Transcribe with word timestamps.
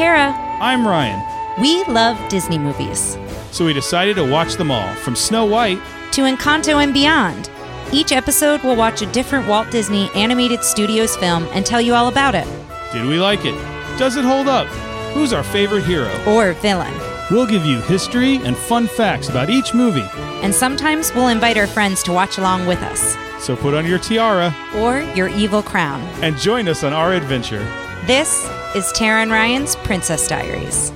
Tara. 0.00 0.34
I'm 0.62 0.88
Ryan. 0.88 1.60
We 1.60 1.84
love 1.84 2.16
Disney 2.30 2.58
movies. 2.58 3.18
So 3.50 3.66
we 3.66 3.74
decided 3.74 4.16
to 4.16 4.24
watch 4.24 4.54
them 4.54 4.70
all, 4.70 4.94
from 4.94 5.14
Snow 5.14 5.44
White 5.44 5.78
to 6.12 6.22
Encanto 6.22 6.82
and 6.82 6.94
beyond. 6.94 7.50
Each 7.92 8.10
episode 8.10 8.62
we'll 8.62 8.76
watch 8.76 9.02
a 9.02 9.12
different 9.12 9.46
Walt 9.46 9.70
Disney 9.70 10.08
Animated 10.14 10.64
Studios 10.64 11.16
film 11.16 11.46
and 11.52 11.66
tell 11.66 11.82
you 11.82 11.92
all 11.92 12.08
about 12.08 12.34
it. 12.34 12.46
Did 12.94 13.04
we 13.04 13.20
like 13.20 13.44
it? 13.44 13.52
Does 13.98 14.16
it 14.16 14.24
hold 14.24 14.48
up? 14.48 14.68
Who's 15.12 15.34
our 15.34 15.44
favorite 15.44 15.84
hero? 15.84 16.10
Or 16.26 16.54
villain. 16.54 16.98
We'll 17.30 17.44
give 17.44 17.66
you 17.66 17.82
history 17.82 18.36
and 18.36 18.56
fun 18.56 18.86
facts 18.86 19.28
about 19.28 19.50
each 19.50 19.74
movie. 19.74 20.08
And 20.42 20.54
sometimes 20.54 21.14
we'll 21.14 21.28
invite 21.28 21.58
our 21.58 21.66
friends 21.66 22.02
to 22.04 22.12
watch 22.14 22.38
along 22.38 22.66
with 22.66 22.80
us. 22.80 23.18
So 23.38 23.54
put 23.54 23.74
on 23.74 23.84
your 23.84 23.98
tiara 23.98 24.56
or 24.76 25.02
your 25.14 25.28
evil 25.28 25.62
crown 25.62 26.00
and 26.22 26.38
join 26.38 26.68
us 26.68 26.84
on 26.84 26.94
our 26.94 27.12
adventure. 27.12 27.62
This 28.06 28.48
is 28.72 28.92
Tara 28.92 29.20
and 29.22 29.32
Ryan's 29.32 29.74
Princess 29.74 30.28
Diaries. 30.28 30.92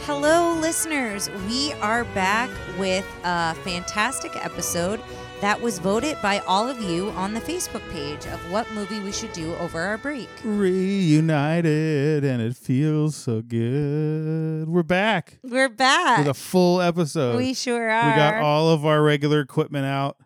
Hello, 0.00 0.52
listeners. 0.60 1.30
We 1.48 1.72
are 1.80 2.04
back 2.04 2.50
with 2.78 3.06
a 3.24 3.54
fantastic 3.54 4.36
episode 4.44 5.00
that 5.40 5.58
was 5.58 5.78
voted 5.78 6.18
by 6.20 6.40
all 6.40 6.68
of 6.68 6.82
you 6.82 7.08
on 7.12 7.32
the 7.32 7.40
Facebook 7.40 7.88
page 7.90 8.26
of 8.26 8.52
what 8.52 8.70
movie 8.72 9.00
we 9.00 9.10
should 9.10 9.32
do 9.32 9.54
over 9.54 9.80
our 9.80 9.96
break. 9.96 10.28
Reunited, 10.44 12.24
and 12.24 12.42
it 12.42 12.56
feels 12.56 13.16
so 13.16 13.40
good. 13.40 14.68
We're 14.68 14.82
back. 14.82 15.38
We're 15.42 15.70
back 15.70 16.18
with 16.18 16.28
a 16.28 16.34
full 16.34 16.82
episode. 16.82 17.38
We 17.38 17.54
sure 17.54 17.88
are. 17.88 18.10
We 18.10 18.16
got 18.16 18.34
all 18.34 18.68
of 18.68 18.84
our 18.84 19.02
regular 19.02 19.40
equipment 19.40 19.86
out. 19.86 20.18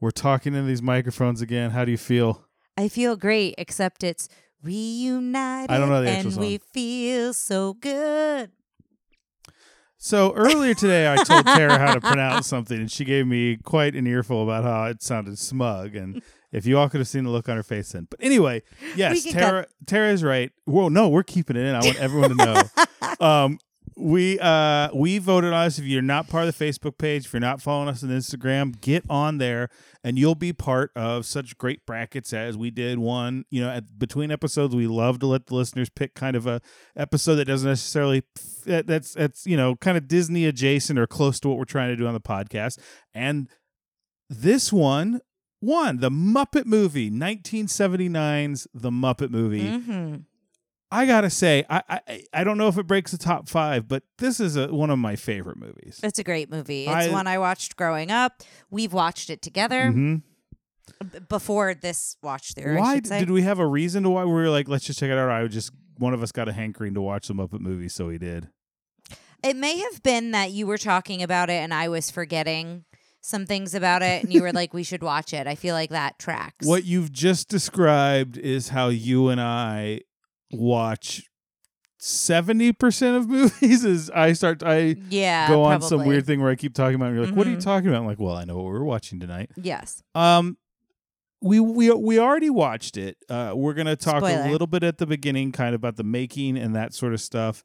We're 0.00 0.12
talking 0.12 0.54
in 0.54 0.66
these 0.66 0.80
microphones 0.80 1.42
again. 1.42 1.72
How 1.72 1.84
do 1.84 1.90
you 1.90 1.98
feel? 1.98 2.42
I 2.78 2.88
feel 2.88 3.16
great, 3.16 3.54
except 3.58 4.02
it's 4.02 4.30
reunited. 4.62 5.70
I 5.70 5.78
don't 5.78 5.88
know 5.88 6.02
the 6.02 6.10
and 6.10 6.26
actual 6.28 6.40
we 6.40 6.58
feel 6.58 7.32
so 7.34 7.74
good. 7.74 8.50
So 9.98 10.34
earlier 10.34 10.74
today, 10.74 11.12
I 11.12 11.16
told 11.24 11.46
Tara 11.46 11.78
how 11.78 11.94
to 11.94 12.00
pronounce 12.00 12.46
something, 12.46 12.78
and 12.78 12.90
she 12.90 13.04
gave 13.04 13.26
me 13.26 13.56
quite 13.56 13.96
an 13.96 14.06
earful 14.06 14.42
about 14.42 14.62
how 14.62 14.84
it 14.84 15.02
sounded 15.02 15.38
smug. 15.38 15.96
And 15.96 16.22
if 16.52 16.66
you 16.66 16.78
all 16.78 16.88
could 16.88 17.00
have 17.00 17.08
seen 17.08 17.24
the 17.24 17.30
look 17.30 17.48
on 17.48 17.56
her 17.56 17.62
face 17.62 17.92
then. 17.92 18.06
But 18.10 18.20
anyway, 18.22 18.62
yes, 18.94 19.24
Tara 19.24 19.66
Tara 19.86 20.12
is 20.12 20.22
right. 20.22 20.52
Whoa, 20.64 20.88
no, 20.88 21.08
we're 21.08 21.22
keeping 21.22 21.56
it 21.56 21.64
in. 21.64 21.74
I 21.74 21.80
want 21.80 22.00
everyone 22.00 22.36
to 22.36 22.36
know. 22.36 22.62
um, 23.26 23.58
we 23.96 24.38
uh 24.40 24.90
we 24.94 25.18
voted 25.18 25.52
on 25.52 25.66
us. 25.66 25.78
If 25.78 25.86
you're 25.86 26.02
not 26.02 26.28
part 26.28 26.46
of 26.46 26.56
the 26.56 26.64
Facebook 26.64 26.98
page, 26.98 27.24
if 27.26 27.32
you're 27.32 27.40
not 27.40 27.62
following 27.62 27.88
us 27.88 28.02
on 28.02 28.10
Instagram, 28.10 28.78
get 28.80 29.04
on 29.08 29.38
there 29.38 29.70
and 30.04 30.18
you'll 30.18 30.34
be 30.34 30.52
part 30.52 30.90
of 30.94 31.24
such 31.24 31.56
great 31.56 31.86
brackets 31.86 32.32
as 32.34 32.58
we 32.58 32.70
did 32.70 32.98
one. 32.98 33.46
You 33.48 33.62
know, 33.62 33.70
at 33.70 33.98
between 33.98 34.30
episodes, 34.30 34.76
we 34.76 34.86
love 34.86 35.18
to 35.20 35.26
let 35.26 35.46
the 35.46 35.54
listeners 35.54 35.88
pick 35.88 36.14
kind 36.14 36.36
of 36.36 36.46
a 36.46 36.60
episode 36.94 37.36
that 37.36 37.46
doesn't 37.46 37.68
necessarily 37.68 38.22
that's 38.66 39.14
that's 39.14 39.46
you 39.46 39.56
know 39.56 39.76
kind 39.76 39.96
of 39.96 40.08
Disney 40.08 40.44
adjacent 40.44 40.98
or 40.98 41.06
close 41.06 41.40
to 41.40 41.48
what 41.48 41.56
we're 41.56 41.64
trying 41.64 41.88
to 41.88 41.96
do 41.96 42.06
on 42.06 42.14
the 42.14 42.20
podcast. 42.20 42.78
And 43.14 43.48
this 44.28 44.72
one 44.72 45.20
won 45.62 46.00
the 46.00 46.10
Muppet 46.10 46.66
movie, 46.66 47.10
1979's 47.10 48.68
The 48.74 48.90
Muppet 48.90 49.30
Movie. 49.30 49.62
Mm-hmm 49.62 50.16
I 50.90 51.06
gotta 51.06 51.30
say, 51.30 51.64
I, 51.68 51.82
I 51.88 52.24
I 52.32 52.44
don't 52.44 52.58
know 52.58 52.68
if 52.68 52.78
it 52.78 52.86
breaks 52.86 53.10
the 53.10 53.18
top 53.18 53.48
five, 53.48 53.88
but 53.88 54.04
this 54.18 54.38
is 54.38 54.56
a, 54.56 54.68
one 54.68 54.90
of 54.90 54.98
my 54.98 55.16
favorite 55.16 55.56
movies. 55.56 56.00
It's 56.02 56.18
a 56.18 56.24
great 56.24 56.50
movie. 56.50 56.84
It's 56.84 57.08
I, 57.08 57.10
one 57.10 57.26
I 57.26 57.38
watched 57.38 57.76
growing 57.76 58.10
up. 58.10 58.42
We've 58.70 58.92
watched 58.92 59.30
it 59.30 59.42
together. 59.42 59.90
Mm-hmm. 59.90 60.16
Before 61.28 61.74
this 61.74 62.16
watch 62.22 62.54
through, 62.54 62.78
why 62.78 63.00
did 63.00 63.28
we 63.28 63.42
have 63.42 63.58
a 63.58 63.66
reason 63.66 64.04
to 64.04 64.10
why 64.10 64.24
we 64.24 64.32
were 64.32 64.48
like, 64.48 64.68
let's 64.68 64.84
just 64.84 65.00
check 65.00 65.10
it 65.10 65.18
out? 65.18 65.28
I 65.28 65.42
would 65.42 65.50
just 65.50 65.72
one 65.98 66.14
of 66.14 66.22
us 66.22 66.30
got 66.30 66.48
a 66.48 66.52
hankering 66.52 66.94
to 66.94 67.00
watch 67.00 67.26
the 67.26 67.34
Muppet 67.34 67.60
movie, 67.60 67.88
so 67.88 68.06
we 68.06 68.18
did. 68.18 68.48
It 69.42 69.56
may 69.56 69.78
have 69.78 70.02
been 70.02 70.30
that 70.30 70.52
you 70.52 70.66
were 70.66 70.78
talking 70.78 71.22
about 71.22 71.50
it 71.50 71.54
and 71.54 71.74
I 71.74 71.88
was 71.88 72.10
forgetting 72.10 72.84
some 73.20 73.46
things 73.46 73.74
about 73.74 74.02
it 74.02 74.22
and 74.22 74.32
you 74.32 74.42
were 74.42 74.52
like 74.52 74.72
we 74.72 74.84
should 74.84 75.02
watch 75.02 75.34
it. 75.34 75.46
I 75.46 75.56
feel 75.56 75.74
like 75.74 75.90
that 75.90 76.18
tracks. 76.18 76.66
What 76.66 76.84
you've 76.84 77.12
just 77.12 77.48
described 77.48 78.38
is 78.38 78.68
how 78.68 78.88
you 78.88 79.28
and 79.28 79.40
I 79.40 80.02
watch 80.52 81.24
70% 82.00 83.16
of 83.16 83.28
movies 83.28 83.84
is 83.84 84.10
I 84.10 84.32
start 84.32 84.62
I 84.62 84.96
yeah, 85.08 85.48
go 85.48 85.64
on 85.64 85.80
probably. 85.80 85.88
some 85.88 86.06
weird 86.06 86.26
thing 86.26 86.40
where 86.40 86.50
I 86.50 86.54
keep 86.54 86.74
talking 86.74 86.94
about 86.94 87.10
it. 87.10 87.14
you're 87.14 87.22
like, 87.22 87.30
mm-hmm. 87.30 87.38
what 87.38 87.46
are 87.46 87.50
you 87.50 87.56
mm-hmm. 87.56 87.64
talking 87.64 87.88
about? 87.88 88.00
I'm 88.00 88.06
like, 88.06 88.20
well, 88.20 88.36
I 88.36 88.44
know 88.44 88.56
what 88.56 88.66
we're 88.66 88.84
watching 88.84 89.18
tonight. 89.18 89.50
Yes. 89.56 90.02
Um 90.14 90.56
we 91.42 91.60
we 91.60 91.90
we 91.90 92.18
already 92.18 92.50
watched 92.50 92.96
it. 92.96 93.16
Uh 93.28 93.52
we're 93.54 93.74
gonna 93.74 93.96
talk 93.96 94.18
Spoiler. 94.18 94.48
a 94.48 94.50
little 94.50 94.66
bit 94.66 94.82
at 94.82 94.98
the 94.98 95.06
beginning, 95.06 95.52
kind 95.52 95.74
of 95.74 95.80
about 95.80 95.96
the 95.96 96.04
making 96.04 96.56
and 96.56 96.74
that 96.76 96.94
sort 96.94 97.12
of 97.12 97.20
stuff. 97.20 97.64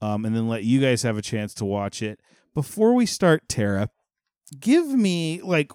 Um, 0.00 0.24
and 0.24 0.34
then 0.34 0.48
let 0.48 0.64
you 0.64 0.80
guys 0.80 1.02
have 1.02 1.16
a 1.16 1.22
chance 1.22 1.54
to 1.54 1.64
watch 1.64 2.02
it. 2.02 2.18
Before 2.54 2.92
we 2.92 3.06
start, 3.06 3.48
Tara, 3.48 3.88
give 4.58 4.86
me 4.88 5.40
like 5.42 5.70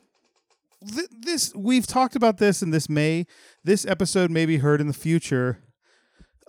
th- 0.86 1.08
this 1.12 1.54
we've 1.56 1.88
talked 1.88 2.16
about 2.16 2.38
this 2.38 2.62
and 2.62 2.74
this 2.74 2.90
may 2.90 3.26
this 3.64 3.86
episode 3.86 4.30
may 4.30 4.46
be 4.46 4.58
heard 4.58 4.82
in 4.82 4.88
the 4.88 4.94
future 4.94 5.64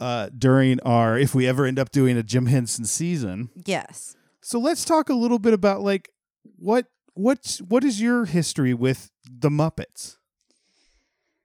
uh, 0.00 0.30
during 0.36 0.80
our 0.80 1.18
if 1.18 1.34
we 1.34 1.46
ever 1.46 1.64
end 1.64 1.78
up 1.78 1.90
doing 1.90 2.16
a 2.16 2.22
Jim 2.22 2.46
Henson 2.46 2.84
season. 2.84 3.50
Yes. 3.64 4.16
So 4.40 4.58
let's 4.58 4.84
talk 4.84 5.08
a 5.08 5.14
little 5.14 5.38
bit 5.38 5.52
about 5.52 5.82
like 5.82 6.10
what 6.56 6.86
what's 7.14 7.60
what 7.60 7.84
is 7.84 8.00
your 8.00 8.24
history 8.24 8.74
with 8.74 9.10
the 9.28 9.50
Muppets? 9.50 10.16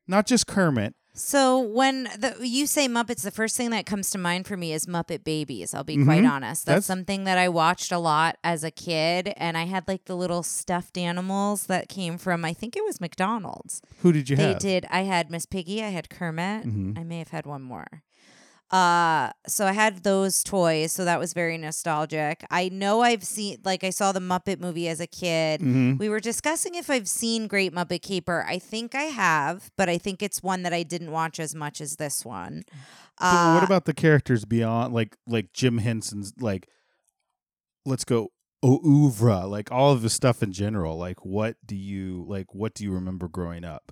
Not 0.08 0.28
just 0.28 0.48
Kermit. 0.48 0.96
So 1.16 1.60
when 1.60 2.06
the, 2.18 2.36
you 2.42 2.66
say 2.66 2.88
Muppets, 2.88 3.22
the 3.22 3.30
first 3.30 3.56
thing 3.56 3.70
that 3.70 3.86
comes 3.86 4.10
to 4.12 4.18
mind 4.18 4.48
for 4.48 4.58
me 4.58 4.74
is 4.74 4.88
Muppet 4.88 5.24
Babies. 5.24 5.76
I'll 5.76 5.84
be 5.84 5.96
mm-hmm. 5.96 6.06
quite 6.06 6.26
honest. 6.26 6.66
That's, 6.66 6.78
That's, 6.78 6.86
something 6.88 7.26
that 7.26 7.38
I 7.38 7.50
watched 7.50 7.92
a 7.92 8.00
lot 8.00 8.38
as 8.44 8.64
a 8.64 8.72
kid, 8.72 9.32
and 9.38 9.56
I 9.56 9.66
had 9.66 9.88
like 9.88 10.06
the 10.06 10.16
little 10.16 10.42
stuffed 10.42 10.98
animals 10.98 11.68
that 11.68 11.88
came 11.88 12.18
from 12.18 12.44
I 12.44 12.54
think 12.54 12.76
it 12.76 12.84
was 12.84 13.00
McDonald's. 13.00 13.82
Who 14.02 14.12
did 14.12 14.28
you 14.28 14.36
they 14.36 14.50
have? 14.50 14.60
did. 14.60 14.86
I 14.90 15.02
had 15.02 15.30
Miss 15.30 15.46
Piggy. 15.46 15.84
I 15.84 15.90
had 15.90 16.10
Kermit. 16.10 16.66
Mm-hmm. 16.66 16.98
I 16.98 17.04
may 17.04 17.20
have 17.20 17.30
had 17.30 17.46
one 17.46 17.62
more. 17.62 18.02
Uh, 18.72 19.30
so 19.46 19.68
I 19.68 19.72
had 19.74 20.04
those 20.04 20.42
toys, 20.42 20.92
so 20.92 21.06
that 21.06 21.20
was 21.20 21.34
very 21.34 21.60
nostalgic. 21.60 22.44
I 22.50 22.70
know 22.70 23.02
I've 23.02 23.24
seen, 23.24 23.58
like, 23.64 23.84
I 23.84 23.92
saw 23.92 24.12
the 24.12 24.20
Muppet 24.20 24.60
movie 24.60 24.88
as 24.88 25.00
a 25.00 25.06
kid. 25.06 25.62
Mm-hmm. 25.62 25.98
We 25.98 26.10
were 26.10 26.20
discussing 26.20 26.74
if 26.74 26.90
I've 26.90 27.08
seen 27.08 27.48
Great 27.48 27.72
Muppet 27.72 28.02
Caper. 28.02 28.44
I 28.48 28.58
think 28.58 28.96
I 28.96 29.04
have, 29.04 29.70
but 29.78 29.90
I 29.90 30.00
think 30.00 30.24
it's 30.24 30.42
one 30.42 30.64
that 30.64 30.74
I 30.74 30.82
didn't 30.82 31.12
watch 31.12 31.40
as 31.40 31.54
much 31.54 31.82
as 31.82 31.98
this 31.98 32.26
one. 32.26 32.64
Uh, 33.20 33.54
what 33.54 33.64
about 33.64 33.86
the 33.86 33.94
characters 33.94 34.44
beyond, 34.44 34.92
like, 34.92 35.18
like 35.28 35.54
Jim 35.54 35.78
Henson's, 35.78 36.34
like, 36.40 36.68
let's 37.86 38.06
go 38.06 38.32
oeuvre, 38.64 39.46
like 39.46 39.72
all 39.72 39.92
of 39.92 40.02
the 40.02 40.10
stuff 40.10 40.42
in 40.42 40.52
general. 40.52 40.98
Like, 40.98 41.26
what 41.26 41.58
do 41.66 41.76
you 41.76 42.26
like? 42.28 42.56
What 42.56 42.74
do 42.74 42.84
you 42.84 42.92
remember 42.92 43.28
growing 43.28 43.66
up? 43.66 43.92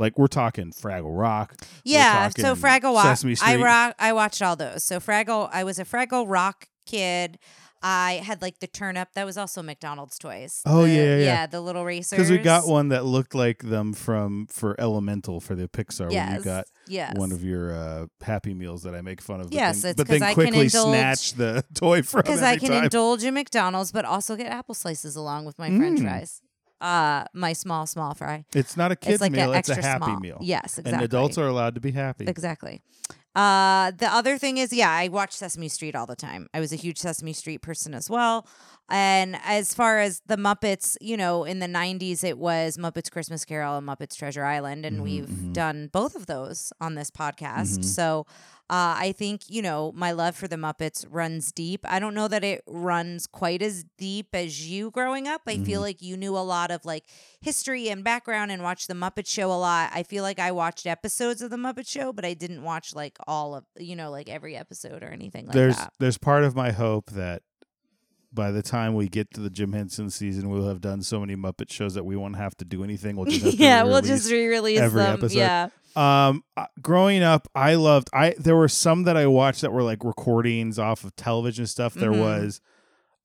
Like 0.00 0.18
we're 0.18 0.28
talking 0.28 0.72
Fraggle 0.72 1.16
Rock. 1.16 1.54
Yeah, 1.84 2.30
so 2.30 2.56
Fraggle 2.56 2.94
Rock. 2.94 3.04
Sesame 3.04 3.34
Street. 3.34 3.48
I 3.50 3.62
rock. 3.62 3.94
I 3.98 4.14
watched 4.14 4.40
all 4.40 4.56
those. 4.56 4.82
So 4.82 4.98
Fraggle. 4.98 5.50
I 5.52 5.62
was 5.62 5.78
a 5.78 5.84
Fraggle 5.84 6.24
Rock 6.26 6.68
kid. 6.86 7.38
I 7.82 8.22
had 8.24 8.40
like 8.40 8.60
the 8.60 8.66
turnip. 8.66 9.10
That 9.14 9.26
was 9.26 9.36
also 9.36 9.62
McDonald's 9.62 10.18
toys. 10.18 10.62
Oh 10.64 10.82
the, 10.82 10.88
yeah, 10.90 11.02
yeah, 11.02 11.16
yeah, 11.18 11.46
the 11.46 11.60
little 11.60 11.84
racers. 11.84 12.16
Because 12.16 12.30
we 12.30 12.38
got 12.38 12.66
one 12.66 12.88
that 12.88 13.04
looked 13.04 13.34
like 13.34 13.62
them 13.62 13.92
from 13.92 14.46
for 14.46 14.74
Elemental 14.80 15.38
for 15.38 15.54
the 15.54 15.68
Pixar. 15.68 16.10
Yes, 16.10 16.28
when 16.28 16.38
you 16.38 16.44
got 16.44 16.64
yes. 16.88 17.14
one 17.16 17.30
of 17.30 17.44
your 17.44 17.74
uh, 17.74 18.06
Happy 18.22 18.54
Meals 18.54 18.84
that 18.84 18.94
I 18.94 19.02
make 19.02 19.20
fun 19.20 19.42
of. 19.42 19.52
Yes, 19.52 19.82
thing, 19.82 19.90
it's 19.90 19.96
but 19.98 20.08
then 20.08 20.22
I 20.22 20.32
quickly 20.32 20.62
indulge, 20.62 20.94
snatch 20.94 21.34
the 21.34 21.62
toy 21.74 22.00
from. 22.00 22.22
Because 22.22 22.42
I 22.42 22.56
can 22.56 22.70
time. 22.70 22.84
indulge 22.84 23.22
in 23.22 23.34
McDonald's, 23.34 23.92
but 23.92 24.06
also 24.06 24.34
get 24.34 24.46
apple 24.46 24.74
slices 24.74 25.14
along 25.14 25.44
with 25.44 25.58
my 25.58 25.68
mm. 25.68 25.76
French 25.76 26.00
fries 26.00 26.40
uh 26.80 27.24
my 27.34 27.52
small 27.52 27.86
small 27.86 28.14
fry. 28.14 28.44
It's 28.54 28.76
not 28.76 28.92
a 28.92 28.96
kid's 28.96 29.20
like 29.20 29.32
meal, 29.32 29.52
it's 29.52 29.68
a 29.68 29.80
happy 29.80 30.04
small. 30.04 30.20
meal. 30.20 30.38
Yes, 30.40 30.78
exactly. 30.78 30.92
And 30.92 31.02
adults 31.02 31.38
are 31.38 31.46
allowed 31.46 31.74
to 31.74 31.80
be 31.80 31.92
happy. 31.92 32.26
Exactly. 32.26 32.82
Uh 33.34 33.92
the 33.92 34.08
other 34.12 34.38
thing 34.38 34.58
is 34.58 34.72
yeah, 34.72 34.90
I 34.90 35.08
watch 35.08 35.32
Sesame 35.32 35.68
Street 35.68 35.94
all 35.94 36.06
the 36.06 36.16
time. 36.16 36.48
I 36.54 36.60
was 36.60 36.72
a 36.72 36.76
huge 36.76 36.98
Sesame 36.98 37.32
Street 37.32 37.62
person 37.62 37.94
as 37.94 38.08
well. 38.10 38.46
And 38.92 39.38
as 39.44 39.72
far 39.72 40.00
as 40.00 40.20
the 40.26 40.36
Muppets, 40.36 40.96
you 41.00 41.16
know, 41.16 41.44
in 41.44 41.60
the 41.60 41.68
90s 41.68 42.24
it 42.24 42.38
was 42.38 42.76
Muppets 42.76 43.10
Christmas 43.10 43.44
Carol 43.44 43.78
and 43.78 43.86
Muppets 43.86 44.16
Treasure 44.16 44.44
Island 44.44 44.84
and 44.84 44.96
mm-hmm, 44.96 45.04
we've 45.04 45.24
mm-hmm. 45.26 45.52
done 45.52 45.90
both 45.92 46.16
of 46.16 46.26
those 46.26 46.72
on 46.80 46.94
this 46.94 47.10
podcast. 47.10 47.78
Mm-hmm. 47.78 47.82
So 47.82 48.26
uh, 48.70 48.94
I 48.96 49.12
think, 49.18 49.42
you 49.48 49.62
know, 49.62 49.90
my 49.96 50.12
love 50.12 50.36
for 50.36 50.46
the 50.46 50.54
Muppets 50.54 51.04
runs 51.10 51.50
deep. 51.50 51.80
I 51.88 51.98
don't 51.98 52.14
know 52.14 52.28
that 52.28 52.44
it 52.44 52.62
runs 52.68 53.26
quite 53.26 53.62
as 53.62 53.84
deep 53.98 54.28
as 54.32 54.70
you 54.70 54.92
growing 54.92 55.26
up. 55.26 55.42
I 55.44 55.54
mm-hmm. 55.54 55.64
feel 55.64 55.80
like 55.80 56.00
you 56.00 56.16
knew 56.16 56.36
a 56.36 56.38
lot 56.38 56.70
of 56.70 56.84
like 56.84 57.02
history 57.40 57.88
and 57.88 58.04
background 58.04 58.52
and 58.52 58.62
watched 58.62 58.86
the 58.86 58.94
Muppet 58.94 59.26
Show 59.26 59.50
a 59.50 59.58
lot. 59.58 59.90
I 59.92 60.04
feel 60.04 60.22
like 60.22 60.38
I 60.38 60.52
watched 60.52 60.86
episodes 60.86 61.42
of 61.42 61.50
the 61.50 61.56
Muppet 61.56 61.88
Show, 61.88 62.12
but 62.12 62.24
I 62.24 62.32
didn't 62.32 62.62
watch 62.62 62.94
like 62.94 63.18
all 63.26 63.56
of, 63.56 63.64
you 63.76 63.96
know, 63.96 64.08
like 64.12 64.28
every 64.28 64.56
episode 64.56 65.02
or 65.02 65.08
anything 65.08 65.46
like 65.46 65.54
there's, 65.54 65.76
that. 65.76 65.92
There's 65.98 66.18
part 66.18 66.44
of 66.44 66.54
my 66.54 66.70
hope 66.70 67.10
that 67.10 67.42
by 68.32 68.50
the 68.52 68.62
time 68.62 68.94
we 68.94 69.08
get 69.08 69.32
to 69.34 69.40
the 69.40 69.50
Jim 69.50 69.72
Henson 69.72 70.08
season, 70.10 70.48
we'll 70.50 70.68
have 70.68 70.80
done 70.80 71.02
so 71.02 71.18
many 71.20 71.34
Muppet 71.36 71.70
shows 71.70 71.94
that 71.94 72.04
we 72.04 72.14
won't 72.16 72.36
have 72.36 72.56
to 72.58 72.64
do 72.64 72.84
anything. 72.84 73.16
We'll 73.16 73.26
just 73.26 73.56
yeah, 73.58 73.82
we'll 73.82 74.02
just 74.02 74.30
re-release 74.30 74.78
every 74.80 75.02
them. 75.02 75.14
episode. 75.14 75.38
Yeah, 75.38 75.68
Um, 75.96 76.44
growing 76.80 77.22
up, 77.22 77.48
I 77.54 77.74
loved. 77.74 78.08
I 78.14 78.34
there 78.38 78.54
were 78.56 78.68
some 78.68 79.02
that 79.04 79.16
I 79.16 79.26
watched 79.26 79.62
that 79.62 79.72
were 79.72 79.82
like 79.82 80.04
recordings 80.04 80.78
off 80.78 81.02
of 81.04 81.16
television 81.16 81.66
stuff. 81.66 81.94
There 81.94 82.12
Mhm. 82.12 82.20
was, 82.20 82.60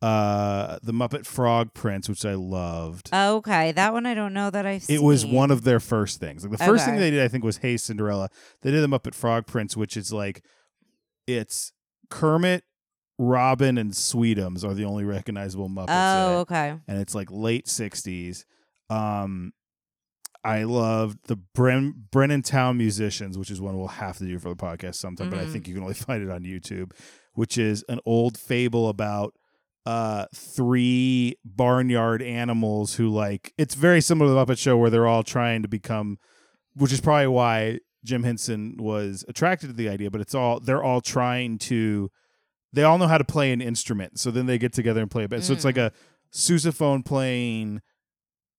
uh, 0.02 0.78
the 0.84 0.92
Muppet 0.92 1.26
Frog 1.26 1.74
Prince, 1.74 2.10
which 2.10 2.26
I 2.26 2.34
loved. 2.34 3.10
Okay, 3.14 3.72
that 3.74 3.94
one 3.94 4.06
I 4.06 4.14
don't 4.14 4.34
know 4.34 4.50
that 4.50 4.66
I've 4.66 4.84
seen. 4.84 4.96
it 4.98 5.04
was 5.04 5.26
one 5.26 5.52
of 5.52 5.64
their 5.64 5.80
first 5.80 6.20
things. 6.20 6.44
Like 6.44 6.58
the 6.58 6.66
first 6.66 6.86
thing 6.86 6.98
they 6.98 7.12
did, 7.12 7.22
I 7.24 7.28
think, 7.28 7.44
was 7.44 7.58
Hey 7.58 7.78
Cinderella. 7.78 8.30
They 8.62 8.72
did 8.72 8.82
the 8.82 8.88
Muppet 8.88 9.14
Frog 9.16 9.46
Prince, 9.48 9.78
which 9.78 9.96
is 9.96 10.12
like, 10.12 10.44
it's 11.28 11.72
Kermit, 12.10 12.64
Robin, 13.18 13.78
and 13.78 13.92
Sweetums 13.92 14.64
are 14.66 14.74
the 14.74 14.86
only 14.86 15.04
recognizable 15.06 15.70
Muppets. 15.70 15.86
Oh, 15.90 16.40
okay. 16.40 16.76
and 16.88 17.00
it's 17.00 17.16
like 17.16 17.30
late 17.32 17.66
'60s. 17.68 18.44
Um, 18.90 19.54
I 20.44 20.64
loved 20.64 21.20
the 21.28 21.38
Bren 21.58 21.94
Bremen 22.12 22.42
Town 22.44 22.78
Musicians, 22.78 23.38
which 23.38 23.50
is 23.50 23.60
one 23.62 23.78
we'll 23.78 23.88
have 23.88 24.18
to 24.20 24.26
do 24.26 24.38
for 24.38 24.50
the 24.50 24.56
podcast 24.56 24.96
sometime, 24.96 25.30
but 25.30 25.40
I 25.40 25.46
Mhm. 25.46 25.52
think 25.54 25.68
you 25.68 25.74
can 25.74 25.84
only 25.84 25.96
find 26.08 26.22
it 26.24 26.30
on 26.30 26.44
YouTube, 26.44 26.92
which 27.34 27.58
is 27.58 27.84
an 27.90 28.00
old 28.06 28.38
fable 28.38 28.90
about 28.90 29.34
uh 29.88 30.26
three 30.34 31.36
barnyard 31.46 32.22
animals 32.24 32.96
who 32.96 33.08
like 33.08 33.54
it's 33.56 33.76
very 33.76 34.02
similar 34.02 34.30
to 34.32 34.34
the 34.34 34.44
Muppet 34.54 34.58
Show 34.58 34.76
where 34.78 34.90
they're 34.90 35.06
all 35.06 35.22
trying 35.22 35.62
to 35.62 35.68
become 35.68 36.18
which 36.74 36.92
is 36.92 37.00
probably 37.02 37.28
why 37.28 37.78
Jim 38.04 38.24
Henson 38.24 38.78
was 38.80 39.24
attracted 39.28 39.68
to 39.68 39.74
the 39.74 39.88
idea, 39.88 40.10
but 40.12 40.22
it's 40.22 40.34
all 40.36 40.60
they're 40.60 40.84
all 40.84 41.02
trying 41.02 41.58
to 41.60 42.10
they 42.76 42.84
all 42.84 42.98
know 42.98 43.08
how 43.08 43.18
to 43.18 43.24
play 43.24 43.52
an 43.52 43.62
instrument. 43.62 44.20
So 44.20 44.30
then 44.32 44.46
they 44.46 44.58
get 44.58 44.74
together 44.74 45.02
and 45.02 45.10
play 45.10 45.24
a 45.24 45.28
bit. 45.28 45.44
So 45.44 45.54
it's 45.54 45.64
Mm. 45.64 45.66
like 45.66 45.78
a 45.78 45.92
sousaphone 46.34 47.04
playing 47.06 47.82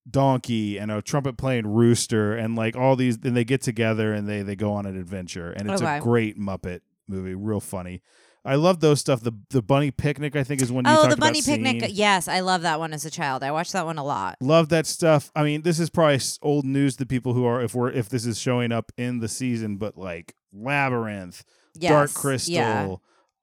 donkey 0.08 0.78
and 0.78 0.90
a 0.90 1.02
trumpet 1.02 1.36
playing 1.36 1.66
rooster 1.66 2.36
and 2.36 2.54
like 2.54 2.76
all 2.76 2.94
these 2.94 3.18
then 3.18 3.34
they 3.34 3.44
get 3.44 3.60
together 3.60 4.12
and 4.12 4.28
they 4.28 4.40
they 4.42 4.54
go 4.54 4.72
on 4.72 4.86
an 4.86 4.96
adventure 4.96 5.50
and 5.50 5.68
it's 5.68 5.82
Okay. 5.82 5.96
a 5.98 6.00
great 6.00 6.38
muppet 6.38 6.80
movie 7.08 7.34
real 7.34 7.58
funny 7.58 8.00
i 8.44 8.54
love 8.54 8.78
those 8.78 9.00
stuff 9.00 9.20
the 9.22 9.32
the 9.50 9.60
bunny 9.60 9.90
picnic 9.90 10.36
i 10.36 10.44
think 10.44 10.62
is 10.62 10.70
one 10.70 10.84
you 10.84 10.92
Oh, 10.92 11.08
the 11.08 11.16
bunny 11.16 11.42
picnic. 11.42 11.80
seeing. 11.80 11.94
Yes, 11.96 12.28
I 12.28 12.38
love 12.38 12.62
that 12.62 12.78
one 12.78 12.92
as 12.92 13.04
a 13.04 13.10
child. 13.10 13.42
I 13.42 13.50
watched 13.50 13.72
that 13.72 13.84
one 13.84 13.98
a 13.98 14.04
lot. 14.04 14.36
love 14.40 14.69
that 14.69 14.86
stuff 14.86 15.32
i 15.34 15.42
mean 15.42 15.62
this 15.62 15.80
is 15.80 15.90
probably 15.90 16.20
old 16.40 16.64
news 16.64 16.94
to 16.96 17.04
people 17.06 17.32
who 17.34 17.44
are 17.44 17.60
if 17.60 17.74
we're 17.74 17.90
if 17.90 18.08
this 18.08 18.24
is 18.26 18.38
showing 18.38 18.70
up 18.70 18.92
in 18.96 19.19
the 19.19 19.28
season 19.28 19.76
but 19.76 19.98
like 19.98 20.34
labyrinth 20.52 21.42
Yes. 21.74 21.90
dark 21.90 22.14
crystal 22.14 22.54
Yeah. 22.54 22.96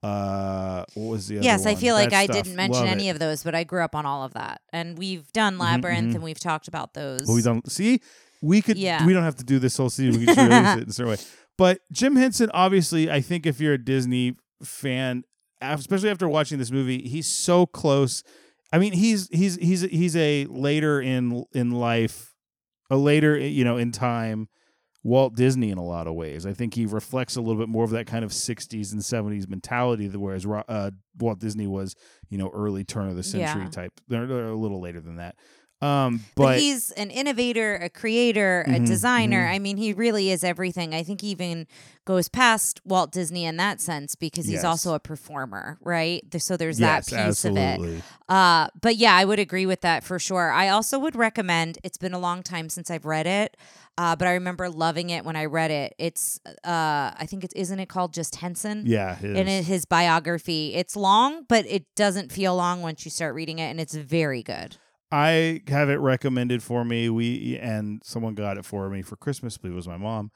Uh 0.03 0.83
what 0.95 1.11
was 1.11 1.27
the 1.27 1.38
other 1.38 1.45
Yes, 1.45 1.65
I 1.65 1.75
feel 1.75 1.95
like 1.95 2.09
That 2.09 2.19
I 2.19 2.25
stuff. 2.25 2.44
didn't 2.44 2.55
mention 2.55 2.81
Love 2.81 2.91
any 2.91 3.07
it. 3.07 3.11
of 3.11 3.19
those, 3.19 3.44
but 3.44 3.55
I 3.55 3.63
grew 3.63 3.83
up 3.83 3.95
on 3.95 4.05
all 4.05 4.23
of 4.23 4.33
that. 4.33 4.61
And 4.71 4.97
we've 4.97 5.31
done 5.31 5.57
Labyrinth 5.57 6.11
mhm. 6.11 6.15
and 6.15 6.23
we've 6.23 6.39
talked 6.39 6.67
about 6.67 6.94
those. 6.94 7.21
Well, 7.25 7.35
we 7.35 7.41
don't 7.41 7.71
see. 7.71 8.01
We 8.41 8.61
could. 8.61 8.77
Yeah. 8.77 9.05
We 9.05 9.13
don't 9.13 9.23
have 9.23 9.38
to 9.38 9.45
do 9.45 9.59
this 9.59 9.77
whole 9.77 9.89
season. 9.89 10.19
We 10.19 10.25
can 10.25 10.35
just 10.35 10.50
release 10.50 10.77
it 10.77 10.83
in 10.83 10.89
a 10.89 10.94
certain 10.94 11.11
way. 11.11 11.17
But 11.57 11.79
Jim 11.91 12.15
Henson, 12.17 12.50
obviously, 12.53 13.09
I 13.09 13.21
think 13.21 13.45
if 13.45 13.61
you're 13.61 13.73
a 13.73 13.83
Disney 13.83 14.35
fan, 14.63 15.23
especially 15.61 16.09
after 16.09 16.27
watching 16.27 16.57
this 16.57 16.71
movie, 16.71 17.07
he's 17.07 17.27
so 17.27 17.65
close. 17.65 18.23
I 18.73 18.79
mean, 18.79 18.91
he's 18.94 19.29
he's 19.29 19.55
he's 19.55 19.81
he's 19.81 20.15
a 20.17 20.45
later 20.47 21.00
in 21.00 21.45
in 21.53 21.71
life, 21.71 22.33
a 22.89 22.97
later 22.97 23.38
you 23.38 23.63
know 23.63 23.77
in 23.77 23.91
time, 23.91 24.50
Walt 25.03 25.35
Disney 25.35 25.69
in 25.69 25.77
a 25.77 25.83
lot 25.83 26.07
of 26.07 26.13
ways. 26.15 26.45
I 26.45 26.53
think 26.53 26.73
he 26.75 26.85
reflects 26.85 27.35
a 27.35 27.41
little 27.41 27.59
bit 27.61 27.67
more 27.69 27.83
of 27.83 27.89
that 27.91 28.07
kind 28.07 28.23
of 28.23 28.31
'60s 28.31 28.91
and 28.94 29.01
'70s 29.01 29.47
mentality, 29.50 30.07
whereas 30.07 30.45
uh, 30.45 30.91
Walt 31.19 31.39
Disney 31.39 31.67
was 31.67 31.95
you 32.29 32.38
know 32.38 32.50
early 32.53 32.83
turn 32.83 33.09
of 33.09 33.15
the 33.15 33.23
century 33.23 33.63
Yeah. 33.63 33.69
type. 33.69 33.91
They're, 34.07 34.25
they're 34.27 34.47
a 34.50 34.55
little 34.55 34.79
later 34.81 35.01
than 35.01 35.17
that. 35.17 35.35
Um, 35.83 36.25
but, 36.35 36.44
but 36.44 36.59
he's 36.59 36.91
an 36.91 37.09
innovator, 37.12 37.75
a 37.75 37.89
creator, 37.89 38.65
Mhm, 38.68 38.75
a 38.75 38.80
designer. 38.88 39.45
mhm. 39.45 39.53
I 39.53 39.59
mean, 39.59 39.77
he 39.77 39.94
really 39.94 40.31
is 40.31 40.44
everything. 40.44 40.94
I 40.94 41.03
think 41.03 41.21
he 41.21 41.27
even 41.30 41.68
goes 42.06 42.27
past 42.30 42.81
Walt 42.85 43.12
Disney 43.12 43.45
in 43.45 43.57
that 43.57 43.81
sense 43.81 44.15
because 44.15 44.45
he's 44.45 44.56
Yes. 44.56 44.63
also 44.65 44.94
a 44.94 45.00
performer, 45.00 45.77
right? 45.81 46.24
So 46.41 46.57
there's 46.57 46.80
yes, 46.80 47.09
that 47.09 47.25
piece 47.27 47.45
of 47.45 47.57
it. 47.57 48.03
Uh, 48.30 48.68
but 48.81 48.95
yeah, 48.97 49.15
I 49.15 49.25
would 49.25 49.39
agree 49.39 49.65
with 49.65 49.81
that 49.81 50.03
for 50.03 50.19
sure. 50.19 50.51
I 50.51 50.69
also 50.69 51.00
would 51.00 51.15
recommend. 51.15 51.80
It's 51.83 51.97
been 51.97 52.13
a 52.13 52.19
long 52.19 52.44
time 52.44 52.69
since 52.69 52.89
I've 52.89 53.06
read 53.06 53.27
it, 53.27 53.57
uh, 53.97 54.15
but 54.15 54.27
I 54.27 54.33
remember 54.33 54.69
loving 54.69 55.09
it 55.09 55.24
when 55.25 55.36
I 55.36 55.45
read 55.45 55.71
it. 55.71 55.95
It's, 55.97 56.39
uh, 56.45 57.12
I 57.18 57.25
think 57.27 57.44
it's 57.44 57.53
isn't 57.56 57.79
it 57.79 57.88
called 57.89 58.13
just 58.13 58.36
Henson? 58.38 58.83
Yeah, 58.86 59.18
it 59.21 59.36
And 59.38 59.50
it, 59.50 59.65
his 59.65 59.86
biography. 59.86 60.74
It's 60.75 60.95
long, 60.95 61.44
but 61.47 61.65
it 61.68 61.94
doesn't 61.95 62.31
feel 62.31 62.56
long 62.56 62.81
once 62.81 63.06
you 63.06 63.12
start 63.12 63.36
reading 63.36 63.59
it, 63.59 63.69
and 63.69 63.79
it's 63.79 63.95
very 63.95 64.44
good. 64.44 64.77
I 65.13 65.62
have 65.68 65.89
it 65.92 66.00
recommended 66.00 66.63
for 66.63 66.83
me. 66.83 67.07
We 67.07 67.56
and 67.60 68.01
someone 68.04 68.33
got 68.33 68.57
it 68.57 68.65
for 68.65 68.89
me 68.89 69.04
for 69.04 69.15
Christmas. 69.15 69.57
I 69.57 69.62
believe 69.62 69.74
it 69.74 69.75
was 69.75 69.88
my 69.88 69.98
mom. 69.98 70.31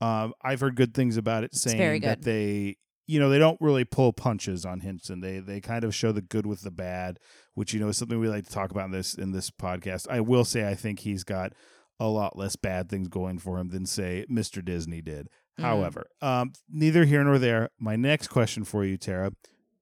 Um, 0.00 0.34
I've 0.44 0.60
heard 0.60 0.76
good 0.76 0.94
things 0.94 1.16
about 1.16 1.42
it, 1.42 1.52
saying 1.52 1.78
that 2.02 2.22
they, 2.22 2.76
you 3.08 3.18
know, 3.18 3.28
they 3.28 3.40
don't 3.40 3.60
really 3.60 3.84
pull 3.84 4.12
punches 4.12 4.64
on 4.64 4.80
Henson. 4.80 5.20
They 5.20 5.40
they 5.40 5.60
kind 5.60 5.82
of 5.82 5.96
show 5.96 6.12
the 6.12 6.22
good 6.22 6.46
with 6.46 6.62
the 6.62 6.70
bad, 6.70 7.18
which 7.54 7.74
you 7.74 7.80
know 7.80 7.88
is 7.88 7.96
something 7.96 8.20
we 8.20 8.28
like 8.28 8.44
to 8.44 8.52
talk 8.52 8.70
about 8.70 8.84
in 8.84 8.92
this 8.92 9.14
in 9.14 9.32
this 9.32 9.50
podcast. 9.50 10.06
I 10.08 10.20
will 10.20 10.44
say 10.44 10.68
I 10.68 10.76
think 10.76 11.00
he's 11.00 11.24
got 11.24 11.52
a 11.98 12.06
lot 12.06 12.38
less 12.38 12.54
bad 12.54 12.88
things 12.88 13.08
going 13.08 13.40
for 13.40 13.58
him 13.58 13.70
than 13.70 13.84
say 13.84 14.24
Mr. 14.30 14.64
Disney 14.64 15.02
did. 15.02 15.28
Mhm. 15.58 15.64
However, 15.64 16.06
um, 16.22 16.52
neither 16.68 17.04
here 17.04 17.24
nor 17.24 17.38
there. 17.40 17.70
My 17.80 17.96
next 17.96 18.28
question 18.28 18.62
for 18.62 18.84
you, 18.84 18.96
Tara, 18.96 19.32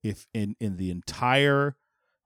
if 0.02 0.26
in 0.32 0.56
in 0.58 0.78
the 0.78 0.90
entire 0.90 1.76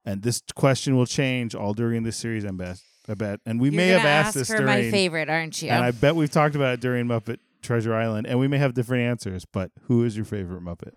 and 0.05 0.21
this 0.21 0.41
question 0.55 0.95
will 0.95 1.05
change 1.05 1.55
all 1.55 1.73
during 1.73 2.03
this 2.03 2.17
series, 2.17 2.45
I 2.45 2.51
bet. 2.51 2.79
I 3.07 3.15
bet, 3.15 3.41
and 3.45 3.59
we 3.59 3.69
You're 3.69 3.77
may 3.77 3.87
have 3.89 4.05
asked 4.05 4.27
ask 4.27 4.33
this 4.35 4.47
for 4.47 4.57
during, 4.57 4.85
my 4.85 4.91
favorite, 4.91 5.29
aren't 5.29 5.61
you? 5.61 5.69
and 5.69 5.83
I 5.83 5.91
bet 5.91 6.15
we've 6.15 6.31
talked 6.31 6.55
about 6.55 6.75
it 6.75 6.79
during 6.79 7.05
Muppet 7.05 7.39
Treasure 7.61 7.93
Island, 7.93 8.27
and 8.27 8.39
we 8.39 8.47
may 8.47 8.57
have 8.59 8.73
different 8.73 9.03
answers. 9.03 9.43
But 9.43 9.71
who 9.83 10.05
is 10.05 10.15
your 10.15 10.25
favorite 10.25 10.63
Muppet? 10.63 10.93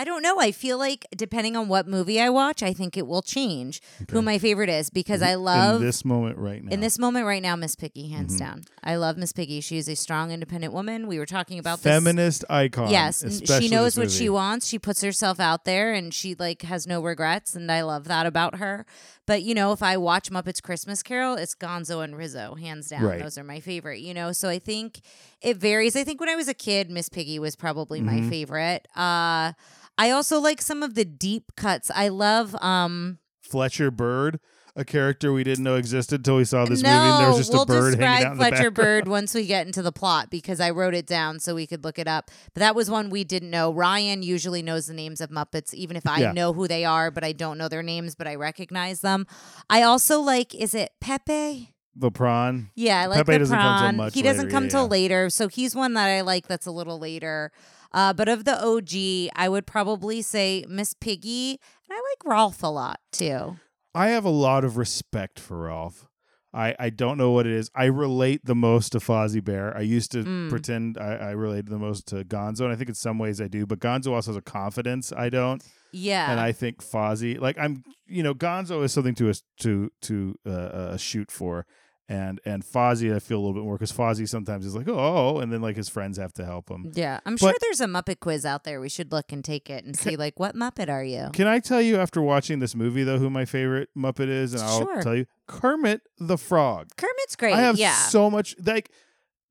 I 0.00 0.04
don't 0.04 0.22
know. 0.22 0.40
I 0.40 0.50
feel 0.50 0.78
like 0.78 1.06
depending 1.14 1.56
on 1.56 1.68
what 1.68 1.86
movie 1.86 2.18
I 2.18 2.30
watch, 2.30 2.62
I 2.62 2.72
think 2.72 2.96
it 2.96 3.06
will 3.06 3.20
change 3.20 3.82
who 4.10 4.22
my 4.22 4.38
favorite 4.38 4.70
is 4.70 4.88
because 4.88 5.20
I 5.20 5.32
In 5.32 5.42
love 5.44 5.80
this 5.82 6.06
moment 6.06 6.38
right 6.38 6.64
now. 6.64 6.72
in 6.72 6.80
this 6.80 6.98
moment 6.98 7.26
right 7.26 7.42
now 7.42 7.54
Miss 7.54 7.76
Piggy 7.76 8.08
hands 8.08 8.34
Mhm. 8.36 8.38
down. 8.38 8.62
I 8.82 8.96
love 8.96 9.18
Miss 9.18 9.34
Piggy. 9.34 9.60
She 9.60 9.76
is 9.76 9.88
a 9.90 9.94
strong, 9.96 10.30
independent 10.30 10.72
woman. 10.72 11.06
We 11.06 11.18
were 11.18 11.26
talking 11.26 11.58
about 11.58 11.82
this. 11.82 11.92
feminist 11.92 12.46
icon. 12.48 12.90
Yes, 12.90 13.22
she 13.58 13.68
knows 13.68 13.98
what 13.98 14.10
she 14.10 14.30
wants. 14.30 14.66
She 14.66 14.78
puts 14.78 15.02
herself 15.02 15.38
out 15.38 15.66
there, 15.66 15.92
and 15.92 16.14
she 16.14 16.34
like 16.34 16.62
has 16.62 16.86
no 16.86 17.02
regrets, 17.02 17.54
and 17.54 17.70
I 17.70 17.82
love 17.82 18.04
that 18.04 18.24
about 18.24 18.56
her. 18.56 18.86
But 19.26 19.42
you 19.42 19.54
know, 19.54 19.72
if 19.72 19.82
I 19.82 19.98
watch 19.98 20.30
Muppets 20.30 20.62
Christmas 20.62 21.02
Carol, 21.02 21.34
it's 21.34 21.54
Gonzo 21.54 22.02
and 22.02 22.16
Rizzo, 22.16 22.54
hands 22.54 22.88
down. 22.88 23.02
Right. 23.02 23.22
Those 23.22 23.36
are 23.36 23.44
my 23.44 23.60
favorite. 23.60 24.00
You 24.00 24.14
know, 24.14 24.32
so 24.32 24.48
I 24.48 24.58
think 24.58 25.00
it 25.42 25.56
varies. 25.56 25.96
I 25.96 26.04
think 26.04 26.20
when 26.20 26.28
I 26.28 26.36
was 26.36 26.48
a 26.48 26.54
kid, 26.54 26.90
Miss 26.90 27.08
Piggy 27.08 27.38
was 27.38 27.56
probably 27.56 28.00
my 28.00 28.20
Mhm. 28.20 28.28
favorite. 28.28 28.86
Uh, 28.96 29.52
I 29.98 30.10
also 30.10 30.38
like 30.40 30.62
some 30.62 30.82
of 30.82 30.94
the 30.94 31.04
deep 31.04 31.52
cuts. 31.56 31.90
I 31.94 32.08
love. 32.08 32.54
um 32.62 33.18
Fletcher 33.42 33.90
Bird, 33.90 34.38
a 34.76 34.84
character 34.84 35.32
we 35.32 35.42
didn't 35.42 35.64
know 35.64 35.74
existed 35.74 36.20
until 36.20 36.36
we 36.36 36.44
saw 36.44 36.64
this 36.64 36.82
no, 36.82 36.88
movie. 36.88 37.10
And 37.10 37.20
there 37.20 37.28
was 37.30 37.38
just 37.38 37.52
we'll 37.52 37.62
a 37.62 37.66
bird 37.66 37.90
describe 37.96 38.08
hanging 38.08 38.26
out 38.26 38.32
in 38.32 38.38
the 38.38 38.44
Fletcher 38.44 38.70
background. 38.70 38.74
Bird 39.04 39.08
once 39.08 39.34
we 39.34 39.44
get 39.46 39.66
into 39.66 39.82
the 39.82 39.90
plot 39.90 40.30
because 40.30 40.60
I 40.60 40.70
wrote 40.70 40.94
it 40.94 41.04
down 41.06 41.40
so 41.40 41.56
we 41.56 41.66
could 41.66 41.82
look 41.82 41.98
it 41.98 42.06
up. 42.06 42.30
But 42.54 42.60
that 42.60 42.76
was 42.76 42.88
one 42.88 43.10
we 43.10 43.24
didn't 43.24 43.50
know. 43.50 43.72
Ryan 43.72 44.22
usually 44.22 44.62
knows 44.62 44.86
the 44.86 44.94
names 44.94 45.20
of 45.20 45.30
Muppets, 45.30 45.74
even 45.74 45.96
if 45.96 46.06
I 46.06 46.20
Yeah. 46.20 46.32
know 46.32 46.52
who 46.52 46.68
they 46.68 46.84
are, 46.84 47.10
but 47.10 47.24
I 47.24 47.32
don't 47.32 47.58
know 47.58 47.68
their 47.68 47.82
names, 47.82 48.14
but 48.14 48.28
I 48.28 48.36
recognize 48.36 49.00
them. 49.00 49.26
I 49.68 49.82
also 49.82 50.20
like, 50.20 50.54
is 50.54 50.74
it 50.74 50.92
Pepe? 51.00 51.74
The 51.96 52.10
prawn. 52.10 52.70
Yeah, 52.74 53.00
I 53.00 53.06
like 53.06 53.18
Pepe 53.18 53.32
the 53.32 53.38
doesn't 53.40 53.58
come 53.58 53.72
till 53.74 53.80
prawn. 53.82 53.96
much 53.96 54.14
he 54.14 54.22
doesn't 54.22 54.44
later, 54.44 54.50
come 54.50 54.64
yeah, 54.64 54.70
till 54.70 54.82
yeah. 54.82 54.88
later, 54.88 55.30
so 55.30 55.48
he's 55.48 55.74
one 55.74 55.94
that 55.94 56.08
I 56.08 56.20
like. 56.20 56.46
That's 56.46 56.66
a 56.66 56.70
little 56.70 56.98
later. 56.98 57.50
Uh, 57.92 58.12
but 58.12 58.28
of 58.28 58.44
the 58.44 58.56
OG, 58.64 59.32
I 59.34 59.48
would 59.48 59.66
probably 59.66 60.22
say 60.22 60.64
Miss 60.68 60.94
Piggy, 60.94 61.50
and 61.88 61.90
I 61.90 61.96
like 61.96 62.24
Rolf 62.32 62.62
a 62.62 62.68
lot 62.68 63.00
too. 63.10 63.56
I 63.94 64.08
have 64.10 64.24
a 64.24 64.30
lot 64.30 64.64
of 64.64 64.76
respect 64.76 65.40
for 65.40 65.62
Rolf. 65.62 66.06
I, 66.54 66.74
I 66.80 66.90
don't 66.90 67.16
know 67.18 67.30
what 67.32 67.46
it 67.46 67.52
is. 67.52 67.70
I 67.74 67.84
relate 67.86 68.44
the 68.44 68.54
most 68.56 68.90
to 68.92 68.98
Fozzie 68.98 69.42
Bear. 69.44 69.76
I 69.76 69.80
used 69.82 70.10
to 70.12 70.24
Mm. 70.24 70.50
pretend 70.50 70.98
I, 70.98 71.14
I 71.14 71.30
related 71.30 71.68
the 71.68 71.78
most 71.78 72.06
to 72.08 72.24
Gonzo, 72.24 72.60
and 72.62 72.72
I 72.72 72.76
think 72.76 72.88
in 72.88 72.94
some 72.94 73.18
ways 73.18 73.40
I 73.40 73.46
do. 73.48 73.66
But 73.66 73.78
Gonzo 73.80 74.12
also 74.12 74.30
has 74.30 74.36
a 74.36 74.42
confidence 74.42 75.12
I 75.12 75.28
don't, 75.28 75.62
Yeah, 75.92 76.30
and 76.30 76.40
I 76.40 76.52
think 76.52 76.82
Fozzie, 76.82 77.38
like 77.40 77.58
I'm, 77.58 77.82
you 78.06 78.22
know, 78.22 78.34
Gonzo 78.34 78.82
is 78.84 78.92
something 78.92 79.14
to 79.16 79.30
us 79.30 79.42
to 79.60 79.90
to 80.02 80.38
uh, 80.46 80.50
uh, 80.50 80.96
shoot 80.96 81.30
for, 81.30 81.66
and 82.08 82.40
and 82.44 82.64
Fozzie 82.64 83.14
I 83.14 83.18
feel 83.18 83.38
a 83.38 83.40
little 83.40 83.54
bit 83.54 83.62
more 83.64 83.74
because 83.76 83.92
Fozzie 83.92 84.28
sometimes 84.28 84.66
is 84.66 84.74
like 84.74 84.88
oh, 84.88 85.38
and 85.38 85.52
then 85.52 85.60
like 85.62 85.76
his 85.76 85.88
friends 85.88 86.18
have 86.18 86.32
to 86.34 86.44
help 86.44 86.70
him. 86.70 86.92
Yeah, 86.94 87.20
I'm 87.26 87.36
sure 87.36 87.52
But- 87.52 87.60
there's 87.60 87.80
a 87.80 87.86
Muppet 87.86 88.20
quiz 88.20 88.44
out 88.44 88.64
there. 88.64 88.80
We 88.80 88.88
should 88.88 89.12
look 89.12 89.32
and 89.32 89.44
take 89.44 89.68
it 89.70 89.84
and 89.84 89.96
see, 89.96 90.16
like, 90.16 90.38
what 90.38 90.54
Muppet 90.54 90.88
are 90.88 91.04
you? 91.04 91.30
Can 91.32 91.46
I 91.46 91.58
tell 91.60 91.80
you 91.82 91.96
after 91.96 92.20
watching 92.22 92.58
this 92.58 92.74
movie 92.74 93.04
though 93.04 93.18
who 93.18 93.30
my 93.30 93.44
favorite 93.44 93.88
Muppet 93.96 94.28
is, 94.28 94.54
and 94.54 94.62
I'll 94.62 94.78
Sure. 94.80 95.02
tell 95.02 95.14
you 95.16 95.26
Kermit 95.46 96.02
the 96.18 96.38
Frog. 96.38 96.88
Kermit's 96.96 97.36
great. 97.36 97.54
I 97.54 97.60
have 97.60 97.78
yeah. 97.78 97.94
so 97.94 98.30
much 98.30 98.54
like 98.64 98.90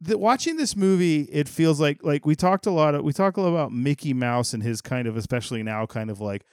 the, 0.01 0.17
watching 0.17 0.57
this 0.57 0.75
movie. 0.75 1.21
It 1.23 1.47
feels 1.47 1.79
like 1.79 2.03
like 2.03 2.25
we 2.25 2.35
talked 2.35 2.65
a 2.65 2.71
lot. 2.71 2.95
Of, 2.95 3.03
we 3.03 3.13
talk 3.13 3.37
a 3.37 3.41
lot 3.41 3.49
about 3.49 3.71
Mickey 3.71 4.13
Mouse 4.13 4.53
and 4.53 4.63
his 4.63 4.81
kind 4.81 5.07
of, 5.07 5.17
especially 5.17 5.63
now, 5.63 5.85
kind 5.85 6.09
of 6.09 6.19
like 6.21 6.43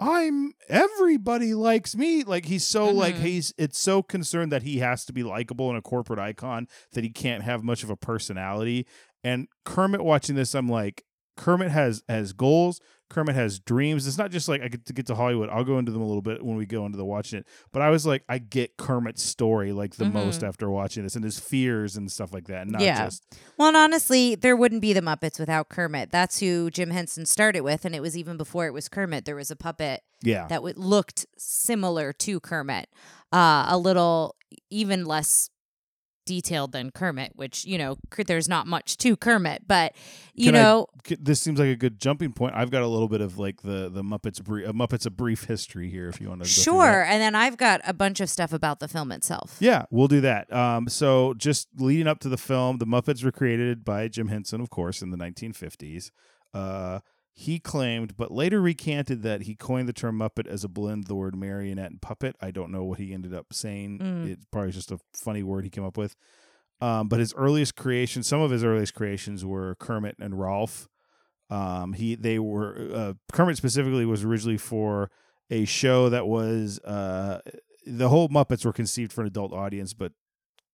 I'm 0.00 0.52
everybody 0.68 1.52
likes 1.54 1.94
me. 1.94 2.24
Like 2.24 2.46
he's 2.46 2.66
so 2.66 2.88
like 2.90 3.16
Mhm. 3.16 3.20
he's 3.22 3.54
it's 3.58 3.78
so 3.78 4.02
concerned 4.02 4.50
that 4.50 4.62
he 4.62 4.78
has 4.78 5.04
to 5.04 5.12
be 5.12 5.22
likable 5.22 5.68
and 5.68 5.78
a 5.78 5.82
corporate 5.82 6.18
icon 6.18 6.66
that 6.92 7.04
he 7.04 7.10
can't 7.10 7.42
have 7.44 7.62
much 7.62 7.82
of 7.84 7.90
a 7.90 7.96
personality. 7.96 8.86
And 9.22 9.48
Kermit 9.66 10.00
watching 10.02 10.36
this, 10.36 10.54
I'm 10.54 10.68
like, 10.68 11.04
Kermit 11.36 11.70
has 11.70 12.02
has 12.08 12.32
goals. 12.32 12.80
Kermit 13.10 13.34
has 13.34 13.58
dreams. 13.58 14.06
It's 14.06 14.16
not 14.16 14.30
just 14.30 14.48
like 14.48 14.62
I 14.62 14.68
get 14.68 14.86
to 14.86 14.92
get 14.92 15.06
to 15.08 15.14
Hollywood. 15.14 15.50
I'll 15.50 15.64
go 15.64 15.78
into 15.78 15.92
them 15.92 16.00
a 16.00 16.06
little 16.06 16.22
bit 16.22 16.42
when 16.42 16.56
we 16.56 16.64
go 16.64 16.86
into 16.86 16.96
the 16.96 17.04
watching 17.04 17.40
it. 17.40 17.46
But 17.72 17.82
I 17.82 17.90
was 17.90 18.06
like, 18.06 18.22
I 18.28 18.38
get 18.38 18.76
Kermit's 18.78 19.22
story 19.22 19.72
like 19.72 19.96
the 19.96 20.04
Mhm. 20.04 20.12
most 20.12 20.42
after 20.44 20.70
watching 20.70 21.02
this 21.02 21.16
and 21.16 21.24
his 21.24 21.38
fears 21.38 21.96
and 21.96 22.10
stuff 22.10 22.32
like 22.32 22.46
that. 22.46 22.66
Not 22.68 22.80
Yeah. 22.80 23.04
just 23.04 23.24
Well, 23.58 23.68
and 23.68 23.76
honestly, 23.76 24.36
there 24.36 24.56
wouldn't 24.56 24.80
be 24.80 24.92
the 24.92 25.02
Muppets 25.02 25.38
without 25.38 25.68
Kermit. 25.68 26.10
That's 26.10 26.38
who 26.40 26.70
Jim 26.70 26.90
Henson 26.90 27.26
started 27.26 27.60
with, 27.60 27.84
and 27.84 27.94
it 27.94 28.00
was 28.00 28.16
even 28.16 28.36
before 28.36 28.66
it 28.66 28.72
was 28.72 28.88
Kermit. 28.88 29.24
There 29.26 29.36
was 29.36 29.50
a 29.50 29.56
puppet 29.56 30.02
yeah. 30.22 30.46
that 30.46 30.56
w- 30.56 30.74
looked 30.76 31.26
similar 31.36 32.12
to 32.14 32.40
Kermit, 32.40 32.88
uh, 33.32 33.66
a 33.68 33.76
little 33.76 34.36
even 34.70 35.04
less 35.04 35.50
detailed 36.30 36.70
than 36.70 36.92
Kermit. 36.92 37.32
Which 37.34 37.64
you 37.64 37.76
know, 37.76 37.96
there's 38.26 38.48
not 38.48 38.68
much 38.68 38.96
to 38.98 39.16
Kermit, 39.16 39.62
but 39.66 39.94
you 40.34 40.46
Can 40.52 40.54
I- 40.54 40.62
know, 40.62 40.86
K- 41.02 41.16
this 41.20 41.40
seems 41.40 41.58
like 41.58 41.68
a 41.70 41.76
good 41.76 41.98
jumping 42.00 42.32
point. 42.32 42.54
I've 42.54 42.70
got 42.70 42.82
a 42.82 42.86
little 42.86 43.08
bit 43.08 43.20
of 43.20 43.36
like 43.38 43.62
the 43.62 43.88
the 43.88 44.02
Muppets 44.02 44.42
brief, 44.42 44.68
uh, 44.68 44.72
Muppets 44.72 45.06
a 45.06 45.10
brief 45.10 45.44
history 45.44 45.90
here 45.90 46.08
if 46.08 46.20
you 46.20 46.28
want 46.28 46.42
to. 46.42 46.48
sure. 46.48 47.02
And 47.02 47.20
then 47.20 47.34
I've 47.34 47.56
got 47.56 47.80
a 47.84 47.92
bunch 47.92 48.20
of 48.20 48.30
stuff 48.30 48.52
about 48.52 48.78
the 48.78 48.86
film 48.86 49.10
itself. 49.10 49.56
Yeah, 49.60 49.86
we'll 49.90 50.06
do 50.08 50.20
that. 50.20 50.52
Um, 50.52 50.88
so 50.88 51.34
just 51.34 51.66
leading 51.78 52.06
up 52.06 52.20
to 52.20 52.28
the 52.28 52.38
film, 52.38 52.78
the 52.78 52.86
Muppets 52.86 53.24
were 53.24 53.32
created 53.32 53.84
by 53.84 54.06
Jim 54.08 54.28
Henson, 54.28 54.60
of 54.60 54.70
course, 54.70 55.02
in 55.02 55.10
the 55.10 55.16
1950s. 55.18 56.10
Uh, 56.54 57.00
he 57.32 57.58
claimed, 57.58 58.16
but 58.16 58.30
later 58.30 58.60
recanted 58.60 59.22
that 59.22 59.42
he 59.42 59.54
coined 59.54 59.88
the 59.88 59.92
term 59.92 60.18
Muppet 60.18 60.46
as 60.46 60.64
a 60.64 60.68
blend 60.68 61.04
of 61.04 61.08
the 61.08 61.14
word 61.14 61.36
marionette 61.36 61.90
and 61.90 62.02
puppet. 62.02 62.36
I 62.40 62.50
don't 62.50 62.70
know 62.70 62.84
what 62.84 62.98
he 62.98 63.14
ended 63.14 63.32
up 63.32 63.52
saying. 63.52 63.98
Mm. 63.98 64.30
It's 64.30 64.44
probably 64.50 64.72
just 64.72 64.90
a 64.90 64.98
funny 65.14 65.42
word 65.42 65.64
he 65.64 65.70
came 65.70 65.84
up 65.84 65.96
with. 65.96 66.16
Um, 66.80 67.08
but 67.08 67.20
his 67.20 67.34
earliest 67.34 67.76
creations, 67.76 68.26
some 68.26 68.40
of 68.40 68.50
his 68.50 68.64
earliest 68.64 68.94
creations 68.94 69.44
were 69.44 69.74
Kermit 69.76 70.16
and 70.18 70.38
Rolf. 70.38 70.88
Um, 71.50 71.94
he 71.94 72.14
they 72.14 72.38
were 72.38 72.88
uh, 72.94 73.12
Kermit 73.32 73.56
specifically 73.56 74.06
was 74.06 74.24
originally 74.24 74.56
for 74.56 75.10
a 75.50 75.64
show 75.64 76.08
that 76.08 76.26
was 76.26 76.78
uh, 76.80 77.40
the 77.86 78.08
whole 78.08 78.28
Muppets 78.28 78.64
were 78.64 78.72
conceived 78.72 79.12
for 79.12 79.22
an 79.22 79.26
adult 79.26 79.52
audience, 79.52 79.92
but 79.92 80.12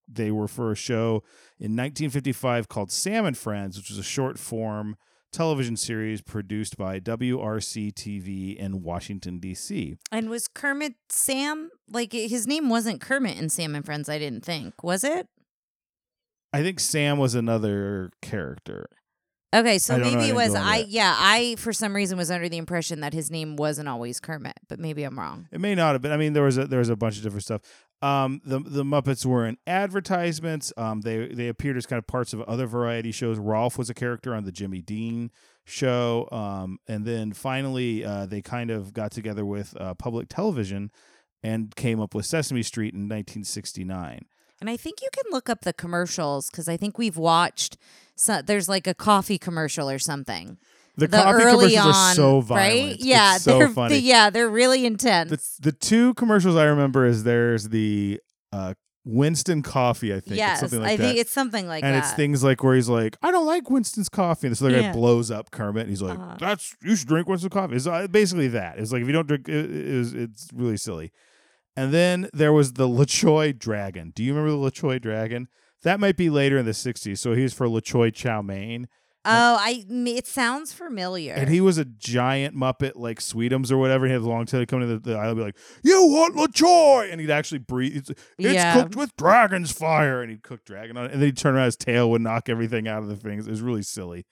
they 0.06 0.30
were 0.30 0.46
for 0.46 0.70
a 0.70 0.76
show 0.76 1.22
in 1.58 1.72
1955 1.72 2.68
called 2.68 2.92
Sam 2.92 3.24
and 3.24 3.36
Friends, 3.36 3.76
which 3.76 3.88
was 3.88 3.98
a 3.98 4.04
short 4.04 4.38
form 4.38 4.96
television 5.32 5.76
series 5.76 6.20
produced 6.22 6.76
by 6.76 7.00
WRC 7.00 7.92
TV 7.92 8.56
in 8.56 8.82
Washington 8.82 9.38
D.C. 9.38 9.98
And 10.10 10.30
was 10.30 10.48
Kermit 10.48 10.94
Sam? 11.08 11.70
Like 11.90 12.12
his 12.12 12.46
name 12.46 12.68
wasn't 12.68 13.00
Kermit 13.00 13.38
in 13.38 13.48
Sam 13.48 13.74
and 13.74 13.84
Friends. 13.84 14.08
I 14.08 14.18
didn't 14.18 14.44
think 14.44 14.82
was 14.82 15.04
it. 15.04 15.28
I 16.52 16.62
think 16.62 16.80
Sam 16.80 17.18
was 17.18 17.34
another 17.34 18.10
character. 18.22 18.88
Okay, 19.54 19.78
so 19.78 19.94
I 19.94 19.98
don't 19.98 20.12
know, 20.12 20.18
I 20.18 20.20
maybe 20.20 20.30
it 20.30 20.34
was 20.34 20.54
I. 20.54 20.84
Yeah, 20.88 21.14
I 21.16 21.54
for 21.58 21.72
some 21.72 21.94
reason 21.94 22.18
was 22.18 22.30
under 22.30 22.48
the 22.48 22.56
impression 22.56 23.00
that 23.00 23.14
his 23.14 23.30
name 23.30 23.56
wasn't 23.56 23.88
always 23.88 24.20
Kermit, 24.20 24.58
but 24.68 24.78
maybe 24.78 25.04
I'm 25.04 25.18
wrong. 25.18 25.48
It 25.52 25.60
may 25.60 25.74
not 25.74 25.94
have 25.94 26.02
been. 26.02 26.12
I 26.12 26.16
mean, 26.16 26.32
there 26.32 26.42
was 26.42 26.58
a 26.58 26.66
there 26.66 26.80
was 26.80 26.88
a 26.88 26.96
bunch 26.96 27.16
of 27.16 27.22
different 27.22 27.44
stuff. 27.44 27.62
Um, 28.02 28.42
the 28.44 28.58
the 28.58 28.84
Muppets 28.84 29.24
were 29.24 29.46
in 29.46 29.56
advertisements. 29.66 30.72
Um, 30.76 31.00
they 31.00 31.28
they 31.28 31.48
appeared 31.48 31.76
as 31.76 31.86
kind 31.86 31.98
of 31.98 32.06
parts 32.06 32.32
of 32.32 32.42
other 32.42 32.66
variety 32.66 33.10
shows. 33.10 33.38
Rolf 33.38 33.78
was 33.78 33.88
a 33.88 33.94
character 33.94 34.34
on 34.34 34.44
the 34.44 34.52
Jimmy 34.52 34.82
Dean 34.82 35.30
show. 35.64 36.28
Um, 36.30 36.78
and 36.86 37.04
then 37.04 37.32
finally, 37.32 38.04
uh, 38.04 38.26
they 38.26 38.40
kind 38.40 38.70
of 38.70 38.92
got 38.92 39.10
together 39.10 39.44
with 39.44 39.76
uh, 39.78 39.94
public 39.94 40.28
television 40.28 40.90
and 41.42 41.74
came 41.76 42.00
up 42.00 42.14
with 42.14 42.26
Sesame 42.26 42.62
Street 42.62 42.94
in 42.94 43.00
1969. 43.00 44.26
And 44.60 44.70
I 44.70 44.76
think 44.76 45.02
you 45.02 45.08
can 45.12 45.30
look 45.30 45.50
up 45.50 45.62
the 45.62 45.72
commercials 45.72 46.48
because 46.50 46.68
I 46.68 46.76
think 46.76 46.96
we've 46.96 47.18
watched. 47.18 47.76
So, 48.14 48.40
there's 48.40 48.68
like 48.68 48.86
a 48.86 48.94
coffee 48.94 49.38
commercial 49.38 49.90
or 49.90 49.98
something. 49.98 50.58
The, 50.96 51.08
coffee 51.08 51.42
early 51.42 51.74
commercials 51.74 51.96
on, 51.96 52.10
are 52.10 52.14
so 52.14 52.40
violent. 52.40 52.74
right? 52.74 52.92
It's 52.94 53.04
Yeah, 53.04 53.36
so 53.38 53.58
they're 53.58 53.68
funny. 53.68 53.98
yeah, 53.98 54.30
they're 54.30 54.48
really 54.48 54.86
intense. 54.86 55.30
the 55.58 55.70
the 55.70 55.72
two 55.72 56.14
commercials 56.14 56.56
I 56.56 56.64
remember 56.64 57.04
is 57.06 57.24
there's 57.24 57.68
the 57.68 58.20
uh, 58.52 58.74
Winston 59.04 59.62
coffee. 59.62 60.12
I 60.12 60.16
think 60.20 60.32
it's 60.32 60.36
yes, 60.38 60.60
something 60.60 60.80
like 60.80 60.88
I 60.92 60.96
that. 60.96 61.02
think 61.02 61.18
it's 61.18 61.30
something 61.32 61.68
like 61.68 61.84
and 61.84 61.92
that. 61.94 61.98
And 61.98 62.04
it's 62.04 62.14
things 62.14 62.42
like 62.42 62.62
where 62.64 62.74
he's 62.74 62.88
like, 62.88 63.16
I 63.22 63.30
don't 63.30 63.46
like 63.46 63.68
Winston's 63.70 64.08
coffee. 64.08 64.46
And 64.48 64.52
this 64.52 64.60
other 64.62 64.80
guy 64.80 64.92
blows 64.92 65.30
up 65.30 65.50
Kermit. 65.50 65.82
And 65.82 65.90
he's 65.90 66.02
like, 66.02 66.18
Uh-huh. 66.18 66.36
that's, 66.40 66.74
you 66.82 66.96
should 66.96 67.06
drink 67.08 67.28
Winston's 67.28 67.52
coffee. 67.52 67.76
It's 67.76 67.86
uh, 67.86 68.06
basically 68.08 68.48
that. 68.48 68.78
It's 68.78 68.90
like, 68.90 69.02
if 69.02 69.06
you 69.06 69.12
don't 69.12 69.28
drink, 69.28 69.48
it, 69.48 69.70
it 69.70 69.96
was, 69.98 70.14
it's 70.14 70.48
really 70.54 70.76
silly. 70.76 71.12
And 71.76 71.92
then 71.92 72.28
there 72.32 72.52
was 72.54 72.72
the 72.72 72.88
LaChoy 72.88 73.58
Dragon. 73.58 74.12
Do 74.14 74.24
you 74.24 74.34
remember 74.34 74.58
the 74.58 74.70
LaChoy 74.72 75.00
Dragon? 75.02 75.48
That 75.82 76.00
might 76.00 76.16
be 76.16 76.30
later 76.30 76.56
in 76.58 76.64
the 76.64 76.72
60s. 76.72 77.18
So 77.18 77.34
he's 77.34 77.52
for 77.52 77.66
LaChoy 77.68 78.12
Chow 78.14 78.40
Mein. 78.42 78.88
Oh, 79.26 79.56
I 79.60 79.84
it 79.88 80.26
sounds 80.26 80.72
familiar. 80.72 81.34
And 81.34 81.48
he 81.50 81.60
was 81.60 81.78
a 81.78 81.84
giant 81.84 82.54
Muppet 82.56 82.92
like 82.94 83.18
Sweetums 83.20 83.70
or 83.70 83.76
whatever. 83.78 84.06
He 84.06 84.12
had 84.12 84.22
a 84.22 84.26
long 84.26 84.46
tail. 84.46 84.60
He'd 84.60 84.68
come 84.68 84.82
into 84.82 84.98
the, 84.98 85.10
the 85.10 85.18
aisle 85.18 85.30
and 85.30 85.36
be 85.38 85.42
like, 85.42 85.56
You 85.82 86.06
want 86.06 86.34
LaChoy? 86.36 87.10
And 87.12 87.20
he'd 87.20 87.30
actually 87.30 87.58
breathe. 87.58 87.96
It's, 87.96 88.10
it's 88.10 88.20
Yeah. 88.38 88.74
cooked 88.80 88.96
with 88.96 89.16
dragon's 89.16 89.72
fire. 89.72 90.22
And 90.22 90.30
he'd 90.30 90.42
cook 90.42 90.64
dragon 90.64 90.96
on 90.96 91.06
it. 91.06 91.12
And 91.12 91.20
then 91.20 91.28
he'd 91.28 91.36
turn 91.36 91.54
around, 91.54 91.66
his 91.66 91.76
tail 91.76 92.10
would 92.10 92.22
knock 92.22 92.48
everything 92.48 92.88
out 92.88 93.02
of 93.02 93.08
the 93.08 93.16
things. 93.16 93.46
It 93.46 93.50
was 93.50 93.60
really 93.60 93.82
silly. 93.82 94.26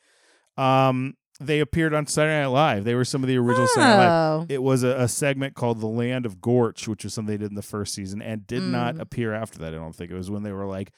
Um, 0.57 1.15
they 1.41 1.59
appeared 1.61 1.95
on 1.95 2.07
Saturday 2.07 2.41
Night 2.43 2.47
Live. 2.47 2.85
They 2.85 2.95
were 2.95 3.05
some 3.05 3.25
of 3.25 3.29
the 3.29 3.37
original 3.37 3.67
Saturday 3.67 3.89
Night 3.97 4.07
Live. 4.07 4.41
oh, 4.43 4.47
It 4.49 4.63
was 4.63 4.85
a, 4.85 4.91
a 5.01 5.09
segment 5.09 5.55
called 5.57 5.81
The 5.81 5.87
Land 5.89 6.27
of 6.27 6.41
Gorch, 6.41 6.87
which 6.87 7.03
was 7.03 7.13
something 7.13 7.33
they 7.35 7.39
did 7.39 7.51
in 7.51 7.57
the 7.57 7.63
first 7.63 7.93
season 7.93 8.23
and 8.23 8.47
did 8.47 8.63
not 8.63 8.95
Mm. 8.95 9.01
appear 9.01 9.35
after 9.35 9.59
that. 9.59 9.75
I 9.75 9.77
don't 9.79 9.95
think 9.95 10.11
it 10.13 10.15
was 10.15 10.31
when 10.31 10.45
they 10.45 10.53
were 10.53 10.67
like 10.67 10.93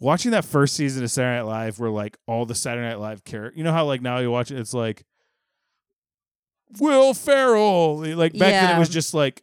watching 0.00 0.32
that 0.32 0.44
first 0.44 0.74
season 0.74 1.04
of 1.04 1.10
Saturday 1.10 1.36
Night 1.36 1.48
Live, 1.48 1.78
where 1.78 1.90
like 1.90 2.18
all 2.26 2.46
the 2.46 2.54
Saturday 2.54 2.88
Night 2.88 2.98
Live 2.98 3.24
characters, 3.24 3.56
you 3.56 3.62
know 3.62 3.72
how 3.72 3.84
like 3.84 4.02
now 4.02 4.18
you 4.18 4.30
watch 4.30 4.50
it, 4.50 4.58
it's 4.58 4.74
like 4.74 5.04
Will 6.80 7.14
Ferrell. 7.14 7.98
Like 8.16 8.32
back 8.32 8.50
then, 8.50 8.76
it 8.76 8.78
was 8.78 8.88
just 8.88 9.14
like. 9.14 9.42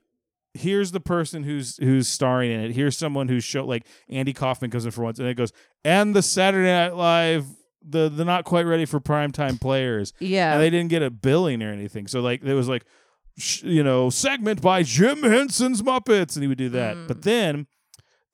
Here's 0.54 0.92
the 0.92 1.00
person 1.00 1.44
who's 1.44 1.78
who's 1.78 2.08
starring 2.08 2.50
in 2.50 2.60
it. 2.62 2.72
Here's 2.72 2.98
someone 2.98 3.28
who's 3.28 3.44
show 3.44 3.64
like 3.64 3.86
Andy 4.10 4.34
Kaufman 4.34 4.72
comes 4.72 4.86
in 4.86 4.92
for 4.92 5.04
once, 5.04 5.20
and 5.20 5.28
it 5.28 5.36
goes 5.36 5.54
and 5.86 6.16
the 6.16 6.24
Saturday 6.24 6.72
Night 6.72 6.96
Live 6.96 7.46
the 7.88 8.10
the 8.10 8.26
not 8.26 8.44
quite 8.44 8.66
ready 8.66 8.86
for 8.86 9.00
primetime 9.00 9.60
players 9.60 10.14
yeah. 10.20 10.54
and 10.54 10.62
they 10.62 10.70
didn't 10.70 10.90
get 10.90 11.02
a 11.02 11.10
billing 11.10 11.64
or 11.64 11.72
anything. 11.72 12.08
So 12.08 12.20
like 12.20 12.44
it 12.44 12.54
was 12.54 12.68
like, 12.68 12.86
sh- 13.38 13.64
you 13.64 13.84
know, 13.84 14.10
segment 14.10 14.62
by 14.62 14.84
Jim 14.84 15.24
Henson's 15.24 15.82
Muppets, 15.82 16.36
and 16.36 16.44
he 16.44 16.48
would 16.48 16.58
do 16.58 16.70
that. 16.70 16.96
Mm. 16.96 17.08
But 17.08 17.22
then 17.24 17.68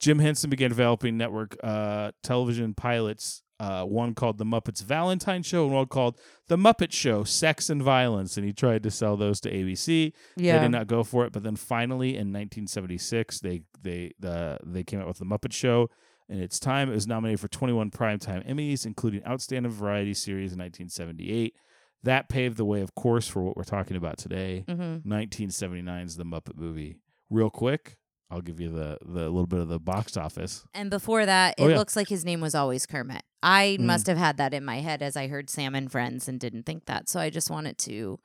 Jim 0.04 0.20
Henson 0.20 0.50
began 0.50 0.68
developing 0.70 1.18
network 1.18 1.56
uh, 1.64 2.12
television 2.24 2.74
pilots. 2.74 3.42
Uh, 3.58 3.86
one 3.86 4.14
called 4.14 4.38
The 4.38 4.44
Muppets 4.44 4.84
Valentine 4.84 5.44
Show, 5.44 5.64
and 5.64 5.74
one 5.74 5.86
called 5.86 6.20
The 6.50 6.58
Muppet 6.58 6.92
Show: 6.92 7.24
Sex 7.24 7.70
and 7.70 7.82
Violence, 7.82 8.36
and 8.36 8.46
he 8.46 8.52
tried 8.52 8.84
to 8.84 8.92
sell 8.92 9.16
those 9.16 9.40
to 9.42 9.50
ABC. 9.50 10.12
yeah. 10.36 10.58
They 10.58 10.64
did 10.66 10.72
not 10.72 10.88
go 10.88 11.06
for 11.06 11.26
it, 11.26 11.32
but 11.32 11.44
then 11.44 11.56
finally 11.56 12.10
in 12.10 12.34
1976, 12.34 13.40
they 13.40 13.62
they 13.82 14.12
uh, 14.22 14.58
they 14.66 14.84
came 14.84 15.00
out 15.00 15.08
with 15.08 15.20
the 15.20 15.26
Muppet 15.26 15.54
Show. 15.54 15.90
In 16.28 16.42
its 16.42 16.60
time, 16.60 16.90
it 16.90 16.96
was 16.96 17.08
nominated 17.08 17.40
for 17.40 17.48
21 17.48 17.90
Primetime 17.92 18.46
Emmys, 18.50 18.86
including 18.86 19.26
Outstanding 19.26 19.72
Variety 19.72 20.14
Series 20.14 20.52
in 20.52 20.60
1978. 20.60 21.56
That 22.04 22.28
paved 22.28 22.58
the 22.58 22.66
way, 22.66 22.82
of 22.82 22.94
course, 22.96 23.30
for 23.30 23.42
what 23.42 23.56
we're 23.56 23.64
talking 23.64 23.96
about 23.96 24.18
today. 24.18 24.66
hmm 24.68 24.98
1979's 25.08 26.18
The 26.18 26.26
Muppet 26.26 26.58
Movie. 26.58 26.98
Real 27.30 27.50
quick, 27.50 27.98
I'll 28.34 28.42
give 28.42 28.60
you 28.60 28.70
the 28.70 28.98
the 29.06 29.30
little 29.30 29.46
bit 29.48 29.60
of 29.60 29.68
the 29.70 29.80
box 29.80 30.18
office. 30.18 30.66
And 30.74 30.90
before 30.90 31.26
that, 31.26 31.56
it 31.58 31.64
Oh, 31.64 31.68
yeah. 31.68 31.78
looks 31.78 31.96
like 31.96 32.08
his 32.10 32.26
name 32.26 32.42
was 32.42 32.56
always 32.56 32.86
Kermit. 32.86 33.22
I 33.44 33.78
Mm. 33.80 33.84
must 33.86 34.08
have 34.08 34.18
had 34.18 34.38
that 34.38 34.54
in 34.54 34.66
my 34.66 34.78
head 34.82 35.02
as 35.02 35.16
I 35.16 35.28
heard 35.28 35.50
Sam 35.50 35.76
and 35.76 35.92
Friends 35.92 36.28
and 36.28 36.40
didn't 36.40 36.64
think 36.66 36.86
that. 36.86 37.10
So 37.10 37.20
I 37.20 37.30
just 37.30 37.50
wanted 37.52 37.78
to 37.80 38.18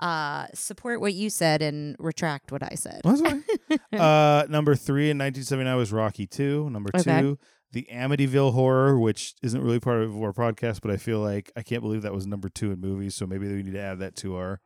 uh, 0.00 0.46
support 0.54 1.00
what 1.00 1.14
you 1.14 1.30
said 1.30 1.62
and 1.62 1.94
retract 2.00 2.50
what 2.52 2.62
I 2.62 2.74
said. 2.74 3.00
That's 3.04 3.22
uh, 3.92 4.44
number 4.50 4.74
three 4.74 5.10
in 5.10 5.18
1979 5.18 5.76
was 5.76 5.92
Rocky 5.92 6.26
Two. 6.26 6.68
Number 6.70 6.90
Okay. 6.94 7.20
two, 7.20 7.38
The 7.72 7.86
Amityville 7.92 8.52
Horror, 8.52 8.98
which 8.98 9.34
isn't 9.42 9.62
really 9.62 9.80
part 9.80 10.02
of 10.02 10.20
our 10.20 10.32
podcast, 10.32 10.80
but 10.82 10.90
I 10.90 10.96
feel 10.96 11.20
like 11.20 11.50
I 11.56 11.62
can't 11.62 11.80
believe 11.82 12.02
that 12.02 12.12
was 12.12 12.26
number 12.26 12.48
two 12.48 12.72
in 12.72 12.80
movies. 12.80 13.14
So 13.14 13.26
maybe 13.26 13.46
we 13.46 13.62
need 13.62 13.72
to 13.74 13.80
add 13.80 14.00
that 14.00 14.16
to 14.16 14.36
our 14.36 14.60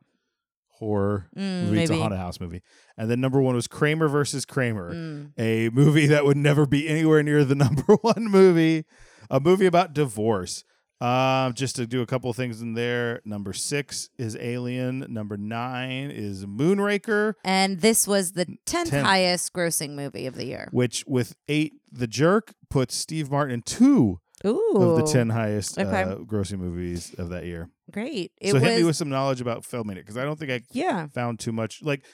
horror 0.79 1.27
Mm, 1.37 1.65
movie. 1.65 1.81
It's 1.81 1.91
a 1.91 1.97
haunted 1.97 2.19
house 2.19 2.39
movie. 2.39 2.61
And 2.97 3.09
then 3.11 3.21
number 3.21 3.41
one 3.41 3.55
was 3.55 3.67
Kramer 3.67 4.07
versus 4.07 4.45
Kramer, 4.45 4.93
Mm. 4.93 5.31
a 5.37 5.69
movie 5.69 6.07
that 6.07 6.25
would 6.25 6.37
never 6.37 6.65
be 6.65 6.87
anywhere 6.87 7.21
near 7.23 7.43
the 7.45 7.55
number 7.65 7.95
one 8.01 8.25
movie. 8.29 8.85
A 9.29 9.39
movie 9.39 9.65
about 9.67 9.93
divorce. 9.93 10.63
Um, 11.01 11.53
just 11.53 11.77
to 11.77 11.87
do 11.87 12.01
a 12.01 12.05
couple 12.05 12.33
things 12.33 12.61
in 12.61 12.73
there. 12.73 13.21
Number 13.23 13.53
six 13.53 14.09
is 14.17 14.35
Alien. 14.37 15.05
Number 15.07 15.37
nine 15.37 16.11
is 16.11 16.45
Moonraker. 16.45 17.35
And 17.45 17.79
this 17.79 18.05
was 18.05 18.33
the 18.33 18.45
10th, 18.65 18.89
Tenth. 18.89 19.05
highest 19.05 19.53
grossing 19.53 19.91
movie 19.91 20.25
of 20.25 20.35
the 20.35 20.43
year. 20.45 20.67
which 20.73 21.05
with 21.07 21.35
eight, 21.47 21.73
The 21.89 22.05
Jerk 22.07 22.53
puts 22.69 22.95
Steve 22.95 23.31
Martin 23.31 23.53
in 23.53 23.61
two 23.61 24.19
Ooh. 24.45 24.77
of 24.77 24.95
the 24.97 25.03
ten 25.11 25.29
highest 25.29 25.77
Okay. 25.77 26.03
uh, 26.03 26.15
grossing 26.17 26.59
movies 26.59 27.13
of 27.17 27.29
that 27.29 27.45
year. 27.45 27.69
Great. 27.91 28.31
It 28.39 28.49
so 28.49 28.53
was 28.55 28.63
hit 28.63 28.77
me 28.77 28.83
with 28.83 28.95
some 28.95 29.09
knowledge 29.09 29.41
about 29.41 29.65
filming 29.65 29.97
it 29.97 30.01
because 30.01 30.17
I 30.17 30.23
don't 30.23 30.37
think 30.39 30.51
I 30.51 30.61
Yeah. 30.71 31.07
found 31.07 31.39
too 31.39 31.51
much. 31.51 31.81
Like 31.81 32.05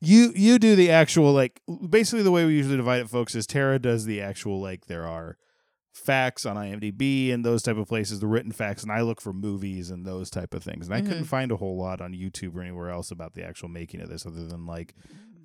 you, 0.00 0.32
you 0.34 0.58
do 0.58 0.76
the 0.76 0.90
actual 0.90 1.32
like 1.32 1.60
basically 1.90 2.22
the 2.22 2.30
way 2.30 2.44
we 2.44 2.54
usually 2.54 2.76
divide 2.76 3.00
it, 3.00 3.08
folks, 3.10 3.34
is 3.34 3.46
Tara 3.46 3.78
does 3.78 4.04
the 4.04 4.20
actual 4.20 4.60
like 4.60 4.86
there 4.86 5.06
are 5.06 5.36
facts 5.94 6.44
on 6.44 6.56
IMDb 6.56 7.32
and 7.32 7.42
those 7.42 7.62
type 7.62 7.78
of 7.78 7.88
places, 7.88 8.20
the 8.20 8.26
written 8.26 8.52
facts, 8.52 8.82
and 8.82 8.92
I 8.92 9.00
look 9.00 9.18
for 9.20 9.32
movies 9.32 9.88
and 9.90 10.04
those 10.04 10.28
type 10.28 10.52
of 10.52 10.62
things. 10.62 10.86
And 10.86 10.94
I 10.94 11.00
couldn't 11.00 11.24
Mhm. 11.24 11.28
find 11.28 11.50
a 11.50 11.56
whole 11.56 11.78
lot 11.78 12.02
on 12.02 12.12
YouTube 12.12 12.54
or 12.54 12.60
anywhere 12.60 12.90
else 12.90 13.10
about 13.10 13.32
the 13.32 13.42
actual 13.42 13.70
making 13.70 14.02
of 14.02 14.10
this, 14.10 14.26
other 14.26 14.46
than 14.46 14.66
like 14.66 14.94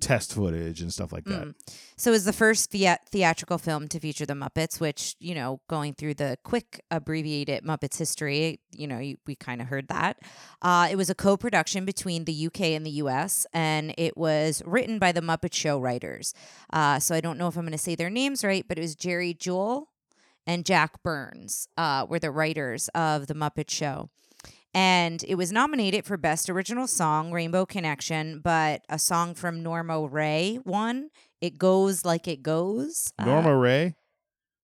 test 0.02 0.34
footage 0.34 0.80
and 0.80 0.92
stuff 0.92 1.12
like 1.12 1.24
that. 1.24 1.46
Mm. 1.46 1.54
So 1.96 2.10
it 2.10 2.14
was 2.14 2.24
the 2.24 2.32
first 2.32 2.70
thea- 2.70 2.98
theatrical 3.10 3.58
film 3.58 3.88
to 3.88 4.00
feature 4.00 4.26
the 4.26 4.34
Muppets, 4.34 4.80
which, 4.80 5.16
you 5.20 5.34
know, 5.34 5.60
going 5.68 5.94
through 5.94 6.14
the 6.14 6.36
quick 6.42 6.82
abbreviated 6.90 7.64
Muppets 7.64 7.96
history, 7.96 8.60
you 8.72 8.86
know, 8.86 8.98
you, 8.98 9.16
we 9.26 9.34
kind 9.36 9.62
of 9.62 9.68
heard 9.68 9.88
that. 9.88 10.18
Uh, 10.60 10.88
it 10.90 10.96
was 10.96 11.08
a 11.08 11.14
co 11.14 11.36
production 11.36 11.84
between 11.84 12.24
the 12.24 12.46
UK 12.46 12.60
and 12.60 12.84
the 12.84 12.90
US, 13.02 13.46
and 13.54 13.94
it 13.96 14.16
was 14.16 14.62
written 14.66 14.98
by 14.98 15.12
the 15.12 15.22
Muppet 15.22 15.54
Show 15.54 15.78
writers. 15.78 16.34
Uh, 16.72 16.98
so 16.98 17.14
I 17.14 17.20
don't 17.20 17.38
know 17.38 17.48
if 17.48 17.56
I'm 17.56 17.62
going 17.62 17.72
to 17.72 17.78
say 17.78 17.94
their 17.94 18.10
names 18.10 18.44
right, 18.44 18.66
but 18.66 18.78
it 18.78 18.82
was 18.82 18.94
Jerry 18.94 19.34
Juhl 19.34 19.86
and 20.46 20.64
Jack 20.64 21.02
Burns 21.02 21.68
uh, 21.76 22.06
were 22.08 22.18
the 22.18 22.30
writers 22.30 22.88
of 22.94 23.28
the 23.28 23.34
Muppet 23.34 23.70
Show. 23.70 24.10
And 24.74 25.22
it 25.28 25.34
was 25.34 25.52
nominated 25.52 26.06
for 26.06 26.16
Best 26.16 26.48
Original 26.48 26.86
Song, 26.86 27.30
Rainbow 27.30 27.66
Connection, 27.66 28.40
but 28.42 28.82
a 28.88 28.98
song 28.98 29.34
from 29.34 29.62
Norma 29.62 30.06
Rae 30.06 30.58
won. 30.64 31.10
It 31.40 31.58
goes 31.58 32.04
like 32.04 32.26
it 32.26 32.42
goes. 32.42 33.12
Uh, 33.18 33.26
Norma 33.26 33.54
Rae. 33.54 33.94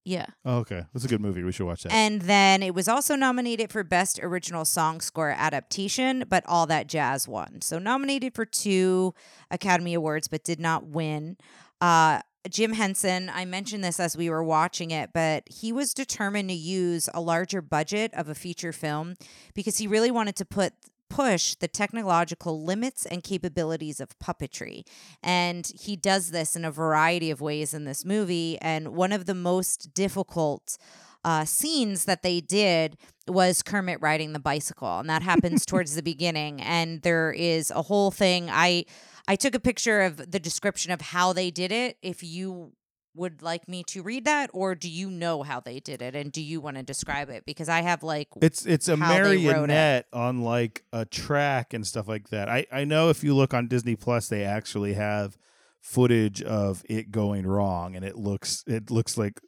yeah. 0.04 0.26
Oh, 0.46 0.58
okay, 0.58 0.84
that's 0.94 1.04
a 1.04 1.08
good 1.08 1.20
movie. 1.20 1.42
We 1.42 1.52
should 1.52 1.66
watch 1.66 1.82
that. 1.82 1.92
And 1.92 2.22
then 2.22 2.62
it 2.62 2.74
was 2.74 2.88
also 2.88 3.16
nominated 3.16 3.70
for 3.70 3.84
Best 3.84 4.18
Original 4.22 4.64
Song 4.64 5.02
Score 5.02 5.30
Adaptation, 5.36 6.24
but 6.26 6.42
All 6.46 6.66
That 6.66 6.86
Jazz 6.86 7.28
won. 7.28 7.60
So 7.60 7.78
nominated 7.78 8.34
for 8.34 8.46
two 8.46 9.12
Academy 9.50 9.92
Awards, 9.92 10.28
but 10.28 10.42
did 10.42 10.58
not 10.60 10.86
win. 10.86 11.36
Uh, 11.82 12.20
Jim 12.49 12.73
Henson, 12.73 13.30
I 13.33 13.45
mentioned 13.45 13.85
this 13.85 14.00
as 14.00 14.16
we 14.16 14.30
were 14.30 14.45
watching 14.45 14.90
it, 14.90 15.11
but 15.12 15.45
he 15.49 15.73
was 15.73 15.92
determined 15.92 16.49
to 16.50 16.54
use 16.54 17.09
a 17.12 17.21
larger 17.21 17.61
budget 17.61 18.12
of 18.14 18.28
a 18.28 18.35
feature 18.35 18.73
film 18.73 19.14
because 19.54 19.78
he 19.78 19.87
really 19.87 20.11
wanted 20.11 20.37
to 20.37 20.45
put 20.45 20.73
push 21.09 21.54
the 21.54 21.68
technological 21.68 22.62
limits 22.62 23.07
and 23.07 23.23
capabilities 23.23 24.00
of 24.00 24.18
puppetry. 24.18 24.87
And 25.23 25.71
he 25.80 25.97
does 25.97 26.30
this 26.30 26.54
in 26.54 26.64
a 26.64 26.71
variety 26.71 27.30
of 27.30 27.40
ways 27.40 27.75
in 27.75 27.85
this 27.85 28.04
movie. 28.04 28.59
And 28.61 28.88
one 28.88 29.12
of 29.12 29.26
the 29.26 29.35
most 29.35 29.95
difficult 29.95 30.76
uh, 31.25 31.45
scenes 31.45 32.04
that 32.04 32.23
they 32.23 32.40
did 32.40 32.97
was 33.26 33.62
Kermit 33.62 34.00
riding 34.00 34.33
the 34.33 34.38
bicycle, 34.38 34.99
and 34.99 35.11
that 35.11 35.23
happens 35.23 35.66
towards 35.66 35.95
the 35.95 36.02
beginning. 36.02 36.61
And 36.61 37.02
there 37.02 37.33
is 37.33 37.71
a 37.71 37.83
whole 37.83 38.11
thing. 38.11 38.49
I 38.50 38.85
I 39.28 39.37
took 39.37 39.54
a 39.54 39.61
picture 39.61 40.00
of 40.00 40.30
the 40.32 40.40
description 40.40 40.90
of 40.90 41.00
how 41.00 41.32
they 41.32 41.50
did 41.50 41.70
it. 41.70 41.99
If 42.02 42.23
you 42.23 42.73
would 43.14 43.42
like 43.42 43.68
me 43.68 43.82
to 43.88 44.02
read 44.02 44.25
that, 44.25 44.49
or 44.54 44.75
do 44.75 44.88
you 44.88 45.11
know 45.11 45.42
how 45.42 45.61
they 45.61 45.80
did 45.80 46.00
it, 46.00 46.14
and 46.14 46.32
do 46.32 46.40
you 46.40 46.61
want 46.61 46.76
to 46.78 46.82
describe 46.82 47.28
it? 47.28 47.44
Because 47.44 47.68
I 47.68 47.82
have 47.82 48.02
like 48.02 48.28
It's 48.40 48.64
it's 48.64 48.88
a 48.88 48.92
wrote 48.92 49.00
it. 49.00 49.00
marionette 49.00 50.06
on 50.12 50.42
like 50.42 50.85
a 50.92 51.04
track 51.04 51.75
and 51.75 51.87
stuff 51.87 52.08
like 52.08 52.30
that. 52.30 52.49
I 52.49 52.66
I 52.73 52.85
know 52.85 53.11
if 53.11 53.23
you 53.23 53.35
look 53.35 53.52
on 53.52 53.68
Disney 53.68 53.97
Plus, 53.97 54.28
they 54.28 54.44
actually 54.44 54.94
have 54.94 55.37
footage 55.80 56.42
of 56.42 56.82
it 56.88 57.11
going 57.11 57.47
wrong, 57.47 57.94
and 57.97 58.04
it 58.04 58.16
looks 58.16 58.64
it 58.66 58.90
looks 58.90 59.18
like 59.18 59.40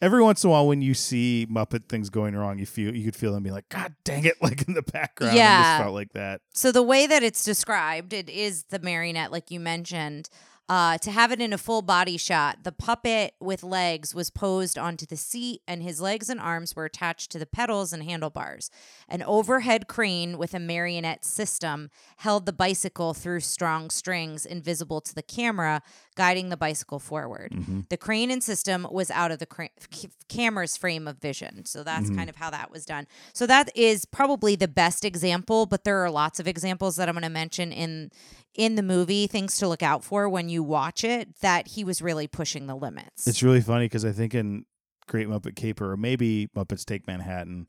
every 0.00 0.22
once 0.22 0.44
in 0.44 0.48
a 0.48 0.50
while 0.52 0.66
when 0.66 0.82
you 0.82 0.94
see 0.94 1.46
Muppet 1.50 1.88
things 1.88 2.10
going 2.10 2.34
wrong, 2.34 2.58
you 2.58 2.66
feel 2.66 2.94
you 2.94 3.04
could 3.04 3.16
feel 3.16 3.32
them 3.32 3.42
be 3.42 3.50
like, 3.50 3.68
God 3.68 3.94
dang 4.04 4.24
it, 4.24 4.34
like 4.42 4.66
in 4.68 4.74
the 4.74 4.82
background. 4.82 5.34
It 5.34 5.38
Yeah. 5.38 5.62
just 5.62 5.82
felt 5.82 5.94
like 5.94 6.12
that. 6.14 6.40
So 6.52 6.72
the 6.72 6.82
way 6.82 7.06
that 7.06 7.22
it's 7.22 7.44
described, 7.44 8.12
it 8.12 8.28
is 8.30 8.64
the 8.64 8.78
marionette, 8.78 9.32
like 9.32 9.50
you 9.50 9.60
mentioned. 9.60 10.28
Uh, 10.68 10.96
to 10.98 11.10
have 11.10 11.32
it 11.32 11.40
in 11.40 11.52
a 11.52 11.58
full 11.58 11.82
body 11.82 12.16
shot, 12.16 12.62
the 12.62 12.70
puppet 12.70 13.34
with 13.40 13.64
legs 13.64 14.14
was 14.14 14.30
posed 14.30 14.78
onto 14.78 15.04
the 15.04 15.16
seat, 15.16 15.60
and 15.66 15.82
his 15.82 16.00
legs 16.00 16.30
and 16.30 16.38
arms 16.38 16.76
were 16.76 16.84
attached 16.84 17.28
to 17.32 17.40
the 17.40 17.46
pedals 17.46 17.92
and 17.92 18.04
handlebars. 18.04 18.70
An 19.08 19.20
overhead 19.24 19.88
crane 19.88 20.38
with 20.38 20.54
a 20.54 20.60
marionette 20.60 21.24
system 21.24 21.90
held 22.18 22.46
the 22.46 22.52
bicycle 22.52 23.14
through 23.14 23.40
strong 23.40 23.90
strings 23.90 24.46
invisible 24.46 25.00
to 25.00 25.12
the 25.12 25.24
camera, 25.24 25.82
guiding 26.20 26.50
the 26.50 26.56
bicycle 26.56 26.98
forward. 26.98 27.50
The 27.88 27.96
crane 27.96 28.30
and 28.30 28.42
system 28.44 28.86
was 28.90 29.10
out 29.10 29.30
of 29.30 29.38
the 29.38 29.46
cra- 29.46 29.70
c- 29.90 30.10
camera's 30.28 30.76
frame 30.76 31.08
of 31.08 31.16
vision. 31.18 31.64
So 31.64 31.82
that's 31.82 32.10
kind 32.16 32.28
of 32.28 32.36
how 32.36 32.50
that 32.50 32.70
was 32.70 32.84
done. 32.84 33.06
So 33.32 33.46
that 33.46 33.70
is 33.74 34.04
probably 34.04 34.54
the 34.54 34.68
best 34.68 35.04
example, 35.06 35.64
but 35.64 35.84
there 35.84 35.98
are 36.04 36.10
lots 36.10 36.38
of 36.38 36.46
examples 36.46 36.96
that 36.96 37.08
I'm 37.08 37.14
going 37.14 37.22
to 37.22 37.30
mention 37.30 37.72
in 37.72 38.10
in 38.54 38.74
the 38.74 38.82
movie, 38.82 39.26
things 39.26 39.56
to 39.58 39.68
look 39.68 39.82
out 39.82 40.04
for 40.04 40.28
when 40.28 40.48
you 40.50 40.62
watch 40.62 41.04
it 41.04 41.36
that 41.40 41.68
he 41.68 41.84
was 41.84 42.02
really 42.02 42.26
pushing 42.26 42.66
the 42.66 42.74
limits. 42.74 43.26
It's 43.26 43.42
really 43.42 43.60
funny 43.62 43.86
because 43.86 44.04
I 44.04 44.12
think 44.12 44.34
in 44.34 44.66
Great 45.06 45.28
Muppet 45.28 45.56
Caper 45.56 45.92
or 45.92 45.96
maybe 45.96 46.48
Muppets 46.54 46.84
Take 46.84 47.06
Manhattan, 47.06 47.66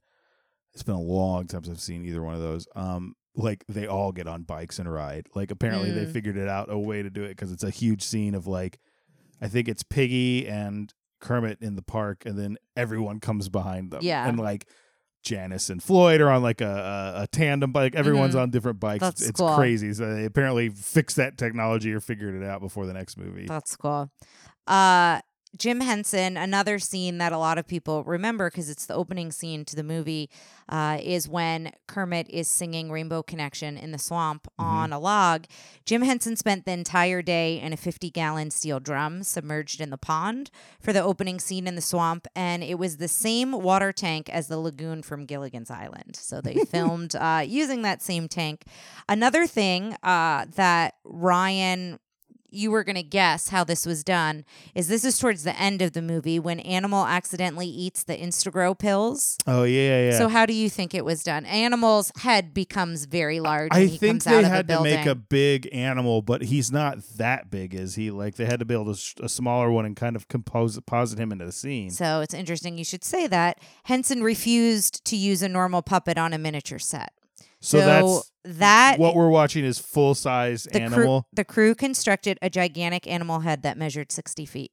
it's 0.74 0.84
been 0.84 0.96
a 0.96 1.02
long 1.02 1.48
time 1.48 1.64
since 1.64 1.78
I've 1.78 1.82
seen 1.82 2.04
either 2.06 2.22
one 2.24 2.34
of 2.34 2.42
those. 2.42 2.68
Um, 2.76 3.16
like 3.36 3.64
they 3.70 3.88
all 3.88 4.12
get 4.12 4.28
on 4.28 4.44
bikes 4.44 4.78
and 4.80 4.92
ride. 4.92 5.28
Like 5.36 5.52
apparently 5.52 5.92
they 5.92 6.06
Mm. 6.06 6.12
figured 6.14 6.38
it 6.38 6.48
out 6.48 6.72
a 6.72 6.78
way 6.78 7.02
to 7.02 7.10
do 7.10 7.24
it 7.24 7.30
because 7.30 7.52
it's 7.52 7.64
a 7.64 7.70
huge 7.70 8.04
scene 8.04 8.36
of 8.36 8.48
like, 8.48 8.80
I 9.42 9.48
think 9.48 9.68
it's 9.68 9.84
Piggy 9.84 10.48
and 10.48 10.94
Kermit 11.20 11.60
in 11.62 11.76
the 11.76 11.82
park, 11.82 12.26
and 12.26 12.38
then 12.38 12.58
everyone 12.76 13.20
comes 13.20 13.48
behind 13.50 13.92
them. 13.92 14.00
Yeah. 14.04 14.28
and 14.28 14.40
like. 14.40 14.66
Janice 15.24 15.70
and 15.70 15.84
Floyd 15.84 16.20
are 16.20 16.32
on 16.32 16.42
like 16.42 16.62
a, 16.62 17.14
a, 17.18 17.22
a 17.22 17.28
tandem 17.28 17.72
bike. 17.72 17.94
Everyone's 17.94 18.34
Mhm. 18.34 18.42
on 18.42 18.50
different 18.50 18.80
bikes. 18.80 19.02
That's 19.02 19.22
it's 19.22 19.30
it's 19.30 19.40
cool. 19.40 19.54
crazy. 19.56 19.94
So 19.94 20.16
they 20.16 20.26
apparently 20.26 20.70
fixed 20.70 21.18
that 21.18 21.38
technology 21.38 21.94
or 21.94 22.00
figured 22.00 22.34
it 22.34 22.44
out 22.44 22.60
before 22.60 22.88
the 22.88 22.94
next 22.94 23.18
movie. 23.20 23.46
That's 23.46 23.76
cool. 23.76 24.10
Uh, 24.66 25.22
Jim 25.58 25.82
Henson, 25.82 26.38
another 26.38 26.80
scene 26.80 27.18
that 27.18 27.34
a 27.34 27.38
lot 27.38 27.58
of 27.58 27.68
people 27.68 28.04
remember 28.06 28.50
because 28.50 28.70
it's 28.70 28.86
the 28.86 28.94
opening 28.94 29.32
scene 29.32 29.66
to 29.66 29.76
the 29.76 29.84
movie, 29.84 30.30
uh, 30.70 30.98
is 31.02 31.28
when 31.28 31.72
Kermit 31.88 32.30
is 32.30 32.48
singing 32.48 32.90
Rainbow 32.90 33.22
Connection 33.22 33.78
in 33.78 33.92
the 33.92 33.98
swamp 33.98 34.48
on 34.58 34.94
a 34.94 35.00
log. 35.00 35.46
Jim 35.86 36.04
Henson 36.04 36.38
spent 36.38 36.66
the 36.66 36.72
entire 36.72 37.22
day 37.22 37.60
in 37.60 37.74
a 37.74 37.78
50 37.78 38.10
gallon 38.12 38.50
steel 38.50 38.80
drum 38.80 39.24
submerged 39.24 39.82
in 39.82 39.90
the 39.90 39.98
pond 39.98 40.52
for 40.80 40.94
the 40.94 41.04
opening 41.04 41.40
scene 41.40 41.68
in 41.68 41.76
the 41.76 41.82
swamp, 41.82 42.28
and 42.34 42.64
it 42.64 42.80
was 42.80 42.98
the 42.98 43.10
same 43.10 43.52
water 43.52 43.92
tank 43.92 44.30
as 44.30 44.48
the 44.48 44.58
lagoon 44.58 45.04
from 45.04 45.26
Gilligan's 45.26 45.70
Island. 45.70 46.16
So 46.16 46.40
they 46.40 46.56
filmed 46.70 47.16
uh, 47.16 47.44
using 47.46 47.82
that 47.82 48.02
same 48.02 48.30
tank. 48.30 48.64
Another 49.10 49.46
thing 49.46 49.98
uh, 50.02 50.46
that 50.56 50.96
Ryan 51.04 52.00
you 52.52 52.70
were 52.70 52.84
going 52.84 52.96
to 52.96 53.04
guess 53.04 53.50
how 53.50 53.64
this 53.64 53.86
was 53.86 54.04
done 54.04 54.44
is 54.76 54.88
this 54.88 55.04
is 55.06 55.18
towards 55.18 55.44
the 55.44 55.58
end 55.60 55.82
of 55.82 55.94
the 55.94 56.02
movie 56.02 56.38
when 56.40 56.60
animal 56.60 57.06
accidentally 57.06 57.66
eats 57.68 58.04
the 58.04 58.16
instagrow 58.18 58.78
pills 58.78 59.38
Oh 59.48 59.64
yeah, 59.64 59.82
yeah, 59.82 60.10
yeah. 60.12 60.18
so 60.18 60.28
how 60.28 60.46
do 60.46 60.54
you 60.54 60.70
think 60.70 60.94
it 60.94 61.06
was 61.06 61.24
done 61.24 61.46
animal's 61.46 62.12
head 62.20 62.54
becomes 62.54 63.06
very 63.06 63.40
large 63.40 63.70
I 63.74 63.80
and 63.80 63.90
he 63.90 63.98
think 63.98 64.12
comes 64.12 64.26
they 64.26 64.36
out 64.36 64.44
had 64.44 64.68
to 64.68 64.82
make 64.84 65.06
a 65.06 65.16
big 65.16 65.70
animal, 65.72 66.22
but 66.22 66.42
he's 66.44 66.72
not 66.72 67.00
that 67.18 67.50
big, 67.50 67.74
is 67.74 67.96
he? 67.96 68.12
Like 68.12 68.36
they 68.36 68.46
had 68.46 68.60
to 68.60 68.66
build 68.66 68.90
a 68.90 69.30
smaller 69.30 69.72
one 69.72 69.86
and 69.86 69.96
kind 69.96 70.16
of 70.16 70.28
compose 70.28 70.80
posit 70.86 71.18
him 71.20 71.32
into 71.32 71.46
the 71.46 71.52
scene. 71.52 71.90
so 71.90 72.20
it's 72.22 72.34
interesting 72.34 72.78
you 72.78 72.84
should 72.84 73.04
say 73.04 73.28
that 73.28 73.60
henson 73.84 74.22
refused 74.24 75.04
to 75.06 75.16
use 75.16 75.42
a 75.42 75.50
normal 75.50 75.82
puppet 75.82 76.18
on 76.18 76.34
a 76.34 76.38
miniature 76.38 76.80
set 76.80 77.14
So, 77.62 77.78
that's 77.78 78.32
that 78.58 79.00
what 79.00 79.16
we're 79.16 79.30
watching 79.30 79.64
is 79.64 79.78
full 79.80 80.16
size 80.16 80.64
the 80.64 80.72
crew, 80.80 80.82
animal. 80.82 81.28
the 81.32 81.46
crew 81.46 81.76
constructed 81.76 82.40
a 82.42 82.50
gigantic 82.50 83.06
animal 83.08 83.42
head 83.42 83.62
that 83.64 83.78
measured 83.78 84.12
60 84.12 84.46
feet 84.48 84.72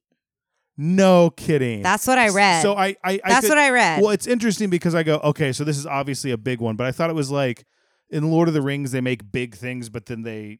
No 0.75 1.29
kidding. 1.29 1.83
that's 1.83 2.07
what 2.07 2.17
i 2.17 2.29
read 2.29 2.61
So 2.63 2.73
I, 2.75 2.87
I, 2.87 2.95
I 3.03 3.19
that's 3.27 3.41
could- 3.41 3.49
what 3.49 3.57
i 3.59 3.69
read 3.69 4.01
Well, 4.01 4.09
it's 4.11 4.25
interesting 4.27 4.69
because 4.71 4.95
I 4.95 5.03
go, 5.03 5.17
okay, 5.23 5.51
so 5.51 5.63
this 5.63 5.77
is 5.77 5.85
obviously 5.85 6.31
a 6.31 6.37
big 6.37 6.59
one, 6.61 6.75
but 6.75 6.87
I 6.87 6.91
thought 6.91 7.09
it 7.11 7.15
was 7.15 7.29
like 7.29 7.65
in 8.09 8.31
Lord 8.31 8.47
of 8.47 8.53
the 8.55 8.61
Rings 8.61 8.91
they 8.91 9.01
make 9.01 9.31
big 9.31 9.55
things, 9.55 9.89
but 9.89 10.07
then 10.07 10.23
they 10.23 10.59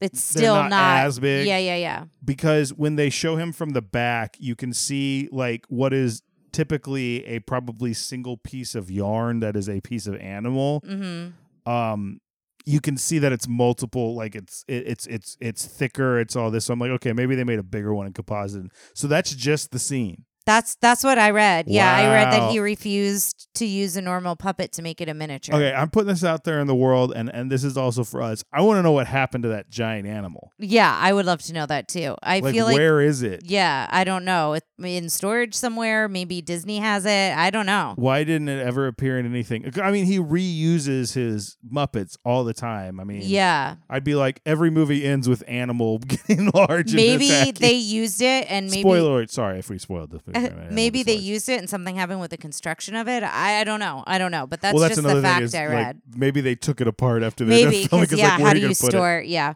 it's 0.00 0.20
still 0.22 0.54
not 0.68 1.04
as 1.04 1.18
big. 1.20 1.46
yeah 1.46 1.58
yeah 1.58 1.76
yeah 1.76 2.04
because 2.24 2.72
when 2.72 2.96
they 2.96 3.10
show 3.10 3.36
him 3.36 3.52
from 3.52 3.70
the 3.70 3.82
back, 3.82 4.36
you 4.40 4.56
can 4.56 4.72
see 4.72 5.28
like 5.30 5.64
what 5.68 5.92
is 5.92 6.22
typically 6.50 7.24
a 7.26 7.38
probably 7.40 7.92
single 7.94 8.36
piece 8.36 8.74
of 8.74 8.90
yarn 8.90 9.38
that 9.40 9.54
is 9.54 9.68
a 9.68 9.80
piece 9.80 10.06
of 10.08 10.16
animal. 10.16 10.80
mm-hmm 10.84 11.30
Um, 11.68 12.20
you 12.64 12.80
can 12.80 12.96
see 12.96 13.18
that 13.18 13.32
it's 13.32 13.48
multiple, 13.48 14.14
like 14.14 14.34
it's 14.34 14.64
it, 14.68 14.86
it's 14.86 15.06
it's 15.06 15.36
it's 15.40 15.64
thicker. 15.64 16.18
It's 16.18 16.36
all 16.36 16.50
this. 16.50 16.66
So 16.66 16.74
I'm 16.74 16.78
like, 16.78 16.90
okay, 16.90 17.12
maybe 17.12 17.34
they 17.34 17.44
made 17.44 17.58
a 17.58 17.62
bigger 17.62 17.94
one 17.94 18.06
in 18.06 18.12
composite. 18.12 18.66
So 18.94 19.06
that's 19.06 19.34
just 19.34 19.70
the 19.70 19.78
scene. 19.78 20.24
That's 20.48 20.76
that's 20.80 21.04
what 21.04 21.18
I 21.18 21.28
read. 21.30 21.66
Yeah, 21.68 21.94
I 21.94 22.06
read 22.08 22.32
that 22.32 22.50
he 22.50 22.58
refused 22.58 23.48
to 23.56 23.66
use 23.66 23.98
a 23.98 24.00
normal 24.00 24.34
puppet 24.34 24.72
to 24.72 24.82
make 24.82 25.02
it 25.02 25.08
a 25.10 25.12
miniature. 25.14 25.54
Okay, 25.54 25.74
I'm 25.74 25.90
putting 25.90 26.08
this 26.08 26.24
out 26.24 26.44
there 26.44 26.58
in 26.58 26.66
the 26.66 26.74
world, 26.74 27.12
and 27.14 27.28
and 27.28 27.52
this 27.52 27.64
is 27.64 27.76
also 27.76 28.02
for 28.02 28.22
us. 28.22 28.42
I 28.50 28.62
want 28.62 28.78
to 28.78 28.82
know 28.82 28.92
what 28.92 29.06
happened 29.06 29.42
to 29.42 29.50
that 29.50 29.68
giant 29.68 30.08
animal. 30.08 30.50
Yeah, 30.58 30.96
I 30.98 31.12
would 31.12 31.26
love 31.26 31.42
to 31.42 31.52
know 31.52 31.66
that 31.66 31.86
too. 31.86 32.16
I 32.22 32.40
Like, 32.40 32.54
feel 32.54 32.64
like 32.64 32.76
where 32.76 33.02
is 33.02 33.22
it? 33.22 33.42
yeah, 33.44 33.88
I 33.90 34.04
don't 34.04 34.24
know. 34.24 34.54
It, 34.54 34.64
in 34.82 35.10
storage 35.10 35.54
somewhere, 35.54 36.08
maybe 36.08 36.40
Disney 36.40 36.78
has 36.78 37.04
it. 37.04 37.36
I 37.36 37.50
don't 37.50 37.66
know. 37.66 37.92
Why 37.96 38.24
didn't 38.24 38.48
it 38.48 38.64
ever 38.64 38.86
appear 38.86 39.18
in 39.18 39.26
anything? 39.26 39.70
I 39.82 39.90
mean, 39.90 40.06
he 40.06 40.18
reuses 40.18 41.12
his 41.14 41.58
Muppets 41.70 42.16
all 42.24 42.44
the 42.44 42.54
time. 42.54 43.00
I 43.00 43.04
mean, 43.04 43.20
Yeah. 43.24 43.76
I'd 43.90 44.04
be 44.04 44.14
like, 44.14 44.40
every 44.46 44.70
movie 44.70 45.04
ends 45.04 45.28
with 45.28 45.42
animal 45.46 45.98
getting 46.06 46.50
large. 46.54 46.94
Maybe 46.94 47.50
they 47.52 47.72
used 47.74 48.22
it 48.22 48.46
and 48.48 48.66
maybe 48.70 48.80
Spoiler. 48.82 49.26
Sorry 49.26 49.58
if 49.58 49.68
we 49.68 49.78
spoiled 49.78 50.10
this 50.12 50.22
movie. 50.26 50.37
Animal 50.46 50.66
maybe 50.72 51.02
they 51.02 51.14
large. 51.14 51.24
used 51.24 51.48
it 51.48 51.58
and 51.60 51.68
something 51.70 51.96
happened 51.96 52.20
with 52.20 52.30
the 52.30 52.36
construction 52.36 52.94
of 52.96 53.08
it. 53.08 53.22
I, 53.22 53.60
I 53.60 53.64
don't 53.64 53.80
know. 53.80 54.04
I 54.06 54.18
don't 54.18 54.30
know. 54.32 54.46
But 54.46 54.60
that's, 54.60 54.74
well, 54.74 54.82
that's 54.82 54.96
just 54.96 55.04
another 55.04 55.20
the 55.20 55.26
thing 55.28 55.32
fact 55.34 55.44
is, 55.44 55.54
I 55.54 55.66
like, 55.66 55.74
read. 55.74 56.00
maybe 56.16 56.40
they 56.40 56.54
took 56.54 56.80
it 56.80 56.88
apart 56.88 57.22
after 57.22 57.44
they 57.44 57.64
Maybe 57.64 57.84
filming. 57.86 58.04
because 58.06 58.10
'cause, 58.10 58.18
yeah, 58.18 58.36
like, 58.36 58.40
how 58.42 58.52
do 58.52 58.58
you 58.60 58.68
you 58.68 58.74
gonna 58.74 58.88
it? 58.88 58.90
store? 58.92 59.22
Yeah. 59.24 59.54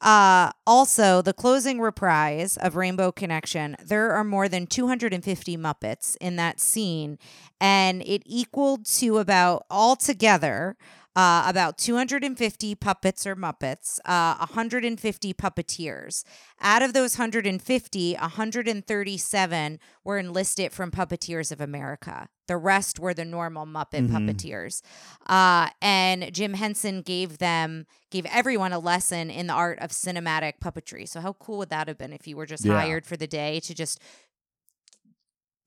Uh, 0.00 0.52
also, 0.64 1.22
the 1.22 1.32
closing 1.32 1.80
reprise 1.80 2.56
of 2.58 2.76
Rainbow 2.76 3.10
Connection. 3.10 3.74
There 3.84 4.12
are 4.12 4.22
more 4.22 4.48
than 4.48 4.68
250 4.68 5.56
Muppets 5.56 6.16
in 6.20 6.36
that 6.36 6.60
scene, 6.60 7.18
and 7.60 8.02
it 8.02 8.22
equaled 8.24 8.86
to 8.98 9.18
about 9.18 9.66
altogether. 9.70 10.76
Uh, 11.18 11.42
about 11.48 11.76
250 11.78 12.76
puppets 12.76 13.26
or 13.26 13.34
Muppets, 13.34 13.98
uh, 14.04 14.36
150 14.36 15.34
puppeteers. 15.34 16.22
Out 16.60 16.80
of 16.80 16.92
those 16.92 17.18
150, 17.18 18.14
137 18.14 19.80
were 20.04 20.18
enlisted 20.18 20.72
from 20.72 20.92
Puppeteers 20.92 21.50
of 21.50 21.60
America. 21.60 22.28
The 22.46 22.56
rest 22.56 23.00
were 23.00 23.14
the 23.14 23.24
normal 23.24 23.66
Muppet 23.66 24.06
Mhm. 24.08 24.10
puppeteers. 24.10 24.80
Uh, 25.26 25.70
and 25.82 26.32
Jim 26.32 26.54
Henson 26.54 27.02
gave 27.02 27.38
them, 27.38 27.86
gave 28.12 28.24
everyone 28.26 28.72
a 28.72 28.78
lesson 28.78 29.28
in 29.28 29.48
the 29.48 29.54
art 29.54 29.80
of 29.80 29.90
cinematic 29.90 30.60
puppetry. 30.62 31.08
So, 31.08 31.20
how 31.20 31.32
cool 31.32 31.58
would 31.58 31.70
that 31.70 31.88
have 31.88 31.98
been 31.98 32.12
if 32.12 32.28
you 32.28 32.36
were 32.36 32.46
just 32.46 32.64
Yeah. 32.64 32.74
hired 32.80 33.04
for 33.06 33.16
the 33.16 33.26
day 33.26 33.58
to 33.60 33.74
just 33.74 34.00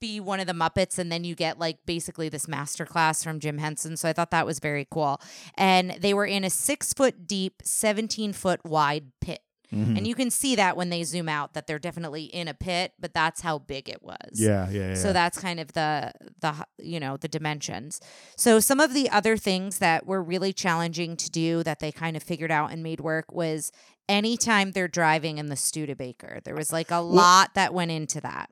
be 0.02 0.20
one 0.20 0.42
of 0.42 0.48
the 0.48 0.54
Muppets 0.54 1.00
and 1.00 1.10
then 1.10 1.24
you 1.24 1.34
get 1.36 1.58
like 1.58 1.78
basically 1.86 2.28
this 2.28 2.48
masterclass 2.48 3.24
from 3.24 3.40
Jim 3.40 3.60
Henson. 3.60 3.96
So 3.96 4.10
I 4.10 4.14
thought 4.14 4.32
that 4.32 4.46
was 4.46 4.60
very 4.60 4.86
cool. 4.92 5.22
And 5.56 5.92
they 5.92 6.14
were 6.14 6.26
in 6.26 6.44
a 6.44 6.50
six 6.50 6.92
foot 6.92 7.26
deep, 7.26 7.62
17 7.64 8.34
foot 8.34 8.60
wide 8.66 9.06
pit. 9.22 9.40
Mhm. 9.74 9.98
And 9.98 10.06
you 10.06 10.16
can 10.16 10.30
see 10.30 10.56
that 10.58 10.76
when 10.76 10.90
they 10.90 11.06
zoom 11.06 11.30
out 11.30 11.54
that 11.54 11.66
they're 11.66 11.80
definitely 11.80 12.26
in 12.26 12.50
a 12.50 12.54
pit, 12.54 12.92
but 13.00 13.14
that's 13.14 13.40
how 13.40 13.58
big 13.58 13.88
it 13.88 14.04
was. 14.04 14.18
Yeah, 14.34 14.70
yeah, 14.70 14.90
yeah. 14.90 14.96
So 14.96 15.14
that's 15.14 15.40
kind 15.40 15.62
of 15.62 15.72
the 15.72 16.12
the 16.42 16.54
you 16.78 17.00
know 17.00 17.16
the 17.16 17.30
dimensions. 17.30 18.02
So 18.36 18.60
some 18.60 18.82
of 18.82 18.94
the 18.94 19.10
other 19.10 19.38
things 19.38 19.78
that 19.78 20.06
were 20.06 20.22
really 20.22 20.52
challenging 20.52 21.16
to 21.16 21.30
do 21.30 21.64
that 21.64 21.80
they 21.80 21.94
kind 21.94 22.18
of 22.18 22.24
figured 22.24 22.52
out 22.52 22.74
and 22.74 22.84
made 22.84 23.00
work 23.00 23.32
was 23.32 23.72
anytime 24.10 24.72
they're 24.72 24.90
driving 24.90 25.38
in 25.38 25.46
the 25.48 25.56
Studebaker. 25.56 26.42
There 26.44 26.56
was 26.56 26.74
like 26.74 26.92
a 26.92 26.98
lot 26.98 27.54
that 27.54 27.74
went 27.74 27.92
into 27.92 28.20
that. 28.20 28.50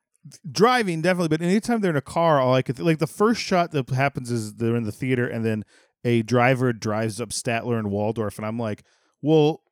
Driving 0.49 1.01
definitely, 1.01 1.29
but 1.29 1.41
anytime 1.41 1.81
they're 1.81 1.91
in 1.91 1.97
a 1.97 2.01
car, 2.01 2.39
all 2.39 2.53
I 2.53 2.61
could 2.61 2.77
th- 2.77 2.85
like 2.85 2.99
the 2.99 3.07
first 3.07 3.41
shot 3.41 3.71
that 3.71 3.89
happens 3.89 4.31
is 4.31 4.55
they're 4.55 4.75
in 4.75 4.83
the 4.83 4.91
theater, 4.91 5.27
and 5.27 5.45
then 5.45 5.63
a 6.03 6.21
driver 6.21 6.73
drives 6.73 7.19
up 7.19 7.29
Statler 7.29 7.77
and 7.77 7.91
Waldorf, 7.91 8.37
and 8.37 8.45
I'm 8.45 8.59
like, 8.59 8.83
well, 9.21 9.63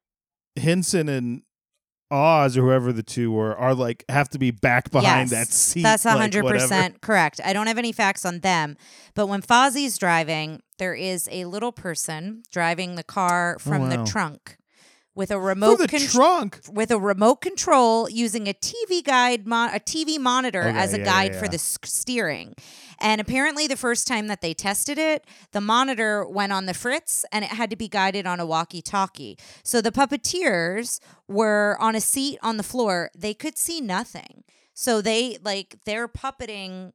Henson 0.55 1.09
and 1.09 1.43
Oz 2.09 2.57
or 2.57 2.61
whoever 2.61 2.93
the 2.93 3.03
two 3.03 3.31
were 3.31 3.55
are 3.55 3.75
like 3.75 4.05
have 4.07 4.29
to 4.29 4.39
be 4.39 4.51
back 4.51 4.91
behind 4.91 5.29
Yes, 5.29 5.47
that 5.47 5.53
seat. 5.53 5.83
That's 5.83 6.03
hundred 6.03 6.43
whatever. 6.43 6.63
percent 6.63 7.01
correct. 7.01 7.41
I 7.43 7.51
don't 7.51 7.67
have 7.67 7.77
any 7.77 7.91
facts 7.91 8.25
on 8.25 8.39
them, 8.39 8.77
but 9.13 9.27
when 9.27 9.41
Fozzie's 9.41 9.97
driving, 9.97 10.61
there 10.77 10.95
is 10.95 11.27
a 11.31 11.45
little 11.45 11.71
person 11.71 12.43
driving 12.51 12.95
the 12.95 13.03
car 13.03 13.57
oh, 13.57 13.59
from 13.59 13.89
wow. 13.89 13.89
the 13.89 14.09
trunk 14.09 14.57
with 15.17 15.31
a 15.31 15.35
For 15.35 15.41
remote 15.41 15.79
the 15.79 15.87
control. 15.87 16.37
trunk. 16.39 16.61
with 16.71 16.91
a 16.91 16.99
remote 16.99 17.37
control 17.41 18.09
using 18.09 18.47
a 18.47 18.53
TV 18.53 19.03
guide, 19.03 19.45
mon- 19.47 19.71
a 19.73 19.79
TV 19.79 20.17
monitor 20.19 20.63
Okay, 20.69 20.77
as 20.77 20.93
a 20.93 20.99
yeah, 20.99 21.05
guide 21.05 21.33
yeah, 21.33 21.39
for 21.39 21.47
the 21.47 21.55
s- 21.55 21.77
steering. 21.83 22.53
And 22.99 23.19
apparently, 23.21 23.67
the 23.67 23.75
first 23.77 24.07
time 24.07 24.27
that 24.27 24.41
they 24.41 24.53
tested 24.53 24.97
it, 24.97 25.25
the 25.51 25.61
monitor 25.61 26.27
went 26.27 26.51
on 26.51 26.65
the 26.65 26.73
fritz 26.73 27.25
and 27.31 27.43
it 27.45 27.51
had 27.51 27.69
to 27.69 27.75
be 27.75 27.87
guided 27.87 28.25
on 28.25 28.39
a 28.39 28.45
walkie-talkie. 28.45 29.37
So 29.63 29.81
the 29.81 29.91
puppeteers 29.91 30.99
were 31.27 31.77
on 31.79 31.95
a 31.95 32.01
seat 32.01 32.39
on 32.41 32.57
the 32.57 32.63
floor; 32.63 33.11
they 33.15 33.33
could 33.33 33.57
see 33.57 33.81
nothing. 33.81 34.43
So 34.73 35.01
they 35.01 35.37
like 35.43 35.77
they're 35.85 36.07
puppeting 36.07 36.93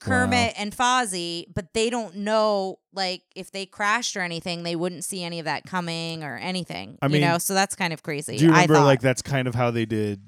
Kermit 0.00 0.54
and 0.56 0.76
Fozzie, 0.76 1.46
but 1.54 1.72
they 1.74 1.90
don't 1.90 2.16
know 2.16 2.78
like 2.92 3.22
if 3.34 3.50
they 3.50 3.66
crashed 3.66 4.16
or 4.16 4.20
anything, 4.20 4.62
they 4.62 4.76
wouldn't 4.76 5.04
see 5.04 5.22
any 5.22 5.38
of 5.38 5.44
that 5.44 5.64
coming 5.64 6.24
or 6.24 6.36
anything. 6.36 6.98
I 7.00 7.06
you 7.06 7.12
mean, 7.12 7.22
know, 7.22 7.38
so 7.38 7.54
that's 7.54 7.74
kind 7.74 7.92
of 7.92 8.02
crazy. 8.02 8.36
Do 8.36 8.44
you 8.44 8.50
remember 8.50 8.80
like 8.80 9.00
that's 9.00 9.22
kind 9.22 9.48
of 9.48 9.54
how 9.54 9.70
they 9.70 9.86
did 9.86 10.22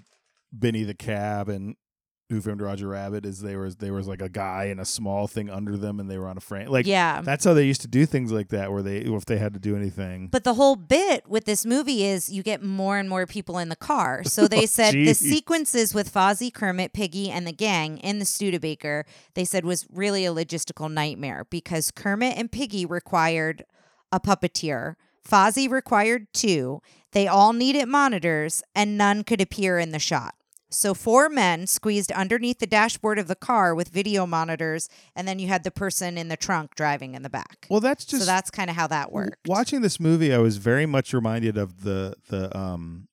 Benny 0.52 0.84
the 0.84 0.94
Cab 0.94 1.48
and 1.48 1.76
Who 2.30 2.40
Framed 2.40 2.62
Roger 2.62 2.88
Rabbit? 2.88 3.26
Is 3.26 3.40
there 3.40 3.58
was 3.58 3.76
there 3.76 3.92
was 3.92 4.08
like 4.08 4.22
a 4.22 4.30
guy 4.30 4.64
and 4.64 4.80
a 4.80 4.84
small 4.86 5.26
thing 5.26 5.50
under 5.50 5.76
them, 5.76 6.00
and 6.00 6.10
they 6.10 6.16
were 6.16 6.26
on 6.26 6.38
a 6.38 6.40
frame. 6.40 6.68
Like 6.68 6.86
yeah. 6.86 7.20
that's 7.20 7.44
how 7.44 7.52
they 7.52 7.64
used 7.64 7.82
to 7.82 7.88
do 7.88 8.06
things 8.06 8.32
like 8.32 8.48
that, 8.48 8.72
where 8.72 8.82
they 8.82 8.98
if 8.98 9.26
they 9.26 9.36
had 9.36 9.52
to 9.54 9.60
do 9.60 9.76
anything. 9.76 10.28
But 10.28 10.44
the 10.44 10.54
whole 10.54 10.74
bit 10.74 11.28
with 11.28 11.44
this 11.44 11.66
movie 11.66 12.02
is 12.04 12.32
you 12.32 12.42
get 12.42 12.62
more 12.62 12.96
and 12.96 13.10
more 13.10 13.26
people 13.26 13.58
in 13.58 13.68
the 13.68 13.76
car. 13.76 14.22
So 14.34 14.48
they 14.48 14.62
Oh, 14.62 14.66
said 14.66 14.94
the 14.94 15.14
sequences 15.14 15.94
with 15.94 16.12
Fozzie, 16.12 16.52
Kermit, 16.52 16.92
Piggy, 16.92 17.30
and 17.30 17.46
the 17.46 17.52
gang 17.52 17.98
in 17.98 18.18
the 18.18 18.24
Studebaker, 18.24 19.04
they 19.34 19.44
said 19.44 19.64
was 19.64 19.86
really 19.92 20.24
a 20.24 20.32
logistical 20.32 20.90
nightmare 20.90 21.46
because 21.50 21.90
Kermit 21.90 22.36
and 22.36 22.50
Piggy 22.50 22.84
required 22.84 23.64
a 24.10 24.18
puppeteer. 24.18 24.96
Fozzie 25.28 25.70
required 25.70 26.26
two. 26.32 26.80
They 27.12 27.28
all 27.28 27.52
needed 27.52 27.86
monitors, 27.86 28.62
and 28.74 28.98
none 28.98 29.22
could 29.24 29.40
appear 29.40 29.78
in 29.78 29.90
the 29.92 29.98
shot. 30.00 30.34
So 30.74 30.94
four 30.94 31.28
men 31.28 31.66
squeezed 31.66 32.12
underneath 32.12 32.58
the 32.58 32.66
dashboard 32.66 33.18
of 33.18 33.28
the 33.28 33.36
car 33.36 33.74
with 33.74 33.88
video 33.88 34.26
monitors, 34.26 34.88
and 35.14 35.26
then 35.26 35.38
you 35.38 35.48
had 35.48 35.64
the 35.64 35.70
person 35.70 36.18
in 36.18 36.28
the 36.28 36.36
trunk 36.36 36.74
driving 36.74 37.14
in 37.14 37.22
the 37.22 37.30
back. 37.30 37.66
Well, 37.70 37.80
that's 37.80 38.04
just 38.04 38.22
so 38.22 38.26
that's 38.26 38.50
kind 38.50 38.68
of 38.70 38.76
how 38.76 38.86
that 38.88 39.12
worked. 39.12 39.46
Watching 39.46 39.80
this 39.82 39.98
movie, 40.00 40.32
I 40.34 40.38
was 40.38 40.56
very 40.58 40.86
much 40.86 41.12
reminded 41.12 41.56
of 41.56 41.82
the 41.84 42.14
the 42.28 42.56
um 42.56 43.08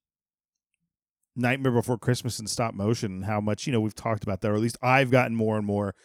Nightmare 1.36 1.72
Before 1.72 1.98
Christmas 1.98 2.40
in 2.40 2.48
stop 2.48 2.74
motion 2.74 3.12
and 3.12 3.26
how 3.26 3.40
much 3.40 3.66
you 3.66 3.74
know 3.74 3.80
we've 3.80 3.96
talked 3.96 4.24
about 4.24 4.42
that, 4.42 4.52
or 4.52 4.56
at 4.56 4.62
least 4.62 4.78
I've 4.82 5.12
gotten 5.12 5.36
more 5.36 5.58
and 5.58 5.66
more 5.66 5.96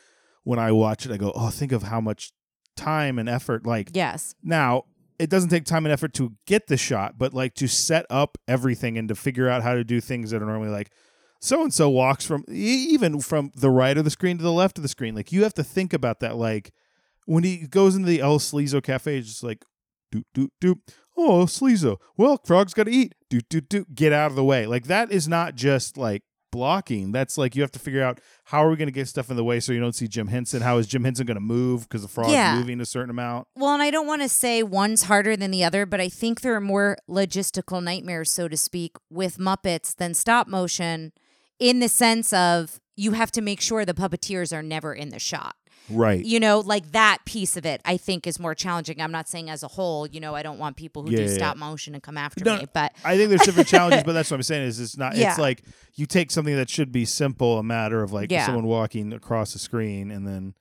when 0.44 0.58
I 0.58 0.72
watch 0.72 1.04
it. 1.06 1.12
I 1.12 1.16
go, 1.16 1.32
oh, 1.34 1.50
think 1.50 1.72
of 1.72 1.84
how 1.84 2.00
much 2.00 2.32
time 2.76 3.18
and 3.18 3.28
effort. 3.28 3.66
Like 3.66 3.90
Yes. 3.94 4.34
now, 4.42 4.84
it 5.18 5.30
doesn't 5.30 5.48
take 5.48 5.64
time 5.64 5.86
and 5.86 5.92
effort 5.92 6.12
to 6.14 6.34
get 6.46 6.68
the 6.68 6.76
shot, 6.76 7.18
but 7.18 7.34
like 7.34 7.54
to 7.54 7.66
set 7.66 8.06
up 8.10 8.38
everything 8.46 8.96
and 8.98 9.08
to 9.08 9.14
figure 9.14 9.48
out 9.48 9.62
how 9.62 9.74
to 9.74 9.82
do 9.82 10.00
things 10.00 10.30
that 10.30 10.42
are 10.42 10.46
normally 10.46 10.70
like 10.70 10.90
so 11.40 11.62
and 11.62 11.72
so 11.72 11.88
walks 11.90 12.24
from 12.24 12.44
even 12.48 13.20
from 13.20 13.52
the 13.54 13.70
right 13.70 13.96
of 13.96 14.04
the 14.04 14.10
screen 14.10 14.36
to 14.38 14.42
the 14.44 14.52
left 14.52 14.78
of 14.78 14.82
the 14.82 14.88
screen. 14.88 15.14
Like 15.14 15.32
you 15.32 15.42
have 15.42 15.54
to 15.54 15.64
think 15.64 15.92
about 15.92 16.20
that. 16.20 16.36
Like 16.36 16.72
when 17.26 17.44
he 17.44 17.66
goes 17.66 17.94
into 17.96 18.08
the 18.08 18.20
El 18.20 18.38
Sleazo 18.38 18.82
Cafe, 18.82 19.18
it's 19.18 19.28
just 19.28 19.42
like 19.42 19.64
doot 20.12 20.26
doot 20.34 20.52
doot. 20.60 20.78
Oh, 21.16 21.46
Sleazo. 21.46 21.96
Well, 22.18 22.38
frog's 22.44 22.74
got 22.74 22.84
to 22.84 22.92
eat. 22.92 23.14
Doot 23.30 23.48
doot 23.48 23.68
doot. 23.68 23.94
Get 23.94 24.12
out 24.12 24.30
of 24.30 24.36
the 24.36 24.44
way. 24.44 24.66
Like 24.66 24.84
that 24.86 25.10
is 25.10 25.26
not 25.26 25.54
just 25.54 25.96
like 25.96 26.22
blocking. 26.52 27.10
That's 27.12 27.36
like 27.36 27.54
you 27.56 27.62
have 27.62 27.72
to 27.72 27.78
figure 27.78 28.02
out 28.02 28.20
how 28.44 28.64
are 28.64 28.70
we 28.70 28.76
going 28.76 28.88
to 28.88 28.92
get 28.92 29.08
stuff 29.08 29.28
in 29.30 29.36
the 29.36 29.44
way 29.44 29.58
so 29.60 29.72
you 29.72 29.80
don't 29.80 29.94
see 29.94 30.08
Jim 30.08 30.28
Henson. 30.28 30.62
How 30.62 30.78
is 30.78 30.86
Jim 30.86 31.04
Henson 31.04 31.26
going 31.26 31.34
to 31.36 31.40
move 31.40 31.82
because 31.82 32.02
the 32.02 32.08
frog's 32.08 32.32
Yeah. 32.32 32.56
moving 32.58 32.80
a 32.80 32.86
certain 32.86 33.10
amount? 33.10 33.48
Well, 33.56 33.74
and 33.74 33.82
I 33.82 33.90
don't 33.90 34.06
want 34.06 34.22
to 34.22 34.28
say 34.28 34.62
one's 34.62 35.02
harder 35.04 35.36
than 35.36 35.50
the 35.50 35.64
other, 35.64 35.84
but 35.86 36.00
I 36.00 36.08
think 36.08 36.40
there 36.40 36.54
are 36.54 36.60
more 36.60 36.96
logistical 37.08 37.82
nightmares, 37.82 38.30
so 38.30 38.46
to 38.48 38.56
speak, 38.56 38.96
with 39.10 39.38
Muppets 39.38 39.94
than 39.96 40.14
stop 40.14 40.46
motion 40.48 41.12
in 41.58 41.80
the 41.80 41.88
sense 41.88 42.32
of 42.32 42.80
you 42.96 43.12
have 43.12 43.30
to 43.32 43.40
make 43.40 43.60
sure 43.60 43.84
the 43.84 43.94
puppeteers 43.94 44.52
are 44.56 44.62
never 44.62 44.94
in 44.94 45.10
the 45.10 45.18
shot. 45.18 45.54
Right. 45.88 46.24
You 46.24 46.40
know, 46.40 46.58
like 46.60 46.92
that 46.92 47.18
piece 47.26 47.56
of 47.56 47.64
it, 47.64 47.80
I 47.84 47.96
think 47.96 48.26
is 48.26 48.40
more 48.40 48.56
challenging. 48.56 49.00
I'm 49.00 49.12
not 49.12 49.28
saying 49.28 49.50
as 49.50 49.62
a 49.62 49.68
whole, 49.68 50.06
you 50.08 50.18
know, 50.18 50.34
I 50.34 50.42
don't 50.42 50.58
want 50.58 50.76
people 50.76 51.02
who 51.04 51.10
Yeah, 51.12 51.18
do 51.18 51.22
yeah, 51.24 51.28
yeah. 51.30 51.36
stop 51.36 51.56
motion 51.56 51.94
and 51.94 52.02
come 52.02 52.16
after 52.18 52.44
No, 52.44 52.56
me, 52.56 52.66
but 52.74 52.92
I 53.04 53.16
think 53.16 53.28
there's 53.28 53.42
different 53.42 53.68
challenges, 53.68 54.02
but 54.02 54.12
that's 54.12 54.28
what 54.32 54.36
I'm 54.38 54.42
saying 54.42 54.66
is 54.66 54.80
it's 54.80 54.96
not. 54.96 55.16
It's 55.16 55.38
like 55.38 55.62
you 55.94 56.06
take 56.06 56.32
something 56.32 56.56
that 56.56 56.68
should 56.68 56.90
be 56.90 57.04
simple, 57.04 57.58
a 57.58 57.62
matter 57.62 58.02
of 58.02 58.12
like 58.12 58.32
someone 58.32 58.66
walking 58.66 59.12
across 59.12 59.52
the 59.52 59.60
screen, 59.60 60.10
and 60.10 60.26
then 60.26 60.54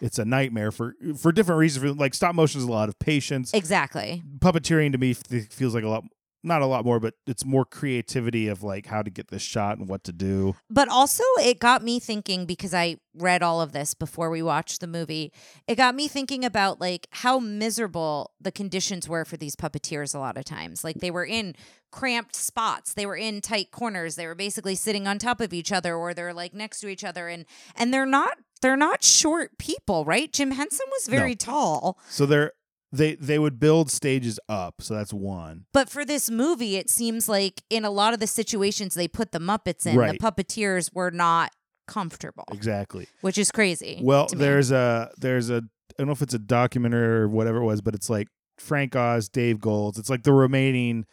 it's 0.00 0.18
a 0.18 0.24
nightmare 0.24 0.72
for 0.72 0.94
for 1.18 1.30
different 1.30 1.58
reasons. 1.58 1.98
Like 1.98 2.14
stop 2.14 2.34
motion 2.34 2.58
is 2.60 2.64
a 2.66 2.70
lot 2.72 2.88
of 2.88 2.98
patience. 2.98 3.52
exactly. 3.52 4.22
Puppeteering 4.38 4.92
to 4.92 4.98
me 4.98 5.12
feels 5.12 5.74
like 5.74 5.84
a 5.84 5.88
lot 5.88 6.04
not 6.42 6.62
a 6.62 6.66
lot 6.66 6.84
more, 6.84 6.98
but 6.98 7.14
it's 7.26 7.44
more 7.44 7.64
creativity 7.64 8.48
of 8.48 8.62
like 8.62 8.86
how 8.86 9.02
to 9.02 9.10
get 9.10 9.28
this 9.28 9.42
shot 9.42 9.78
and 9.78 9.88
what 9.88 10.04
to 10.04 10.12
do. 10.12 10.56
But 10.70 10.88
also, 10.88 11.24
it 11.40 11.58
got 11.58 11.82
me 11.82 12.00
thinking 12.00 12.46
because 12.46 12.72
I 12.72 12.96
read 13.14 13.42
all 13.42 13.60
of 13.60 13.72
this 13.72 13.94
before 13.94 14.30
we 14.30 14.42
watched 14.42 14.80
the 14.80 14.86
movie. 14.86 15.32
It 15.66 15.76
got 15.76 15.94
me 15.94 16.08
thinking 16.08 16.44
about 16.44 16.80
like 16.80 17.08
how 17.10 17.38
miserable 17.38 18.32
the 18.40 18.52
conditions 18.52 19.08
were 19.08 19.24
for 19.24 19.36
these 19.36 19.56
puppeteers 19.56 20.14
a 20.14 20.18
lot 20.18 20.38
of 20.38 20.44
times. 20.44 20.84
Like 20.84 20.96
they 20.96 21.10
were 21.10 21.26
in 21.26 21.54
cramped 21.90 22.36
spots, 22.36 22.94
they 22.94 23.04
were 23.04 23.16
in 23.16 23.40
tight 23.40 23.70
corners, 23.70 24.16
they 24.16 24.26
were 24.26 24.34
basically 24.34 24.76
sitting 24.76 25.06
on 25.06 25.18
top 25.18 25.40
of 25.40 25.52
each 25.52 25.72
other 25.72 25.94
or 25.96 26.14
they're 26.14 26.32
like 26.32 26.54
next 26.54 26.80
to 26.80 26.88
each 26.88 27.04
other 27.04 27.28
and 27.28 27.44
and 27.76 27.92
they're 27.92 28.06
not 28.06 28.38
they're 28.62 28.76
not 28.76 29.02
short 29.02 29.58
people, 29.58 30.04
right? 30.04 30.32
Jim 30.32 30.50
Henson 30.52 30.86
was 30.90 31.08
very 31.08 31.30
no. 31.30 31.36
tall. 31.36 31.98
So 32.08 32.26
they're 32.26 32.52
they 32.92 33.14
they 33.16 33.38
would 33.38 33.58
build 33.58 33.90
stages 33.90 34.38
up 34.48 34.82
so 34.82 34.94
that's 34.94 35.12
one. 35.12 35.66
But 35.72 35.88
for 35.88 36.04
this 36.04 36.30
movie 36.30 36.76
it 36.76 36.90
seems 36.90 37.28
like 37.28 37.62
in 37.70 37.84
a 37.84 37.90
lot 37.90 38.14
of 38.14 38.20
the 38.20 38.26
situations 38.26 38.94
they 38.94 39.08
put 39.08 39.32
the 39.32 39.40
muppets 39.40 39.86
in 39.86 39.96
right. 39.96 40.12
the 40.12 40.18
puppeteers 40.18 40.92
were 40.94 41.10
not 41.10 41.52
comfortable. 41.86 42.44
Exactly. 42.52 43.08
Which 43.20 43.38
is 43.38 43.50
crazy 43.50 44.00
well 44.02 44.26
there's 44.32 44.70
a 44.70 45.10
there's 45.18 45.50
a 45.50 45.56
i 45.56 45.92
don't 45.98 46.06
know 46.06 46.12
if 46.12 46.22
it's 46.22 46.34
a 46.34 46.38
documentary 46.38 47.22
or 47.22 47.28
whatever 47.28 47.58
it 47.58 47.64
was 47.64 47.80
but 47.80 47.94
it's 47.94 48.08
like 48.10 48.28
frank 48.58 48.94
oz 48.94 49.28
dave 49.28 49.58
goelz 49.58 49.98
it's 49.98 50.10
like 50.10 50.22
the 50.22 50.32
remaining 50.32 51.04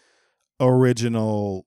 original 0.60 1.66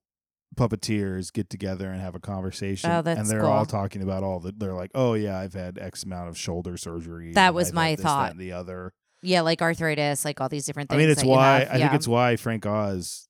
puppeteers 0.55 1.31
get 1.31 1.49
together 1.49 1.89
and 1.89 2.01
have 2.01 2.13
a 2.13 2.19
conversation 2.19 2.91
oh, 2.91 3.01
that's 3.01 3.19
and 3.19 3.29
they're 3.29 3.41
cool. 3.41 3.49
all 3.49 3.65
talking 3.65 4.01
about 4.03 4.21
all 4.23 4.39
the 4.39 4.53
they're 4.57 4.73
like 4.73 4.91
oh 4.95 5.13
yeah 5.13 5.39
i've 5.39 5.53
had 5.53 5.79
x 5.79 6.03
amount 6.03 6.29
of 6.29 6.37
shoulder 6.37 6.75
surgery 6.77 7.31
that 7.33 7.53
was 7.53 7.69
I've 7.69 7.73
my 7.73 7.95
this, 7.95 8.03
thought. 8.03 8.37
the 8.37 8.51
other 8.51 8.93
yeah, 9.21 9.41
like 9.41 9.61
arthritis, 9.61 10.25
like 10.25 10.41
all 10.41 10.49
these 10.49 10.65
different 10.65 10.89
things. 10.89 10.97
I 10.97 11.01
mean, 11.01 11.11
it's 11.11 11.23
why 11.23 11.67
I 11.69 11.77
yeah. 11.77 11.87
think 11.87 11.93
it's 11.93 12.07
why 12.07 12.35
Frank 12.35 12.65
Oz 12.65 13.27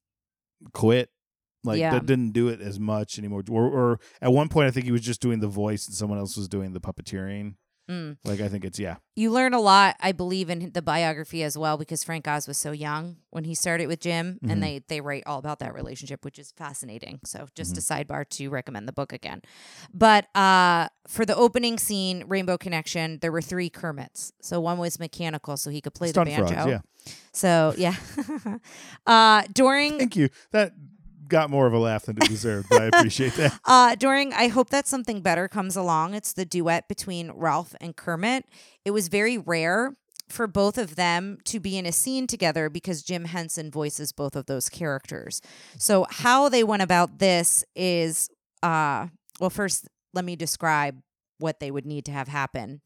quit. 0.73 1.09
Like 1.63 1.79
Yeah. 1.79 1.91
that 1.91 2.05
didn't 2.05 2.31
do 2.31 2.47
it 2.47 2.59
as 2.59 2.79
much 2.79 3.19
anymore. 3.19 3.43
Or, 3.49 3.65
or 3.65 3.99
at 4.21 4.33
one 4.33 4.49
point, 4.49 4.67
I 4.67 4.71
think 4.71 4.85
he 4.85 4.91
was 4.91 5.01
just 5.01 5.21
doing 5.21 5.41
the 5.41 5.47
voice 5.47 5.85
and 5.85 5.95
someone 5.95 6.17
else 6.17 6.35
was 6.35 6.47
doing 6.47 6.73
the 6.73 6.81
puppeteering. 6.81 7.55
Mm. 7.89 8.17
Like 8.23 8.39
I 8.39 8.47
think 8.47 8.63
it's 8.63 8.79
yeah. 8.79 8.97
You 9.15 9.31
learn 9.31 9.53
a 9.53 9.59
lot, 9.59 9.95
I 9.99 10.11
believe, 10.13 10.49
in 10.49 10.71
the 10.71 10.81
biography 10.81 11.43
as 11.43 11.57
well, 11.57 11.77
because 11.77 12.03
Frank 12.03 12.27
Oz 12.27 12.47
was 12.47 12.57
so 12.57 12.71
young 12.71 13.17
when 13.31 13.43
he 13.43 13.53
started 13.55 13.87
with 13.87 13.99
Jim, 13.99 14.39
Mhm. 14.43 14.51
and 14.51 14.63
they 14.63 14.81
they 14.87 15.01
write 15.01 15.23
all 15.25 15.39
about 15.39 15.59
that 15.59 15.73
relationship, 15.73 16.23
which 16.23 16.39
is 16.39 16.51
fascinating. 16.51 17.19
So 17.25 17.47
just 17.55 17.77
a 17.77 17.81
Mm-hmm. 17.81 18.13
sidebar 18.13 18.29
to 18.29 18.49
recommend 18.49 18.87
the 18.87 18.93
book 18.93 19.11
again. 19.11 19.41
But 19.93 20.33
uh, 20.35 20.87
for 21.07 21.25
the 21.25 21.35
opening 21.35 21.77
scene, 21.79 22.23
Rainbow 22.27 22.57
Connection, 22.57 23.19
there 23.21 23.31
were 23.31 23.41
three 23.41 23.69
Kermits. 23.69 24.31
So 24.41 24.61
one 24.61 24.77
was 24.77 24.99
mechanical, 24.99 25.57
so 25.57 25.69
he 25.69 25.81
could 25.81 25.93
play 25.93 26.09
Stunt 26.09 26.29
the 26.29 26.35
banjo. 26.37 26.53
frogs, 26.53 26.69
yeah. 26.69 27.13
So 27.33 27.73
yeah. 27.77 27.95
uh, 29.07 29.43
during 29.53 29.97
Thank 29.97 30.15
you. 30.15 30.29
That 30.51 30.73
got 31.31 31.49
more 31.49 31.65
of 31.65 31.73
a 31.73 31.79
laugh 31.79 32.05
than 32.05 32.17
it 32.17 32.27
deserved, 32.27 32.67
but 32.69 32.81
I 32.81 32.85
appreciate 32.85 33.33
that. 33.35 33.59
Uh, 33.65 33.95
during 33.95 34.33
I 34.33 34.47
hope 34.49 34.69
that 34.69 34.87
something 34.87 35.21
better 35.21 35.47
comes 35.47 35.75
along. 35.75 36.13
It's 36.13 36.33
the 36.33 36.45
duet 36.45 36.87
between 36.87 37.31
Rolf 37.31 37.73
and 37.79 37.95
Kermit. 37.95 38.45
It 38.83 38.91
was 38.91 39.07
very 39.07 39.37
rare 39.37 39.95
for 40.27 40.45
both 40.45 40.77
of 40.77 40.95
them 40.95 41.37
to 41.45 41.59
be 41.59 41.77
in 41.77 41.85
a 41.85 41.91
scene 41.91 42.27
together 42.27 42.69
because 42.69 43.01
Jim 43.01 43.25
Henson 43.25 43.71
voices 43.71 44.11
both 44.11 44.35
of 44.35 44.45
those 44.47 44.67
characters. 44.67 45.41
So 45.77 46.05
how 46.09 46.49
they 46.49 46.63
went 46.63 46.81
about 46.81 47.19
this 47.19 47.63
is 47.75 48.29
uh 48.61 49.07
well 49.39 49.49
first 49.49 49.87
let 50.13 50.25
me 50.25 50.35
describe 50.35 51.01
what 51.37 51.59
they 51.59 51.71
would 51.71 51.85
need 51.85 52.05
to 52.05 52.11
have 52.11 52.27
happen 52.27 52.81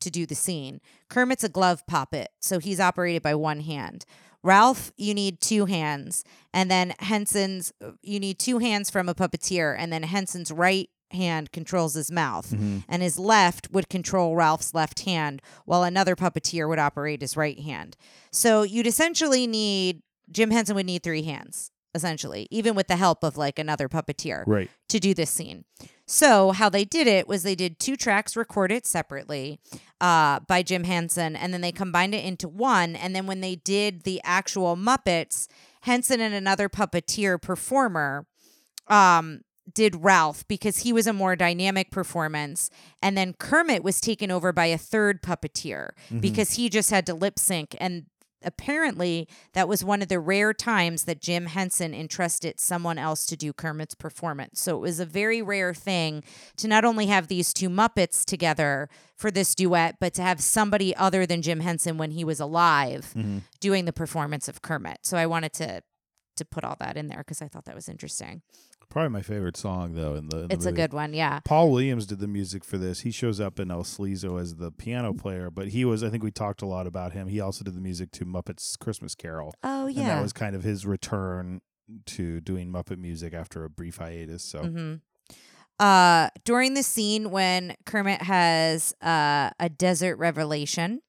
to 0.00 0.10
do 0.10 0.26
the 0.26 0.34
scene. 0.34 0.80
Kermit's 1.08 1.44
a 1.44 1.48
glove 1.48 1.86
puppet, 1.86 2.28
so 2.40 2.58
he's 2.58 2.80
operated 2.80 3.22
by 3.22 3.34
one 3.34 3.60
hand. 3.60 4.04
Rolf, 4.42 4.92
you 4.96 5.14
need 5.14 5.40
two 5.40 5.66
hands. 5.66 6.24
And 6.54 6.70
then 6.70 6.94
Henson's, 7.00 7.72
you 8.02 8.20
need 8.20 8.38
two 8.38 8.58
hands 8.58 8.90
from 8.90 9.08
a 9.08 9.14
puppeteer. 9.14 9.74
And 9.78 9.92
then 9.92 10.02
Henson's 10.04 10.50
right 10.52 10.88
hand 11.10 11.52
controls 11.52 11.94
his 11.94 12.10
mouth. 12.10 12.50
Mhm. 12.50 12.84
And 12.88 13.02
his 13.02 13.18
left 13.18 13.70
would 13.72 13.88
control 13.88 14.36
Rolf's 14.36 14.74
left 14.74 15.00
hand, 15.00 15.40
while 15.64 15.82
another 15.82 16.14
puppeteer 16.14 16.68
would 16.68 16.78
operate 16.78 17.20
his 17.22 17.36
right 17.36 17.58
hand. 17.58 17.96
So 18.30 18.62
you'd 18.62 18.86
essentially 18.86 19.46
need, 19.46 20.02
Jim 20.30 20.50
Henson 20.50 20.76
would 20.76 20.84
need 20.86 21.02
three 21.02 21.22
hands, 21.22 21.70
essentially, 21.94 22.46
even 22.50 22.74
with 22.74 22.88
the 22.88 22.96
help 22.96 23.24
of 23.24 23.36
like 23.38 23.58
another 23.58 23.88
puppeteer 23.88 24.44
Right. 24.46 24.70
to 24.90 25.00
do 25.00 25.14
this 25.14 25.30
scene. 25.30 25.64
So 26.10 26.52
how 26.52 26.70
they 26.70 26.86
did 26.86 27.06
it 27.06 27.28
was 27.28 27.42
they 27.42 27.54
did 27.54 27.78
two 27.78 27.94
tracks 27.94 28.34
recorded 28.34 28.86
separately 28.86 29.60
uh, 30.00 30.40
by 30.40 30.62
Jim 30.62 30.84
Henson, 30.84 31.36
and 31.36 31.52
then 31.52 31.60
they 31.60 31.70
combined 31.70 32.14
it 32.14 32.24
into 32.24 32.48
one. 32.48 32.96
And 32.96 33.14
then 33.14 33.26
when 33.26 33.42
they 33.42 33.56
did 33.56 34.04
the 34.04 34.18
actual 34.24 34.74
Muppets, 34.74 35.48
Henson 35.82 36.20
and 36.22 36.34
another 36.34 36.70
puppeteer 36.70 37.40
performer 37.40 38.26
um, 38.86 39.42
did 39.74 40.02
Rolf 40.02 40.48
because 40.48 40.78
he 40.78 40.94
was 40.94 41.06
a 41.06 41.12
more 41.12 41.36
dynamic 41.36 41.90
performance, 41.90 42.70
and 43.02 43.14
then 43.16 43.34
Kermit 43.34 43.84
was 43.84 44.00
taken 44.00 44.30
over 44.30 44.50
by 44.50 44.66
a 44.66 44.78
third 44.78 45.22
puppeteer 45.22 45.90
Mhm. 46.10 46.22
because 46.22 46.54
he 46.54 46.70
just 46.70 46.90
had 46.90 47.04
to 47.06 47.14
lip 47.14 47.38
sync 47.38 47.76
and. 47.78 48.06
Apparently, 48.42 49.28
that 49.52 49.68
was 49.68 49.84
one 49.84 50.02
of 50.02 50.08
the 50.08 50.20
rare 50.20 50.52
times 50.54 51.04
that 51.04 51.20
Jim 51.20 51.46
Henson 51.46 51.94
entrusted 51.94 52.60
someone 52.60 52.98
else 52.98 53.26
to 53.26 53.36
do 53.36 53.52
Kermit's 53.52 53.94
performance. 53.94 54.60
So 54.60 54.76
it 54.76 54.80
was 54.80 55.00
a 55.00 55.06
very 55.06 55.42
rare 55.42 55.74
thing 55.74 56.22
to 56.56 56.68
not 56.68 56.84
only 56.84 57.06
have 57.06 57.28
these 57.28 57.52
two 57.52 57.68
Muppets 57.68 58.24
together 58.24 58.88
for 59.16 59.30
this 59.30 59.54
duet, 59.54 59.96
but 60.00 60.14
to 60.14 60.22
have 60.22 60.40
somebody 60.40 60.94
other 60.96 61.26
than 61.26 61.42
Jim 61.42 61.60
Henson 61.60 61.98
when 61.98 62.12
he 62.12 62.24
was 62.24 62.40
alive 62.40 63.12
Mhm. 63.16 63.42
doing 63.60 63.84
the 63.84 63.92
performance 63.92 64.48
of 64.48 64.62
Kermit. 64.62 64.98
So 65.02 65.16
I 65.16 65.26
wanted 65.26 65.52
to 65.54 65.82
to 66.36 66.44
put 66.44 66.62
all 66.62 66.76
that 66.78 66.96
in 66.96 67.08
there 67.08 67.18
because 67.18 67.42
I 67.42 67.48
thought 67.48 67.64
that 67.64 67.74
was 67.74 67.88
interesting. 67.88 68.42
Probably 68.90 69.10
my 69.10 69.22
favorite 69.22 69.56
song 69.56 69.94
though 69.94 70.14
in 70.14 70.28
the, 70.28 70.38
in 70.42 70.48
the 70.48 70.54
It's 70.54 70.66
a 70.66 70.72
good 70.72 70.92
one, 70.92 71.12
yeah. 71.12 71.40
Paul 71.44 71.70
Williams 71.70 72.06
did 72.06 72.20
the 72.20 72.28
music 72.28 72.64
for 72.64 72.78
this. 72.78 73.00
He 73.00 73.10
shows 73.10 73.38
up 73.38 73.60
in 73.60 73.70
El 73.70 73.84
Sleazo 73.84 74.40
as 74.40 74.56
the 74.56 74.70
piano 74.70 75.12
player, 75.12 75.50
but 75.50 75.68
he 75.68 75.84
was 75.84 76.02
I 76.02 76.08
think 76.08 76.22
we 76.22 76.30
talked 76.30 76.62
a 76.62 76.66
lot 76.66 76.86
about 76.86 77.12
him. 77.12 77.28
He 77.28 77.40
also 77.40 77.64
did 77.64 77.74
the 77.74 77.80
music 77.80 78.10
to 78.12 78.24
Muppets 78.24 78.78
Christmas 78.78 79.14
Carol. 79.14 79.54
Oh 79.62 79.86
And 79.86 79.96
that 79.96 80.22
was 80.22 80.32
kind 80.32 80.56
of 80.56 80.62
his 80.62 80.86
return 80.86 81.60
to 82.06 82.40
doing 82.40 82.70
Muppet 82.72 82.98
music 82.98 83.34
after 83.34 83.64
a 83.64 83.70
brief 83.70 83.96
hiatus. 83.98 84.42
So 84.42 84.60
hmm 84.60 84.94
Uh, 85.78 86.28
during 86.44 86.74
the 86.74 86.82
scene 86.82 87.30
when 87.30 87.76
Kermit 87.86 88.22
has 88.22 88.94
uh, 89.00 89.50
a 89.60 89.68
desert 89.68 90.16
revelation, 90.16 91.02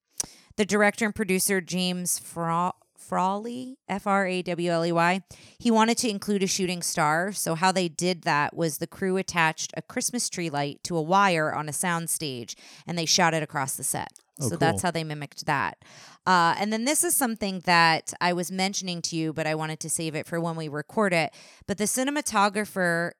the 0.58 0.66
director 0.66 1.06
and 1.06 1.16
producer 1.16 1.60
James 1.60 2.20
Fra- 2.20 2.74
Frawley, 3.10 3.80
F 3.90 4.06
R 4.06 4.28
A 4.28 4.42
W 4.44 4.72
L 4.72 4.86
E 4.86 4.92
Y, 4.92 5.22
he 5.58 5.72
wanted 5.72 5.98
to 5.98 6.10
include 6.10 6.44
a 6.44 6.48
shooting 6.48 6.84
star. 6.84 7.32
So 7.32 7.56
how 7.56 7.72
they 7.72 7.90
did 7.90 8.22
that 8.22 8.56
was 8.56 8.78
the 8.78 8.88
crew 8.88 9.18
attached 9.18 9.74
a 9.76 9.82
Christmas 9.82 10.30
tree 10.30 10.52
light 10.52 10.80
to 10.84 10.96
a 10.96 11.02
wire 11.02 11.52
on 11.54 11.68
a 11.68 11.74
sound 11.74 12.10
stage, 12.10 12.56
and 12.86 12.98
they 12.98 13.06
shot 13.06 13.34
it 13.34 13.42
across 13.42 13.76
the 13.76 13.84
set. 13.84 14.14
Oh, 14.40 14.50
so 14.50 14.56
that's 14.56 14.84
how 14.84 14.92
they 14.92 15.04
mimicked 15.04 15.48
that. 15.48 15.80
Uh, 16.26 16.56
and 16.58 16.72
then 16.72 16.86
this 16.86 17.04
is 17.04 17.16
something 17.16 17.62
that 17.66 18.14
I 18.22 18.32
was 18.32 18.52
mentioning 18.52 19.02
to 19.04 19.18
you, 19.18 19.34
but 19.34 19.48
I 19.48 19.56
wanted 19.56 19.80
to 19.82 19.90
save 19.90 20.16
it 20.16 20.26
for 20.26 20.40
when 20.40 20.56
we 20.56 20.70
record 20.70 21.12
it. 21.12 21.34
But 21.68 21.78
the 21.78 21.86
cinematographer 21.86 23.12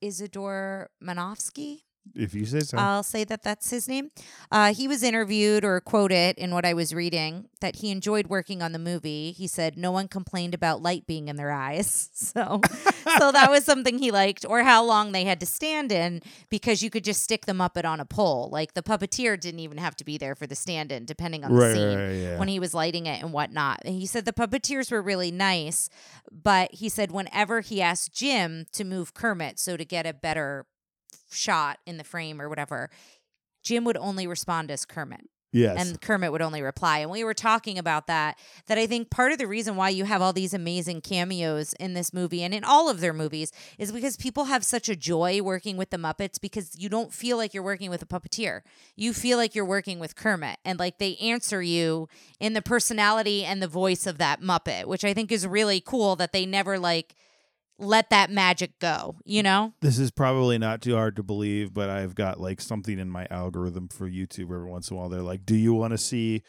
Isidore 0.00 0.90
Mankofsky. 1.02 1.82
If 2.14 2.34
you 2.34 2.44
say 2.44 2.60
so. 2.60 2.78
I'll 2.78 3.02
say 3.02 3.24
that 3.24 3.42
that's 3.42 3.70
his 3.70 3.88
name. 3.88 4.10
Uh, 4.50 4.74
he 4.74 4.86
was 4.86 5.02
interviewed 5.02 5.64
or 5.64 5.80
quoted 5.80 6.36
in 6.38 6.52
what 6.52 6.64
I 6.64 6.74
was 6.74 6.94
reading 6.94 7.48
that 7.60 7.76
he 7.76 7.90
enjoyed 7.90 8.26
working 8.26 8.62
on 8.62 8.72
the 8.72 8.78
movie. 8.78 9.32
He 9.32 9.46
said 9.46 9.76
no 9.76 9.90
one 9.90 10.08
complained 10.08 10.54
about 10.54 10.82
light 10.82 11.06
being 11.06 11.28
in 11.28 11.36
their 11.36 11.50
eyes, 11.50 12.10
so 12.14 12.60
so 13.18 13.32
that 13.32 13.50
was 13.50 13.64
something 13.64 13.98
he 13.98 14.10
liked. 14.10 14.44
Or 14.48 14.62
how 14.62 14.84
long 14.84 15.12
they 15.12 15.24
had 15.24 15.40
to 15.40 15.46
stand 15.46 15.90
in 15.90 16.22
because 16.50 16.82
you 16.82 16.90
could 16.90 17.04
just 17.04 17.22
stick 17.22 17.46
the 17.46 17.52
Muppet 17.52 17.84
on 17.84 18.00
a 18.00 18.04
pole. 18.04 18.48
Like 18.52 18.74
the 18.74 18.82
puppeteer 18.82 19.38
didn't 19.40 19.60
even 19.60 19.78
have 19.78 19.96
to 19.96 20.04
be 20.04 20.18
there 20.18 20.34
for 20.34 20.46
the 20.46 20.54
stand-in, 20.54 21.04
depending 21.04 21.44
on 21.44 21.52
the 21.52 21.60
right, 21.60 21.74
scene 21.74 21.98
right, 21.98 22.06
right, 22.06 22.12
yeah. 22.12 22.38
when 22.38 22.48
he 22.48 22.60
was 22.60 22.74
lighting 22.74 23.06
it 23.06 23.22
and 23.22 23.32
whatnot. 23.32 23.80
And 23.84 23.94
he 23.94 24.06
said 24.06 24.24
the 24.24 24.32
puppeteers 24.32 24.90
were 24.90 25.02
really 25.02 25.30
nice, 25.30 25.88
but 26.30 26.72
he 26.74 26.88
said 26.88 27.12
whenever 27.12 27.60
he 27.60 27.80
asked 27.80 28.12
Jim 28.12 28.66
to 28.72 28.84
move 28.84 29.14
Kermit 29.14 29.58
so 29.58 29.76
to 29.76 29.84
get 29.84 30.06
a 30.06 30.12
better 30.12 30.66
shot 31.34 31.78
in 31.86 31.98
the 31.98 32.04
frame 32.04 32.40
or 32.40 32.48
whatever, 32.48 32.90
Jim 33.62 33.84
would 33.84 33.96
only 33.96 34.26
respond 34.26 34.70
as 34.70 34.84
Kermit. 34.84 35.22
yes. 35.52 35.78
And 35.78 36.00
Kermit 36.00 36.32
would 36.32 36.42
only 36.42 36.60
reply. 36.60 36.98
And 36.98 37.10
we 37.10 37.24
were 37.24 37.32
talking 37.32 37.78
about 37.78 38.08
that. 38.08 38.38
That 38.66 38.76
I 38.76 38.86
think 38.86 39.08
part 39.08 39.32
of 39.32 39.38
the 39.38 39.46
reason 39.46 39.76
why 39.76 39.88
you 39.88 40.04
have 40.04 40.20
all 40.20 40.32
these 40.32 40.52
amazing 40.52 41.00
cameos 41.00 41.72
in 41.74 41.94
this 41.94 42.12
movie 42.12 42.42
and 42.42 42.52
in 42.52 42.64
all 42.64 42.90
of 42.90 43.00
their 43.00 43.12
movies 43.12 43.52
is 43.78 43.92
because 43.92 44.16
people 44.16 44.44
have 44.46 44.64
such 44.64 44.88
a 44.88 44.96
joy 44.96 45.40
working 45.40 45.76
with 45.76 45.90
the 45.90 45.96
Muppets 45.96 46.40
because 46.40 46.78
you 46.78 46.88
don't 46.88 47.14
feel 47.14 47.36
like 47.36 47.54
you're 47.54 47.62
working 47.62 47.88
with 47.88 48.02
a 48.02 48.06
puppeteer. 48.06 48.60
You 48.96 49.14
feel 49.14 49.38
like 49.38 49.54
you're 49.54 49.64
working 49.64 49.98
with 49.98 50.16
Kermit. 50.16 50.58
And 50.64 50.78
like 50.78 50.98
they 50.98 51.16
answer 51.16 51.62
you 51.62 52.08
in 52.40 52.52
the 52.52 52.62
personality 52.62 53.44
and 53.44 53.62
the 53.62 53.68
voice 53.68 54.06
of 54.06 54.18
that 54.18 54.42
Muppet, 54.42 54.86
which 54.86 55.04
I 55.04 55.14
think 55.14 55.32
is 55.32 55.46
really 55.46 55.80
cool 55.80 56.16
that 56.16 56.32
they 56.32 56.44
never 56.44 56.78
like 56.78 57.14
let 57.78 58.10
that 58.10 58.30
magic 58.30 58.78
go, 58.78 59.16
you 59.24 59.42
know? 59.42 59.72
this 59.80 59.98
is 59.98 60.10
probably 60.10 60.58
not 60.58 60.80
too 60.80 60.94
hard 60.94 61.16
to 61.16 61.22
believe, 61.22 61.74
but 61.74 61.90
I've 61.90 62.14
got 62.14 62.38
like 62.40 62.60
something 62.60 62.98
in 62.98 63.10
my 63.10 63.26
algorithm 63.30 63.88
for 63.88 64.08
YouTube 64.08 64.44
every 64.44 64.70
once 64.70 64.90
in 64.90 64.96
a 64.96 65.00
while. 65.00 65.08
They're 65.08 65.20
like, 65.22 65.44
"Do 65.44 65.56
you 65.56 65.74
want 65.74 65.90
to 65.92 65.98
see 65.98 66.42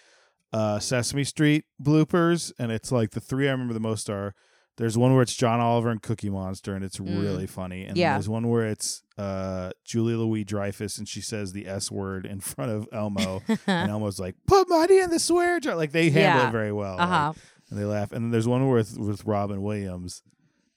uh, 0.54 0.80
Sesame 0.80 1.24
Street 1.24 1.66
bloopers?" 1.82 2.52
And 2.60 2.72
it's 2.72 2.92
like 2.92 3.12
the 3.12 3.20
three 3.22 3.48
I 3.48 3.52
remember 3.52 3.74
the 3.74 3.80
most 3.80 4.10
are 4.10 4.34
There's 4.78 4.98
one 4.98 5.14
where 5.14 5.22
it's 5.24 5.34
John 5.34 5.62
Oliver 5.62 5.90
and 5.90 6.02
Cookie 6.02 6.30
Monster, 6.30 6.76
and 6.76 6.84
it's 6.84 6.98
Mm. 6.98 7.22
really 7.22 7.48
funny. 7.48 7.86
And 7.86 7.96
Yeah. 7.96 8.14
there's 8.16 8.28
one 8.28 8.50
where 8.50 8.66
it's 8.68 9.04
uh, 9.18 9.72
Julia 9.86 10.18
Louis 10.18 10.44
Dreyfus, 10.44 10.98
and 10.98 11.08
she 11.08 11.22
says 11.22 11.54
the 11.54 11.66
S 11.66 11.90
word 11.90 12.26
in 12.26 12.40
front 12.52 12.72
of 12.72 12.88
Elmo, 12.92 13.42
and 13.68 13.90
Elmo's 13.90 14.20
like, 14.20 14.36
"Put 14.48 14.68
money 14.70 15.00
in 15.00 15.10
the 15.12 15.20
swear 15.20 15.62
jar." 15.62 15.76
Like 15.78 15.94
they 15.94 16.10
handle 16.10 16.42
Yeah. 16.44 16.50
it 16.50 16.52
very 16.52 16.74
well. 16.74 17.00
Uh 17.00 17.08
huh. 17.08 17.28
like, 17.30 17.38
and 17.72 17.80
they 17.80 17.86
laugh. 17.86 18.12
And 18.12 18.26
then 18.26 18.32
there's 18.32 18.48
one 18.50 18.70
with 18.70 18.98
with 19.00 19.24
Robin 19.26 19.62
Williams, 19.62 20.22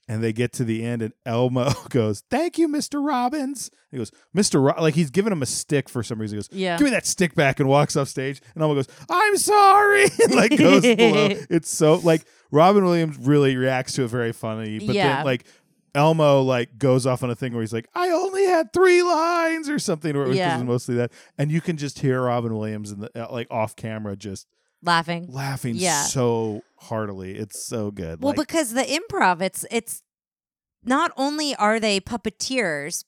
and 0.09 0.21
they 0.21 0.33
get 0.33 0.51
to 0.53 0.65
the 0.65 0.83
end, 0.83 1.01
and 1.01 1.13
Elmo 1.25 1.71
goes, 1.89 2.23
"Thank 2.29 2.57
you, 2.57 2.67
Mister 2.67 2.99
Robbins." 3.01 3.71
He 3.91 3.97
goes, 3.97 4.11
"Mister 4.33 4.59
Ro-, 4.59 4.73
like 4.79 4.95
he's 4.95 5.09
giving 5.11 5.31
him 5.31 5.41
a 5.41 5.45
stick 5.45 5.87
for 5.87 6.03
some 6.03 6.19
reason." 6.19 6.35
He 6.35 6.39
goes, 6.39 6.49
Yeah. 6.51 6.77
"Give 6.77 6.85
me 6.85 6.91
that 6.91 7.05
stick 7.05 7.35
back," 7.35 7.61
and 7.61 7.69
walks 7.69 7.95
off 7.95 8.09
stage, 8.09 8.41
and 8.55 8.61
Elmo 8.61 8.75
goes, 8.75 8.87
"I'm 9.09 9.37
sorry," 9.37 10.03
and 10.23 10.33
like 10.35 10.57
goes 10.57 10.81
below. 10.81 11.29
It's 11.49 11.69
so 11.73 11.93
like 11.95 12.23
Robin 12.51 12.83
Williams 12.83 13.17
really 13.17 13.55
reacts 13.55 13.93
to 13.93 14.03
it 14.03 14.07
very 14.09 14.33
funny, 14.33 14.79
but 14.79 14.95
Yeah. 14.95 15.17
then 15.17 15.25
like. 15.25 15.45
Elmo 15.95 16.43
like 16.43 16.77
goes 16.77 17.07
off 17.07 17.23
on 17.23 17.31
a 17.31 17.35
thing 17.35 17.51
where 17.51 17.61
he's 17.63 17.73
like, 17.73 17.87
"I 17.95 18.09
only 18.11 18.45
had 18.45 18.71
three 18.71 19.01
lines" 19.01 19.67
or 19.69 19.79
something, 19.79 20.15
or 20.15 20.25
it 20.25 20.27
was 20.29 20.37
Yeah. 20.37 20.61
mostly 20.61 20.93
that, 20.97 21.11
and 21.35 21.51
you 21.51 21.61
can 21.61 21.77
just 21.77 21.97
hear 21.99 22.21
Robin 22.21 22.55
Williams 22.55 22.91
in 22.91 22.99
the 22.99 23.09
uh, 23.27 23.31
like 23.33 23.47
off 23.49 23.75
camera 23.75 24.15
just 24.15 24.45
Laughing. 24.83 25.25
laughing 25.29 25.73
Yeah. 25.75 26.03
so 26.03 26.61
heartily. 26.81 27.37
It's 27.37 27.63
so 27.65 27.91
good. 27.91 28.21
Well, 28.21 28.33
Like, 28.35 28.47
because 28.47 28.73
the 28.73 28.83
improv, 28.83 29.41
it's 29.41 29.65
it's 29.71 30.01
not 30.83 31.11
only 31.17 31.55
are 31.55 31.79
they 31.79 31.99
puppeteers, 31.99 33.03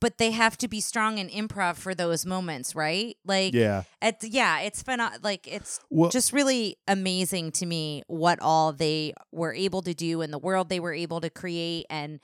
but 0.00 0.18
they 0.18 0.30
have 0.30 0.56
to 0.58 0.68
be 0.68 0.80
strong 0.80 1.18
in 1.18 1.28
improv 1.28 1.76
for 1.76 1.94
those 1.94 2.24
moments, 2.24 2.74
right? 2.74 3.16
Like, 3.24 3.54
yeah, 3.54 3.82
it's 4.00 4.26
yeah, 4.26 4.60
it's 4.60 4.82
fun. 4.82 5.00
Like, 5.22 5.46
it's 5.46 5.80
well, 5.90 6.10
just 6.10 6.32
really 6.32 6.78
amazing 6.88 7.52
to 7.52 7.66
me 7.66 8.02
what 8.06 8.38
all 8.40 8.72
they 8.72 9.12
were 9.30 9.54
able 9.54 9.82
to 9.82 9.94
do 9.94 10.22
in 10.22 10.30
the 10.30 10.38
world 10.38 10.68
they 10.68 10.80
were 10.80 10.94
able 10.94 11.20
to 11.20 11.30
create 11.30 11.86
and 11.90 12.20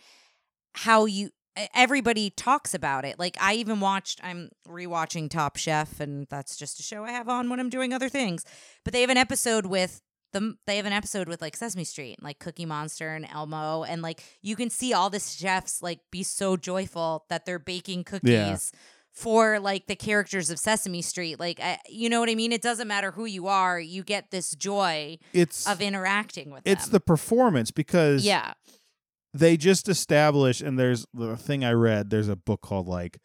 how 0.75 1.07
you 1.07 1.31
everybody 1.75 2.29
talks 2.29 2.75
about 2.75 3.07
it 3.07 3.19
like 3.19 3.35
i 3.41 3.55
even 3.55 3.81
watched 3.81 4.21
i'm 4.23 4.51
rewatching 4.69 5.31
top 5.31 5.57
chef 5.57 6.01
and 6.01 6.27
that's 6.29 6.55
just 6.55 6.79
a 6.79 6.83
show 6.83 7.03
i 7.03 7.11
have 7.11 7.31
on 7.31 7.49
when 7.49 7.59
i'm 7.59 7.71
doing 7.71 7.95
other 7.95 8.11
things 8.11 8.45
but 8.85 8.93
they 8.93 9.01
have 9.01 9.09
an 9.09 9.17
episode 9.17 9.65
with 9.65 10.03
them 10.37 10.59
they 10.67 10.77
have 10.77 10.87
an 10.87 10.93
episode 10.93 11.29
with 11.29 11.41
like 11.41 11.57
sesame 11.57 11.85
street 11.85 12.23
like 12.23 12.39
cookie 12.39 12.67
monster 12.67 13.15
and 13.15 13.27
elmo 13.33 13.83
and 13.83 14.03
like 14.03 14.23
you 14.43 14.55
can 14.55 14.71
see 14.71 14.93
all 14.93 15.11
the 15.11 15.19
chefs 15.19 15.83
like 15.83 16.01
be 16.11 16.23
so 16.23 16.57
joyful 16.57 17.25
that 17.29 17.45
they're 17.45 17.59
baking 17.59 18.05
cookies 18.05 18.73
for 19.17 19.59
like 19.59 19.87
the 19.87 19.97
characters 19.97 20.51
of 20.51 20.59
Sesame 20.59 21.01
Street. 21.01 21.41
Like, 21.41 21.59
I, 21.59 21.79
you 21.89 22.11
know 22.11 22.21
what 22.21 22.29
I 22.29 22.35
mean? 22.35 22.53
It 22.53 22.61
doesn't 22.61 22.87
matter 22.87 23.13
who 23.13 23.25
you 23.25 23.47
are, 23.47 23.81
you 23.81 24.03
get 24.03 24.31
this 24.31 24.51
joy 24.51 25.19
it's 25.33 25.67
of 25.67 25.81
interacting 25.81 26.51
with 26.51 26.63
it's 26.67 26.85
them. 26.85 26.93
the 26.93 27.01
performance 27.01 27.71
because 27.71 28.27
yeah, 28.27 28.53
they 29.33 29.57
just 29.57 29.89
establish 29.89 30.61
and 30.61 30.79
there's 30.79 31.07
the 31.15 31.35
thing 31.37 31.65
I 31.65 31.73
read. 31.73 32.11
There's 32.11 32.29
a 32.29 32.37
book 32.37 32.61
called 32.61 32.89
like 32.89 33.19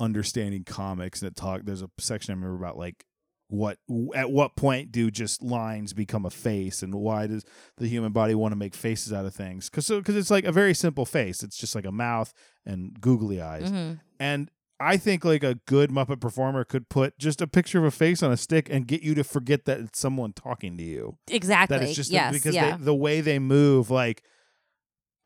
Understanding 0.00 0.64
Comics 0.64 1.20
that 1.20 1.36
talk. 1.36 1.62
There's 1.62 1.82
a 1.82 1.90
section 2.00 2.32
I 2.32 2.34
remember 2.34 2.56
about 2.56 2.76
like 2.76 3.04
what 3.48 3.78
at 4.14 4.30
what 4.30 4.56
point 4.56 4.92
do 4.92 5.10
just 5.10 5.42
lines 5.42 5.92
become 5.94 6.26
a 6.26 6.30
face 6.30 6.82
and 6.82 6.94
why 6.94 7.26
does 7.26 7.44
the 7.78 7.88
human 7.88 8.12
body 8.12 8.34
want 8.34 8.52
to 8.52 8.56
make 8.56 8.74
faces 8.74 9.12
out 9.12 9.24
of 9.24 9.34
things 9.34 9.70
because 9.70 9.88
because 9.88 10.16
it's 10.16 10.30
like 10.30 10.44
a 10.44 10.52
very 10.52 10.74
simple 10.74 11.06
face 11.06 11.42
it's 11.42 11.56
just 11.56 11.74
like 11.74 11.86
a 11.86 11.92
mouth 11.92 12.32
and 12.66 13.00
googly 13.00 13.40
eyes 13.40 13.70
hmm 13.70 13.92
And 14.20 14.50
I 14.80 14.96
think 14.96 15.24
like 15.24 15.42
a 15.42 15.56
good 15.66 15.90
Muppet 15.90 16.20
performer 16.20 16.64
could 16.64 16.88
put 16.88 17.18
just 17.18 17.40
a 17.40 17.46
picture 17.46 17.78
of 17.78 17.84
a 17.84 17.90
face 17.90 18.22
on 18.22 18.30
a 18.30 18.36
stick 18.36 18.68
and 18.70 18.86
get 18.86 19.02
you 19.02 19.14
to 19.16 19.24
forget 19.24 19.64
that 19.64 19.80
it's 19.80 19.98
someone 19.98 20.32
talking 20.32 20.76
to 20.76 20.84
you. 20.84 21.16
exactly. 21.28 21.76
That 21.76 21.84
it's 21.84 21.96
just 21.96 22.10
yes, 22.12 22.32
because 22.32 22.54
yeah. 22.54 22.76
they, 22.76 22.84
the 22.84 22.94
way 22.94 23.20
they 23.20 23.38
move, 23.40 23.90
like 23.90 24.22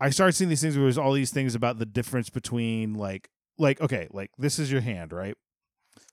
I 0.01 0.11
started 0.11 0.33
seeing 0.33 0.49
these 0.49 0.63
things 0.63 0.77
where 0.77 0.85
there's 0.85 0.99
all 0.99 1.13
these 1.13 1.31
things 1.31 1.55
about 1.55 1.79
the 1.79 1.87
difference 1.87 2.31
between 2.31 2.95
like 2.95 3.29
like 3.59 3.81
okay, 3.81 4.09
like 4.11 4.31
this 4.39 4.59
is 4.59 4.73
your 4.73 4.81
hand, 4.81 5.13
right? 5.13 5.37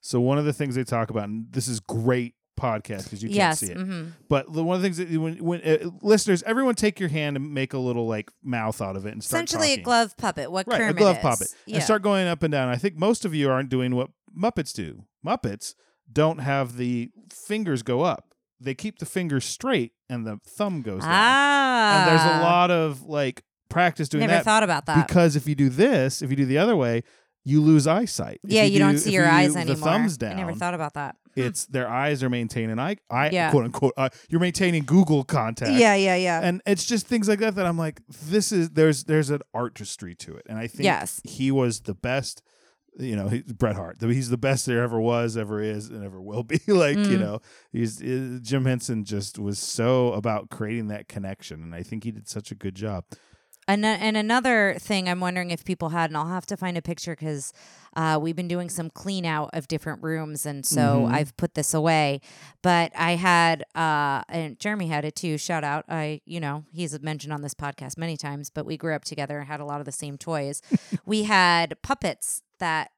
So 0.02 0.20
one 0.22 0.38
of 0.38 0.46
the 0.46 0.54
things 0.54 0.76
they 0.76 0.84
talk 0.84 1.10
about, 1.10 1.26
and 1.30 1.46
this 1.52 1.68
is 1.68 1.80
great 1.80 2.36
podcast 2.60 3.06
because 3.06 3.24
you 3.24 3.30
can't 3.30 3.58
see 3.58 3.68
it. 3.68 3.78
hmm 3.78 4.08
But 4.28 4.52
the, 4.52 4.64
one 4.64 4.76
of 4.76 4.82
the 4.82 4.86
things 4.90 4.98
that 4.98 5.10
when, 5.20 5.38
when 5.38 5.62
uh, 5.62 5.90
listeners, 6.02 6.44
everyone 6.44 6.76
take 6.76 7.00
your 7.00 7.10
hand 7.10 7.38
and 7.38 7.54
make 7.54 7.74
a 7.74 7.78
little 7.78 8.06
like 8.08 8.30
mouth 8.44 8.82
out 8.82 8.96
of 8.98 9.06
it 9.06 9.14
and 9.14 9.24
start 9.24 9.46
Essentially, 9.46 9.70
talking. 9.70 9.80
a 9.82 9.84
glove 9.84 10.18
puppet. 10.18 10.52
What 10.52 10.68
Right, 10.68 10.80
Kermit 10.80 10.96
a 10.96 11.00
glove 11.00 11.16
is. 11.18 11.22
puppet. 11.22 11.48
Yeah. 11.66 11.76
And 11.76 11.84
start 11.84 12.02
going 12.02 12.28
up 12.28 12.44
and 12.44 12.52
down. 12.52 12.68
I 12.70 12.76
think 12.76 12.96
most 12.98 13.24
of 13.26 13.34
you 13.34 13.50
aren't 13.50 13.70
doing 13.70 13.96
what 13.96 14.10
Muppets 14.38 14.74
do. 14.74 15.04
Muppets 15.26 15.74
don't 16.12 16.40
have 16.40 16.76
the 16.78 17.12
fingers 17.32 17.82
go 17.82 18.02
up. 18.02 18.34
They 18.60 18.74
keep 18.74 19.00
the 19.00 19.06
fingers 19.06 19.46
straight 19.46 19.94
and 20.10 20.26
the 20.28 20.40
thumb 20.46 20.82
goes 20.82 21.02
down. 21.02 21.12
ah, 21.14 22.00
And 22.00 22.10
there's 22.12 22.26
a 22.42 22.44
lot 22.44 22.72
of 22.72 23.04
like 23.04 23.44
practice 23.70 24.10
doing 24.10 24.22
Never 24.22 24.34
that 24.34 24.44
thought 24.44 24.64
about 24.64 24.86
that. 24.88 25.08
because 25.08 25.36
if 25.38 25.48
you 25.48 25.56
do 25.56 25.70
this, 25.70 26.22
if 26.22 26.30
you 26.30 26.36
do 26.36 26.46
the 26.46 26.58
other 26.58 26.76
way, 26.76 27.04
you 27.46 27.62
lose 27.62 27.88
eyesight. 27.88 28.40
If 28.44 28.52
yeah, 28.52 28.64
you, 28.64 28.80
don't 28.80 28.94
do- 28.94 28.98
see 29.00 29.12
your 29.12 29.26
you 29.26 29.32
eyes 29.32 29.56
anymore. 29.56 29.76
The 29.76 29.82
thumbs 29.82 30.18
down. 30.18 30.34
I 30.34 30.36
never 30.36 30.54
thought 30.54 30.74
about 30.74 30.94
that. 30.94 31.16
It's 31.36 31.66
their 31.68 31.88
eyes 31.88 32.22
are 32.22 32.30
maintaining 32.30 32.80
eye, 32.80 32.98
eye 33.10 33.30
Yeah. 33.32 33.52
quote 33.52 33.64
unquote. 33.66 33.94
Uh, 33.96 34.10
you're 34.30 34.42
maintaining 34.42 34.84
Google 34.84 35.24
contact 35.24 35.72
Yeah, 35.72 35.96
yeah, 35.96 36.16
yeah. 36.16 36.42
and 36.44 36.62
it's 36.66 36.86
just 36.86 37.08
things 37.08 37.30
like 37.30 37.40
that 37.40 37.56
that 37.56 37.66
I'm 37.66 37.78
like, 37.78 38.02
this 38.26 38.52
is 38.52 38.72
there's 38.72 39.06
there's 39.06 39.30
an 39.30 39.42
artistry 39.54 40.16
to 40.16 40.36
it, 40.36 40.46
and 40.50 40.58
I 40.58 40.68
think 40.68 40.84
Yes. 40.84 41.22
he 41.24 41.50
was 41.52 41.82
the 41.82 41.94
best. 41.94 42.42
You 42.98 43.16
know, 43.16 43.30
he, 43.30 43.44
Bret 43.44 43.78
Hart. 43.78 43.98
He's 44.02 44.30
the 44.30 44.38
best 44.38 44.66
there 44.66 44.84
ever 44.84 45.00
was, 45.00 45.38
ever 45.38 45.62
is, 45.62 45.88
and 45.88 46.04
ever 46.04 46.20
will 46.20 46.44
be. 46.44 46.60
like 46.68 46.98
you 46.98 47.18
Mm. 47.18 47.20
know, 47.22 47.40
he's 47.72 48.02
uh, 48.02 48.40
Jim 48.42 48.66
Henson 48.66 49.06
just 49.06 49.40
was 49.40 49.60
so 49.60 50.12
about 50.14 50.50
creating 50.50 50.88
that 50.88 51.08
connection, 51.08 51.62
and 51.64 51.74
I 51.74 51.84
think 51.84 52.04
he 52.04 52.12
did 52.12 52.28
such 52.28 52.52
a 52.52 52.56
good 52.56 52.76
job. 52.76 53.06
And, 53.70 53.86
and 53.86 54.18
another 54.18 54.76
thing 54.80 55.08
I'm 55.08 55.20
wondering 55.20 55.52
if 55.52 55.64
people 55.64 55.90
had, 55.90 56.10
and 56.10 56.18
I'll 56.18 56.28
have 56.28 56.46
to 56.48 56.58
find 56.58 56.78
a 56.78 56.82
picture 56.82 57.16
because 57.16 57.54
uh, 57.96 58.20
we've 58.22 58.36
been 58.36 58.48
doing 58.48 58.68
some 58.70 58.90
clean 58.90 59.26
out 59.26 59.50
of 59.54 59.68
different 59.68 60.02
rooms, 60.04 60.46
and 60.46 60.66
so 60.66 61.06
Mhm. 61.08 61.12
I've 61.14 61.38
put 61.38 61.54
this 61.54 61.74
away. 61.74 62.22
But 62.62 62.92
I 62.96 63.12
had, 63.16 63.64
uh, 63.76 64.24
and 64.30 64.60
Jeremy 64.60 64.88
had 64.88 65.06
it 65.06 65.16
too. 65.16 65.38
Shout 65.38 65.64
out! 65.64 65.86
I, 65.88 66.22
you 66.26 66.40
know, 66.40 66.66
he's 66.72 67.00
mentioned 67.02 67.32
on 67.34 67.42
this 67.42 67.54
podcast 67.54 67.98
many 67.98 68.18
times, 68.18 68.50
but 68.50 68.66
we 68.66 68.76
grew 68.78 68.96
up 68.96 69.06
together, 69.06 69.42
had 69.44 69.60
a 69.60 69.66
lot 69.66 69.80
of 69.80 69.86
the 69.86 69.92
same 69.92 70.18
toys. 70.18 70.62
we 71.06 71.24
had 71.24 71.82
puppets 71.82 72.42
that 72.60 72.92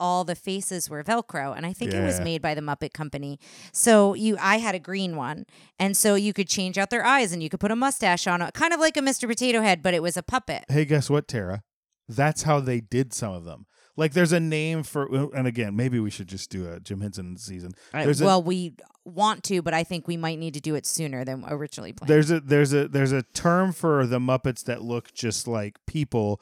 all 0.00 0.24
the 0.24 0.34
faces 0.34 0.88
were 0.88 1.02
velcro 1.02 1.56
and 1.56 1.66
i 1.66 1.72
think 1.72 1.92
it 1.92 2.04
was 2.04 2.20
made 2.20 2.40
by 2.42 2.54
the 2.54 2.60
muppet 2.60 2.92
company 2.92 3.38
so 3.72 4.14
you 4.14 4.36
i 4.40 4.58
had 4.58 4.74
a 4.74 4.78
green 4.78 5.16
one 5.16 5.44
and 5.78 5.96
so 5.96 6.14
you 6.14 6.32
could 6.32 6.48
change 6.48 6.78
out 6.78 6.90
their 6.90 7.04
eyes 7.04 7.32
and 7.32 7.42
you 7.42 7.48
could 7.48 7.60
put 7.60 7.70
a 7.70 7.76
mustache 7.76 8.26
on 8.26 8.40
it 8.42 8.54
kind 8.54 8.72
of 8.72 8.80
like 8.80 8.96
a 8.96 9.00
mr 9.00 9.28
potato 9.28 9.60
head 9.60 9.82
but 9.82 9.94
it 9.94 10.02
was 10.02 10.16
a 10.16 10.22
puppet 10.22 10.64
Hey, 10.68 10.84
guess 10.84 11.08
what, 11.10 11.26
Tara? 11.28 11.62
That's 12.08 12.42
how 12.44 12.60
they 12.60 12.80
did 12.80 13.12
some 13.12 13.32
of 13.34 13.44
them. 13.44 13.66
Like, 13.96 14.12
there's 14.12 14.32
a 14.32 14.40
name 14.40 14.82
for, 14.84 15.06
and 15.34 15.46
again, 15.46 15.74
maybe 15.76 15.98
we 16.00 16.08
should 16.08 16.28
just 16.28 16.48
do 16.50 16.70
a 16.72 16.78
Jim 16.80 17.00
Henson 17.00 17.36
season. 17.36 17.72
There's 17.92 18.20
a- 18.20 18.24
well 18.24 18.42
we 18.42 18.76
want 19.04 19.42
to 19.42 19.62
but 19.62 19.72
i 19.72 19.82
think 19.82 20.06
we 20.06 20.18
might 20.18 20.38
need 20.38 20.52
to 20.52 20.60
do 20.60 20.74
it 20.74 20.84
sooner 20.84 21.24
than 21.24 21.42
originally 21.48 21.94
planned 21.94 22.10
There's 22.10 22.30
a 22.30 22.40
there's 22.40 22.74
a 22.74 22.88
there's 22.88 23.10
a 23.12 23.22
term 23.22 23.72
for 23.72 24.06
the 24.06 24.18
Muppets 24.18 24.64
that 24.64 24.82
look 24.82 25.12
just 25.14 25.48
like 25.48 25.78
people, 25.86 26.40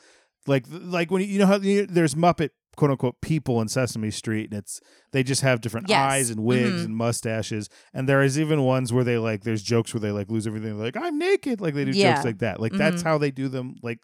like 0.49 0.65
like 0.69 1.11
when 1.11 1.23
you, 1.23 1.29
you 1.29 1.39
know 1.39 1.47
how 1.47 1.59
you, 1.59 1.87
there's 1.87 2.15
Muppet 2.15 2.51
quote 2.77 2.91
unquote 2.91 3.21
people 3.21 3.61
in 3.61 3.69
Sesame 3.69 4.11
Street, 4.11 4.51
and 4.51 4.59
it's 4.59 4.81
they 5.13 5.23
just 5.23 5.43
have 5.43 5.61
different 5.61 5.89
Yes. 5.89 6.13
eyes 6.13 6.31
and 6.31 6.41
wigs 6.45 6.83
Mhm. 6.83 6.85
and 6.87 6.97
mustaches, 6.97 7.69
and 7.95 8.09
there 8.09 8.23
is 8.23 8.39
even 8.39 8.63
ones 8.63 8.93
where 8.93 9.05
they 9.05 9.19
like 9.19 9.43
there's 9.45 9.63
jokes 9.63 9.93
where 9.95 10.01
they 10.01 10.11
like 10.13 10.31
lose 10.31 10.47
everything, 10.47 10.79
like 10.79 10.97
I'm 10.97 11.19
naked, 11.19 11.61
like 11.61 11.75
they 11.75 11.85
do 11.85 11.93
Yeah. 11.93 12.15
jokes 12.15 12.25
like 12.25 12.39
that, 12.39 12.61
like 12.61 12.73
that's 12.73 13.03
Mhm. 13.03 13.07
how 13.07 13.19
they 13.19 13.31
do 13.31 13.49
them, 13.49 13.77
like. 13.83 14.01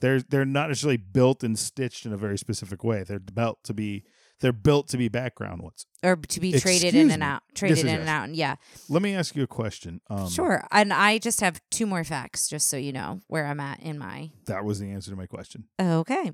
They're 0.00 0.20
they're 0.20 0.44
not 0.44 0.68
necessarily 0.68 0.96
built 0.96 1.42
and 1.42 1.58
stitched 1.58 2.06
in 2.06 2.12
a 2.12 2.16
very 2.16 2.38
specific 2.38 2.84
way. 2.84 3.02
They're 3.02 3.18
built 3.18 3.64
to 3.64 3.74
be 3.74 4.04
they're 4.40 4.52
built 4.52 4.88
to 4.88 4.96
be 4.96 5.08
background 5.08 5.62
ones. 5.62 5.86
or 6.02 6.16
to 6.16 6.40
be 6.40 6.52
traded 6.52 6.84
Excuse 6.84 7.04
in 7.04 7.10
and 7.10 7.22
out 7.22 7.42
traded 7.54 7.78
in 7.80 7.88
and 7.88 7.98
yes. 8.00 8.08
out 8.08 8.24
and 8.24 8.36
yeah 8.36 8.54
Let 8.88 9.02
me 9.02 9.14
ask 9.14 9.34
you 9.34 9.42
a 9.42 9.46
question. 9.48 10.00
Um, 10.08 10.28
sure 10.28 10.64
and 10.70 10.92
i 10.92 11.18
just 11.18 11.40
have 11.40 11.60
two 11.70 11.86
more 11.86 12.04
facts 12.04 12.48
just 12.48 12.68
so 12.68 12.76
you 12.76 12.92
know 12.92 13.20
where 13.26 13.46
i'm 13.46 13.60
at 13.60 13.80
in 13.80 13.98
my 13.98 14.30
That 14.46 14.64
was 14.64 14.78
the 14.78 14.90
answer 14.90 15.10
to 15.10 15.16
my 15.16 15.26
question. 15.26 15.64
Okay. 15.80 16.32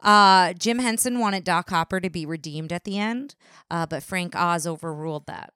Uh, 0.00 0.52
Jim 0.52 0.78
Henson 0.78 1.18
wanted 1.18 1.44
Doc 1.44 1.70
Hopper 1.70 2.00
to 2.00 2.10
be 2.10 2.24
redeemed 2.26 2.72
at 2.72 2.84
the 2.84 2.98
end, 2.98 3.34
uh, 3.70 3.86
but 3.86 4.02
Frank 4.02 4.34
Oz 4.36 4.66
overruled 4.66 5.26
that. 5.26 5.52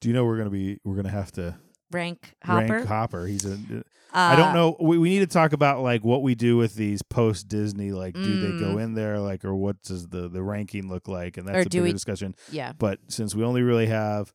Do 0.00 0.08
you 0.08 0.14
know 0.14 0.24
we're 0.24 0.38
gonna 0.38 0.50
be 0.50 0.78
we're 0.84 0.96
gonna 0.96 1.10
have 1.10 1.32
to 1.32 1.56
Rank 1.90 2.34
Hopper. 2.44 2.74
rank 2.74 2.86
Hopper? 2.88 3.26
He's 3.26 3.44
a 3.44 3.52
uh, 3.54 3.82
I 4.12 4.36
don't 4.36 4.54
know. 4.54 4.76
We, 4.80 4.96
we 4.98 5.10
need 5.10 5.18
to 5.20 5.26
talk 5.26 5.52
about 5.52 5.82
like 5.82 6.02
what 6.04 6.22
we 6.22 6.34
do 6.34 6.56
with 6.56 6.74
these 6.74 7.02
post 7.02 7.48
Disney. 7.48 7.92
Like, 7.92 8.14
do 8.14 8.40
they 8.40 8.58
go 8.58 8.76
Mm. 8.76 8.82
in 8.84 8.94
there? 8.94 9.18
Like, 9.18 9.44
or 9.44 9.54
what 9.54 9.82
does 9.82 10.08
the 10.08 10.28
the 10.28 10.42
ranking 10.42 10.88
look 10.88 11.08
like? 11.08 11.36
And 11.36 11.46
that's 11.46 11.66
a 11.66 11.68
bigger 11.68 11.84
we- 11.84 11.92
discussion. 11.92 12.34
Yeah. 12.50 12.72
But 12.78 13.00
since 13.08 13.34
we 13.34 13.44
only 13.44 13.62
really 13.62 13.86
have, 13.86 14.32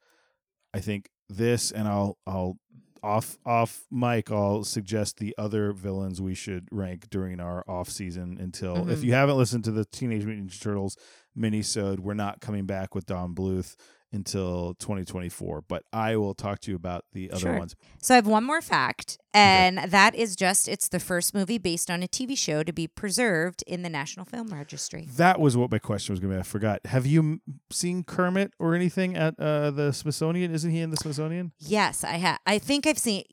I 0.73 0.79
think 0.79 1.09
this, 1.29 1.71
and 1.71 1.87
I'll 1.87 2.17
I'll 2.27 2.57
off 3.01 3.37
off 3.45 3.83
mic, 3.91 4.31
I'll 4.31 4.63
suggest 4.63 5.17
the 5.17 5.35
other 5.37 5.73
villains 5.73 6.21
we 6.21 6.35
should 6.35 6.67
rank 6.71 7.09
during 7.09 7.39
our 7.39 7.63
off 7.67 7.89
season. 7.89 8.37
Until 8.39 8.89
if 8.89 8.99
Mhm. 8.99 9.03
you 9.03 9.13
haven't 9.13 9.37
listened 9.37 9.63
to 9.65 9.71
the 9.71 9.85
Teenage 9.85 10.23
Mutant 10.25 10.51
Ninja 10.51 10.61
Turtles 10.61 10.97
minisode. 11.37 11.99
We're 11.99 12.13
not 12.13 12.41
coming 12.41 12.65
back 12.65 12.93
with 12.95 13.05
Don 13.07 13.33
Bluth 13.33 13.75
until 14.13 14.75
2024, 14.75 15.63
but 15.67 15.83
I 15.91 16.15
will 16.15 16.33
talk 16.33 16.59
to 16.61 16.71
you 16.71 16.75
about 16.75 17.05
the 17.13 17.31
other 17.31 17.39
Sure. 17.41 17.57
ones. 17.57 17.75
So 18.01 18.13
I 18.13 18.17
have 18.17 18.27
one 18.27 18.43
more 18.43 18.61
fact, 18.61 19.17
and 19.33 19.77
that 19.91 20.13
is 20.15 20.35
just 20.35 20.67
it's 20.67 20.87
the 20.87 20.99
first 20.99 21.33
movie 21.33 21.57
based 21.57 21.89
on 21.89 22.03
a 22.03 22.07
TV 22.07 22.37
show 22.37 22.63
to 22.63 22.71
be 22.71 22.87
preserved 22.87 23.63
in 23.67 23.81
the 23.81 23.89
National 23.89 24.25
Film 24.25 24.47
Registry. 24.53 25.07
That 25.17 25.39
was 25.39 25.57
what 25.57 25.71
my 25.71 25.79
question 25.79 26.13
was 26.13 26.19
going 26.19 26.31
to 26.31 26.37
be. 26.37 26.39
I 26.39 26.43
forgot. 26.43 26.79
Have 26.85 27.05
you 27.05 27.19
m- 27.19 27.41
seen 27.71 28.03
Kermit 28.03 28.53
or 28.59 28.75
anything 28.75 29.15
at 29.15 29.39
uh, 29.39 29.71
the 29.71 29.91
Smithsonian? 29.91 30.53
Isn't 30.53 30.71
he 30.71 30.79
in 30.79 30.91
the 30.91 30.97
Smithsonian? 30.97 31.51
Yes, 31.59 32.03
I 32.03 32.17
have. 32.17 32.39
I 32.45 32.59
think 32.59 32.85
I've 32.87 32.99
seen. 32.99 33.23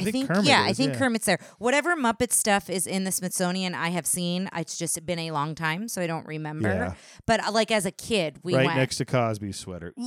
I, 0.00 0.10
think 0.10 0.28
Kermit 0.28 0.44
yeah, 0.44 0.62
I 0.62 0.72
think 0.72 0.92
yeah. 0.92 0.98
Kermit's 0.98 1.26
there. 1.26 1.38
Whatever 1.58 1.96
Muppet 1.96 2.32
stuff 2.32 2.68
is 2.70 2.86
in 2.86 3.04
the 3.04 3.12
Smithsonian, 3.12 3.74
I 3.74 3.90
have 3.90 4.06
seen. 4.06 4.48
It's 4.54 4.76
just 4.76 5.04
been 5.06 5.18
a 5.18 5.30
long 5.30 5.54
time, 5.54 5.88
so 5.88 6.00
I 6.02 6.06
don't 6.06 6.26
remember. 6.26 6.68
Yeah. 6.68 6.94
But 7.26 7.44
uh, 7.46 7.52
like 7.52 7.70
as 7.70 7.86
a 7.86 7.90
kid, 7.90 8.38
we 8.42 8.54
right 8.54 8.66
went. 8.66 8.78
next 8.78 8.96
to 8.96 9.04
Cosby's 9.04 9.56
sweater. 9.58 9.92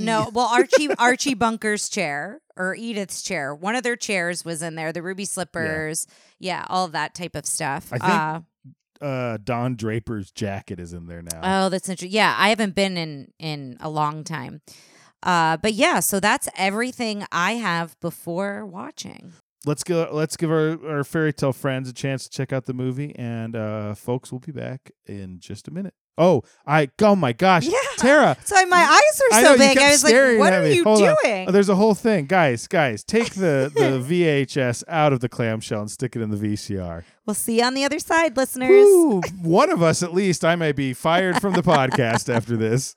No, 0.00 0.30
well, 0.32 0.46
Archie 0.46 0.88
Archie 0.98 1.34
Bunker's 1.34 1.88
chair 1.88 2.40
or 2.56 2.74
Edith's 2.74 3.22
chair. 3.22 3.54
One 3.54 3.74
of 3.74 3.82
their 3.82 3.96
chairs 3.96 4.44
was 4.44 4.62
in 4.62 4.74
there. 4.74 4.92
The 4.92 5.02
ruby 5.02 5.24
slippers, 5.24 6.06
yeah, 6.38 6.64
all 6.68 6.84
of 6.86 6.92
that 6.92 7.14
type 7.14 7.34
of 7.36 7.46
stuff. 7.46 7.92
I 7.92 7.98
think- 7.98 8.10
uh, 8.12 8.40
Uh, 9.04 9.38
Don 9.42 9.76
Draper's 9.76 10.30
jacket 10.30 10.78
is 10.78 10.92
in 10.92 11.06
there 11.06 11.22
now. 11.22 11.40
oh, 11.66 11.68
that's 11.70 11.88
interesting. 11.88 12.14
Yeah, 12.14 12.34
I 12.36 12.50
haven't 12.50 12.74
been 12.74 12.96
in 12.98 13.32
in 13.38 13.76
a 13.80 13.88
long 13.88 14.24
time. 14.24 14.60
Uh, 15.22 15.56
but 15.58 15.74
yeah, 15.74 16.00
so 16.00 16.20
that's 16.20 16.48
everything 16.56 17.24
I 17.30 17.52
have 17.52 17.98
before 18.00 18.64
watching. 18.64 19.32
let's 19.66 19.84
go. 19.84 20.08
Let's 20.12 20.36
give 20.36 20.50
our, 20.50 20.78
our 20.88 21.04
fairy 21.04 21.32
tale 21.32 21.52
friends 21.52 21.88
a 21.88 21.92
chance 21.92 22.24
to 22.24 22.30
check 22.30 22.52
out 22.52 22.64
the 22.66 22.74
movie, 22.74 23.14
and 23.16 23.54
uh, 23.56 23.94
folks, 23.94 24.32
we'll 24.32 24.38
be 24.38 24.52
back 24.52 24.90
in 25.06 25.38
just 25.40 25.68
a 25.68 25.70
minute. 25.70 25.94
Oh, 26.18 26.42
I 26.66 26.90
oh 27.00 27.16
my 27.16 27.32
gosh, 27.32 27.64
Yeah. 27.66 27.78
Tara. 27.96 28.36
So 28.44 28.54
my 28.66 28.76
eyes 28.76 29.20
were 29.20 29.36
I 29.36 29.42
so 29.42 29.52
know, 29.52 29.58
big. 29.58 29.78
I 29.78 29.90
was 29.90 30.04
like, 30.04 30.12
"What 30.38 30.52
are 30.52 30.66
you 30.66 30.84
Hold 30.84 30.98
doing?" 30.98 31.48
Oh, 31.48 31.50
there's 31.50 31.70
a 31.70 31.74
whole 31.76 31.94
thing, 31.94 32.26
guys. 32.26 32.66
Guys, 32.66 33.02
take 33.04 33.34
the 33.34 33.70
the 33.74 33.80
VHS 34.24 34.84
out 34.88 35.14
of 35.14 35.20
the 35.20 35.30
clamshell 35.30 35.80
and 35.80 35.90
stick 35.90 36.16
it 36.16 36.20
in 36.22 36.30
the 36.30 36.36
VCR. 36.36 37.04
We'll 37.24 37.34
see 37.34 37.58
you 37.60 37.64
on 37.64 37.72
the 37.72 37.84
other 37.84 37.98
side, 38.00 38.36
listeners. 38.36 38.68
Woo, 38.68 39.22
one 39.40 39.70
of 39.70 39.82
us 39.82 40.02
at 40.02 40.12
least. 40.12 40.44
I 40.44 40.56
may 40.56 40.72
be 40.72 40.92
fired 40.92 41.40
from 41.40 41.54
the 41.54 41.62
podcast 41.62 42.32
after 42.34 42.54
this. 42.56 42.96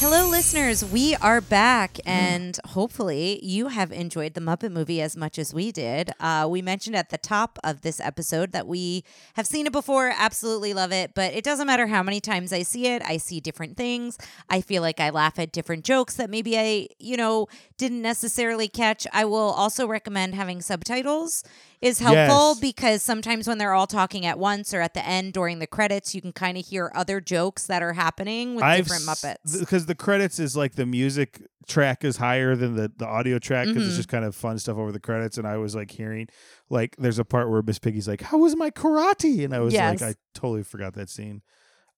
Hello, 0.00 0.26
listeners. 0.26 0.82
We 0.82 1.14
are 1.16 1.42
back, 1.42 1.98
and 2.06 2.58
hopefully, 2.68 3.38
you 3.44 3.68
have 3.68 3.92
enjoyed 3.92 4.32
the 4.32 4.40
Muppet 4.40 4.72
movie 4.72 5.02
as 5.02 5.14
much 5.14 5.38
as 5.38 5.52
we 5.52 5.70
did. 5.72 6.10
Uh, 6.18 6.48
we 6.50 6.62
mentioned 6.62 6.96
at 6.96 7.10
the 7.10 7.18
top 7.18 7.58
of 7.62 7.82
this 7.82 8.00
episode 8.00 8.52
that 8.52 8.66
we 8.66 9.04
have 9.34 9.46
seen 9.46 9.66
it 9.66 9.72
before, 9.72 10.10
absolutely 10.16 10.72
love 10.72 10.90
it, 10.90 11.12
but 11.14 11.34
it 11.34 11.44
doesn't 11.44 11.66
matter 11.66 11.86
how 11.86 12.02
many 12.02 12.18
times 12.18 12.50
I 12.50 12.62
see 12.62 12.86
it, 12.86 13.02
I 13.04 13.18
see 13.18 13.40
different 13.40 13.76
things. 13.76 14.16
I 14.48 14.62
feel 14.62 14.80
like 14.80 15.00
I 15.00 15.10
laugh 15.10 15.38
at 15.38 15.52
different 15.52 15.84
jokes 15.84 16.14
that 16.14 16.30
maybe 16.30 16.58
I, 16.58 16.88
you 16.98 17.18
know, 17.18 17.48
didn't 17.76 18.00
necessarily 18.00 18.68
catch. 18.68 19.06
I 19.12 19.26
will 19.26 19.50
also 19.50 19.86
recommend 19.86 20.34
having 20.34 20.62
subtitles 20.62 21.44
is 21.80 21.98
helpful 21.98 22.50
Yes. 22.50 22.60
because 22.60 23.02
sometimes 23.02 23.48
when 23.48 23.58
they're 23.58 23.72
all 23.72 23.86
talking 23.86 24.26
at 24.26 24.38
once 24.38 24.74
or 24.74 24.80
at 24.80 24.92
the 24.94 25.06
end 25.06 25.32
during 25.32 25.58
the 25.60 25.66
credits, 25.66 26.14
you 26.14 26.20
can 26.20 26.32
kind 26.32 26.58
of 26.58 26.66
hear 26.66 26.92
other 26.94 27.20
jokes 27.20 27.66
that 27.66 27.82
are 27.82 27.94
happening 27.94 28.54
with 28.54 28.64
different 28.76 29.02
Muppets. 29.04 29.58
because 29.58 29.86
the 29.86 29.94
credits 29.94 30.38
is 30.38 30.56
like 30.56 30.74
the 30.74 30.84
music 30.86 31.42
track 31.66 32.04
is 32.04 32.16
higher 32.16 32.56
than 32.56 32.74
the 32.76 32.90
the 32.96 33.06
audio 33.06 33.38
track 33.38 33.68
because 33.68 33.84
it's 33.84 33.94
Mhm. 33.94 33.96
just 33.96 34.08
kind 34.08 34.24
of 34.24 34.34
fun 34.34 34.58
stuff 34.58 34.76
over 34.76 34.92
the 34.92 35.00
credits. 35.00 35.38
And 35.38 35.46
I 35.46 35.56
was 35.56 35.74
like 35.74 35.90
hearing 35.92 36.28
like 36.68 36.96
there's 36.98 37.18
a 37.18 37.24
part 37.24 37.48
where 37.48 37.62
Miss 37.62 37.78
Piggy's 37.78 38.08
like, 38.08 38.22
"How 38.22 38.38
was 38.38 38.56
my 38.56 38.70
karate?" 38.70 39.44
And 39.44 39.54
I 39.54 39.60
was 39.60 39.72
Yes. 39.72 40.00
like, 40.00 40.10
I 40.10 40.14
totally 40.34 40.62
forgot 40.64 40.94
that 40.94 41.08
scene. 41.08 41.42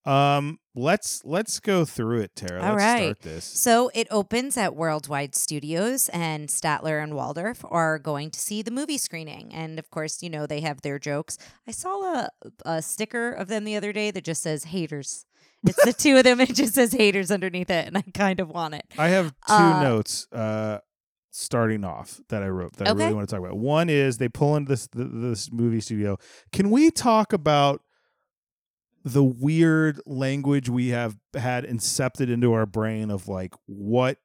Um, 0.05 0.59
let's 0.75 1.23
let's 1.25 1.61
go 1.61 1.85
through 1.85 2.21
it, 2.21 2.37
Tara. 2.37 2.63
All 2.63 2.75
let's 2.75 2.83
right. 2.83 3.03
start 3.03 3.21
this. 3.21 3.45
So 3.45 3.91
it 3.95 4.07
opens 4.11 4.57
at 4.57 4.75
Worldwide 4.75 5.35
Studios, 5.35 6.09
and 6.11 6.49
Statler 6.49 7.03
and 7.03 7.15
Waldorf 7.15 7.65
are 7.71 7.99
going 7.99 8.31
to 8.31 8.41
see 8.41 8.63
the 8.63 8.71
movie 8.71 8.99
screening. 8.99 9.53
And 9.53 9.79
of 9.79 9.91
course, 9.91 10.23
you 10.23 10.31
know, 10.31 10.47
they 10.47 10.61
have 10.61 10.83
their 10.83 10.99
jokes. 10.99 11.39
I 11.67 11.71
saw 11.71 12.03
a, 12.03 12.29
a 12.65 12.83
sticker 12.83 13.33
of 13.33 13.49
them 13.49 13.65
the 13.65 13.77
other 13.77 13.93
day 13.93 14.11
that 14.11 14.25
just 14.25 14.43
says 14.43 14.65
haters. 14.65 15.27
It's 15.65 15.85
the 15.85 15.93
two 15.93 16.17
of 16.17 16.25
them, 16.25 16.41
and 16.41 16.51
it 16.51 16.57
just 16.57 16.75
says 16.75 16.93
haters 16.93 17.31
underneath 17.31 17.71
it, 17.71 17.87
and 17.87 17.97
I 17.97 18.03
kind 18.15 18.41
of 18.41 18.49
want 18.51 18.75
it. 18.75 18.85
I 18.99 19.09
have 19.09 19.29
two 19.47 19.55
Uh, 19.55 19.83
notes 19.83 20.27
uh 20.33 20.79
starting 21.31 21.83
off 21.85 22.21
that 22.29 22.43
I 22.43 22.49
wrote 22.49 22.77
that 22.77 22.89
I 22.89 22.93
really 22.93 23.15
want 23.15 23.29
to 23.29 23.35
talk 23.35 23.45
about. 23.45 23.57
One 23.57 23.89
is 23.89 24.19
they 24.19 24.29
pull 24.29 24.57
into 24.57 24.69
this 24.71 24.89
this 24.93 25.51
movie 25.53 25.81
studio. 25.81 26.19
Can 26.53 26.71
we 26.71 26.91
talk 26.91 27.33
about 27.33 27.81
the 29.05 29.23
weird 29.25 30.01
language 30.07 30.69
we 30.69 30.89
have 30.89 31.17
had 31.35 31.65
incepted 31.65 32.31
into 32.31 32.53
our 32.53 32.67
brain 32.67 33.11
of 33.11 33.29
like 33.29 33.55
what 33.67 34.19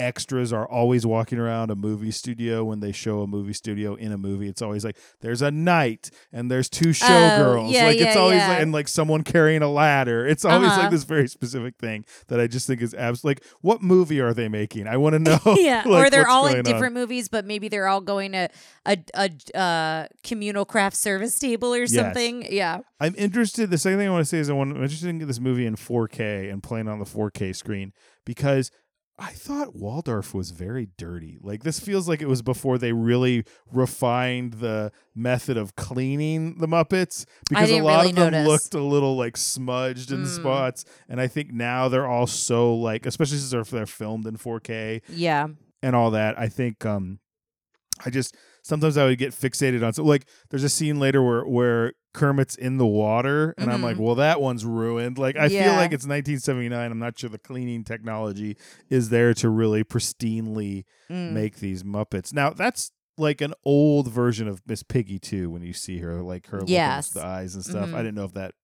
extras 0.00 0.52
are 0.52 0.66
always 0.68 1.04
walking 1.06 1.38
around 1.38 1.70
a 1.70 1.76
movie 1.76 2.10
studio 2.10 2.64
when 2.64 2.80
they 2.80 2.90
show 2.92 3.20
a 3.22 3.26
movie 3.26 3.52
studio 3.52 3.94
in 3.94 4.10
a 4.12 4.18
movie 4.18 4.48
it's 4.48 4.62
always 4.62 4.84
like 4.84 4.96
there's 5.20 5.42
a 5.42 5.50
knight 5.50 6.10
and 6.32 6.50
there's 6.50 6.68
two 6.68 6.88
showgirls 6.90 7.68
Oh, 7.68 7.70
yeah, 7.70 7.84
like 7.86 7.98
it's 7.98 8.16
always 8.16 8.38
yeah. 8.38 8.48
like 8.48 8.60
and 8.62 8.72
like 8.72 8.88
someone 8.88 9.22
carrying 9.22 9.62
a 9.62 9.68
ladder 9.70 10.26
it's 10.26 10.44
always 10.44 10.70
Uh-huh. 10.70 10.82
like 10.82 10.90
this 10.90 11.04
very 11.04 11.28
specific 11.28 11.76
thing 11.78 12.04
that 12.28 12.40
i 12.40 12.46
just 12.46 12.66
think 12.66 12.80
is 12.82 12.94
abs 12.94 13.24
like 13.24 13.44
what 13.60 13.82
movie 13.82 14.20
are 14.20 14.32
they 14.34 14.48
making 14.48 14.86
i 14.88 14.96
want 14.96 15.12
to 15.12 15.18
know 15.18 15.38
yeah, 15.58 15.82
like, 15.86 16.06
or 16.06 16.10
they're 16.10 16.28
all 16.28 16.46
in 16.46 16.58
on. 16.58 16.64
different 16.64 16.94
movies, 16.94 17.28
but 17.28 17.44
maybe 17.44 17.68
they're 17.68 17.86
all 17.88 18.00
going 18.00 18.32
to 18.32 18.48
a 18.86 18.98
a 19.14 19.30
uh, 19.58 20.06
communal 20.24 20.64
craft 20.64 20.96
service 20.96 21.38
table 21.38 21.74
or 21.74 21.80
Yes. 21.80 21.94
something. 21.94 22.46
Yeah. 22.50 22.80
I'm 23.00 23.14
interested. 23.16 23.70
The 23.70 23.78
second 23.78 23.98
thing 23.98 24.08
I 24.08 24.10
want 24.10 24.22
to 24.22 24.28
say 24.28 24.38
is 24.38 24.48
I 24.48 24.52
want, 24.52 24.70
I'm 24.76 24.82
interested 24.82 25.08
in 25.08 25.26
this 25.26 25.40
movie 25.40 25.66
in 25.66 25.76
4K 25.76 26.50
and 26.52 26.62
playing 26.62 26.88
on 26.88 26.98
the 26.98 27.04
4K 27.04 27.54
screen 27.54 27.92
because 28.24 28.70
I 29.22 29.32
thought 29.32 29.76
Waldorf 29.76 30.32
was 30.32 30.50
very 30.50 30.88
dirty. 30.96 31.36
Like 31.42 31.62
this 31.62 31.78
feels 31.78 32.08
like 32.08 32.22
it 32.22 32.26
was 32.28 32.40
before 32.40 32.78
they 32.78 32.92
really 32.94 33.44
refined 33.70 34.54
the 34.54 34.92
method 35.14 35.58
of 35.58 35.76
cleaning 35.76 36.56
the 36.58 36.66
Muppets 36.66 37.26
because 37.48 37.70
a 37.70 37.82
lot 37.82 37.98
really 37.98 38.10
of 38.10 38.16
them 38.16 38.32
notice. 38.32 38.48
looked 38.48 38.74
a 38.74 38.82
little 38.82 39.16
like 39.18 39.36
smudged 39.36 40.10
in 40.10 40.22
Mm. 40.22 40.26
spots, 40.26 40.86
and 41.08 41.20
I 41.20 41.26
think 41.26 41.52
now 41.52 41.88
they're 41.88 42.06
all 42.06 42.26
so 42.26 42.74
like, 42.74 43.04
especially 43.04 43.36
since 43.38 43.50
they're, 43.50 43.62
they're 43.64 43.86
filmed 43.86 44.26
in 44.26 44.36
4K 44.38 45.02
Yeah. 45.10 45.48
and 45.82 45.94
all 45.94 46.12
that. 46.12 46.38
I 46.38 46.48
think 46.48 46.86
um 46.86 47.18
I 48.04 48.08
just 48.08 48.34
sometimes 48.62 48.96
I 48.96 49.04
would 49.04 49.18
get 49.18 49.32
fixated 49.32 49.84
on 49.86 49.92
so 49.92 50.04
like 50.04 50.26
there's 50.50 50.64
a 50.64 50.68
scene 50.68 50.98
later 51.00 51.22
where 51.22 51.42
where 51.44 51.92
Kermit's 52.12 52.56
in 52.56 52.76
the 52.76 52.86
water 52.86 53.54
and 53.56 53.70
I'm 53.70 53.82
like, 53.82 53.96
Mhm. 53.96 54.00
well 54.00 54.14
that 54.16 54.40
one's 54.40 54.64
ruined. 54.64 55.16
Like 55.18 55.36
I 55.36 55.48
feel 55.48 55.72
like 55.74 55.92
it's 55.92 56.06
1979. 56.06 56.90
I'm 56.90 56.98
not 56.98 57.18
sure 57.18 57.30
the 57.30 57.38
cleaning 57.38 57.84
technology 57.84 58.56
is 58.88 59.10
there 59.10 59.32
to 59.34 59.48
really 59.48 59.84
pristinely 59.84 60.84
Mm. 61.10 61.32
make 61.32 61.56
these 61.60 61.82
Muppets. 61.84 62.32
Now 62.32 62.50
that's 62.50 62.90
like 63.18 63.40
an 63.40 63.52
old 63.64 64.08
version 64.08 64.48
of 64.48 64.62
Miss 64.66 64.82
Piggy 64.82 65.18
too 65.18 65.50
when 65.50 65.62
you 65.62 65.72
see 65.72 65.98
her 65.98 66.22
like 66.22 66.46
her 66.48 66.62
Yes. 66.66 67.10
the 67.10 67.24
eyes 67.24 67.54
and 67.54 67.64
stuff. 67.64 67.90
Mhm. 67.90 67.94
I 67.94 67.98
didn't 67.98 68.14
know 68.16 68.24
if 68.24 68.34
that 68.34 68.54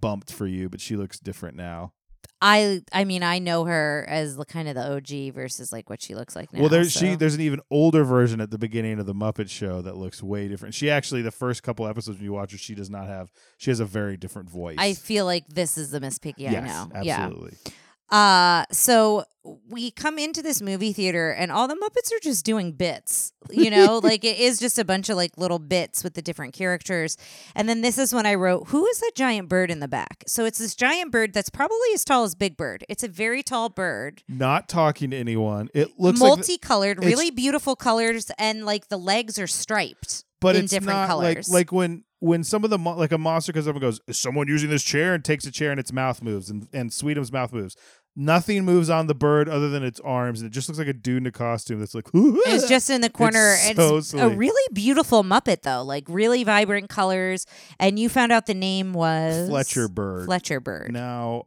bumped 0.00 0.32
for 0.32 0.46
you, 0.46 0.68
but 0.68 0.80
she 0.80 0.96
looks 0.96 1.18
different 1.18 1.56
now. 1.56 1.92
I 2.40 2.82
I 2.92 3.04
mean 3.04 3.22
I 3.22 3.38
know 3.38 3.64
her 3.64 4.04
as 4.08 4.36
the 4.36 4.44
kind 4.44 4.68
of 4.68 4.74
the 4.74 4.94
OG 4.96 5.34
versus 5.34 5.72
like 5.72 5.88
what 5.88 6.02
she 6.02 6.14
looks 6.14 6.36
like 6.36 6.52
now. 6.52 6.60
Well, 6.60 6.68
there's 6.68 6.92
she 6.92 7.14
there's 7.14 7.34
an 7.34 7.40
even 7.40 7.60
older 7.70 8.04
version 8.04 8.40
at 8.40 8.50
the 8.50 8.58
beginning 8.58 8.98
of 8.98 9.06
the 9.06 9.14
Muppet 9.14 9.48
Show 9.48 9.80
that 9.82 9.96
looks 9.96 10.22
way 10.22 10.46
different. 10.48 10.74
She 10.74 10.90
actually 10.90 11.22
the 11.22 11.30
first 11.30 11.62
couple 11.62 11.86
episodes 11.86 12.18
when 12.18 12.24
you 12.24 12.32
watch 12.32 12.52
her, 12.52 12.58
she 12.58 12.74
does 12.74 12.90
not 12.90 13.06
have 13.06 13.32
she 13.56 13.70
has 13.70 13.80
a 13.80 13.86
very 13.86 14.16
different 14.16 14.50
voice. 14.50 14.76
I 14.78 14.92
feel 14.94 15.24
like 15.24 15.48
this 15.48 15.78
is 15.78 15.90
the 15.90 16.00
Miss 16.00 16.18
Piggy 16.18 16.42
yes, 16.42 16.62
I 16.62 16.66
know. 16.66 16.90
absolutely. 16.94 17.56
Yeah. 17.64 17.72
Uh 18.10 18.64
so 18.70 19.24
we 19.68 19.90
come 19.92 20.18
into 20.18 20.42
this 20.42 20.60
movie 20.60 20.92
theater 20.92 21.30
and 21.30 21.52
all 21.52 21.68
the 21.68 21.74
Muppets 21.76 22.12
are 22.12 22.20
just 22.20 22.44
doing 22.44 22.72
bits. 22.72 23.32
You 23.50 23.70
know, 23.70 23.98
like 24.02 24.24
it 24.24 24.38
is 24.38 24.58
just 24.58 24.78
a 24.78 24.84
bunch 24.84 25.08
of 25.08 25.16
like 25.16 25.38
little 25.38 25.58
bits 25.58 26.02
with 26.02 26.14
the 26.14 26.22
different 26.22 26.52
characters. 26.54 27.16
And 27.54 27.68
then 27.68 27.80
this 27.80 27.96
is 27.98 28.12
when 28.12 28.26
I 28.26 28.34
wrote, 28.34 28.68
Who 28.68 28.86
is 28.86 28.98
that 29.00 29.12
giant 29.14 29.48
bird 29.48 29.70
in 29.70 29.80
the 29.80 29.88
back? 29.88 30.24
So 30.26 30.44
it's 30.44 30.58
this 30.58 30.74
giant 30.74 31.12
bird 31.12 31.32
that's 31.32 31.50
probably 31.50 31.76
as 31.94 32.04
tall 32.04 32.24
as 32.24 32.34
Big 32.34 32.56
Bird. 32.56 32.84
It's 32.88 33.04
a 33.04 33.08
very 33.08 33.42
tall 33.42 33.68
bird. 33.68 34.22
Not 34.28 34.68
talking 34.68 35.10
to 35.10 35.16
anyone. 35.16 35.68
It 35.74 35.98
looks 35.98 36.20
like, 36.20 36.30
the- 36.30 36.36
multicolored, 36.36 37.04
really 37.04 37.30
beautiful 37.30 37.76
colors, 37.76 38.30
and 38.38 38.66
like 38.66 38.88
the 38.88 38.98
legs 38.98 39.38
are 39.38 39.46
striped 39.46 40.24
but 40.40 40.54
in 40.56 40.64
it's 40.64 40.70
different 40.70 40.98
not 40.98 41.08
colors. 41.08 41.48
like 41.48 41.54
like 41.60 41.72
when 41.72 42.04
when 42.20 42.42
some 42.44 42.64
of 42.64 42.70
the 42.70 42.78
mo- 42.78 42.96
like 42.96 43.12
a 43.12 43.18
monster 43.18 43.52
comes 43.52 43.68
up 43.68 43.74
and 43.74 43.80
goes, 43.82 44.00
"Is 44.06 44.18
someone 44.18 44.48
using 44.48 44.70
this 44.70 44.82
chair?" 44.82 45.14
and 45.14 45.24
takes 45.24 45.46
a 45.46 45.50
chair 45.50 45.70
and 45.70 45.80
its 45.80 45.92
mouth 45.92 46.22
moves 46.22 46.50
and 46.50 46.68
and 46.72 46.92
Sweetum's 46.92 47.32
mouth 47.32 47.52
moves. 47.52 47.76
Nothing 48.18 48.64
moves 48.64 48.88
on 48.88 49.08
the 49.08 49.14
bird 49.14 49.46
other 49.46 49.68
than 49.68 49.82
its 49.84 50.00
arms, 50.00 50.40
and 50.40 50.50
it 50.50 50.54
just 50.54 50.70
looks 50.70 50.78
like 50.78 50.88
a 50.88 50.94
dude 50.94 51.18
in 51.18 51.26
a 51.26 51.30
costume 51.30 51.80
that's 51.80 51.94
like. 51.94 52.06
it's 52.14 52.66
just 52.66 52.88
in 52.88 53.02
the 53.02 53.10
corner. 53.10 53.54
It's 53.58 53.78
It's, 53.78 54.14
a 54.14 54.30
really 54.30 54.72
beautiful 54.72 55.22
Muppet, 55.22 55.60
though, 55.60 55.82
like 55.82 56.04
really 56.08 56.42
vibrant 56.42 56.88
colors. 56.88 57.44
And 57.78 57.98
you 57.98 58.08
found 58.08 58.32
out 58.32 58.46
the 58.46 58.54
name 58.54 58.94
was 58.94 59.48
Fletcher 59.50 59.88
Bird. 59.88 60.24
Fletcher 60.24 60.60
Bird. 60.60 60.92
Now, 60.92 61.44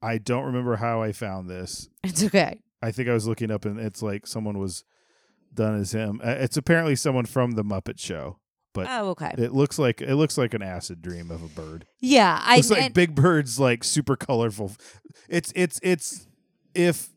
I 0.00 0.18
don't 0.18 0.44
remember 0.44 0.76
how 0.76 1.02
I 1.02 1.10
found 1.10 1.50
this. 1.50 1.88
It's 2.04 2.22
okay. 2.22 2.60
I 2.80 2.92
think 2.92 3.08
I 3.08 3.12
was 3.12 3.26
looking 3.26 3.50
up 3.50 3.64
and 3.64 3.80
it's 3.80 4.00
like 4.02 4.28
someone 4.28 4.58
was 4.58 4.84
done 5.52 5.80
as 5.80 5.92
him. 5.92 6.20
Uh, 6.22 6.36
It's 6.38 6.56
apparently 6.56 6.94
someone 6.94 7.24
from 7.24 7.52
the 7.52 7.64
Muppet 7.64 7.98
Show, 7.98 8.38
but 8.74 8.86
Oh, 8.90 9.08
okay. 9.10 9.34
it 9.38 9.54
looks 9.54 9.78
like 9.78 10.02
it 10.02 10.16
looks 10.16 10.36
like 10.36 10.52
an 10.52 10.60
acid 10.62 11.00
dream 11.00 11.30
of 11.30 11.42
a 11.42 11.48
bird. 11.48 11.86
Yeah, 12.00 12.38
I 12.44 12.58
It's 12.58 12.70
like 12.70 12.92
Big 12.92 13.14
Bird's 13.14 13.58
like 13.58 13.82
super 13.82 14.16
colorful. 14.16 14.72
It's 15.30 15.50
it's 15.56 15.80
it's 15.82 16.26
if 16.74 17.08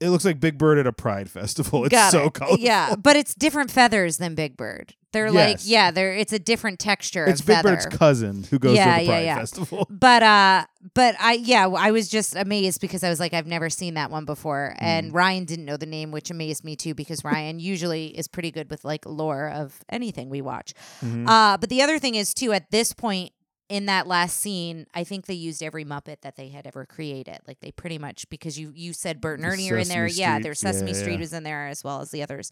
it 0.00 0.08
looks 0.10 0.24
like 0.24 0.40
Big 0.40 0.56
Bird 0.58 0.78
at 0.78 0.86
a 0.86 0.92
Pride 0.92 1.30
festival. 1.30 1.84
It's 1.84 1.92
Got 1.92 2.10
so 2.12 2.24
it. 2.26 2.34
colorful. 2.34 2.58
Yeah, 2.58 2.94
but 2.96 3.16
it's 3.16 3.34
different 3.34 3.70
feathers 3.70 4.16
than 4.18 4.34
Big 4.34 4.56
Bird. 4.56 4.94
They're 5.12 5.26
Yes. 5.26 5.34
like 5.34 5.58
yeah, 5.68 5.90
they're 5.90 6.14
it's 6.14 6.32
a 6.32 6.38
different 6.38 6.78
texture 6.78 7.26
It's 7.26 7.40
of 7.40 7.46
Big 7.46 7.56
feather. 7.56 7.70
Bird's 7.74 7.86
cousin 7.86 8.44
who 8.44 8.58
goes 8.60 8.76
Yeah, 8.76 8.84
to 8.84 9.00
the 9.00 9.02
yeah, 9.06 9.08
Pride 9.10 9.24
yeah. 9.24 9.34
festival. 9.38 9.86
but 9.90 10.22
uh 10.22 10.66
but 10.94 11.16
I 11.18 11.32
yeah, 11.32 11.66
I 11.68 11.90
was 11.90 12.08
just 12.08 12.36
amazed 12.36 12.80
because 12.80 13.02
I 13.02 13.08
was 13.10 13.18
like 13.18 13.34
I've 13.34 13.46
never 13.48 13.68
seen 13.70 13.94
that 13.94 14.10
one 14.12 14.24
before 14.24 14.72
Mm. 14.78 14.82
and 14.82 15.12
Ryan 15.12 15.44
didn't 15.46 15.64
know 15.64 15.76
the 15.76 15.86
name 15.86 16.12
which 16.12 16.30
amazed 16.30 16.64
me 16.64 16.76
too 16.76 16.94
because 16.94 17.24
Ryan 17.24 17.58
usually 17.58 18.06
is 18.16 18.28
pretty 18.28 18.52
good 18.52 18.70
with 18.70 18.84
like 18.84 19.04
lore 19.04 19.48
of 19.50 19.80
anything 19.88 20.30
we 20.30 20.42
watch. 20.42 20.74
Mhm. 21.04 21.28
Uh 21.28 21.58
but 21.58 21.70
the 21.70 21.82
other 21.82 21.98
thing 21.98 22.14
is 22.14 22.32
too 22.32 22.52
at 22.52 22.70
this 22.70 22.92
point 22.92 23.32
in 23.70 23.86
that 23.86 24.06
last 24.08 24.36
scene, 24.36 24.86
I 24.92 25.04
think 25.04 25.26
they 25.26 25.34
used 25.34 25.62
every 25.62 25.84
Muppet 25.84 26.20
that 26.22 26.34
they 26.36 26.48
had 26.48 26.66
ever 26.66 26.84
created. 26.84 27.38
Like 27.46 27.60
they 27.60 27.70
pretty 27.70 27.98
much 27.98 28.28
because 28.28 28.58
you 28.58 28.72
you 28.74 28.92
said 28.92 29.20
Bert 29.20 29.38
and 29.38 29.46
Ernie 29.48 29.70
are 29.70 29.78
in 29.78 29.88
there. 29.88 30.08
Sesame 30.08 30.20
Yeah, 30.20 30.34
Street. 30.34 30.42
there's 30.42 30.58
Sesame 30.60 30.90
Yeah, 30.90 30.96
Street 30.98 31.12
yeah. 31.14 31.18
was 31.20 31.32
in 31.32 31.42
there 31.44 31.68
as 31.68 31.84
well 31.84 32.00
as 32.00 32.10
the 32.10 32.22
others. 32.22 32.50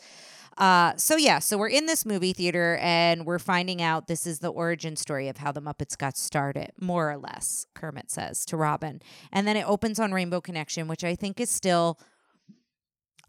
Uh, 0.57 0.95
so 0.97 1.16
yeah, 1.16 1.41
so 1.41 1.59
we're 1.59 1.69
in 1.69 1.87
this 1.87 2.07
movie 2.07 2.33
theater 2.33 2.79
and 2.81 3.27
we're 3.27 3.39
finding 3.41 3.83
out 3.83 4.07
this 4.07 4.27
is 4.27 4.39
the 4.39 4.49
origin 4.49 4.95
story 4.97 5.29
of 5.29 5.39
how 5.39 5.51
the 5.53 5.61
Muppets 5.61 5.99
got 5.99 6.16
started, 6.16 6.71
more 6.81 7.11
or 7.11 7.16
less. 7.19 7.66
Kermit 7.75 8.11
says 8.11 8.45
to 8.47 8.57
Robin, 8.57 9.03
and 9.33 9.47
then 9.47 9.57
it 9.57 9.69
opens 9.69 9.99
on 10.01 10.12
Rainbow 10.12 10.41
Connection, 10.41 10.87
which 10.89 11.03
I 11.05 11.14
think 11.16 11.41
is 11.41 11.51
still. 11.51 11.99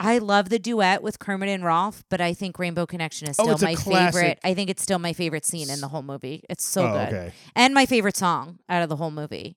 I 0.00 0.18
love 0.18 0.48
the 0.48 0.58
duet 0.58 1.02
with 1.02 1.18
Kermit 1.18 1.50
and 1.50 1.62
Rolf, 1.62 2.02
but 2.08 2.20
I 2.20 2.32
think 2.32 2.58
Rainbow 2.58 2.86
Connection 2.86 3.28
is 3.28 3.38
Oh, 3.38 3.44
still 3.54 3.68
a 3.68 3.70
my 3.70 3.74
classic. 3.74 4.14
favorite. 4.14 4.38
I 4.42 4.54
think 4.54 4.70
it's 4.70 4.82
still 4.82 4.98
my 4.98 5.12
favorite 5.12 5.44
scene 5.44 5.68
in 5.68 5.80
the 5.80 5.88
whole 5.88 6.02
movie. 6.02 6.42
It's 6.48 6.64
so 6.64 6.86
oh, 6.86 6.92
good, 6.94 7.08
okay. 7.14 7.32
and 7.54 7.74
my 7.74 7.84
favorite 7.86 8.16
song 8.16 8.58
out 8.68 8.82
of 8.82 8.88
the 8.88 8.96
whole 8.96 9.10
movie. 9.10 9.56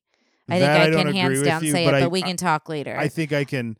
I 0.49 0.59
That 0.59 0.83
think 0.83 0.95
I, 0.95 0.99
I 0.99 1.03
can 1.03 1.13
hands 1.15 1.41
down 1.41 1.63
you, 1.63 1.71
say 1.71 1.85
but 1.85 1.93
it, 1.93 1.97
I- 1.97 2.01
but 2.01 2.09
we 2.11 2.21
can 2.21 2.35
talk 2.35 2.67
later. 2.67 2.95
I 2.97 3.07
think 3.07 3.31
I 3.31 3.45
can 3.45 3.77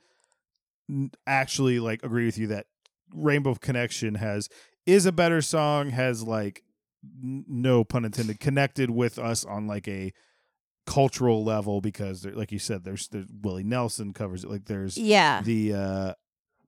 actually 1.28 1.80
like 1.80 2.04
agree 2.04 2.26
with 2.26 2.38
you 2.38 2.48
that 2.48 2.68
Rainbow 3.14 3.56
Connection 3.56 4.16
has 4.16 4.50
is 4.86 5.06
a 5.06 5.12
better 5.12 5.42
song 5.42 5.90
has 5.90 6.24
like 6.24 6.64
no 7.22 7.84
pun 7.84 8.06
intended 8.06 8.40
connected 8.40 8.90
with 8.90 9.20
us 9.20 9.44
on 9.46 9.68
like 9.68 9.88
a 9.88 10.14
cultural 10.86 11.44
level 11.44 11.80
because 11.82 12.26
like 12.26 12.52
you 12.52 12.60
said 12.60 12.84
there's, 12.84 13.08
there's 13.10 13.28
Willie 13.42 13.64
Nelson 13.64 14.14
covers 14.14 14.44
it 14.44 14.50
like 14.50 14.66
there's 14.66 14.98
yeah. 14.98 15.42
the 15.42 15.74
uh 15.74 16.14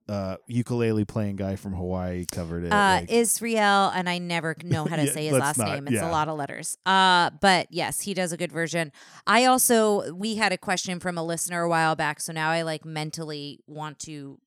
uh 0.08 0.36
ukulele 0.46 1.04
playing 1.04 1.36
guy 1.36 1.56
from 1.56 1.72
Hawaii 1.74 2.24
covered 2.30 2.64
it 2.64 2.72
Uh, 2.72 3.00
like- 3.00 3.10
Israel, 3.10 3.90
and 3.94 4.08
I 4.08 4.18
never 4.18 4.54
know 4.62 4.84
how 4.84 4.96
to 4.96 5.04
Yeah, 5.06 5.12
say 5.12 5.26
his 5.26 5.38
last 5.38 5.58
not- 5.58 5.68
name. 5.68 5.86
It's 5.88 5.94
yeah. 5.96 6.08
a 6.08 6.12
lot 6.12 6.28
of 6.28 6.36
letters. 6.38 6.78
Uh, 6.86 7.30
but 7.40 7.66
yes, 7.70 8.00
he 8.02 8.14
does 8.14 8.32
a 8.32 8.36
good 8.36 8.52
version. 8.52 8.92
I 9.26 9.44
also 9.46 10.12
we 10.14 10.36
had 10.36 10.52
a 10.52 10.58
question 10.58 11.00
from 11.00 11.18
a 11.18 11.24
listener 11.24 11.62
a 11.62 11.68
while 11.68 11.96
back, 11.96 12.20
so 12.20 12.32
now 12.32 12.50
I 12.50 12.62
like 12.62 12.84
mentally 12.84 13.60
want 13.66 13.98
to 14.00 14.38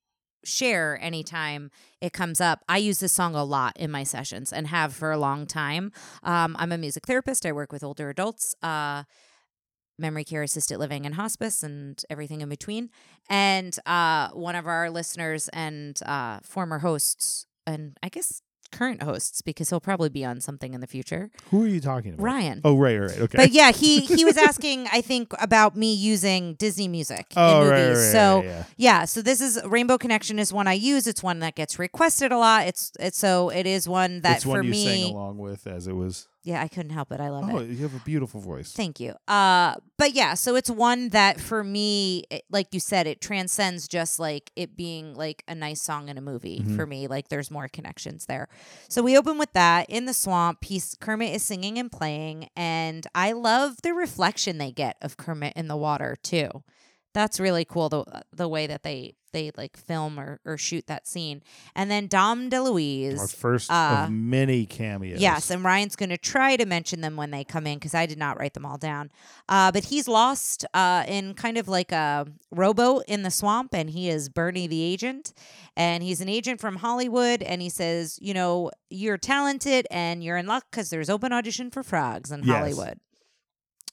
share 0.46 0.98
anytime 1.02 1.70
it 2.00 2.14
comes 2.14 2.40
up. 2.40 2.64
I 2.70 2.78
use 2.78 3.02
this 3.02 3.12
song 3.12 3.36
a 3.36 3.44
lot 3.44 3.76
in 3.76 3.92
my 3.92 4.04
sessions 4.06 4.54
and 4.54 4.68
have 4.68 4.94
for 4.96 5.12
a 5.12 5.18
long 5.18 5.46
time. 5.46 5.92
Um, 6.24 6.56
I'm 6.58 6.72
a 6.72 6.78
music 6.78 7.06
therapist. 7.06 7.46
I 7.46 7.52
work 7.52 7.74
with 7.74 7.84
older 7.84 8.10
adults. 8.10 8.56
Uh, 8.64 9.04
memory 10.00 10.24
care, 10.24 10.44
assisted 10.44 10.78
living, 10.80 11.06
and 11.06 11.16
hospice, 11.16 11.62
and 11.64 12.02
everything 12.10 12.42
in 12.42 12.50
between. 12.50 12.90
And 13.30 13.78
uh, 13.86 14.30
one 14.30 14.56
of 14.56 14.66
our 14.68 14.90
listeners 14.90 15.50
and 15.50 16.00
uh, 16.06 16.40
former 16.44 16.80
hosts, 16.80 17.46
and 17.68 17.98
I 18.02 18.10
guess 18.10 18.42
current 18.72 19.02
hosts, 19.02 19.42
because 19.42 19.72
he'll 19.72 19.80
probably 19.80 20.10
be 20.10 20.24
on 20.24 20.40
something 20.42 20.76
in 20.76 20.80
the 20.82 20.86
future, 20.86 21.32
who 21.50 21.64
are 21.64 21.68
you 21.68 21.80
talking 21.82 22.14
about 22.14 22.24
Ryan. 22.24 22.62
oh 22.64 22.78
right 22.78 23.00
right 23.00 23.18
okay 23.20 23.36
But 23.38 23.52
yeah, 23.52 23.72
he 23.72 24.02
he 24.06 24.24
was 24.26 24.38
asking, 24.38 24.88
I 24.94 25.02
think, 25.02 25.34
about 25.42 25.76
me 25.76 25.94
using 25.96 26.54
Disney 26.54 26.88
music 26.88 27.26
oh 27.36 27.64
in 27.64 27.68
right, 27.70 27.80
movies. 27.80 27.98
right, 27.98 28.04
right, 28.04 28.12
so 28.12 28.42
yeah, 28.44 28.50
yeah. 28.50 28.64
yeah, 28.78 29.06
so 29.06 29.24
this 29.24 29.42
is 29.42 29.60
Rainbow 29.66 29.98
Connection 29.98 30.38
is 30.38 30.54
one 30.54 30.68
I 30.68 30.74
use. 30.74 31.08
It's 31.08 31.24
one 31.24 31.40
that 31.40 31.56
gets 31.56 31.80
requested 31.80 32.32
a 32.32 32.38
lot. 32.38 32.68
It's 32.68 32.92
it's 33.00 33.18
so 33.18 33.50
it 33.50 33.66
is 33.66 33.90
one 33.90 34.22
that 34.22 34.36
it's 34.38 34.44
for 34.44 34.50
one 34.50 34.66
you 34.66 34.72
me. 34.72 34.86
sang 34.86 35.14
along 35.16 35.40
with 35.40 35.66
as 35.66 35.88
it 35.88 35.94
was 35.94 36.28
Yeah, 36.44 36.62
I 36.62 36.70
couldn't 36.70 36.92
help 36.92 37.12
it. 37.12 37.20
I 37.20 37.30
love 37.30 37.50
oh 37.52 37.58
it. 37.58 37.70
you 37.70 37.78
have 37.84 37.94
a 37.94 38.00
beautiful 38.06 38.40
voice 38.40 38.72
Thank 38.72 39.00
you. 39.02 39.14
Uh, 39.28 39.76
but 39.98 40.14
yeah, 40.14 40.36
so 40.36 40.56
it's 40.56 40.70
one 40.70 41.10
that 41.10 41.40
for 41.40 41.64
me, 41.66 42.24
it, 42.32 42.44
like 42.50 42.68
you 42.72 42.80
said, 42.80 43.08
it 43.08 43.20
transcends 43.20 43.88
just 43.90 44.20
like 44.20 44.50
it 44.56 44.78
being 44.78 45.14
like 45.16 45.44
a 45.50 45.54
nice 45.56 45.82
song 45.82 46.08
in 46.08 46.18
a 46.18 46.22
movie 46.22 46.62
Mhm. 46.62 46.76
for 46.78 46.86
me. 46.86 47.08
Like 47.08 47.28
there's 47.28 47.52
more 47.52 47.68
connections 47.68 48.26
there. 48.28 48.48
So 48.88 49.02
we 49.04 49.18
open 49.18 49.38
with 49.38 49.52
that 49.54 49.90
in 49.90 50.06
the 50.06 50.14
swamp. 50.14 50.62
Piece 50.62 50.96
Kermit 50.96 51.36
is 51.36 51.44
singing 51.44 51.78
and 51.78 51.92
playing, 51.92 52.48
and 52.56 53.06
I 53.14 53.34
love 53.34 53.82
the 53.84 53.94
reflection 53.94 54.58
they 54.60 54.72
get 54.72 54.96
of 55.02 55.18
Kermit 55.18 55.54
in 55.58 55.68
the 55.68 55.78
water 55.78 56.16
too. 56.24 56.64
That's 57.14 57.40
really 57.40 57.66
cool 57.66 57.90
the 57.90 58.06
the 58.32 58.48
way 58.48 58.66
that 58.66 58.84
they 58.84 59.16
they 59.32 59.52
like 59.58 59.78
film 59.78 60.20
or, 60.20 60.40
or 60.46 60.58
shoot 60.58 60.88
that 60.88 61.08
scene. 61.08 61.42
And 61.76 61.90
then 61.90 62.08
Dom 62.08 62.44
our 62.46 62.50
DeLuise 62.50 63.36
first 63.36 63.72
uh, 63.72 64.02
of 64.06 64.12
many 64.12 64.66
cameos 64.66 65.20
Yes, 65.20 65.50
and 65.50 65.64
Ryan's 65.64 65.96
going 65.96 66.10
to 66.10 66.18
try 66.18 66.56
to 66.56 66.66
mention 66.66 67.02
them 67.02 67.16
when 67.16 67.32
they 67.32 67.44
come 67.44 67.66
in 67.68 67.78
because 67.80 67.94
I 67.94 68.06
did 68.06 68.18
not 68.18 68.40
write 68.40 68.54
them 68.54 68.66
all 68.66 68.78
down. 68.78 69.12
Uh, 69.48 69.72
but 69.72 69.86
he's 69.86 70.08
lost 70.08 70.66
uh, 70.74 71.04
in 71.08 71.34
kind 71.34 71.58
of 71.58 71.68
like 71.68 71.92
a 71.92 72.28
rowboat 72.52 73.04
in 73.08 73.24
the 73.24 73.32
swamp, 73.32 73.74
and 73.74 73.90
he 73.90 74.10
is 74.10 74.30
Bernie 74.30 74.68
the 74.68 74.82
agent. 74.82 75.34
And 75.76 76.04
he's 76.04 76.20
an 76.22 76.28
agent 76.30 76.60
from 76.60 76.78
Hollywood, 76.78 77.42
and 77.42 77.62
he 77.62 77.70
says, 77.70 78.20
You 78.22 78.34
know, 78.34 78.72
you're 78.90 79.18
talented 79.18 79.88
and 79.90 80.24
you're 80.24 80.36
in 80.38 80.46
luck 80.48 80.66
because 80.70 80.90
there's 80.90 81.10
open 81.10 81.32
audition 81.32 81.72
for 81.72 81.84
frogs 81.84 82.32
in 82.32 82.44
Yes. 82.44 82.56
Hollywood. 82.58 83.00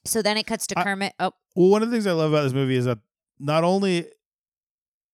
So 0.05 0.23
then 0.23 0.37
it 0.37 0.47
cuts 0.47 0.67
to 0.69 0.79
I- 0.79 0.85
Kermit. 0.85 1.15
Oh, 1.21 1.33
Well, 1.55 1.69
one 1.71 1.83
of 1.83 1.91
the 1.91 1.95
things 1.97 2.07
I 2.07 2.13
love 2.13 2.33
about 2.33 2.43
this 2.45 2.53
movie 2.53 2.77
is 2.77 2.85
that 2.87 2.99
not 3.39 3.65
only 3.65 4.07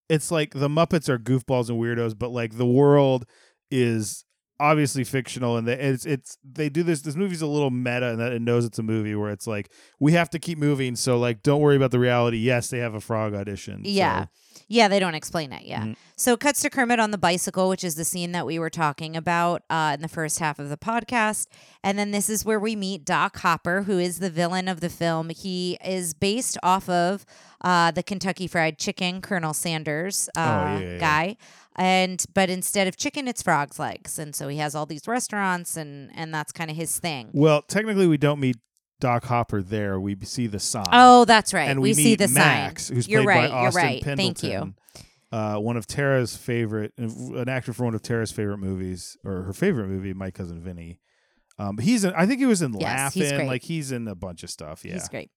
it's 0.09 0.31
like 0.31 0.53
the 0.53 0.69
Muppets 0.69 1.09
are 1.09 1.19
goofballs 1.19 1.69
and 1.69 1.81
weirdos, 1.81 2.19
but 2.19 2.31
like 2.31 2.57
the 2.57 2.67
world 2.67 3.25
is 3.71 4.25
obviously 4.63 5.03
fictional 5.05 5.57
and 5.57 5.69
it's 5.69 6.07
it's 6.07 6.39
they 6.45 6.69
do 6.69 6.83
this 6.83 7.03
this 7.03 7.17
movie's 7.17 7.43
a 7.43 7.47
little 7.47 7.71
meta 7.71 8.11
and 8.11 8.21
that 8.21 8.33
it 8.33 8.41
knows 8.41 8.65
it's 8.65 8.79
a 8.79 8.83
movie 8.83 9.15
where 9.15 9.31
it's 9.33 9.47
like 9.47 9.71
we 9.99 10.13
have 10.13 10.31
to 10.31 10.39
keep 10.39 10.57
moving 10.59 10.95
so 10.97 11.19
like 11.19 11.43
don't 11.43 11.61
worry 11.61 11.77
about 11.77 11.91
the 11.91 11.99
reality 11.99 12.37
yes 12.39 12.69
they 12.71 12.79
have 12.79 12.95
a 12.95 13.01
frog 13.01 13.35
audition 13.35 13.85
so- 13.85 13.91
Yeah. 13.91 14.27
Yeah, 14.69 14.89
they 14.89 14.99
don't 15.01 15.15
explain 15.15 15.53
it. 15.53 15.65
Yeah. 15.67 15.83
Mhm. 15.83 15.97
So 16.17 16.33
it 16.33 16.41
cuts 16.41 16.63
to 16.63 16.71
Kermit 16.71 16.99
on 16.99 17.11
the 17.11 17.19
bicycle, 17.19 17.69
which 17.69 17.85
is 17.85 17.95
the 17.95 18.05
scene 18.07 18.33
that 18.33 18.47
we 18.47 18.59
were 18.59 18.71
talking 18.71 19.17
about 19.17 19.63
uh, 19.69 19.93
in 19.97 20.01
the 20.01 20.09
first 20.09 20.39
half 20.39 20.59
of 20.59 20.71
the 20.71 20.79
podcast. 20.79 21.47
And 21.85 21.99
then 21.99 22.11
this 22.11 22.31
is 22.31 22.43
where 22.45 22.59
we 22.61 22.75
meet 22.75 23.05
Doc 23.05 23.39
Hopper, 23.39 23.83
who 23.83 23.99
is 23.99 24.19
the 24.19 24.31
villain 24.31 24.69
of 24.69 24.81
the 24.81 24.89
film. 24.89 25.29
He 25.29 25.77
is 25.85 26.15
based 26.15 26.57
off 26.63 26.89
of 26.89 27.27
uh, 27.63 27.91
the 27.91 28.03
Kentucky 28.03 28.47
Fried 28.47 28.79
Chicken 28.79 29.21
Colonel 29.21 29.53
Sanders 29.53 30.31
uh, 30.37 30.41
Oh, 30.41 30.45
yeah, 30.45 30.79
yeah, 30.79 30.93
yeah. 30.93 30.99
And 31.77 32.25
but 32.35 32.51
instead 32.51 32.87
of 32.87 32.97
chicken, 32.97 33.27
it's 33.29 33.43
frog's 33.43 33.79
legs, 33.79 34.19
and 34.19 34.35
so 34.37 34.49
he 34.49 34.59
has 34.59 34.75
all 34.75 34.85
these 34.87 35.09
restaurants, 35.09 35.77
and 35.77 36.11
and 36.15 36.33
that's 36.35 36.53
kind 36.53 36.71
of 36.71 36.77
his 36.77 36.99
thing. 36.99 37.31
well 37.33 37.63
technically 37.63 38.07
we 38.07 38.19
don't 38.19 38.41
meet 38.41 38.57
Doc 39.01 39.25
Hopper 39.25 39.63
there 39.63 39.99
we 39.99 40.17
see 40.23 40.47
the 40.47 40.59
sign 40.61 40.85
Oh, 40.93 41.25
that's 41.25 41.53
right. 41.55 41.69
and 41.71 41.81
we, 41.81 41.91
we, 41.91 41.95
see 41.95 42.15
the 42.15 42.29
Max 42.29 42.85
sign. 42.85 42.97
who's 42.97 43.09
you're 43.09 43.23
played 43.25 43.37
right. 43.37 43.51
by 43.51 43.57
Austin 43.57 43.81
you're 43.83 43.91
right. 43.91 44.03
Pendleton. 44.03 44.35
Thank 44.35 44.53
you. 45.33 45.37
uh, 45.37 45.57
one 45.59 45.77
of 45.79 45.87
Tara's 45.87 46.37
favorite, 46.37 46.93
an 46.99 47.49
actor 47.49 47.73
for 47.73 47.85
one 47.85 47.95
of 47.95 48.03
Tara's 48.03 48.31
favorite 48.31 48.59
movies, 48.59 49.17
or 49.25 49.43
her 49.43 49.53
favorite 49.55 49.89
movie, 49.89 50.13
My 50.13 50.31
Cousin 50.31 50.61
Vinny. 50.61 51.01
Um, 51.59 51.79
he's 51.79 52.05
in, 52.05 52.13
I 52.15 52.27
think 52.27 52.39
he 52.41 52.47
was 52.47 52.61
in 52.63 52.75
Yes, 52.79 53.15
he's 53.15 53.25
Laughing, 53.25 53.39
great. 53.39 53.49
like 53.49 53.63
he's 53.63 53.93
in 53.93 54.07
a 54.09 54.15
bunch 54.15 54.43
of 54.43 54.51
stuff. 54.51 54.85
Yeah, 54.85 54.95
He's 54.95 55.09
great. 55.09 55.31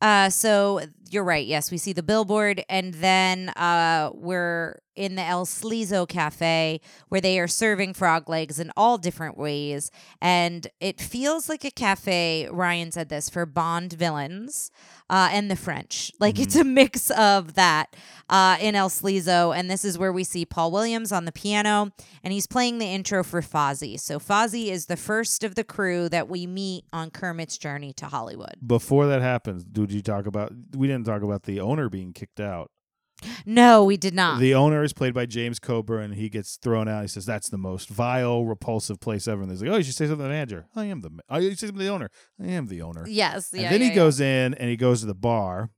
Uh, 0.00 0.28
so 0.30 0.80
you're 1.10 1.24
right. 1.24 1.46
Yes, 1.46 1.70
we 1.70 1.78
see 1.78 1.92
the 1.92 2.02
billboard, 2.02 2.64
and 2.68 2.94
then 2.94 3.50
uh, 3.50 4.10
we're 4.14 4.78
in 4.96 5.14
the 5.14 5.22
El 5.22 5.46
Sleazo 5.46 6.08
Cafe 6.08 6.80
where 7.08 7.20
they 7.20 7.38
are 7.38 7.48
serving 7.48 7.94
frog 7.94 8.28
legs 8.28 8.58
in 8.58 8.72
all 8.76 8.98
different 8.98 9.36
ways, 9.36 9.90
and 10.20 10.66
it 10.80 11.00
feels 11.00 11.48
like 11.48 11.64
a 11.64 11.70
cafe. 11.70 12.48
Ryan 12.50 12.92
said 12.92 13.08
this 13.08 13.28
for 13.28 13.46
Bond 13.46 13.92
villains 13.92 14.70
uh, 15.10 15.28
and 15.32 15.50
the 15.50 15.56
French. 15.56 16.10
Like 16.18 16.38
it's 16.38 16.56
a 16.56 16.64
mix 16.64 17.10
of 17.10 17.54
that 17.54 17.94
uh, 18.28 18.56
in 18.60 18.74
El 18.74 18.88
Sleazo, 18.88 19.56
and 19.56 19.70
this 19.70 19.84
is 19.84 19.98
where 19.98 20.12
we 20.12 20.24
see 20.24 20.44
Paul 20.44 20.70
Williams 20.72 21.12
on 21.12 21.24
the 21.24 21.32
piano, 21.32 21.90
and 22.22 22.32
he's 22.32 22.46
playing 22.46 22.78
the 22.78 22.86
intro 22.86 23.22
for 23.22 23.40
Fozzie. 23.40 23.98
So 23.98 24.18
Fozzie 24.18 24.68
is 24.68 24.86
the 24.86 24.96
first 24.96 25.44
of 25.44 25.54
the 25.54 25.64
crew 25.64 26.08
that 26.08 26.28
we 26.28 26.46
meet 26.46 26.84
on 26.92 27.10
Kermit's 27.10 27.58
journey 27.58 27.92
to 27.94 28.06
Hollywood. 28.06 28.54
Before 28.66 29.06
that 29.06 29.22
happens, 29.22 29.64
did 29.64 29.92
you 29.92 30.02
talk 30.02 30.26
about? 30.26 30.52
We 30.74 30.86
didn't 30.86 31.06
talk 31.06 31.22
about 31.22 31.44
the 31.44 31.60
owner 31.60 31.88
being 31.88 32.12
kicked 32.12 32.40
out. 32.40 32.70
No, 33.46 33.84
we 33.84 33.96
did 33.96 34.14
not. 34.14 34.40
The 34.40 34.54
owner 34.54 34.82
is 34.84 34.92
played 34.92 35.14
by 35.14 35.26
James 35.26 35.58
Coburn. 35.58 36.04
and 36.04 36.14
he 36.14 36.28
gets 36.28 36.56
thrown 36.56 36.88
out. 36.88 37.02
He 37.02 37.08
says, 37.08 37.26
"That's 37.26 37.48
the 37.48 37.58
most 37.58 37.88
vile, 37.88 38.44
repulsive 38.44 39.00
place 39.00 39.26
ever." 39.28 39.42
And 39.42 39.50
he's 39.50 39.62
like, 39.62 39.70
"Oh, 39.70 39.76
you 39.76 39.82
should 39.84 39.94
say 39.94 40.06
something 40.06 40.18
to 40.18 40.22
the 40.24 40.28
manager." 40.28 40.66
I 40.76 40.84
am 40.86 41.00
the. 41.00 41.10
Ma- 41.10 41.22
oh, 41.30 41.38
you 41.38 41.50
should 41.50 41.58
say 41.58 41.66
something 41.68 41.80
to 41.80 41.84
the 41.86 41.90
owner. 41.92 42.10
I 42.42 42.46
am 42.48 42.66
the 42.66 42.82
owner. 42.82 43.04
yes. 43.08 43.52
And 43.52 43.62
yeah, 43.62 43.70
then 43.70 43.80
yeah, 43.80 43.88
he 43.90 43.94
goes 43.94 44.20
in 44.20 44.54
and 44.54 44.68
he 44.70 44.76
goes 44.76 45.00
to 45.00 45.06
the 45.06 45.14
bar, 45.14 45.70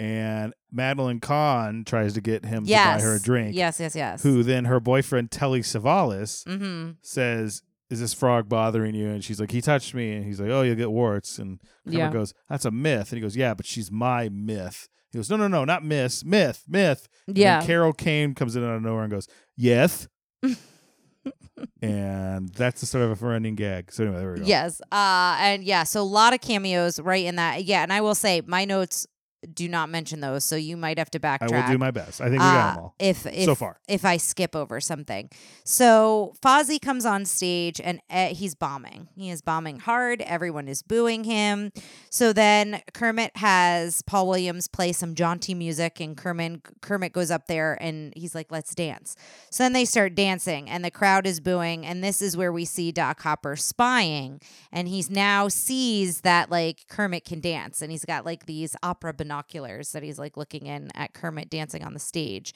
and 0.00 0.52
Madeline 0.72 1.20
Kahn 1.20 1.84
tries 1.84 2.14
to 2.14 2.20
get 2.20 2.44
him 2.44 2.64
yes. 2.66 3.00
to 3.00 3.04
buy 3.06 3.10
her 3.10 3.16
a 3.16 3.20
drink. 3.20 3.54
Yes, 3.54 3.78
yes, 3.80 3.94
yes. 3.94 4.22
Who 4.22 4.42
then 4.42 4.64
her 4.66 4.80
boyfriend 4.80 5.30
Telly 5.30 5.60
Savalas 5.60 6.44
Mm-hmm. 6.46 6.92
says, 7.02 7.62
"Is 7.90 8.00
this 8.00 8.12
frog 8.14 8.48
bothering 8.48 8.94
you?" 8.94 9.08
And 9.08 9.22
she's 9.24 9.38
like, 9.40 9.52
"He 9.52 9.60
touched 9.60 9.94
me," 9.94 10.12
and 10.12 10.24
he's 10.24 10.40
like, 10.40 10.50
"Oh, 10.50 10.62
you'll 10.62 10.74
get 10.74 10.90
warts." 10.90 11.38
And 11.38 11.60
Kermit 11.84 11.98
Yeah. 11.98 12.10
goes, 12.12 12.34
"That's 12.48 12.64
a 12.64 12.70
myth." 12.70 13.10
And 13.12 13.18
he 13.18 13.20
goes, 13.20 13.36
"Yeah, 13.36 13.54
but 13.54 13.66
she's 13.66 13.90
my 13.90 14.28
myth." 14.28 14.88
He 15.14 15.18
goes, 15.18 15.30
"No, 15.30 15.36
no, 15.36 15.48
no, 15.48 15.64
not 15.64 15.84
miss, 15.84 16.24
myth, 16.24 16.64
myth." 16.68 17.08
And 17.26 17.38
Yeah. 17.38 17.64
Carol 17.64 17.92
Kane 17.92 18.34
comes 18.34 18.56
in 18.56 18.64
out 18.64 18.74
of 18.76 18.82
nowhere 18.82 19.04
and 19.04 19.10
goes, 19.12 19.28
"Yes." 19.56 20.08
and 21.80 22.48
that's 22.50 22.80
the 22.80 22.86
sort 22.86 23.04
of 23.04 23.22
a 23.22 23.26
running 23.26 23.54
gag. 23.54 23.92
So 23.92 24.04
anyway, 24.04 24.18
there 24.18 24.32
we 24.32 24.38
go. 24.40 24.44
Yes. 24.46 24.80
Uh 24.92 25.36
and 25.40 25.64
yeah, 25.64 25.84
so 25.84 26.00
a 26.00 26.02
lot 26.02 26.34
of 26.34 26.40
cameos 26.40 27.00
right 27.00 27.24
in 27.24 27.36
that. 27.36 27.64
Yeah, 27.64 27.82
and 27.82 27.92
I 27.92 28.00
will 28.00 28.14
say 28.14 28.42
my 28.46 28.64
notes 28.64 29.06
do 29.52 29.68
not 29.68 29.88
mention 29.88 30.20
those, 30.20 30.44
so 30.44 30.56
you 30.56 30.76
might 30.76 30.98
have 30.98 31.10
to 31.10 31.20
backtrack. 31.20 31.52
I 31.52 31.60
will 31.66 31.72
do 31.72 31.78
my 31.78 31.90
best. 31.90 32.20
I 32.20 32.24
think 32.24 32.34
we 32.34 32.38
got 32.38 32.70
uh, 32.70 32.74
them 32.74 32.82
all 32.84 32.94
If 32.98 33.26
if 33.26 33.44
so 33.44 33.54
far. 33.54 33.80
if 33.88 34.04
I 34.04 34.16
skip 34.16 34.54
over 34.56 34.80
something. 34.80 35.30
So 35.64 36.34
Fozzie 36.42 36.80
comes 36.80 37.04
on 37.04 37.24
stage 37.24 37.80
and 37.82 38.00
uh, 38.10 38.28
he's 38.28 38.54
bombing. 38.54 39.08
He 39.16 39.30
is 39.30 39.42
bombing 39.42 39.80
hard. 39.80 40.22
Everyone 40.22 40.68
is 40.68 40.82
booing 40.82 41.24
him. 41.24 41.72
So 42.10 42.32
then 42.32 42.82
Kermit 42.92 43.36
has 43.36 44.02
Paul 44.02 44.28
Williams 44.28 44.68
play 44.68 44.92
some 44.92 45.14
jaunty 45.14 45.54
music, 45.54 46.00
and 46.00 46.16
Kermit 46.16 46.80
Kermit 46.80 47.12
goes 47.12 47.30
up 47.30 47.46
there 47.46 47.76
and 47.80 48.12
he's 48.16 48.34
like, 48.34 48.50
"Let's 48.50 48.74
dance." 48.74 49.16
So 49.50 49.64
then 49.64 49.72
they 49.72 49.84
start 49.84 50.14
dancing, 50.14 50.68
and 50.68 50.84
the 50.84 50.90
crowd 50.90 51.26
is 51.26 51.40
booing. 51.40 51.84
And 51.86 52.02
this 52.02 52.22
is 52.22 52.36
where 52.36 52.52
we 52.52 52.64
see 52.64 52.92
Doc 52.92 53.20
Hopper 53.22 53.56
spying, 53.56 54.40
and 54.72 54.88
he's 54.88 55.10
now 55.10 55.48
sees 55.48 56.22
that 56.22 56.50
like 56.50 56.86
Kermit 56.88 57.24
can 57.24 57.40
dance, 57.40 57.82
and 57.82 57.90
he's 57.90 58.04
got 58.04 58.24
like 58.24 58.46
these 58.46 58.76
opera 58.82 59.12
binoculars 59.12 59.33
that 59.42 60.02
he's 60.02 60.18
like 60.18 60.36
looking 60.36 60.66
in 60.66 60.90
at 60.94 61.14
Kermit 61.14 61.50
dancing 61.50 61.84
on 61.84 61.94
the 61.94 62.00
stage. 62.00 62.54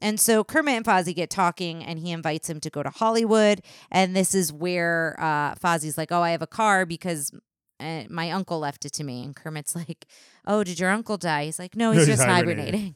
And 0.00 0.20
so 0.20 0.44
Kermit 0.44 0.74
and 0.76 0.84
Fozzie 0.84 1.14
get 1.14 1.30
talking, 1.30 1.84
and 1.84 1.98
he 1.98 2.12
invites 2.12 2.48
him 2.48 2.60
to 2.60 2.70
go 2.70 2.82
to 2.82 2.90
Hollywood. 2.90 3.62
And 3.90 4.14
this 4.14 4.34
is 4.34 4.52
where 4.52 5.16
uh, 5.18 5.54
Fozzie's 5.56 5.98
like, 5.98 6.12
"Oh, 6.12 6.22
I 6.22 6.30
have 6.30 6.42
a 6.42 6.46
car 6.46 6.86
because 6.86 7.32
uh, 7.80 8.04
my 8.08 8.30
uncle 8.30 8.60
left 8.60 8.84
it 8.84 8.92
to 8.94 9.04
me." 9.04 9.24
And 9.24 9.34
Kermit's 9.34 9.74
like, 9.74 10.06
"Oh, 10.46 10.62
did 10.62 10.78
your 10.78 10.90
uncle 10.90 11.16
die?" 11.16 11.46
He's 11.46 11.58
like, 11.58 11.74
"No, 11.74 11.92
he's 11.92 12.02
he's 12.06 12.16
just 12.16 12.28
hibernating." 12.28 12.64
hibernating." 12.64 12.94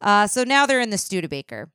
Uh, 0.00 0.26
so 0.26 0.44
now 0.44 0.64
they're 0.64 0.80
in 0.80 0.90
the 0.90 0.98
Studebaker. 0.98 1.70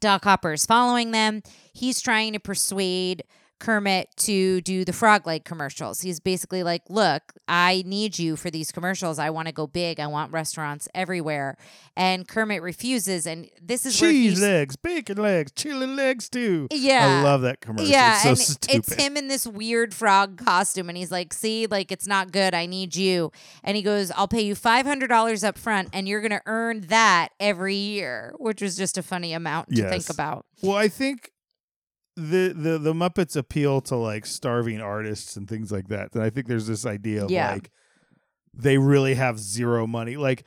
Doc 0.00 0.24
Hopper 0.24 0.52
is 0.52 0.66
following 0.66 1.10
them. 1.12 1.42
He's 1.72 2.00
trying 2.00 2.32
to 2.32 2.40
persuade 2.40 3.24
Kermit 3.58 4.08
to 4.18 4.60
do 4.60 4.84
the 4.84 4.92
frog 4.92 5.26
leg 5.26 5.44
commercials. 5.44 6.00
He's 6.02 6.20
basically 6.20 6.62
like, 6.62 6.82
Look, 6.88 7.32
I 7.48 7.82
need 7.86 8.18
you 8.18 8.36
for 8.36 8.50
these 8.50 8.70
commercials. 8.72 9.18
I 9.18 9.30
want 9.30 9.48
to 9.48 9.52
go 9.52 9.66
big. 9.66 9.98
I 9.98 10.06
want 10.06 10.32
restaurants 10.32 10.88
everywhere. 10.94 11.56
And 11.96 12.28
Kermit 12.28 12.62
refuses. 12.62 13.26
And 13.26 13.48
this 13.62 13.86
is 13.86 14.00
where 14.00 14.10
Cheese 14.10 14.40
legs, 14.40 14.76
bacon 14.76 15.16
legs, 15.18 15.52
chili 15.52 15.86
legs 15.86 16.28
too. 16.28 16.68
Yeah. 16.70 17.20
I 17.20 17.22
love 17.22 17.42
that 17.42 17.60
commercial. 17.60 17.90
Yeah, 17.90 18.14
it's 18.14 18.46
so 18.46 18.52
stupid. 18.52 18.76
it's 18.76 18.94
him 18.94 19.16
in 19.16 19.28
this 19.28 19.46
weird 19.46 19.94
frog 19.94 20.36
costume, 20.36 20.88
and 20.88 20.98
he's 20.98 21.10
like, 21.10 21.32
"See, 21.32 21.66
like 21.66 21.90
it's 21.90 22.06
not 22.06 22.32
good. 22.32 22.54
I 22.54 22.66
need 22.66 22.94
you." 22.94 23.32
And 23.64 23.76
he 23.76 23.82
goes, 23.82 24.10
"I'll 24.12 24.28
pay 24.28 24.42
you 24.42 24.54
five 24.54 24.86
hundred 24.86 25.08
dollars 25.08 25.42
up 25.42 25.56
front, 25.58 25.88
and 25.92 26.06
you're 26.06 26.20
gonna 26.20 26.42
earn 26.46 26.82
that 26.82 27.28
every 27.40 27.74
year," 27.74 28.34
which 28.38 28.60
was 28.60 28.76
just 28.76 28.98
a 28.98 29.02
funny 29.02 29.32
amount 29.32 29.74
to 29.74 29.88
think 29.88 30.10
about. 30.10 30.44
Well, 30.62 30.76
I 30.76 30.88
think 30.88 31.32
the 32.16 32.52
the 32.56 32.78
the 32.78 32.92
Muppets 32.94 33.36
appeal 33.36 33.80
to 33.82 33.96
like 33.96 34.24
starving 34.26 34.80
artists 34.80 35.36
and 35.36 35.48
things 35.48 35.70
like 35.70 35.88
that. 35.88 36.14
And 36.14 36.22
I 36.22 36.30
think 36.30 36.46
there's 36.46 36.66
this 36.66 36.86
idea 36.86 37.24
of 37.24 37.30
Yeah. 37.30 37.52
like 37.52 37.70
they 38.54 38.78
really 38.78 39.14
have 39.14 39.38
zero 39.38 39.86
money. 39.86 40.16
Like 40.16 40.44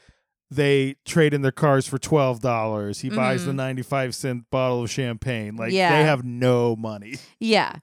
they 0.51 0.95
trade 1.05 1.33
in 1.33 1.43
their 1.43 1.51
cars 1.51 1.85
for 1.87 1.99
twelve 1.99 2.39
dollars. 2.41 3.01
He 3.01 3.09
buys 3.09 3.45
the 3.45 3.51
Mhm. 3.51 3.55
ninety 3.57 3.81
five 3.83 4.15
cent 4.15 4.49
bottle 4.49 4.81
of 4.83 4.89
champagne. 4.89 5.55
Like 5.55 5.71
Yeah. 5.71 5.91
they 5.97 6.03
have 6.03 6.23
no 6.23 6.75
money. 6.75 7.15
Yeah. 7.39 7.75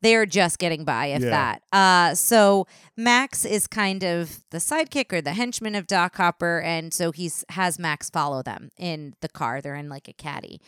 They 0.00 0.14
are 0.16 0.26
just 0.26 0.58
getting 0.58 0.84
by, 0.84 1.06
if 1.06 1.22
Yeah. 1.22 1.30
that. 1.30 1.62
Uh, 1.72 2.14
so 2.14 2.66
Max 2.96 3.44
is 3.44 3.66
kind 3.66 4.02
of 4.04 4.40
the 4.50 4.58
sidekick 4.58 5.12
or 5.12 5.20
the 5.22 5.32
henchman 5.32 5.74
of 5.74 5.86
Doc 5.86 6.16
Hopper, 6.16 6.60
and 6.60 6.92
so 6.94 7.10
he's 7.10 7.44
has 7.50 7.78
Max 7.78 8.08
follow 8.10 8.42
them 8.42 8.70
in 8.78 9.14
the 9.20 9.28
car. 9.28 9.60
They're 9.60 9.74
in 9.74 9.88
like 9.88 10.06
a 10.08 10.12
caddy, 10.12 10.60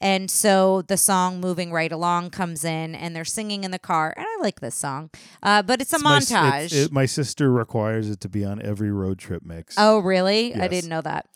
and 0.00 0.30
so 0.30 0.82
the 0.82 0.96
song 0.96 1.40
"Moving 1.40 1.72
Right 1.72 1.92
Along" 1.92 2.30
comes 2.30 2.64
in, 2.64 2.94
and 2.94 3.14
they're 3.14 3.24
singing 3.24 3.64
in 3.64 3.70
the 3.70 3.78
car, 3.78 4.14
and 4.16 4.26
I 4.28 4.42
like 4.42 4.60
this 4.60 4.74
song, 4.74 5.10
uh, 5.42 5.62
but 5.62 5.80
it's 5.80 5.92
a 5.92 5.96
It's 5.96 6.04
my 6.04 6.18
montage. 6.20 6.64
it's- 6.66 6.72
it- 6.72 6.92
my 6.92 7.06
sister 7.06 7.50
requires 7.52 8.08
it 8.10 8.20
to 8.20 8.28
be 8.28 8.44
on 8.44 8.60
every 8.62 8.90
road 8.90 9.18
trip 9.18 9.44
mix. 9.44 9.74
oh, 9.78 9.98
really? 9.98 10.54
I 10.54 10.68
didn't 10.68 10.90
know 10.90 11.02
that. 11.02 11.26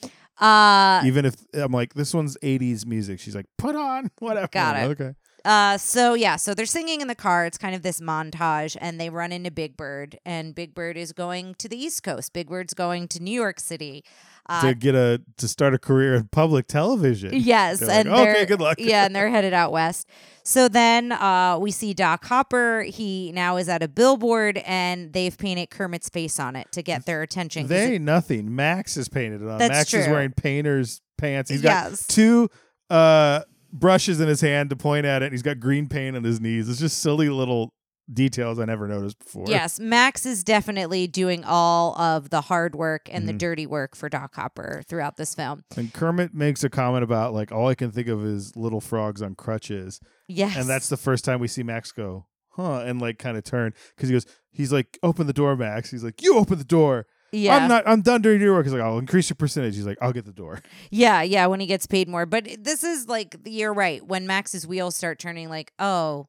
Uh, 0.41 1.03
Even 1.07 1.25
if 1.25 1.37
I'm 1.55 1.71
like, 1.73 1.95
this 1.95 2.13
one's 2.13 2.37
80s 2.43 2.85
music, 2.85 3.21
she's 3.21 3.37
like, 3.37 3.47
put 3.57 3.77
on 3.77 4.11
whatever. 4.19 4.49
Got 4.51 4.77
it. 4.77 5.01
Okay. 5.01 5.15
Uh, 5.45 5.77
so 5.77 6.15
yeah, 6.15 6.37
so 6.37 6.55
they're 6.55 6.65
singing 6.65 7.03
in 7.03 7.07
the 7.07 7.15
car. 7.15 7.45
It's 7.45 7.59
kind 7.59 7.75
of 7.75 7.83
this 7.83 8.01
montage, 8.01 8.79
and 8.81 8.99
they 8.99 9.11
run 9.11 9.31
into 9.31 9.51
Big 9.51 9.77
Bird, 9.77 10.19
and 10.25 10.55
Big 10.55 10.75
Bird 10.75 10.97
is 10.97 11.13
going 11.13 11.55
to 11.57 11.69
the 11.69 11.77
East 11.77 12.03
Coast. 12.03 12.33
Big 12.33 12.49
Bird's 12.49 12.73
going 12.73 13.09
to 13.09 13.23
New 13.23 13.31
York 13.35 13.61
City. 13.61 14.05
Uh, 14.47 14.61
to 14.69 14.75
get 14.75 14.95
a 14.95 15.23
to 15.39 15.49
start 15.49 15.73
a 15.73 15.79
career 15.79 16.15
in 16.15 16.29
public 16.29 16.67
television. 16.67 17.31
yes, 17.35 17.81
They're 17.81 17.89
like, 17.89 18.07
and 18.07 18.09
"Okay, 18.15 18.45
good 18.47 18.61
luck." 18.61 18.77
yeah, 18.79 19.05
and 19.07 19.17
they're 19.17 19.31
headed 19.31 19.53
out 19.55 19.73
west. 19.73 20.07
So 20.43 20.69
then 20.69 21.13
uh, 21.13 21.57
we 21.59 21.71
see 21.71 21.95
Doc 21.95 22.25
Hopper. 22.27 22.83
He 22.83 23.33
now 23.33 23.57
is 23.57 23.71
at 23.71 23.83
a 23.83 23.89
billboard, 23.89 24.59
and 24.67 25.15
they've 25.15 25.37
painted 25.39 25.71
Kermit's 25.71 26.11
face 26.11 26.39
on 26.39 26.57
it 26.57 26.71
to 26.73 26.83
get 26.83 27.07
their 27.07 27.23
attention. 27.23 27.67
They 27.69 27.85
it- 27.85 27.91
ain't 27.95 28.05
nothing. 28.05 28.55
Max 28.55 28.99
is 28.99 29.09
painted 29.09 29.41
it 29.41 29.49
on. 29.49 29.59
That's 29.59 29.71
Max 29.73 29.95
is 29.95 30.09
wearing 30.09 30.33
painter's 30.33 31.01
pants. 31.17 31.49
He's 31.51 31.63
got 31.63 31.91
Yes. 31.93 32.07
two 32.07 32.51
uh 32.91 33.41
brushes 33.73 34.21
in 34.21 34.29
his 34.29 34.41
hand 34.43 34.69
to 34.71 34.77
point 34.77 35.07
at 35.07 35.23
it. 35.23 35.33
He's 35.33 35.43
got 35.43 35.59
green 35.59 35.89
paint 35.89 36.17
on 36.17 36.23
his 36.23 36.41
knees. 36.41 36.69
It's 36.69 36.79
just 36.81 36.99
silly 36.99 37.29
little 37.31 37.73
details 38.13 38.59
I 38.59 38.65
never 38.67 38.87
noticed 38.87 39.19
before. 39.19 39.47
Yes, 39.49 39.81
Max 39.81 40.27
is 40.27 40.45
definitely 40.45 41.07
doing 41.07 41.43
all 41.45 41.99
of 41.99 42.31
the 42.31 42.43
hard 42.43 42.75
work 42.75 43.09
and 43.11 43.27
the 43.29 43.33
Mhm. 43.33 43.39
dirty 43.39 43.67
work 43.67 43.97
for 43.97 44.09
Doc 44.09 44.35
Hopper 44.35 44.83
throughout 44.87 45.17
this 45.17 45.35
film. 45.35 45.65
And 45.77 45.93
Kermit 45.93 46.35
makes 46.35 46.63
a 46.63 46.69
comment 46.71 47.03
about 47.05 47.33
like 47.33 47.51
all 47.53 47.69
I 47.69 47.75
can 47.75 47.91
think 47.91 48.09
of 48.09 48.25
is 48.25 48.55
little 48.57 48.81
frogs 48.81 49.23
on 49.23 49.35
crutches. 49.35 50.01
Yes, 50.29 50.57
And 50.57 50.69
that's 50.69 50.89
the 50.89 50.97
first 50.97 51.25
time 51.25 51.41
we 51.41 51.49
see 51.49 51.63
Max 51.63 51.93
go, 51.93 52.27
huh, 52.51 52.81
and 52.81 53.01
like 53.01 53.19
kind 53.19 53.37
of 53.37 53.45
turn 53.45 53.73
because 53.97 54.09
he 54.11 54.15
goes, 54.15 54.27
he's 54.51 54.73
like, 54.73 54.99
open 55.03 55.27
the 55.27 55.33
door, 55.33 55.57
Max. 55.57 55.91
He's 55.91 56.05
like, 56.05 56.23
you 56.23 56.37
open 56.37 56.59
the 56.59 56.65
door. 56.65 57.07
yeah. 57.33 57.57
I'm 57.57 57.69
not. 57.69 57.83
I'm 57.89 58.01
done 58.03 58.23
doing 58.23 58.41
your 58.41 58.53
work. 58.55 58.65
He's 58.65 58.73
like, 58.73 58.81
I'll 58.83 58.99
increase 58.99 59.29
your 59.29 59.35
percentage. 59.35 59.75
He's 59.75 59.87
like, 59.87 59.99
I'll 60.01 60.13
get 60.13 60.25
the 60.25 60.33
door. 60.33 60.61
Yeah, 60.91 61.21
yeah, 61.23 61.47
when 61.47 61.59
he 61.59 61.67
gets 61.67 61.85
paid 61.87 62.09
more. 62.09 62.27
But 62.27 62.49
this 62.61 62.85
is 62.85 63.09
like 63.09 63.35
you're 63.45 63.75
right. 63.75 64.07
When 64.07 64.27
Max's 64.27 64.67
wheels 64.69 64.95
start 64.95 65.19
turning 65.19 65.49
like, 65.49 65.73
"Oh, 65.81 66.29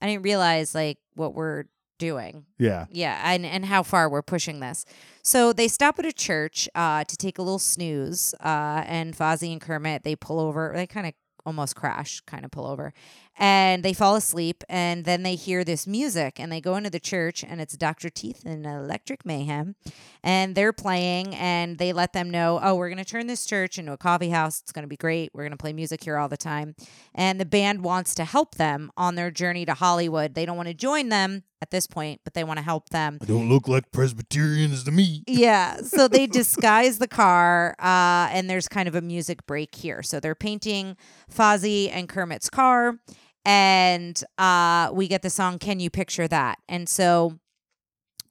I 0.00 0.06
didn't 0.06 0.22
realize 0.22 0.74
like 0.74 0.98
what 1.14 1.34
we're 1.34 1.64
doing." 1.98 2.46
Yeah. 2.58 2.86
Yeah, 2.90 3.20
and 3.24 3.46
and 3.46 3.64
how 3.64 3.82
far 3.82 4.08
we're 4.08 4.22
pushing 4.22 4.60
this. 4.60 4.84
So 5.22 5.52
they 5.52 5.68
stop 5.68 5.98
at 5.98 6.04
a 6.06 6.12
church 6.12 6.68
uh 6.74 7.04
to 7.04 7.16
take 7.16 7.38
a 7.38 7.42
little 7.42 7.58
snooze. 7.58 8.34
Uh 8.40 8.82
and 8.86 9.16
Fozzie 9.16 9.52
and 9.52 9.60
Kermit, 9.60 10.02
they 10.02 10.16
pull 10.16 10.40
over. 10.40 10.72
They 10.74 10.86
kind 10.86 11.06
of 11.06 11.14
almost 11.46 11.76
crash, 11.76 12.20
kind 12.22 12.44
of 12.44 12.50
pull 12.50 12.66
over. 12.66 12.92
And 13.38 13.82
they 13.82 13.92
fall 13.92 14.16
asleep 14.16 14.64
and 14.68 15.04
then 15.04 15.22
they 15.22 15.34
hear 15.34 15.62
this 15.62 15.86
music 15.86 16.40
and 16.40 16.50
they 16.50 16.60
go 16.60 16.74
into 16.76 16.90
the 16.90 16.98
church 16.98 17.44
and 17.44 17.60
it's 17.60 17.76
Dr. 17.76 18.08
Teeth 18.08 18.44
and 18.44 18.66
Electric 18.66 19.24
Mayhem 19.24 19.76
and 20.22 20.54
they're 20.54 20.72
playing 20.72 21.34
and 21.34 21.78
they 21.78 21.92
let 21.92 22.12
them 22.12 22.30
know, 22.30 22.58
"Oh, 22.62 22.74
we're 22.74 22.88
going 22.88 22.98
to 22.98 23.04
turn 23.04 23.26
this 23.26 23.46
church 23.46 23.78
into 23.78 23.92
a 23.92 23.98
coffee 23.98 24.30
house. 24.30 24.60
It's 24.60 24.72
going 24.72 24.84
to 24.84 24.88
be 24.88 24.96
great. 24.96 25.30
We're 25.32 25.44
going 25.44 25.50
to 25.52 25.56
play 25.56 25.72
music 25.72 26.02
here 26.02 26.16
all 26.16 26.28
the 26.28 26.36
time." 26.36 26.74
And 27.14 27.38
the 27.38 27.44
band 27.44 27.84
wants 27.84 28.14
to 28.16 28.24
help 28.24 28.56
them 28.56 28.90
on 28.96 29.14
their 29.14 29.30
journey 29.30 29.64
to 29.66 29.74
Hollywood. 29.74 30.34
They 30.34 30.46
don't 30.46 30.56
want 30.56 30.68
to 30.68 30.74
join 30.74 31.10
them 31.10 31.44
at 31.62 31.70
this 31.70 31.86
point, 31.86 32.20
but 32.24 32.34
they 32.34 32.44
want 32.44 32.58
to 32.58 32.64
help 32.64 32.90
them. 32.90 33.18
I 33.22 33.24
don't 33.24 33.48
look 33.48 33.66
like 33.68 33.90
Presbyterians 33.92 34.84
to 34.84 34.90
me. 34.90 35.24
Yeah, 35.26 35.78
so 35.78 36.08
they 36.08 36.26
disguise 36.26 36.98
the 36.98 37.08
car, 37.08 37.74
uh, 37.78 38.28
and 38.30 38.48
there's 38.50 38.68
kind 38.68 38.88
of 38.88 38.94
a 38.94 39.00
music 39.00 39.46
break 39.46 39.74
here. 39.74 40.02
So 40.02 40.20
they're 40.20 40.34
painting 40.34 40.96
Fozzie 41.32 41.90
and 41.90 42.08
Kermit's 42.08 42.50
car, 42.50 42.98
and 43.44 44.22
uh, 44.38 44.90
we 44.92 45.08
get 45.08 45.22
the 45.22 45.30
song 45.30 45.58
"Can 45.58 45.80
You 45.80 45.90
Picture 45.90 46.28
That?" 46.28 46.58
And 46.68 46.88
so 46.88 47.38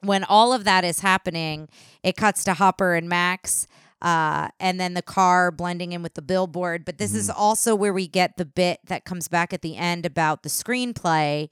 when 0.02 0.24
all 0.24 0.54
of 0.54 0.64
that 0.66 0.84
is 0.84 1.00
happening, 1.00 1.68
it 2.04 2.16
cuts 2.16 2.44
to 2.46 2.54
Hopper 2.54 2.94
and 2.94 3.10
Max. 3.10 3.68
Uh, 4.06 4.50
and 4.60 4.80
then 4.80 4.94
the 4.94 5.02
car 5.02 5.52
blending 5.52 5.92
in 5.92 6.04
with 6.04 6.14
the 6.14 6.22
billboard. 6.22 6.86
But 6.86 7.00
this 7.00 7.16
is 7.16 7.28
also 7.28 7.74
where 7.74 7.92
we 7.92 8.08
get 8.08 8.38
the 8.38 8.46
bit 8.46 8.80
that 8.86 9.04
comes 9.04 9.28
back 9.28 9.52
at 9.52 9.64
the 9.64 9.78
end 9.78 10.06
about 10.06 10.44
the 10.44 10.50
screenplay. 10.50 11.50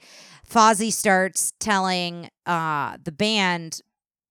Fozzie 0.47 0.93
starts 0.93 1.53
telling 1.59 2.29
uh, 2.45 2.97
the 3.03 3.11
band 3.11 3.81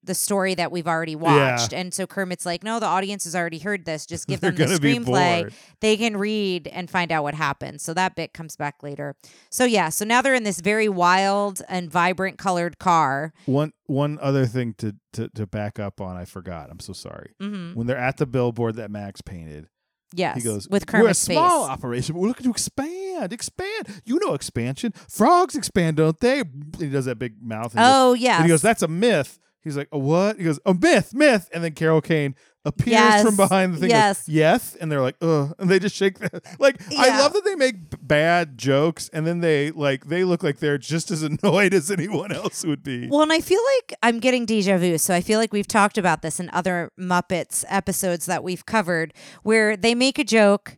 the 0.05 0.15
story 0.15 0.55
that 0.55 0.73
we've 0.73 0.89
already 0.89 1.15
watched. 1.17 1.73
And 1.73 1.95
so 1.95 2.07
Kermit's 2.07 2.45
like, 2.45 2.65
no, 2.65 2.81
the 2.81 2.87
audience 2.87 3.25
has 3.25 3.37
already 3.37 3.59
heard 3.59 3.85
this. 3.85 4.07
Just 4.07 4.27
give 4.29 4.41
them 4.41 4.55
the 4.55 4.65
screenplay. 4.65 5.53
They 5.81 5.97
can 5.97 6.17
read 6.17 6.69
and 6.69 6.91
find 6.91 7.13
out 7.13 7.23
what 7.23 7.35
happens. 7.35 7.83
So 7.83 7.95
that 7.95 8.17
bit 8.17 8.33
comes 8.33 8.57
back 8.57 8.83
later. 8.83 9.15
So 9.51 9.65
yeah, 9.65 9.89
so 9.91 10.05
now 10.05 10.23
they're 10.23 10.35
in 10.35 10.45
this 10.45 10.61
very 10.61 10.89
wild 10.89 11.63
and 11.69 11.91
vibrant 11.91 12.39
colored 12.39 12.79
car. 12.79 13.33
One 13.47 13.73
one 13.87 14.19
other 14.21 14.47
thing 14.47 14.75
to 14.79 14.97
to, 15.15 15.29
to 15.29 15.47
back 15.47 15.79
up 15.79 16.01
on, 16.01 16.17
I 16.17 16.25
forgot. 16.25 16.69
I'm 16.71 16.81
so 16.81 16.93
sorry. 16.93 17.35
Mm-hmm. 17.41 17.75
When 17.75 17.87
they're 17.87 17.97
at 17.97 18.17
the 18.17 18.27
billboard 18.27 18.77
that 18.77 18.91
Max 18.91 19.21
painted, 19.21 19.69
Yes, 20.15 20.37
he 20.37 20.43
goes, 20.43 20.69
with 20.69 20.87
Kermit's 20.87 21.05
"We're 21.05 21.11
a 21.11 21.15
small 21.15 21.67
face. 21.67 21.73
operation, 21.73 22.15
but 22.15 22.21
we're 22.21 22.29
looking 22.29 22.45
to 22.45 22.51
expand, 22.51 23.33
expand. 23.33 24.03
You 24.05 24.19
know, 24.25 24.35
expansion. 24.35 24.93
Frogs 25.09 25.55
expand, 25.55 25.97
don't 25.97 26.19
they?" 26.21 26.41
And 26.41 26.77
he 26.79 26.89
does 26.89 27.07
that 27.07 27.19
big 27.19 27.43
mouth. 27.43 27.75
Oh 27.77 28.15
yeah. 28.15 28.37
And 28.37 28.45
he 28.45 28.49
goes, 28.49 28.63
"That's 28.63 28.83
a 28.83 28.89
myth." 28.89 29.39
He's 29.63 29.77
like, 29.77 29.89
"A 29.93 29.99
what?" 29.99 30.39
He 30.39 30.45
goes, 30.45 30.59
"A 30.67 30.75
myth, 30.75 31.15
myth." 31.15 31.49
And 31.53 31.63
then 31.65 31.73
Carol 31.73 32.01
Kane 32.01 32.35
appears 32.65 32.93
Yes, 32.93 33.23
from 33.25 33.35
behind 33.37 33.75
the 33.75 33.79
thing. 33.81 33.91
yes. 33.91 34.21
Goes, 34.21 34.29
yes, 34.29 34.77
and 34.77 34.91
they're 34.91 35.01
like, 35.01 35.17
"Ugh," 35.21 35.53
and 35.59 35.69
they 35.69 35.79
just 35.79 35.95
shake 35.97 36.19
their 36.19 36.31
like. 36.59 36.81
I 36.97 37.19
love 37.21 37.33
that 37.33 37.45
they 37.45 37.55
make 37.57 37.91
b- 37.91 37.97
bad 38.01 38.57
jokes, 38.59 39.09
and 39.13 39.27
then 39.27 39.41
they 39.41 39.71
like 39.71 40.07
they 40.07 40.25
look 40.25 40.43
like 40.43 40.59
they're 40.59 40.79
just 40.79 41.11
as 41.11 41.23
annoyed 41.43 41.75
as 41.75 41.91
anyone 41.91 42.33
else 42.33 42.65
would 42.65 42.83
be. 42.83 43.09
Well, 43.09 43.23
and 43.23 43.33
I 43.33 43.41
feel 43.41 43.61
like 43.79 43.95
I'm 44.03 44.19
getting 44.21 44.47
deja 44.47 44.77
vu. 44.79 44.99
So 44.99 45.15
I 45.15 45.21
feel 45.21 45.39
like 45.39 45.53
we've 45.53 45.67
talked 45.69 45.99
about 45.99 46.23
this 46.23 46.39
in 46.41 46.51
other 46.51 46.91
Muppets 46.99 47.65
episodes 47.69 48.27
that 48.27 48.43
we've 48.45 48.65
covered 48.67 49.13
where 49.43 49.77
they 49.77 49.95
make 49.95 50.19
a 50.19 50.25
joke. 50.25 50.77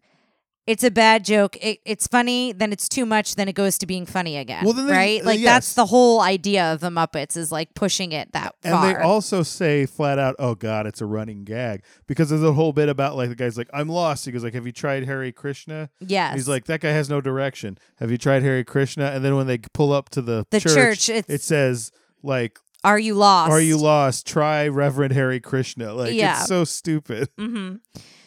It's 0.66 0.82
a 0.82 0.90
bad 0.90 1.26
joke. 1.26 1.56
It, 1.62 1.80
it's 1.84 2.06
funny, 2.06 2.52
then 2.52 2.72
it's 2.72 2.88
too 2.88 3.04
much, 3.04 3.34
then 3.34 3.48
it 3.48 3.52
goes 3.54 3.76
to 3.78 3.86
being 3.86 4.06
funny 4.06 4.38
again. 4.38 4.64
Well, 4.64 4.72
then 4.72 4.86
they- 4.86 4.92
right? 4.92 5.20
uh, 5.22 5.26
Like 5.26 5.38
yes. 5.40 5.52
that's 5.54 5.74
the 5.74 5.84
whole 5.86 6.22
idea 6.22 6.72
of 6.72 6.80
the 6.80 6.88
Muppets 6.88 7.36
is 7.36 7.52
like 7.52 7.74
pushing 7.74 8.12
it 8.12 8.32
that 8.32 8.54
And 8.64 8.72
far. 8.72 8.86
And 8.88 8.96
they 8.96 9.00
also 9.02 9.42
say 9.42 9.84
flat 9.84 10.18
out, 10.18 10.36
"Oh 10.38 10.54
God, 10.54 10.86
it's 10.86 11.02
a 11.02 11.06
running 11.06 11.44
gag," 11.44 11.82
because 12.06 12.30
there's 12.30 12.42
a 12.42 12.54
whole 12.54 12.72
bit 12.72 12.88
about 12.88 13.14
like 13.14 13.28
the 13.28 13.34
guy's 13.34 13.58
like, 13.58 13.68
"I'm 13.74 13.88
lost." 13.90 14.24
He 14.24 14.32
goes 14.32 14.42
like, 14.42 14.54
"Have 14.54 14.64
you 14.64 14.72
tried 14.72 15.04
Harry 15.04 15.32
Krishna?" 15.32 15.90
yes. 16.00 16.34
He's 16.34 16.48
like, 16.48 16.64
"That 16.64 16.80
guy 16.80 16.90
has 16.92 17.10
no 17.10 17.20
direction." 17.20 17.76
Have 17.96 18.10
you 18.10 18.16
tried 18.16 18.42
Harry 18.42 18.64
Krishna? 18.64 19.06
And 19.10 19.22
then 19.24 19.36
when 19.36 19.46
they 19.46 19.58
pull 19.58 19.92
up 19.92 20.08
to 20.10 20.22
the, 20.22 20.46
The 20.50 20.60
church, 20.60 21.08
it's- 21.10 21.24
it 21.28 21.42
says 21.42 21.92
like, 22.22 22.58
Are 22.82 22.98
you 22.98 23.14
lost? 23.14 23.50
"Are 23.50 23.60
you 23.60 23.76
lost? 23.76 24.26
Try 24.26 24.66
Reverend 24.68 25.12
Harry 25.12 25.40
Krishna." 25.40 25.92
Like 25.92 26.14
Yeah. 26.14 26.38
it's 26.40 26.48
so 26.48 26.64
stupid. 26.64 27.28
Mm-hmm. 27.38 27.76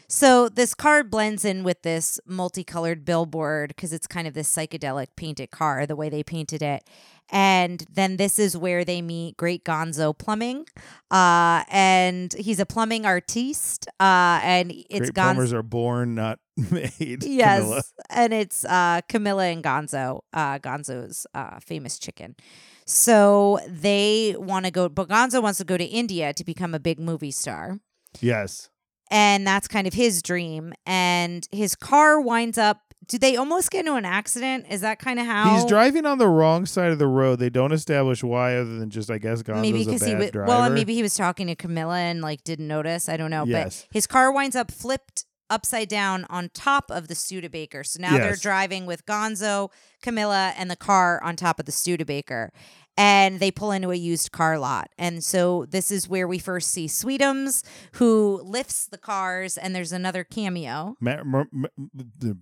So 0.09 0.47
this 0.47 0.73
card 0.73 1.11
blends 1.11 1.43
in 1.43 1.63
with 1.63 1.81
this 1.81 2.19
multicolored 2.25 3.03
billboard 3.03 3.69
because 3.69 3.91
it's 3.91 4.07
kind 4.07 4.25
of 4.27 4.33
this 4.33 4.53
psychedelic 4.53 5.07
painted 5.17 5.51
car, 5.51 5.85
the 5.85 5.97
way 5.97 6.07
they 6.07 6.23
painted 6.23 6.61
it. 6.61 6.83
And 7.29 7.83
then 7.91 8.15
this 8.15 8.39
is 8.39 8.55
where 8.55 8.85
they 8.85 9.01
meet 9.01 9.35
Great 9.35 9.65
Gonzo 9.65 10.17
Plumbing, 10.17 10.65
uh, 11.11 11.65
and 11.69 12.31
he's 12.31 12.61
a 12.61 12.65
plumbing 12.65 13.05
artiste, 13.05 13.85
uh, 13.99 14.39
and 14.41 14.71
it's 14.71 15.11
Great 15.11 15.13
plumbers 15.15 15.51
are 15.51 15.61
born, 15.61 16.15
not 16.15 16.39
made. 16.71 17.25
Yes, 17.25 17.63
Camilla. 17.63 17.81
and 18.09 18.33
it's 18.33 18.63
uh, 18.63 19.01
Camilla 19.09 19.47
and 19.47 19.61
Gonzo, 19.61 20.21
uh, 20.31 20.57
Gonzo's 20.59 21.27
uh, 21.33 21.59
famous 21.59 21.99
chicken. 21.99 22.37
So 22.85 23.59
they 23.67 24.37
want 24.39 24.63
to 24.63 24.71
go, 24.71 24.87
but 24.87 25.09
Gonzo 25.09 25.43
wants 25.43 25.57
to 25.57 25.65
go 25.65 25.75
to 25.75 25.83
India 25.83 26.31
to 26.31 26.45
become 26.45 26.73
a 26.73 26.79
big 26.79 26.97
movie 26.97 27.31
star 27.31 27.79
Yes. 28.21 28.69
And 29.11 29.45
that's 29.47 29.67
kind 29.67 29.87
of 29.87 29.93
his 29.93 30.21
dream. 30.21 30.73
And 30.85 31.47
his 31.51 31.75
car 31.75 32.19
winds 32.21 32.57
up. 32.57 32.81
Do 33.07 33.17
they 33.17 33.37
almost 33.37 33.71
get 33.71 33.79
into 33.85 33.95
an 33.95 34.03
accident? 34.03 34.65
Is 34.69 34.81
that 34.81 34.99
kind 34.99 35.17
of 35.17 35.25
how 35.25 35.55
He's 35.55 35.63
driving 35.63 36.05
on 36.05 36.17
the 36.17 36.27
wrong 36.27 36.65
side 36.65 36.91
of 36.91 36.99
the 36.99 37.07
road. 37.07 37.39
They 37.39 37.49
don't 37.49 37.71
establish 37.71 38.21
why, 38.21 38.57
other 38.57 38.77
than 38.79 38.89
just 38.89 39.09
I 39.09 39.17
guess 39.17 39.41
Gonzo's 39.43 39.61
maybe 39.61 39.83
a 39.83 39.85
because 39.85 40.03
he 40.05 40.13
was 40.13 40.31
driver. 40.31 40.47
well, 40.47 40.63
and 40.65 40.75
maybe 40.75 40.93
he 40.93 41.01
was 41.03 41.15
talking 41.15 41.47
to 41.47 41.55
Camilla 41.55 41.97
and 41.99 42.21
like 42.21 42.43
didn't 42.43 42.67
notice. 42.67 43.07
I 43.07 43.15
don't 43.15 43.31
know, 43.31 43.45
Yes. 43.45 43.83
but 43.83 43.93
his 43.93 44.07
car 44.07 44.29
winds 44.33 44.57
up 44.57 44.71
flipped 44.71 45.23
upside 45.49 45.87
down 45.87 46.25
on 46.29 46.49
top 46.53 46.91
of 46.91 47.07
the 47.07 47.15
Studebaker. 47.15 47.81
So 47.85 48.01
now 48.01 48.17
they're 48.17 48.35
driving 48.35 48.85
with 48.85 49.05
Gonzo, 49.05 49.69
Camilla, 50.01 50.53
and 50.57 50.69
the 50.69 50.75
car 50.75 51.23
on 51.23 51.37
top 51.37 51.59
of 51.61 51.65
the 51.65 51.71
Studebaker. 51.71 52.51
And 52.97 53.39
they 53.39 53.51
pull 53.51 53.71
into 53.71 53.91
a 53.91 53.95
used 53.95 54.31
car 54.31 54.57
lot. 54.57 54.89
And 54.97 55.23
so 55.23 55.65
this 55.65 55.91
is 55.91 56.09
where 56.09 56.27
we 56.27 56.39
first 56.39 56.71
see 56.71 56.87
Sweetums, 56.87 57.63
who 57.93 58.41
lifts 58.43 58.87
the 58.87 58.97
cars, 58.97 59.55
and 59.57 59.75
there's 59.75 59.91
another 59.91 60.23
cameo. 60.23 60.95
Ma- 60.99 61.23
mer- 61.23 61.47
m- 61.53 61.67
the- 61.93 62.37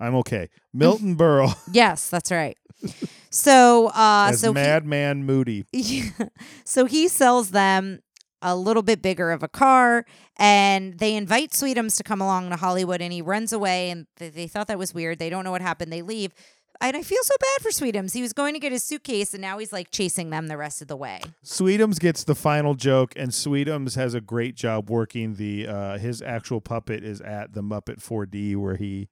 I'm 0.00 0.14
okay. 0.16 0.50
Milton 0.74 1.16
Berle 1.18 1.56
Yes, 1.72 2.10
that's 2.10 2.30
right. 2.30 2.56
So, 3.30 3.88
uh, 3.88 4.28
as 4.30 4.40
so 4.40 4.52
Madman 4.52 5.24
Mooney. 5.24 5.64
Yeah. 5.72 6.10
So 6.64 6.86
he 6.86 7.06
sells 7.08 7.50
them 7.50 8.00
a 8.42 8.56
little 8.56 8.82
bit 8.82 9.02
bigger 9.02 9.30
of 9.30 9.42
a 9.42 9.48
car 9.48 10.04
and 10.38 10.98
they 10.98 11.14
invite 11.16 11.50
Sweetums 11.50 11.96
to 11.96 12.02
come 12.02 12.20
along 12.20 12.50
to 12.50 12.56
Hollywood 12.56 13.00
and 13.02 13.12
he 13.12 13.20
runs 13.22 13.52
away 13.52 13.90
and 13.90 14.06
th- 14.18 14.32
they 14.34 14.46
thought 14.46 14.68
that 14.68 14.78
was 14.78 14.94
weird. 14.94 15.18
They 15.18 15.30
don't 15.30 15.44
know 15.44 15.50
what 15.50 15.60
happened. 15.62 15.92
They 15.92 16.02
leave. 16.02 16.32
And 16.80 16.96
I 16.96 17.02
feel 17.02 17.22
so 17.22 17.34
bad 17.40 17.62
for 17.62 17.70
Sweetums. 17.70 18.12
He 18.12 18.22
was 18.22 18.32
going 18.32 18.54
to 18.54 18.60
get 18.60 18.72
his 18.72 18.84
suitcase 18.84 19.32
and 19.34 19.40
now 19.40 19.58
he's 19.58 19.72
like 19.72 19.90
chasing 19.90 20.30
them 20.30 20.46
the 20.48 20.56
rest 20.56 20.82
of 20.82 20.88
the 20.88 20.96
way. 20.96 21.20
Sweetums 21.44 21.98
gets 21.98 22.24
the 22.24 22.34
final 22.34 22.74
joke, 22.74 23.12
and 23.16 23.30
Sweetums 23.30 23.96
has 23.96 24.14
a 24.14 24.20
great 24.20 24.54
job 24.54 24.90
working 24.90 25.34
the. 25.34 25.66
Uh, 25.66 25.98
his 25.98 26.22
actual 26.22 26.60
puppet 26.60 27.02
is 27.04 27.20
at 27.20 27.52
the 27.52 27.62
Muppet 27.62 28.02
4D 28.02 28.56
where 28.56 28.76
he 28.76 29.08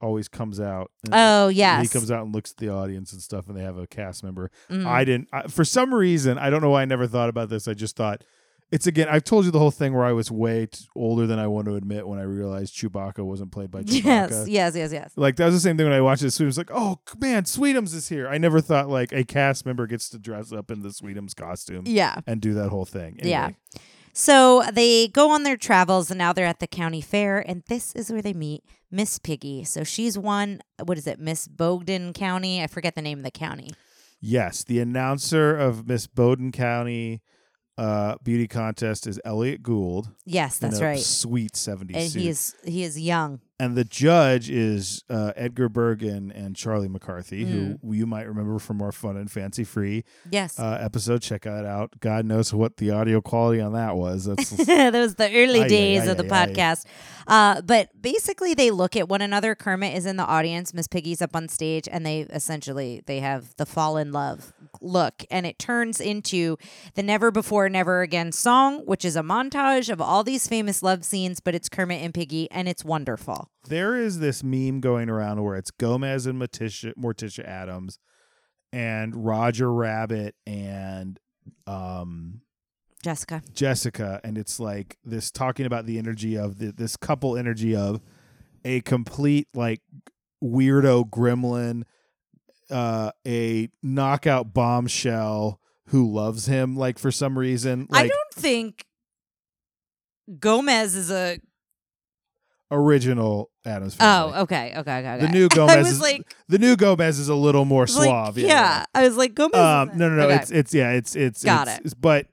always 0.00 0.28
comes 0.28 0.60
out. 0.60 0.90
oh 1.12 1.46
Oh, 1.46 1.48
He 1.48 1.88
comes 1.88 2.10
out 2.10 2.24
and 2.24 2.34
looks 2.34 2.50
at 2.50 2.56
the 2.58 2.68
audience 2.68 3.12
and 3.12 3.22
stuff, 3.22 3.48
and 3.48 3.56
they 3.56 3.62
have 3.62 3.78
a 3.78 3.86
cast 3.86 4.22
member. 4.22 4.50
Mhm. 4.70 4.86
I 4.86 5.04
didn't. 5.04 5.28
I, 5.32 5.42
for 5.48 5.64
some 5.64 5.94
reason, 5.94 6.36
I 6.38 6.50
don't 6.50 6.60
know 6.62 6.70
why 6.70 6.82
I 6.82 6.84
never 6.84 7.06
thought 7.06 7.28
about 7.28 7.48
this. 7.48 7.66
I 7.68 7.74
just 7.74 7.96
thought 7.96 8.22
it's 8.72 8.86
again. 8.86 9.08
I've 9.08 9.24
told 9.24 9.44
you 9.44 9.50
the 9.50 9.58
whole 9.58 9.70
thing 9.70 9.92
where 9.94 10.04
I 10.04 10.12
was 10.12 10.30
way 10.30 10.66
t- 10.66 10.84
older 10.96 11.26
than 11.26 11.38
I 11.38 11.46
want 11.46 11.66
to 11.66 11.74
admit 11.76 12.06
when 12.08 12.18
I 12.18 12.22
realized 12.22 12.74
Chewbacca 12.74 13.24
wasn't 13.24 13.52
played 13.52 13.70
by 13.70 13.82
Chewbacca. 13.84 14.04
Yes, 14.04 14.48
yes, 14.48 14.74
yes, 14.76 14.92
yes. 14.92 15.12
Like 15.16 15.36
that 15.36 15.46
was 15.46 15.54
the 15.54 15.60
same 15.60 15.76
thing 15.76 15.86
when 15.86 15.92
I 15.94 16.00
watched 16.00 16.22
it. 16.22 16.26
Sweetums 16.26 16.58
like, 16.58 16.70
oh 16.72 16.98
man, 17.20 17.44
Sweetums 17.44 17.94
is 17.94 18.08
here. 18.08 18.26
I 18.28 18.38
never 18.38 18.60
thought 18.60 18.88
like 18.88 19.12
a 19.12 19.24
cast 19.24 19.64
member 19.66 19.86
gets 19.86 20.08
to 20.10 20.18
dress 20.18 20.52
up 20.52 20.70
in 20.70 20.82
the 20.82 20.88
Sweetums 20.88 21.34
costume 21.36 21.84
Yeah. 21.86 22.16
and 22.26 22.40
do 22.40 22.54
that 22.54 22.70
whole 22.70 22.84
thing. 22.86 23.18
Yeah. 23.22 23.50
So 24.12 24.62
they 24.72 25.08
go 25.08 25.30
on 25.30 25.42
their 25.42 25.56
travels 25.56 26.10
and 26.10 26.18
now 26.18 26.32
they're 26.32 26.46
at 26.46 26.60
the 26.60 26.66
county 26.68 27.00
fair 27.00 27.40
and 27.40 27.62
this 27.68 27.92
is 27.94 28.12
where 28.12 28.22
they 28.22 28.32
meet 28.32 28.62
Miss 28.90 29.18
Piggy. 29.18 29.64
So 29.64 29.82
she's 29.82 30.16
one 30.16 30.60
what 30.84 30.98
is 30.98 31.06
it, 31.06 31.18
Miss 31.18 31.48
Bogen 31.48 32.14
County? 32.14 32.62
I 32.62 32.66
forget 32.68 32.94
the 32.94 33.02
name 33.02 33.18
of 33.18 33.24
the 33.24 33.30
county. 33.32 33.70
Yes, 34.20 34.64
the 34.64 34.78
announcer 34.80 35.54
of 35.56 35.86
Miss 35.86 36.06
Bowden 36.06 36.50
County 36.52 37.22
uh, 37.76 38.16
beauty 38.22 38.46
contest 38.46 39.06
is 39.06 39.20
Elliot 39.24 39.62
Gould. 39.62 40.08
Yes, 40.24 40.58
that's 40.58 40.80
right. 40.80 40.98
Sweet 40.98 41.52
70s 41.52 41.94
And 41.94 42.12
he 42.12 42.28
is 42.28 42.54
he 42.64 42.84
is 42.84 43.00
young. 43.00 43.40
And 43.60 43.76
the 43.76 43.84
judge 43.84 44.50
is 44.50 45.04
uh, 45.08 45.32
Edgar 45.36 45.68
Bergen 45.68 46.32
and 46.32 46.56
Charlie 46.56 46.88
McCarthy, 46.88 47.44
Mm. 47.44 47.78
who 47.82 47.92
you 47.92 48.06
might 48.06 48.26
remember 48.26 48.58
from 48.58 48.82
our 48.82 48.90
fun 48.92 49.16
and 49.16 49.30
fancy 49.30 49.62
free 49.64 50.04
Yes. 50.30 50.58
uh, 50.58 50.78
episode. 50.80 51.22
Check 51.22 51.42
that 51.42 51.64
out. 51.64 52.00
God 52.00 52.24
knows 52.26 52.52
what 52.52 52.78
the 52.78 52.90
audio 52.90 53.20
quality 53.20 53.60
on 53.60 53.72
that 53.74 53.96
was. 53.96 54.24
That's 54.26 54.50
that 54.66 54.92
was 54.92 55.14
the 55.14 55.26
early 55.32 55.60
Aye, 55.60 55.64
aye, 55.64 55.68
days 55.68 56.02
aye, 56.02 56.10
of 56.10 56.16
the 56.16 56.24
aye, 56.34 56.42
aye. 56.42 56.46
podcast. 56.48 56.84
Uh, 57.26 57.60
but 57.62 57.88
basically, 58.00 58.52
they 58.54 58.70
look 58.70 58.96
at 58.96 59.08
one 59.08 59.22
another. 59.22 59.54
Kermit 59.54 59.96
is 59.96 60.04
in 60.04 60.16
the 60.16 60.24
audience. 60.26 60.74
Miss 60.74 60.86
Piggy's 60.86 61.22
up 61.22 61.34
on 61.34 61.48
stage, 61.48 61.88
and 61.90 62.04
they 62.04 62.20
essentially 62.22 63.02
they 63.06 63.20
have 63.20 63.54
the 63.56 63.64
fall 63.66 63.96
in 63.96 64.12
love 64.12 64.52
look, 64.82 65.24
and 65.30 65.46
it 65.46 65.58
turns 65.58 66.00
into 66.00 66.58
the 66.94 67.02
Never 67.02 67.30
Before, 67.30 67.68
Never 67.70 68.02
Again 68.02 68.32
song, 68.32 68.80
which 68.84 69.04
is 69.04 69.16
a 69.16 69.22
montage 69.22 69.88
of 69.90 70.00
all 70.02 70.22
these 70.22 70.46
famous 70.46 70.82
love 70.82 71.04
scenes. 71.04 71.40
But 71.40 71.54
it's 71.54 71.70
Kermit 71.70 72.02
and 72.02 72.12
Piggy, 72.12 72.50
and 72.50 72.68
it's 72.68 72.84
wonderful. 72.84 73.48
There 73.68 73.96
is 73.96 74.18
this 74.18 74.44
meme 74.44 74.80
going 74.80 75.08
around 75.08 75.42
where 75.42 75.56
it's 75.56 75.70
Gomez 75.70 76.26
and 76.26 76.40
Morticia, 76.40 76.92
Morticia 76.96 77.46
Addams 77.46 77.98
and 78.72 79.24
Roger 79.24 79.72
Rabbit 79.72 80.34
and 80.46 81.18
um 81.66 82.42
Jessica. 83.02 83.42
Jessica, 83.52 84.20
and 84.24 84.38
it's 84.38 84.58
like 84.58 84.96
this 85.04 85.30
talking 85.30 85.66
about 85.66 85.84
the 85.84 85.98
energy 85.98 86.36
of 86.38 86.58
the, 86.58 86.72
this 86.72 86.96
couple 86.96 87.36
energy 87.36 87.76
of 87.76 88.00
a 88.64 88.80
complete 88.80 89.46
like 89.54 89.82
weirdo 90.42 91.10
gremlin, 91.10 91.82
uh, 92.70 93.10
a 93.26 93.68
knockout 93.82 94.54
bombshell 94.54 95.60
who 95.88 96.10
loves 96.10 96.46
him 96.46 96.76
like 96.76 96.98
for 96.98 97.10
some 97.10 97.38
reason, 97.38 97.86
I 97.92 98.08
don't 98.08 98.34
think 98.34 98.86
Gomez 100.38 100.94
is 100.94 101.10
a. 101.10 101.40
original 102.74 103.50
Addams 103.64 103.94
family. 103.94 104.32
Oh, 104.36 104.42
okay, 104.42 104.74
okay, 104.76 104.80
okay. 104.98 105.08
okay. 105.14 105.26
The 105.26 105.32
new 105.32 105.46
I 105.52 105.54
Gomez 105.54 105.76
was 105.78 105.88
is 105.92 106.00
like, 106.00 106.34
the 106.48 106.58
new 106.58 106.76
Gomez 106.76 107.18
is 107.18 107.28
a 107.28 107.34
little 107.34 107.64
more 107.64 107.82
like, 107.82 107.88
suave. 107.88 108.38
yeah, 108.38 108.84
I 108.94 109.02
was 109.06 109.16
like 109.16 109.34
Gomez. 109.34 109.54
Um, 109.54 109.90
no, 109.96 110.08
no, 110.08 110.16
no. 110.16 110.24
okay. 110.24 110.36
It's 110.36 110.50
it's 110.50 110.74
yeah. 110.74 110.90
It's 110.92 111.16
it's 111.16 111.44
Got 111.44 111.62
it's- 111.68 111.78
it. 111.78 111.80
it's- 111.80 111.94
but 111.94 112.26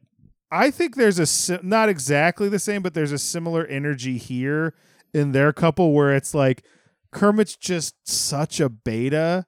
I 0.52 0.70
think 0.72 0.96
there's 0.96 1.20
a 1.20 1.26
si- 1.26 1.60
not 1.64 1.88
exactly 1.90 2.50
the 2.50 2.60
same, 2.60 2.82
but 2.82 2.94
there's 2.94 3.14
a 3.14 3.18
similar 3.18 3.66
energy 3.66 4.18
here 4.18 4.74
in 5.14 5.32
their 5.32 5.54
couple 5.54 5.94
where 5.94 6.14
it's 6.16 6.34
like 6.34 6.64
Kermit's 7.12 7.56
just 7.56 7.96
such 8.06 8.60
a 8.60 8.68
beta. 8.70 9.46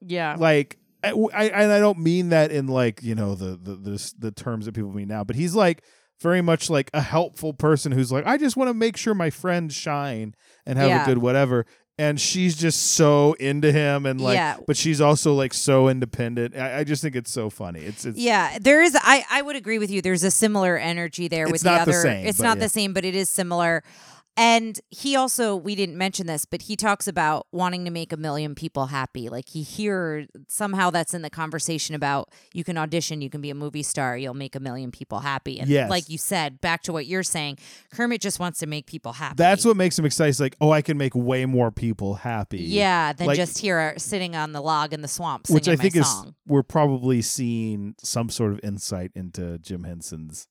yeah. 0.00 0.36
Like 0.38 0.78
I, 1.04 1.10
I 1.34 1.44
and 1.48 1.70
I 1.72 1.78
don't 1.78 1.98
mean 1.98 2.30
that 2.30 2.50
in 2.50 2.66
like 2.68 3.02
you 3.02 3.14
know 3.14 3.34
the 3.34 3.56
the 3.56 3.74
the, 3.76 4.12
the 4.18 4.30
terms 4.32 4.64
that 4.66 4.72
people 4.72 4.92
mean 4.92 5.08
now, 5.08 5.24
but 5.24 5.36
he's 5.36 5.54
like 5.54 5.82
very 6.20 6.40
much 6.42 6.70
like 6.70 6.90
a 6.94 7.00
helpful 7.02 7.52
person 7.52 7.92
who's 7.92 8.10
like, 8.10 8.26
I 8.26 8.36
just 8.36 8.56
want 8.56 8.68
to 8.68 8.74
make 8.74 8.96
sure 8.96 9.14
my 9.14 9.30
friends 9.30 9.74
shine 9.74 10.34
and 10.64 10.78
have 10.78 10.88
Yeah. 10.88 11.02
a 11.02 11.06
good 11.06 11.18
whatever. 11.18 11.66
And 11.98 12.20
she's 12.20 12.54
just 12.56 12.92
so 12.92 13.32
into 13.34 13.72
him 13.72 14.04
and 14.04 14.20
like, 14.20 14.34
Yeah. 14.34 14.56
but 14.66 14.76
she's 14.76 15.00
also 15.00 15.32
like 15.32 15.54
so 15.54 15.88
independent. 15.88 16.54
I, 16.54 16.80
I 16.80 16.84
just 16.84 17.00
think 17.02 17.16
it's 17.16 17.30
so 17.32 17.48
funny. 17.48 17.80
It's, 17.80 18.04
it's 18.04 18.18
Yeah, 18.18 18.58
there 18.60 18.82
is. 18.82 18.94
I 19.00 19.24
I 19.30 19.40
would 19.40 19.56
agree 19.56 19.78
with 19.78 19.90
you. 19.90 20.02
There's 20.02 20.22
a 20.22 20.30
similar 20.30 20.76
energy 20.76 21.26
there 21.28 21.44
It's 21.44 21.52
with 21.52 21.64
not 21.64 21.86
the 21.86 21.92
the 21.92 21.98
other. 21.98 22.02
same, 22.02 22.26
it's 22.26 22.38
not 22.40 22.58
yeah. 22.58 22.64
the 22.64 22.68
same, 22.68 22.92
but 22.92 23.04
it 23.06 23.14
is 23.14 23.30
similar. 23.30 23.82
And 24.38 24.78
he 24.90 25.16
also, 25.16 25.56
we 25.56 25.74
didn't 25.74 25.96
mention 25.96 26.26
this, 26.26 26.44
but 26.44 26.62
he 26.62 26.76
talks 26.76 27.08
about 27.08 27.46
wanting 27.52 27.86
to 27.86 27.90
make 27.90 28.12
a 28.12 28.18
million 28.18 28.54
people 28.54 28.86
happy. 28.86 29.28
Like 29.30 29.48
he 29.48 29.62
hear 29.62 30.26
somehow 30.48 30.90
that's 30.90 31.14
in 31.14 31.22
the 31.22 31.30
conversation 31.30 31.94
about 31.94 32.28
you 32.52 32.62
can 32.62 32.76
audition, 32.76 33.22
you 33.22 33.30
can 33.30 33.40
be 33.40 33.48
a 33.48 33.54
movie 33.54 33.82
star, 33.82 34.16
you'll 34.16 34.34
make 34.34 34.54
a 34.54 34.60
million 34.60 34.90
people 34.90 35.20
happy. 35.20 35.58
And 35.58 35.70
Yes. 35.70 35.88
like 35.88 36.10
you 36.10 36.18
said, 36.18 36.60
back 36.60 36.82
to 36.82 36.92
what 36.92 37.06
you're 37.06 37.22
saying, 37.22 37.58
Kermit 37.92 38.20
just 38.20 38.38
wants 38.38 38.58
to 38.58 38.66
make 38.66 38.86
people 38.86 39.14
happy. 39.14 39.36
that's 39.38 39.64
what 39.64 39.76
makes 39.76 39.98
him 39.98 40.04
excited. 40.04 40.28
He's 40.28 40.40
like, 40.40 40.56
oh, 40.60 40.70
I 40.70 40.82
can 40.82 40.98
make 40.98 41.14
way 41.14 41.46
more 41.46 41.70
people 41.70 42.16
happy. 42.16 42.58
yeah, 42.62 43.14
than 43.14 43.28
Like- 43.28 43.36
just 43.36 43.58
here 43.58 43.78
uh, 43.96 43.98
sitting 43.98 44.36
on 44.36 44.52
the 44.52 44.60
log 44.60 44.92
in 44.92 45.00
the 45.00 45.08
swamp 45.08 45.48
Which 45.48 45.64
singing 45.64 45.78
I 45.78 45.82
think 45.82 45.96
is, 45.96 46.06
song. 46.06 46.34
we're 46.46 46.62
probably 46.62 47.22
seeing 47.22 47.94
some 48.02 48.28
sort 48.28 48.52
of 48.52 48.60
insight 48.62 49.12
into 49.14 49.58
Jim 49.58 49.84
Henson's 49.84 50.46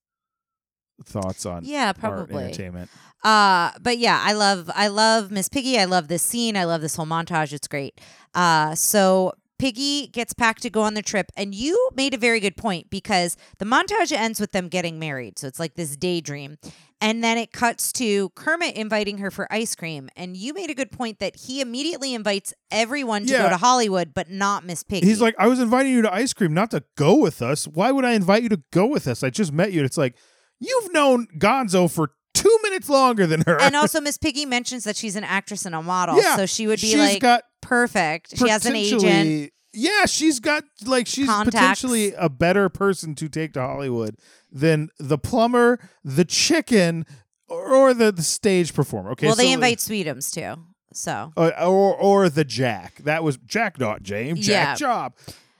thoughts 1.04 1.46
on 1.46 1.66
Yeah, 1.66 1.92
probably. 1.94 2.44
entertainment. 2.46 2.90
Uh, 3.24 3.72
but 3.82 3.98
yeah, 3.98 4.22
I 4.24 4.34
love 4.34 4.70
I 4.76 4.88
love 4.88 5.32
Miss 5.32 5.50
Piggy. 5.50 5.80
I 5.80 5.86
love 5.86 6.08
this 6.08 6.22
scene. 6.22 6.56
I 6.56 6.64
love 6.66 6.82
this 6.82 6.96
whole 6.96 7.08
montage. 7.08 7.54
It's 7.54 7.68
great. 7.68 8.00
Uh, 8.34 8.76
so 8.76 9.34
Piggy 9.58 10.08
gets 10.08 10.34
packed 10.34 10.62
to 10.64 10.70
go 10.70 10.82
on 10.82 10.94
the 10.96 11.02
trip, 11.02 11.32
and 11.36 11.56
you 11.56 11.90
made 11.96 12.14
a 12.14 12.18
very 12.18 12.40
good 12.40 12.58
point 12.58 12.90
because 12.90 13.36
the 13.58 13.66
montage 13.66 14.12
ends 14.12 14.40
with 14.40 14.52
them 14.52 14.68
getting 14.68 15.00
married. 15.00 15.40
So 15.40 15.48
it's 15.48 15.60
like 15.60 15.76
this 15.76 15.96
daydream. 15.96 16.58
And 17.02 17.24
then 17.24 17.38
it 17.38 17.52
cuts 17.52 17.92
to 17.94 18.30
Kermit 18.36 18.76
inviting 18.76 19.18
her 19.20 19.30
for 19.30 19.52
ice 19.52 19.76
cream. 19.76 20.10
And 20.16 20.36
you 20.38 20.54
made 20.54 20.70
a 20.70 20.74
good 20.74 20.92
point 20.92 21.20
that 21.20 21.36
he 21.36 21.60
immediately 21.62 22.14
invites 22.14 22.54
everyone 22.72 23.26
to 23.26 23.34
Yeah. 23.34 23.44
go 23.44 23.50
to 23.50 23.58
Hollywood, 23.58 24.14
but 24.14 24.30
not 24.32 24.66
Miss 24.66 24.82
Piggy. 24.82 25.06
He's 25.06 25.20
like, 25.22 25.36
I 25.38 25.48
was 25.48 25.60
inviting 25.60 25.92
you 25.92 26.02
to 26.04 26.14
ice 26.14 26.32
cream, 26.34 26.54
not 26.54 26.72
to 26.72 26.84
go 26.96 27.16
with 27.16 27.42
us. 27.42 27.68
Why 27.68 27.92
would 27.92 28.06
I 28.06 28.14
invite 28.14 28.44
you 28.44 28.50
to 28.50 28.62
go 28.72 28.86
with 28.86 29.08
us? 29.08 29.24
I 29.24 29.30
just 29.30 29.52
met 29.52 29.74
you. 29.74 29.82
And 29.82 29.86
it's 29.86 29.98
like, 29.98 30.16
you've 30.60 30.94
known 30.94 31.28
Gonzo 31.38 31.92
for 31.92 32.12
two 32.34 32.60
minutes 32.64 32.90
longer 32.90 33.26
than 33.28 33.42
her. 33.42 33.60
and 33.60 33.76
also 33.76 34.02
Miss 34.02 34.18
Piggy 34.18 34.46
mentions 34.46 34.84
that 34.84 34.96
she's 34.96 35.16
an 35.16 35.24
actress 35.24 35.66
and 35.66 35.74
a 35.76 35.82
model. 35.82 36.18
Yeah, 36.18 36.36
so 36.36 36.46
she 36.46 36.68
would 36.68 36.82
be 36.82 36.88
she's 36.88 36.98
like 37.00 37.22
got 37.22 37.44
perfect. 37.62 38.38
She 38.38 38.50
has 38.50 38.66
an 38.66 38.76
agent. 38.76 39.02
potentially- 39.02 39.52
Yeah, 39.74 40.06
she's 40.06 40.40
got 40.40 40.64
like 40.86 41.08
she's 41.08 41.28
Contacts. 41.28 41.56
potentially 41.82 42.14
a 42.18 42.30
better 42.30 42.70
person 42.70 43.16
to 43.16 43.30
take 43.30 43.54
to 43.54 43.62
Hollywood 43.62 44.18
than 44.52 44.90
the 45.00 45.18
plumber, 45.18 45.80
the 46.04 46.26
chicken, 46.26 47.06
or, 47.48 47.74
or 47.74 47.94
the, 47.94 48.12
the 48.12 48.24
stage 48.24 48.74
performer. 48.74 49.12
Okay, 49.12 49.28
well, 49.28 49.36
they 49.36 49.48
so- 49.48 49.54
invite 49.54 49.78
Sweetums 49.80 50.32
too. 50.34 50.62
So, 50.94 51.34
uh, 51.36 51.52
or 51.60 51.94
or 51.94 52.30
the 52.30 52.46
Jack. 52.46 53.00
That 53.00 53.22
was 53.22 53.36
Jack, 53.38 53.78
not 53.80 54.02
James. 54.02 54.40
Jack 54.46 54.48
Yeah. 54.48 54.76
Job. 54.76 55.14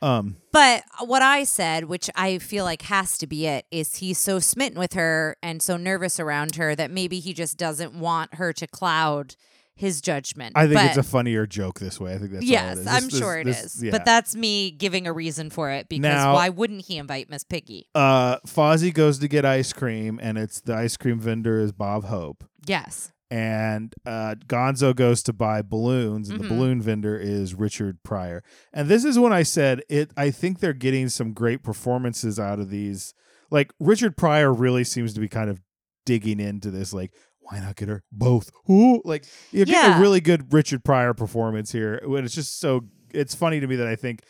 Um, 0.06 0.36
but 0.52 0.84
what 1.00 1.22
I 1.24 1.44
said, 1.44 1.86
which 1.86 2.10
I 2.16 2.38
feel 2.38 2.64
like 2.64 2.84
has 2.84 3.18
to 3.18 3.28
be 3.28 3.48
it, 3.48 3.66
is 3.72 3.96
he's 3.98 4.20
so 4.20 4.40
smitten 4.40 4.78
with 4.80 4.94
her 4.94 5.36
and 5.42 5.62
so 5.62 5.78
nervous 5.78 6.20
around 6.20 6.56
her 6.56 6.76
that 6.76 6.92
maybe 6.92 7.20
he 7.20 7.34
just 7.34 7.58
doesn't 7.58 7.94
want 7.94 8.36
her 8.36 8.54
to 8.54 8.68
cloud 8.68 9.36
his 9.76 10.00
judgment. 10.00 10.54
I 10.56 10.68
think 10.68 10.76
but, 10.76 10.86
it's 10.86 10.98
a 10.98 11.04
funnier 11.04 11.46
joke 11.46 11.80
this 11.80 12.00
way. 12.00 12.14
I 12.14 12.18
think 12.18 12.32
that's 12.32 12.46
yes, 12.46 12.78
is. 12.78 12.88
I'm 12.88 13.06
This- 13.10 13.20
sure 13.20 13.38
it 13.40 13.48
is. 13.48 13.62
this- 13.62 13.84
yeah. 13.84 13.92
But 13.92 14.06
that's 14.06 14.36
me 14.36 14.72
giving 14.72 15.06
a 15.08 15.12
reason 15.12 15.50
for 15.50 15.70
it 15.72 15.90
because 15.90 16.04
Now- 16.04 16.34
why 16.34 16.50
wouldn't 16.50 16.86
he 16.86 16.98
invite 16.98 17.30
Miss 17.30 17.44
Piggy? 17.44 17.88
uh, 17.94 18.38
Fozzie 18.48 18.94
goes 18.94 19.20
to 19.20 19.28
get 19.28 19.44
ice 19.44 19.74
cream, 19.74 20.20
and 20.22 20.38
it's 20.38 20.62
the 20.62 20.76
ice 20.76 20.96
cream 20.96 21.20
vendor 21.20 21.60
is 21.60 21.72
Bob 21.74 22.06
Hope. 22.06 22.46
Yes. 22.66 23.12
And 23.32 23.94
uh, 24.06 24.36
Gonzo 24.48 24.96
goes 24.96 25.24
to 25.24 25.34
buy 25.34 25.62
balloons, 25.62 26.30
and 26.30 26.40
Mhm. 26.40 26.44
the 26.44 26.48
balloon 26.50 26.82
vendor 26.82 27.18
is 27.18 27.54
Richard 27.56 28.04
Pryor. 28.04 28.44
And 28.74 28.88
this 28.88 29.04
is 29.04 29.18
when 29.18 29.34
I 29.34 29.44
said 29.44 29.82
it. 29.90 30.12
I 30.16 30.32
think 30.32 30.60
they're 30.60 30.74
getting 30.74 31.10
some 31.10 31.34
great 31.34 31.64
performances 31.64 32.40
out 32.40 32.60
of 32.60 32.70
these. 32.70 33.14
Like 33.52 33.72
Richard 33.80 34.18
Pryor 34.18 34.54
really 34.54 34.84
seems 34.84 35.14
to 35.14 35.20
be 35.20 35.28
kind 35.28 35.50
of 35.50 35.62
digging 36.06 36.40
into 36.40 36.70
this. 36.72 36.94
Like, 36.94 37.12
why 37.40 37.60
not 37.60 37.76
get 37.76 37.90
her 37.90 38.04
both? 38.12 38.52
Who? 38.66 39.02
like 39.06 39.26
you're 39.52 39.66
getting 39.66 39.82
Yeah. 39.92 39.98
a 39.98 40.02
really 40.02 40.22
good 40.22 40.52
Richard 40.54 40.84
Pryor 40.84 41.14
performance 41.14 41.72
here. 41.72 42.02
When 42.06 42.26
it's 42.26 42.36
just 42.36 42.60
so. 42.60 42.82
It's 43.14 43.34
funny 43.36 43.60
to 43.62 43.68
me 43.68 43.76
that 43.78 43.88
I 43.88 43.96
think 43.96 44.24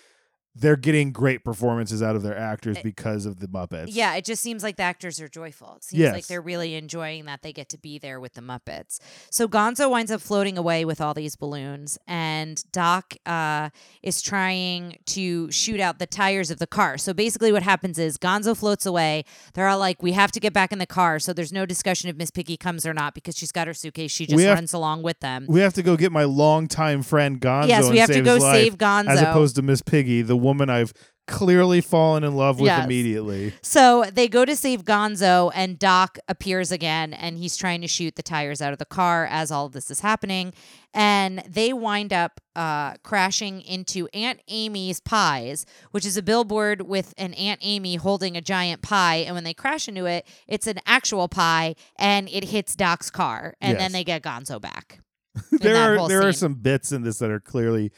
they're 0.57 0.75
getting 0.77 1.11
great 1.11 1.43
performances 1.43 2.01
out 2.01 2.15
of 2.15 2.23
their 2.23 2.37
actors 2.37 2.77
because 2.81 3.25
of 3.25 3.39
the 3.39 3.47
Muppets. 3.47 3.87
Yeah, 3.89 4.15
it 4.15 4.23
just 4.23 4.41
seems 4.41 4.63
like 4.63 4.77
the 4.77 4.83
actors 4.83 5.19
are 5.19 5.27
joyful. 5.27 5.73
It 5.77 5.83
seems 5.83 5.99
Yes. 5.99 6.13
like 6.13 6.27
they're 6.27 6.41
really 6.41 6.75
enjoying 6.75 7.25
that 7.25 7.41
they 7.41 7.51
get 7.51 7.67
to 7.69 7.77
be 7.77 7.99
there 7.99 8.19
with 8.19 8.33
the 8.35 8.41
Muppets. 8.41 8.99
So 9.29 9.47
Gonzo 9.47 9.89
winds 9.91 10.11
up 10.11 10.21
floating 10.21 10.57
away 10.57 10.85
with 10.85 11.01
all 11.01 11.13
these 11.13 11.35
balloons, 11.35 11.97
and 12.07 12.63
Doc 12.71 13.15
uh, 13.25 13.69
is 14.01 14.21
trying 14.21 14.97
to 15.07 15.51
shoot 15.51 15.79
out 15.79 15.99
the 15.99 16.07
tires 16.07 16.49
of 16.51 16.59
the 16.59 16.67
car. 16.67 16.97
So 16.97 17.13
basically, 17.13 17.51
what 17.51 17.63
happens 17.63 17.99
is 17.99 18.17
Gonzo 18.17 18.55
floats 18.55 18.85
away. 18.85 19.25
They're 19.55 19.67
all 19.67 19.79
like, 19.79 20.01
"We 20.01 20.13
have 20.13 20.31
to 20.31 20.39
get 20.39 20.53
back 20.53 20.71
in 20.71 20.79
the 20.79 20.85
car." 20.85 21.19
So 21.19 21.33
there's 21.33 21.51
no 21.53 21.65
discussion 21.65 22.09
if 22.09 22.15
Miss 22.15 22.31
Piggy 22.31 22.57
comes 22.57 22.85
or 22.85 22.93
not 22.93 23.13
because 23.13 23.37
she's 23.37 23.51
got 23.51 23.67
her 23.67 23.73
suitcase. 23.73 24.11
She 24.11 24.25
just 24.25 24.41
have- 24.43 24.55
runs 24.55 24.73
along 24.73 25.03
with 25.03 25.19
them. 25.19 25.45
We 25.49 25.59
have 25.61 25.73
to 25.73 25.83
go 25.83 25.97
get 25.97 26.11
my 26.11 26.23
longtime 26.23 27.01
friend 27.03 27.39
Gonzo. 27.41 27.67
Yes, 27.67 27.89
we 27.89 27.97
have 27.97 28.09
to 28.11 28.21
go 28.21 28.39
save 28.39 28.77
Gonzo. 28.77 29.09
as 29.09 29.21
opposed 29.21 29.55
to 29.57 29.61
Miss 29.61 29.81
Piggy, 29.81 30.21
the 30.21 30.44
woman 30.45 30.69
I've 30.69 30.93
clearly 31.27 31.81
fallen 31.81 32.23
in 32.23 32.35
love 32.35 32.59
with 32.59 32.67
Yes. 32.67 32.85
immediately. 32.85 33.51
So 33.63 34.05
they 34.13 34.27
go 34.27 34.45
to 34.45 34.55
save 34.55 34.83
Gonzo, 34.85 35.51
and 35.55 35.79
Doc 35.79 36.19
appears 36.27 36.71
again, 36.71 37.13
and 37.13 37.39
he's 37.39 37.57
trying 37.57 37.81
to 37.81 37.87
shoot 37.87 38.15
the 38.15 38.21
tires 38.21 38.61
out 38.61 38.73
of 38.73 38.77
the 38.77 38.85
car 38.85 39.25
as 39.29 39.49
all 39.49 39.65
of 39.65 39.71
this 39.71 39.89
is 39.89 40.01
happening. 40.01 40.53
And 40.93 41.39
they 41.49 41.73
wind 41.73 42.13
up 42.13 42.39
uh, 42.55 42.93
crashing 43.03 43.61
into 43.61 44.07
Aunt 44.13 44.39
Amy's 44.47 44.99
Pies, 44.99 45.65
which 45.91 46.05
is 46.05 46.15
a 46.15 46.21
billboard 46.21 46.83
with 46.83 47.13
an 47.17 47.33
Aunt 47.33 47.59
Amy 47.63 47.95
holding 47.95 48.37
a 48.37 48.41
giant 48.41 48.83
pie. 48.83 49.15
And 49.25 49.33
when 49.33 49.43
they 49.43 49.53
crash 49.55 49.87
into 49.87 50.05
it, 50.05 50.27
it's 50.47 50.67
an 50.67 50.79
actual 50.85 51.27
pie, 51.27 51.75
and 51.97 52.29
it 52.29 52.45
hits 52.45 52.75
Doc's 52.75 53.09
car, 53.09 53.55
and 53.59 53.71
Yes. 53.71 53.79
then 53.81 53.91
they 53.93 54.03
get 54.03 54.21
Gonzo 54.21 54.61
back. 54.61 54.99
there 55.51 55.75
are 55.75 56.07
there 56.07 56.21
are 56.25 56.31
some 56.31 56.53
bits 56.53 56.91
in 56.91 57.01
this 57.01 57.17
that 57.17 57.31
are 57.31 57.41
clearly 57.41 57.91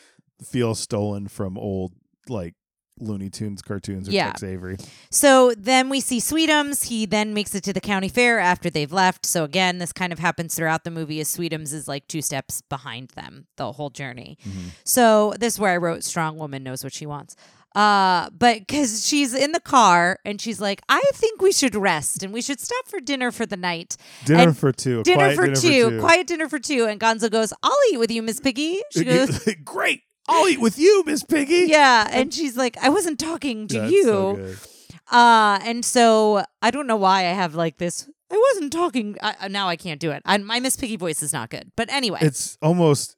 feel 0.43 0.73
stolen 0.73 1.27
from 1.27 1.57
old 1.57 1.91
like 2.29 2.53
Looney 2.99 3.29
Tunes 3.29 3.61
cartoons 3.61 4.09
or 4.09 4.11
Yeah. 4.11 4.27
Tex 4.27 4.41
Avery. 4.43 4.77
So 5.11 5.53
then 5.55 5.87
we 5.89 5.99
see 5.99 6.19
Sweetums. 6.19 6.87
He 6.87 7.05
then 7.05 7.33
makes 7.33 7.53
it 7.53 7.63
to 7.65 7.73
the 7.73 7.79
county 7.81 8.09
fair 8.09 8.39
after 8.39 8.69
they've 8.71 8.91
left. 8.91 9.25
So 9.25 9.43
again, 9.43 9.77
this 9.77 9.93
kind 9.93 10.11
of 10.11 10.17
happens 10.19 10.55
throughout 10.55 10.83
the 10.83 10.89
movie 10.91 11.19
as 11.19 11.27
Sweetums 11.35 11.73
is 11.73 11.87
like 11.87 12.07
two 12.07 12.23
steps 12.23 12.61
behind 12.61 13.09
them 13.09 13.45
the 13.57 13.71
whole 13.73 13.91
journey. 13.91 14.37
So 14.83 15.33
this 15.39 15.53
is 15.55 15.59
where 15.59 15.73
I 15.73 15.77
wrote 15.77 16.03
strong 16.03 16.37
woman 16.37 16.63
knows 16.63 16.83
what 16.83 16.93
she 16.93 17.05
wants. 17.05 17.35
Uh, 17.75 18.31
but 18.31 18.59
because 18.61 19.05
she's 19.05 19.35
in 19.35 19.51
the 19.51 19.59
car 19.59 20.17
and 20.25 20.41
she's 20.41 20.59
like, 20.59 20.81
I 20.89 21.03
think 21.13 21.43
we 21.43 21.51
should 21.51 21.75
rest 21.75 22.23
and 22.23 22.33
we 22.33 22.41
should 22.41 22.59
stop 22.59 22.87
for 22.87 22.99
dinner 22.99 23.29
for 23.31 23.45
the 23.45 23.57
night. 23.57 23.97
Dinner 24.25 24.41
And 24.41 24.57
for 24.57 24.71
two. 24.71 25.03
Dinner, 25.03 25.17
quiet 25.17 25.35
for, 25.35 25.45
dinner 25.45 25.55
two, 25.55 25.83
for 25.83 25.89
two. 25.91 25.99
quiet 25.99 26.25
dinner 26.27 26.49
for 26.49 26.57
two. 26.57 26.85
And 26.85 26.99
Gonzo 26.99 27.29
goes, 27.29 27.53
I'll 27.61 27.77
eat 27.91 27.97
with 27.99 28.09
you, 28.09 28.23
Miss 28.23 28.39
Piggy. 28.39 28.81
She 28.93 29.03
goes, 29.03 29.47
Great. 29.63 30.01
I'll 30.27 30.47
eat 30.47 30.59
with 30.59 30.77
you, 30.77 31.03
Miss 31.05 31.23
Piggy. 31.23 31.65
Yeah. 31.67 32.07
And 32.11 32.33
she's 32.33 32.57
like, 32.57 32.77
I 32.77 32.89
wasn't 32.89 33.19
talking 33.19 33.67
to 33.67 33.79
That's 33.81 33.91
you. 33.91 34.03
so 34.03 34.35
good. 34.35 34.57
Uh, 35.11 35.59
and 35.63 35.85
so 35.85 36.43
I 36.61 36.69
don't 36.71 36.87
know 36.87 36.97
why 36.97 37.19
I 37.19 37.33
have 37.33 37.55
like 37.55 37.77
this. 37.77 38.09
I 38.31 38.37
wasn't 38.53 38.73
talking. 38.73 39.15
I, 39.21 39.35
I- 39.41 39.47
now 39.47 39.69
I 39.69 39.77
can't 39.77 39.99
do 40.01 40.11
it. 40.11 40.21
I, 40.25 40.37
my 40.37 40.59
Miss 40.59 40.75
Piggy 40.75 40.97
voice 40.97 41.23
is 41.23 41.31
not 41.31 41.49
good. 41.49 41.71
But 41.77 41.89
anyway, 41.91 42.19
It's 42.21 42.57
almost 42.61 43.15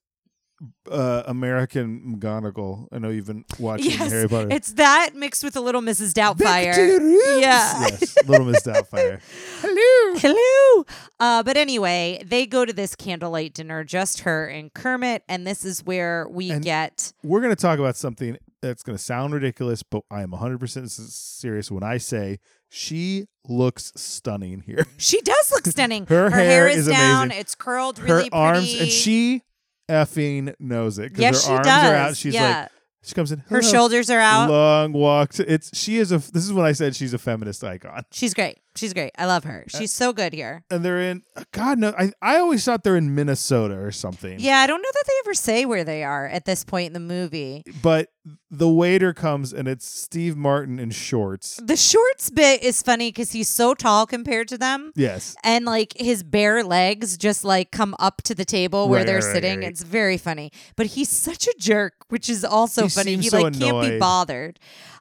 uh, 0.91 1.24
American 1.28 2.16
McGonagall. 2.18 2.88
I 2.91 2.99
know 2.99 3.10
you've 3.10 3.28
been 3.28 3.45
watching 3.60 3.91
yes, 3.91 4.12
Harry 4.12 4.28
Potter. 4.28 4.47
it's 4.51 4.74
that 4.74 5.12
mixed 5.16 5.43
with 5.43 5.55
a 5.55 5.62
little 5.62 5.82
Mrs. 5.82 6.14
Doubtfire. 6.14 6.74
to 6.76 6.93
the 6.99 6.99
roots. 6.99 7.41
Yeah. 7.41 7.88
yes, 7.89 8.16
Little 8.28 8.45
Miss 8.45 8.62
Doubtfire. 8.64 9.22
Hello. 9.62 10.20
Hello. 10.20 10.86
Uh, 11.20 11.43
but 11.43 11.57
anyway, 11.57 12.22
they 12.26 12.45
go 12.45 12.66
to 12.66 12.74
this 12.74 12.95
candlelight 12.95 13.53
dinner, 13.53 13.84
just 13.84 14.22
her 14.22 14.47
and 14.47 14.74
Kermit, 14.74 15.24
and 15.30 15.45
this 15.45 15.64
is 15.64 15.84
where 15.86 16.28
we 16.30 16.49
And- 16.51 16.64
get. 16.64 17.14
We're 17.24 17.41
going 17.41 17.55
to 17.55 17.62
talk 17.62 17.80
about 17.80 17.95
something 17.95 18.38
that's 18.62 18.84
going 18.84 18.97
to 18.97 19.03
sound 19.03 19.34
ridiculous, 19.34 19.84
but 19.84 20.03
I 20.12 20.22
am 20.22 20.32
100% 20.32 20.89
serious 20.89 21.72
when 21.72 21.84
I 21.84 21.97
say 21.97 22.39
she 22.68 23.26
looks 23.47 23.91
stunning 23.95 24.62
here. 24.62 24.86
She 24.97 25.22
does 25.22 25.51
look 25.51 25.66
stunning. 25.66 26.05
Her 26.10 26.30
hair 26.30 26.68
is, 26.68 26.80
is 26.80 26.88
down. 26.88 27.28
amazing. 27.28 27.41
It's 27.41 27.55
curled 27.55 27.99
her 27.99 28.05
really 28.18 28.30
arms, 28.32 28.74
and 28.80 28.89
she 28.89 29.43
effing 29.90 30.54
knows 30.60 31.00
it. 31.00 31.10
'cause 31.10 31.20
yes, 31.20 31.46
her 31.46 31.48
she 31.48 31.54
arms 31.54 31.68
does. 31.68 31.92
are 31.92 31.96
out. 31.96 32.18
She's 32.18 32.34
yeah. 32.34 32.62
like, 32.62 32.70
she 33.04 33.14
comes 33.14 33.32
in. 33.32 33.40
her 33.50 33.62
shoulders 33.62 34.10
are 34.10 34.20
out. 34.20 34.50
Long 34.50 34.94
walk. 34.94 35.34
To, 35.34 35.52
it's 35.52 35.76
she 35.78 35.98
is 35.98 36.12
a. 36.12 36.18
This 36.20 36.46
is 36.46 36.54
what 36.54 36.66
I 36.66 36.74
said 36.74 36.96
she's 36.96 37.14
a 37.14 37.18
feminist 37.18 37.64
icon. 37.64 38.04
She's 38.12 38.34
great. 38.34 38.60
She's 38.80 38.94
great. 38.94 39.12
I 39.18 39.26
love 39.26 39.44
her. 39.44 39.66
She's 39.68 39.94
so 39.94 40.14
good 40.14 40.34
here. 40.34 40.64
and 40.72 40.84
they're 40.84 41.02
in 41.02 41.24
uh, 41.36 41.44
God 41.52 41.78
no 41.80 41.94
I, 41.98 42.12
I 42.22 42.38
always 42.38 42.64
thought 42.64 42.84
they're 42.84 42.96
in 42.98 43.14
Minnesota 43.14 43.76
or 43.78 43.92
something. 43.92 44.40
Yeah, 44.40 44.58
I 44.60 44.68
don't 44.68 44.82
know 44.82 44.90
that 44.94 45.04
they 45.08 45.14
ever 45.28 45.34
say 45.34 45.66
where 45.66 45.84
they 45.84 46.04
are 46.04 46.28
at 46.28 46.46
this 46.46 46.64
point 46.64 46.88
in 46.88 46.94
the 46.94 47.00
movie. 47.00 47.64
But 47.82 48.10
the 48.52 48.70
waiter 48.70 49.14
comes 49.14 49.54
and 49.54 49.68
it's 49.68 49.86
Steve 49.88 50.36
Martin 50.38 50.80
in 50.80 50.92
shorts. 50.92 51.60
The 51.64 51.76
shorts 51.76 52.30
bit 52.30 52.62
is 52.64 52.82
funny 52.82 53.10
because 53.10 53.32
he's 53.32 53.48
so 53.48 53.74
tall 53.74 54.06
compared 54.06 54.48
to 54.50 54.58
them. 54.58 54.92
Yes. 54.96 55.36
And 55.44 55.66
like 55.66 55.94
his 55.98 56.24
bare 56.24 56.64
legs 56.64 57.18
just 57.18 57.44
like 57.44 57.72
come 57.72 57.96
up 58.00 58.22
to 58.24 58.36
the 58.36 58.46
table 58.46 58.88
where 58.88 59.00
Right, 59.00 59.06
they're 59.08 59.16
right, 59.18 59.26
right, 59.26 59.34
sitting. 59.34 59.60
right. 59.60 59.68
It's 59.68 59.84
very 59.84 60.18
funny. 60.18 60.52
But 60.76 60.88
he's 60.88 61.10
such 61.10 61.48
a 61.48 61.54
jerk, 61.60 61.94
which 62.10 62.30
is 62.30 62.46
also 62.46 62.84
He 62.84 62.90
funny. 62.90 63.12
seems 63.14 63.24
He 63.26 63.30
so 63.30 63.42
like 63.42 63.54
can't 63.54 63.60
be 63.60 63.68
annoyed. 63.88 64.00
bothered. 64.00 64.60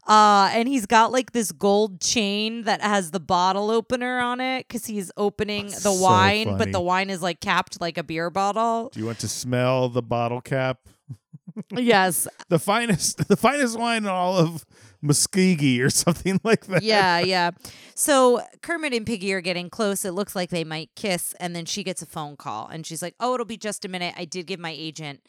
Uh, 0.08 0.48
and 0.54 0.66
he's 0.66 0.86
got 0.86 1.12
like 1.12 1.32
this 1.32 1.52
gold 1.52 2.00
chain 2.00 2.62
that 2.64 2.80
has 2.80 3.10
the 3.10 3.20
bottle 3.20 3.70
opener 3.70 4.18
on 4.20 4.40
it 4.40 4.66
because 4.66 4.86
he's 4.86 5.12
opening 5.18 5.66
That's 5.66 5.82
the 5.82 5.92
so 5.92 6.02
wine, 6.02 6.46
funny. 6.46 6.58
but 6.58 6.72
the 6.72 6.80
wine 6.80 7.10
is 7.10 7.20
like 7.22 7.40
capped 7.40 7.78
like 7.80 7.98
a 7.98 8.02
beer 8.02 8.30
bottle. 8.30 8.88
Do 8.92 9.00
you 9.00 9.06
want 9.06 9.18
to 9.18 9.28
smell 9.28 9.90
the 9.90 10.00
bottle 10.02 10.40
cap? 10.40 10.78
yes. 11.76 12.26
The 12.48 12.58
finest 12.58 13.28
the 13.28 13.36
finest 13.36 13.78
wine 13.78 14.04
in 14.04 14.08
all 14.08 14.38
of 14.38 14.64
Muskogee 15.04 15.80
or 15.80 15.90
something 15.90 16.40
like 16.44 16.66
that. 16.66 16.82
yeah, 16.82 17.18
yeah. 17.18 17.50
So 17.94 18.40
Kermit 18.62 18.94
and 18.94 19.04
Piggy 19.06 19.32
are 19.34 19.40
getting 19.42 19.68
close. 19.68 20.04
It 20.06 20.12
looks 20.12 20.34
like 20.34 20.50
they 20.50 20.64
might 20.64 20.90
kiss, 20.96 21.34
and 21.38 21.54
then 21.54 21.66
she 21.66 21.82
gets 21.84 22.00
a 22.00 22.06
phone 22.06 22.36
call, 22.36 22.66
and 22.68 22.86
she's 22.86 23.02
like, 23.02 23.14
"Oh, 23.20 23.34
it'll 23.34 23.44
be 23.46 23.56
just 23.58 23.84
a 23.84 23.88
minute. 23.88 24.14
I 24.16 24.24
did 24.24 24.46
give 24.46 24.58
my 24.60 24.74
agent 24.76 25.20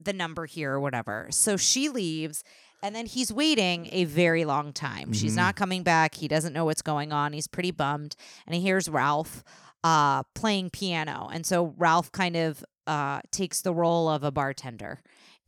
the 0.00 0.12
number 0.12 0.46
here 0.46 0.72
or 0.74 0.80
whatever." 0.80 1.26
So 1.30 1.56
she 1.56 1.88
leaves. 1.88 2.44
And 2.82 2.94
then 2.94 3.06
he's 3.06 3.32
waiting 3.32 3.88
a 3.92 4.04
very 4.04 4.44
long 4.44 4.72
time. 4.72 5.12
She's 5.12 5.34
Mhm. 5.34 5.36
not 5.36 5.56
coming 5.56 5.82
back. 5.82 6.14
He 6.14 6.28
doesn't 6.28 6.52
know 6.52 6.64
what's 6.64 6.82
going 6.82 7.12
on. 7.12 7.32
He's 7.32 7.46
pretty 7.46 7.70
bummed. 7.70 8.16
And 8.46 8.54
he 8.54 8.60
hears 8.60 8.88
Rolf 8.88 9.44
uh, 9.82 10.22
playing 10.34 10.68
piano. 10.70 11.28
And 11.32 11.46
so 11.46 11.74
Rolf 11.78 12.12
kind 12.12 12.36
of 12.36 12.62
uh, 12.86 13.20
takes 13.30 13.60
the 13.62 13.72
role 13.72 14.08
of 14.08 14.24
a 14.24 14.30
bartender 14.30 15.00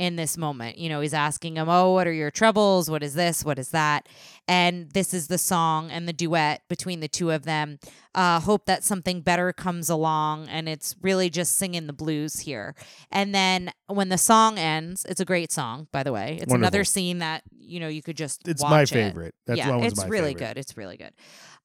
in 0.02 0.16
this 0.16 0.36
moment. 0.36 0.78
You 0.78 0.88
know, 0.88 1.00
he's 1.00 1.14
asking 1.14 1.56
him, 1.56 1.68
Oh, 1.68 1.92
what 1.92 2.08
are 2.08 2.12
your 2.12 2.32
troubles? 2.32 2.90
What 2.90 3.04
is 3.04 3.14
this? 3.14 3.44
What 3.44 3.56
is 3.56 3.68
that? 3.68 4.08
And 4.48 4.90
this 4.90 5.14
is 5.14 5.28
the 5.28 5.38
song 5.38 5.92
and 5.92 6.08
the 6.08 6.12
duet 6.12 6.62
between 6.68 6.98
the 6.98 7.06
two 7.06 7.30
of 7.30 7.44
them. 7.44 7.78
Uh, 8.12 8.40
hope 8.40 8.66
that 8.66 8.82
something 8.82 9.20
better 9.20 9.52
comes 9.52 9.88
along. 9.88 10.48
And 10.48 10.68
it's 10.68 10.96
really 11.02 11.30
just 11.30 11.56
singing 11.56 11.86
the 11.86 11.92
blues 11.92 12.40
here. 12.40 12.74
And 13.12 13.32
then 13.32 13.70
when 13.86 14.08
the 14.08 14.18
song 14.18 14.58
ends, 14.58 15.06
it's 15.08 15.20
a 15.20 15.24
great 15.24 15.52
song, 15.52 15.86
by 15.92 16.02
the 16.02 16.12
way. 16.12 16.40
It's 16.42 16.52
another 16.52 16.82
scene 16.82 17.18
that, 17.20 17.44
you 17.56 17.78
know, 17.78 17.86
you 17.86 18.02
could 18.02 18.16
just 18.16 18.48
It's 18.48 18.60
watch 18.60 18.70
my 18.72 18.82
it. 18.82 18.88
favorite. 18.88 19.34
That's 19.46 19.58
yeah, 19.58 19.70
one 19.70 19.82
was 19.84 19.92
it's 19.92 20.02
my 20.02 20.08
really 20.08 20.34
favorite. 20.34 20.48
good. 20.54 20.58
It's 20.58 20.76
really 20.76 20.96
good. 20.96 21.12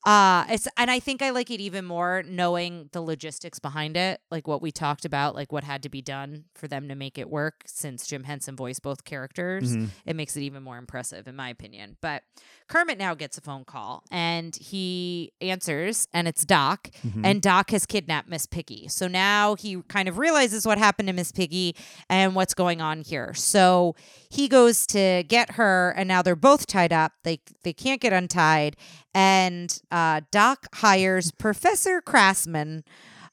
Uh, 0.08 0.46
it's 0.50 0.70
and 0.78 0.90
I 0.90 1.00
think 1.02 1.22
I 1.22 1.32
like 1.32 1.52
it 1.52 1.60
even 1.60 1.84
more 1.84 2.24
knowing 2.26 2.90
the 2.94 3.02
logistics 3.02 3.60
behind 3.60 3.98
it, 3.98 4.22
like 4.32 4.48
what 4.48 4.62
we 4.62 4.72
talked 4.72 5.04
about, 5.04 5.36
like 5.36 5.52
what 5.52 5.66
had 5.66 5.84
to 5.84 5.90
be 5.90 6.02
done 6.02 6.46
for 6.56 6.70
them 6.70 6.88
to 6.88 6.96
make 6.96 7.18
it 7.18 7.30
work. 7.30 7.64
Since 7.66 8.08
Jim 8.08 8.24
Henson 8.24 8.56
voiced 8.56 8.82
both 8.82 9.04
characters, 9.04 9.76
Mhm. 9.76 9.90
it 10.06 10.16
makes 10.16 10.38
it 10.38 10.42
even 10.44 10.64
more 10.64 10.78
impressive, 10.78 11.28
in 11.28 11.36
my 11.36 11.50
opinion. 11.50 11.98
But 12.00 12.24
Kermit 12.70 12.98
now 12.98 13.16
gets 13.16 13.38
a 13.38 13.42
phone 13.42 13.66
call 13.66 14.04
and 14.10 14.56
he 14.56 15.34
answers, 15.42 16.08
and 16.14 16.26
it's 16.26 16.46
Doc, 16.46 16.90
Mhm. 17.06 17.26
and 17.26 17.42
Doc 17.42 17.72
has 17.72 17.86
kidnapped 17.86 18.30
Miss 18.30 18.46
Piggy. 18.46 18.88
So 18.88 19.10
now 19.10 19.56
he 19.56 19.82
kind 19.90 20.08
of 20.08 20.18
realizes 20.18 20.66
what 20.66 20.78
happened 20.78 21.08
to 21.08 21.14
Miss 21.14 21.34
Piggy 21.34 21.76
and 22.10 22.34
what's 22.34 22.54
going 22.54 22.80
on 22.80 23.02
here. 23.02 23.34
So 23.34 23.94
he 24.30 24.48
goes 24.48 24.86
to 24.88 25.24
get 25.28 25.52
her, 25.52 25.94
and 25.98 26.08
now 26.08 26.22
they're 26.22 26.36
both 26.36 26.68
tied 26.68 26.94
up. 26.94 27.14
They 27.24 27.40
they 27.64 27.74
can't 27.74 28.02
get 28.02 28.14
untied, 28.14 28.76
and 29.14 29.78
uh, 29.92 30.22
Doc 30.32 30.68
hires 30.76 31.32
Professor 31.32 32.02
Krassman, 32.02 32.84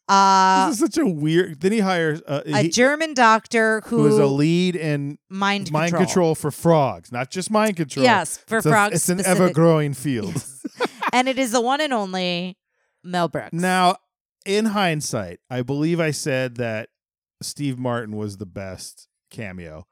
uh, 0.09 0.67
this 0.69 0.81
is 0.81 0.81
such 0.81 0.99
a 0.99 1.07
weird. 1.07 1.61
Then 1.61 1.73
he 1.73 1.81
hires 1.81 2.21
uh, 2.27 2.43
a 2.47 2.63
he, 2.65 2.69
German 2.69 3.15
doctor 3.15 3.81
who, 3.87 3.99
who 4.03 4.07
is 4.09 4.19
a 4.19 4.27
lead 4.27 4.77
in 4.77 5.19
mind 5.31 5.73
mind 5.73 5.91
control. 5.93 6.07
control. 6.07 6.35
for 6.35 6.51
frogs, 6.51 7.11
not 7.11 7.31
just 7.31 7.51
mind 7.51 7.77
control. 7.77 8.05
Yes, 8.05 8.39
for 8.47 8.59
it's 8.59 8.67
a- 8.67 8.71
frogs. 8.71 8.95
it's 8.97 9.09
an 9.09 9.19
specific- 9.21 9.41
ever 9.43 9.53
growing 9.53 9.95
field. 9.95 10.45
and 11.13 11.29
it 11.29 11.39
is 11.39 11.53
the 11.53 11.61
one 11.61 11.81
and 11.81 11.93
only 11.93 12.59
Mel 13.03 13.29
Brooks. 13.29 13.53
now, 13.53 13.97
in 14.45 14.67
hindsight, 14.67 15.41
I 15.49 15.63
believe 15.63 16.01
I 16.01 16.11
said 16.11 16.57
that 16.57 16.91
Steve 17.41 17.79
Martin 17.79 18.15
was 18.17 18.37
the 18.37 18.47
best 18.47 19.09
cameo. 19.31 19.87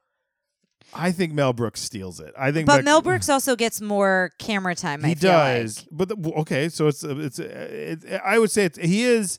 I 0.94 1.12
think 1.12 1.32
Mel 1.32 1.52
Brooks 1.52 1.80
steals 1.80 2.20
it. 2.20 2.34
I 2.38 2.52
think, 2.52 2.66
but 2.66 2.84
Mel 2.84 3.00
Brooks 3.02 3.28
also 3.28 3.56
gets 3.56 3.80
more 3.80 4.30
camera 4.38 4.74
time. 4.74 5.04
I 5.04 5.08
he 5.08 5.14
feel 5.14 5.30
does. 5.30 5.78
like. 5.78 5.88
But 5.90 6.08
the, 6.08 6.32
okay, 6.38 6.68
so 6.68 6.88
it's 6.88 7.02
uh, 7.04 7.16
it's 7.18 7.38
uh, 7.40 7.44
it, 7.44 8.20
I 8.24 8.38
would 8.38 8.50
say 8.50 8.64
it's, 8.64 8.78
he 8.78 9.04
is 9.04 9.38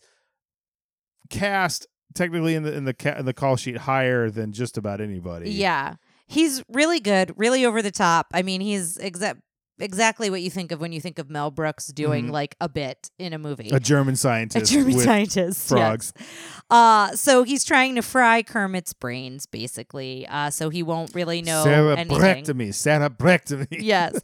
cast 1.30 1.88
technically 2.14 2.56
in 2.56 2.64
the 2.64 2.74
in 2.74 2.86
the 2.86 2.94
ca- 2.94 3.18
in 3.18 3.26
the 3.26 3.34
call 3.34 3.56
sheet 3.56 3.78
higher 3.78 4.30
than 4.30 4.52
just 4.52 4.78
about 4.78 5.02
anybody. 5.02 5.52
Yeah. 5.52 5.96
He's 6.26 6.64
really 6.70 7.00
good, 7.00 7.34
really 7.38 7.66
over 7.66 7.82
the 7.82 7.92
top. 7.92 8.28
I 8.34 8.42
mean, 8.42 8.62
he's 8.62 8.98
exa- 8.98 9.40
exactly 9.80 10.30
what 10.30 10.42
you 10.42 10.50
think 10.50 10.72
of 10.72 10.80
when 10.80 10.92
you 10.92 11.02
think 11.02 11.20
of 11.20 11.30
Mel 11.30 11.52
Brooks 11.52 11.88
doing 11.88 12.28
Mhm. 12.28 12.32
like 12.32 12.56
a 12.62 12.70
bit 12.70 13.10
in 13.20 13.34
a 13.34 13.38
movie. 13.38 13.70
a 13.72 13.80
German 13.80 14.16
scientist. 14.16 14.72
A. 14.72 14.74
German 14.76 14.96
with 14.96 15.04
scientist. 15.04 15.68
frogs. 15.68 16.14
Yes. 16.18 16.28
Uh, 16.70 17.16
so 17.16 17.44
he's 17.44 17.64
trying 17.64 17.96
to 17.96 18.02
fry 18.02 18.44
Kermit's 18.44 18.94
brains, 18.94 19.46
basically. 19.46 20.28
Uh, 20.28 20.50
so 20.50 20.70
he 20.70 20.84
won't 20.84 21.14
really 21.16 21.42
know 21.42 21.64
anything. 21.66 22.18
Cerebrectomy. 22.18 22.70
Cerebrectomy. 22.70 23.68
yes. 23.80 24.20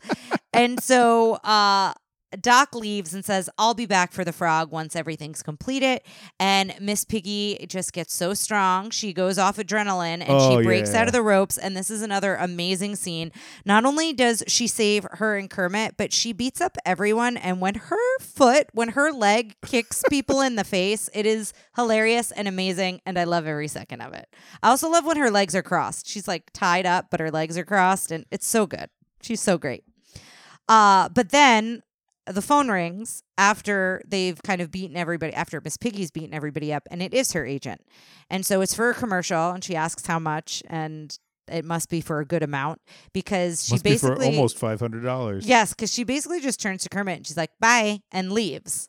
And 0.53 0.81
so 0.81 1.33
uh 1.43 1.93
Doc 2.41 2.75
leaves 2.75 3.13
and 3.13 3.25
says, 3.25 3.49
I'll 3.57 3.73
be 3.73 3.85
back 3.85 4.11
for 4.11 4.23
the 4.23 4.31
frog 4.31 4.71
once 4.71 4.95
everything's 4.95 5.41
completed. 5.41 6.01
And 6.39 6.73
Miss 6.79 7.03
Piggy 7.05 7.65
just 7.67 7.91
gets 7.93 8.13
so 8.13 8.33
strong. 8.33 8.89
She 8.91 9.13
goes 9.13 9.37
off 9.37 9.57
adrenaline 9.57 10.21
and 10.21 10.29
Oh, 10.29 10.57
she 10.59 10.63
breaks 10.63 10.93
yeah. 10.93 11.01
out 11.01 11.07
of 11.07 11.13
the 11.13 11.21
ropes. 11.23 11.57
And 11.57 11.75
this 11.75 11.89
is 11.89 12.01
another 12.01 12.35
amazing 12.35 12.95
scene. 12.97 13.31
Not 13.65 13.85
only 13.85 14.13
does 14.13 14.43
she 14.47 14.67
save 14.67 15.07
her 15.11 15.37
and 15.37 15.49
Kermit, 15.49 15.95
but 15.97 16.13
she 16.13 16.33
beats 16.33 16.61
up 16.61 16.77
everyone. 16.85 17.35
And 17.37 17.59
when 17.61 17.75
her 17.75 18.19
foot, 18.19 18.67
when 18.73 18.89
her 18.89 19.11
leg 19.11 19.55
kicks 19.65 20.03
people 20.09 20.41
in 20.41 20.55
the 20.55 20.63
face, 20.63 21.09
it 21.13 21.25
is 21.25 21.53
hilarious 21.75 22.31
and 22.31 22.47
amazing. 22.47 23.01
And 23.05 23.17
I 23.17 23.23
love 23.23 23.47
every 23.47 23.67
second 23.67 24.01
of 24.01 24.13
it. 24.13 24.27
I 24.61 24.69
also 24.69 24.89
love 24.89 25.05
when 25.05 25.17
her 25.17 25.31
legs 25.31 25.55
are 25.55 25.63
crossed. 25.63 26.07
She's 26.07 26.27
like 26.27 26.51
tied 26.53 26.85
up, 26.85 27.07
but 27.09 27.19
her 27.19 27.31
legs 27.31 27.57
are 27.57 27.65
crossed. 27.65 28.11
And 28.11 28.25
it's 28.29 28.47
so 28.47 28.67
good. 28.67 28.89
She's 29.21 29.41
so 29.41 29.57
great. 29.57 29.83
Uh, 30.67 31.09
but 31.09 31.29
then 31.29 31.81
the 32.31 32.41
phone 32.41 32.69
rings 32.69 33.23
after 33.37 34.01
they've 34.07 34.41
kind 34.43 34.61
of 34.61 34.71
beaten 34.71 34.95
everybody, 34.97 35.33
after 35.33 35.59
Miss 35.61 35.77
Piggy's 35.77 36.11
beaten 36.11 36.33
everybody 36.33 36.73
up, 36.73 36.83
and 36.91 37.01
it 37.01 37.13
is 37.13 37.31
her 37.33 37.45
agent. 37.45 37.81
And 38.29 38.45
so 38.45 38.61
it's 38.61 38.73
for 38.73 38.89
a 38.89 38.93
commercial, 38.93 39.51
and 39.51 39.63
she 39.63 39.75
asks 39.75 40.05
how 40.05 40.19
much, 40.19 40.61
and 40.67 41.17
it 41.47 41.65
must 41.65 41.89
be 41.89 41.99
for 42.01 42.19
a 42.19 42.25
good 42.25 42.43
amount 42.43 42.79
because 43.13 43.65
she 43.65 43.73
Must 43.73 43.83
be 43.83 43.97
for 43.97 44.09
basically. 44.09 44.35
almost 44.35 44.57
five 44.59 44.79
hundred 44.79 45.03
dollars. 45.03 45.47
Yes, 45.47 45.73
because 45.73 45.91
she 45.91 46.03
basically 46.03 46.39
just 46.41 46.61
turns 46.61 46.83
to 46.83 46.89
Kermit 46.89 47.17
and 47.17 47.25
she's 47.27 47.37
like, 47.37 47.49
bye, 47.59 48.01
and 48.11 48.31
leaves. 48.31 48.87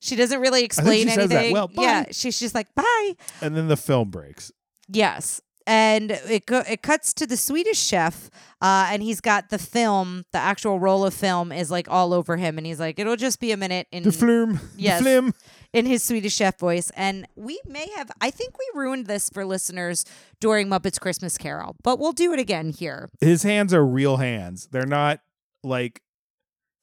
She 0.00 0.14
doesn't 0.16 0.40
really 0.40 0.62
explain 0.64 1.04
she 1.08 1.14
says 1.14 1.28
that. 1.30 1.36
anything. 1.36 1.52
Well, 1.54 1.68
bye. 1.68 1.82
Yeah, 1.82 2.04
she's 2.10 2.38
just 2.38 2.54
like, 2.54 2.66
bye. 2.74 3.12
And 3.40 3.56
then 3.56 3.68
the 3.68 3.76
film 3.78 4.10
breaks. 4.10 4.52
Yes. 4.88 5.40
And 5.66 6.10
it 6.10 6.46
go- 6.46 6.64
it 6.68 6.82
cuts 6.82 7.12
to 7.14 7.26
the 7.26 7.36
Swedish 7.36 7.78
chef, 7.78 8.30
uh, 8.60 8.88
and 8.90 9.02
he's 9.02 9.20
got 9.20 9.50
the 9.50 9.58
film, 9.58 10.24
the 10.32 10.38
actual 10.38 10.80
roll 10.80 11.04
of 11.04 11.14
film 11.14 11.52
is 11.52 11.70
like 11.70 11.88
all 11.88 12.12
over 12.12 12.36
him, 12.36 12.58
and 12.58 12.66
he's 12.66 12.80
like, 12.80 12.98
"It'll 12.98 13.16
just 13.16 13.38
be 13.40 13.52
a 13.52 13.56
minute." 13.56 13.86
In 13.92 14.02
The 14.02 14.12
flume. 14.12 14.60
yes. 14.76 14.98
The 14.98 15.04
flim. 15.04 15.34
in 15.72 15.86
his 15.86 16.02
Swedish 16.02 16.34
chef 16.34 16.58
voice, 16.58 16.90
and 16.96 17.26
we 17.36 17.58
may 17.66 17.88
have, 17.96 18.10
I 18.20 18.30
think 18.30 18.58
we 18.58 18.68
ruined 18.80 19.06
this 19.06 19.30
for 19.30 19.44
listeners 19.46 20.04
during 20.38 20.68
Muppets 20.68 21.00
Christmas 21.00 21.38
Carol, 21.38 21.76
but 21.82 21.98
we'll 21.98 22.12
do 22.12 22.32
it 22.34 22.38
again 22.38 22.70
here. 22.72 23.08
His 23.22 23.42
hands 23.42 23.72
are 23.72 23.86
real 23.86 24.18
hands. 24.18 24.68
They're 24.70 24.84
not 24.84 25.20
like 25.64 26.02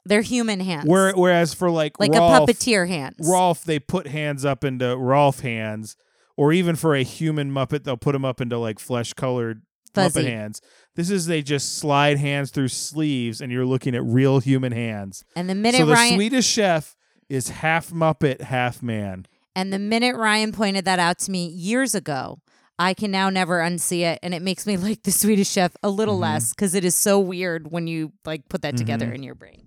They're 0.05 0.21
human 0.23 0.59
hands, 0.61 0.87
where, 0.87 1.13
whereas 1.13 1.53
for 1.53 1.69
like 1.69 1.99
like 1.99 2.13
Rolf, 2.13 2.49
a 2.49 2.51
puppeteer 2.53 2.87
hands. 2.87 3.17
Rolf, 3.29 3.63
they 3.63 3.77
put 3.77 4.07
hands 4.07 4.43
up 4.43 4.63
into 4.63 4.95
Rolf 4.97 5.41
hands, 5.41 5.95
or 6.39 6.53
even 6.53 6.77
for 6.77 6.95
a 6.95 7.03
human 7.03 7.51
Muppet, 7.51 7.83
they'll 7.83 7.97
put 7.97 8.13
them 8.13 8.23
up 8.23 8.39
into 8.39 8.57
like 8.57 8.79
flesh 8.79 9.11
colored 9.11 9.61
Fuzzy. 9.93 10.21
Muppet 10.21 10.25
hands. 10.29 10.61
This 10.95 11.09
is 11.09 11.25
they 11.25 11.41
just 11.41 11.77
slide 11.79 12.17
hands 12.17 12.49
through 12.51 12.69
sleeves, 12.69 13.41
and 13.41 13.51
you're 13.51 13.65
looking 13.65 13.93
at 13.93 14.03
real 14.05 14.39
human 14.39 14.71
hands. 14.71 15.25
And 15.35 15.49
the 15.49 15.55
minute 15.55 15.79
so 15.79 15.85
the 15.85 15.93
Ryan 15.93 16.15
Swedish 16.15 16.45
chef 16.47 16.95
is 17.27 17.49
half 17.49 17.89
Muppet, 17.89 18.39
half 18.41 18.81
man. 18.81 19.25
and 19.53 19.73
the 19.73 19.79
minute 19.79 20.15
Ryan 20.15 20.53
pointed 20.53 20.85
that 20.85 20.99
out 20.99 21.19
to 21.19 21.31
me 21.31 21.47
years 21.47 21.93
ago, 21.93 22.39
I 22.77 22.93
can 22.93 23.11
now 23.11 23.29
never 23.29 23.59
unsee 23.59 24.01
it, 24.03 24.19
and 24.23 24.33
it 24.33 24.41
makes 24.41 24.65
me 24.65 24.77
like 24.87 25.03
the 25.03 25.11
Swedish 25.11 25.49
chef 25.49 25.75
a 25.83 25.89
little 25.89 26.15
Mhm. 26.17 26.21
less 26.21 26.51
because 26.51 26.73
it 26.73 26.85
is 26.85 26.95
so 26.95 27.19
weird 27.19 27.69
when 27.69 27.85
you 27.87 28.13
like 28.25 28.47
put 28.47 28.61
that 28.61 28.77
together 28.77 29.07
Mhm. 29.07 29.15
in 29.15 29.23
your 29.23 29.35
brain. 29.35 29.65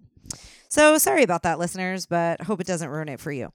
So 0.73 0.97
sorry 0.97 1.23
about 1.23 1.43
that, 1.43 1.59
listeners, 1.59 2.07
but 2.07 2.41
hope 2.41 2.59
it 2.59 2.66
doesn't 2.66 2.89
ruin 2.89 3.07
it 3.11 3.20
for 3.20 3.31
you. 3.31 3.53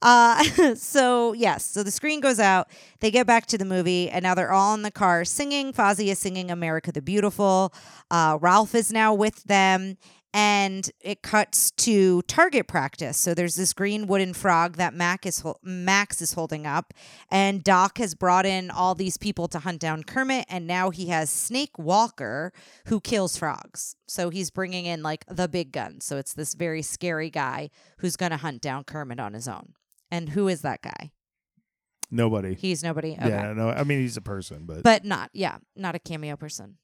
Uh, 0.00 0.44
so 0.76 1.32
yes, 1.32 1.66
so 1.66 1.82
the 1.82 1.90
screen 1.90 2.20
goes 2.20 2.38
out. 2.38 2.68
They 3.00 3.10
get 3.10 3.26
back 3.26 3.46
to 3.46 3.58
the 3.58 3.64
movie, 3.64 4.08
and 4.08 4.22
now 4.22 4.36
they're 4.36 4.52
all 4.52 4.72
in 4.74 4.82
the 4.82 4.92
car 4.92 5.24
singing. 5.24 5.72
Fozzie 5.72 6.12
is 6.12 6.20
singing 6.20 6.48
"America 6.48 6.92
the 6.92 7.02
Beautiful." 7.02 7.74
Uh, 8.08 8.38
Rolf 8.40 8.76
is 8.76 8.92
now 8.92 9.12
with 9.12 9.42
them, 9.42 9.96
and 10.32 10.90
it 11.00 11.22
cuts 11.22 11.70
to 11.72 12.22
target 12.22 12.68
practice. 12.68 13.16
So 13.16 13.34
there's 13.34 13.56
this 13.56 13.72
green 13.72 14.06
wooden 14.06 14.32
frog 14.32 14.76
that 14.76 14.94
Mac 14.94 15.26
is 15.26 15.40
hol- 15.40 15.58
Max 15.62 16.22
is 16.22 16.34
holding 16.34 16.66
up, 16.66 16.94
and 17.30 17.64
Doc 17.64 17.98
has 17.98 18.14
brought 18.14 18.46
in 18.46 18.70
all 18.70 18.94
these 18.94 19.16
people 19.16 19.48
to 19.48 19.58
hunt 19.58 19.80
down 19.80 20.04
Kermit, 20.04 20.46
and 20.48 20.66
now 20.66 20.90
he 20.90 21.06
has 21.06 21.30
Snake 21.30 21.78
Walker 21.78 22.52
who 22.86 23.00
kills 23.00 23.36
frogs. 23.36 23.96
So 24.06 24.30
he's 24.30 24.50
bringing 24.50 24.86
in 24.86 25.02
like 25.02 25.24
the 25.26 25.48
big 25.48 25.72
guns. 25.72 26.04
So 26.04 26.16
it's 26.16 26.34
this 26.34 26.54
very 26.54 26.82
scary 26.82 27.30
guy 27.30 27.70
who's 27.98 28.16
going 28.16 28.30
to 28.30 28.36
hunt 28.36 28.60
down 28.60 28.84
Kermit 28.84 29.18
on 29.20 29.34
his 29.34 29.48
own. 29.48 29.74
And 30.10 30.30
who 30.30 30.48
is 30.48 30.62
that 30.62 30.82
guy? 30.82 31.12
Nobody. 32.10 32.54
He's 32.54 32.82
nobody. 32.82 33.12
Okay. 33.12 33.28
Yeah, 33.28 33.52
no. 33.52 33.68
I 33.70 33.84
mean, 33.84 34.00
he's 34.00 34.16
a 34.16 34.20
person, 34.20 34.64
but, 34.66 34.82
But 34.82 35.04
not, 35.04 35.30
yeah, 35.32 35.58
not 35.76 35.94
a 35.94 36.00
cameo 36.00 36.36
person. 36.36 36.78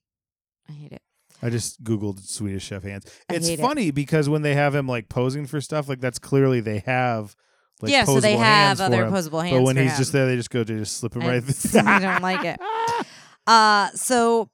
I 0.68 0.72
hate 0.72 0.92
it. 0.92 1.02
I 1.42 1.50
just 1.50 1.82
googled 1.84 2.24
Swedish 2.26 2.64
Chef 2.64 2.82
hands. 2.82 3.04
I 3.28 3.34
It's 3.34 3.46
hate 3.48 3.58
it. 3.58 3.62
funny 3.62 3.90
because 3.90 4.28
when 4.28 4.42
they 4.42 4.54
have 4.54 4.74
him 4.74 4.86
like 4.88 5.08
posing 5.08 5.46
for 5.46 5.60
stuff, 5.60 5.88
like 5.88 6.00
that's 6.00 6.18
clearly 6.18 6.60
they 6.60 6.78
have. 6.80 7.36
Like, 7.82 7.92
yeah, 7.92 8.04
so 8.04 8.20
they 8.20 8.34
posable 8.34 8.38
have 8.38 8.46
hands 8.68 8.80
other 8.80 8.96
for 8.96 9.02
him. 9.02 9.08
opposable 9.08 9.40
hands. 9.42 9.56
But 9.58 9.62
when 9.62 9.76
for 9.76 9.82
he's 9.82 9.92
him. 9.92 9.98
just 9.98 10.12
there, 10.12 10.26
they 10.26 10.36
just 10.36 10.50
go 10.50 10.64
to 10.64 10.78
just 10.78 10.96
slip 10.96 11.14
him 11.14 11.22
right. 11.22 11.42
I 11.76 11.98
don't 12.00 12.22
like 12.22 12.44
it. 12.44 12.58
Uh, 13.48 13.90
so 13.90 14.50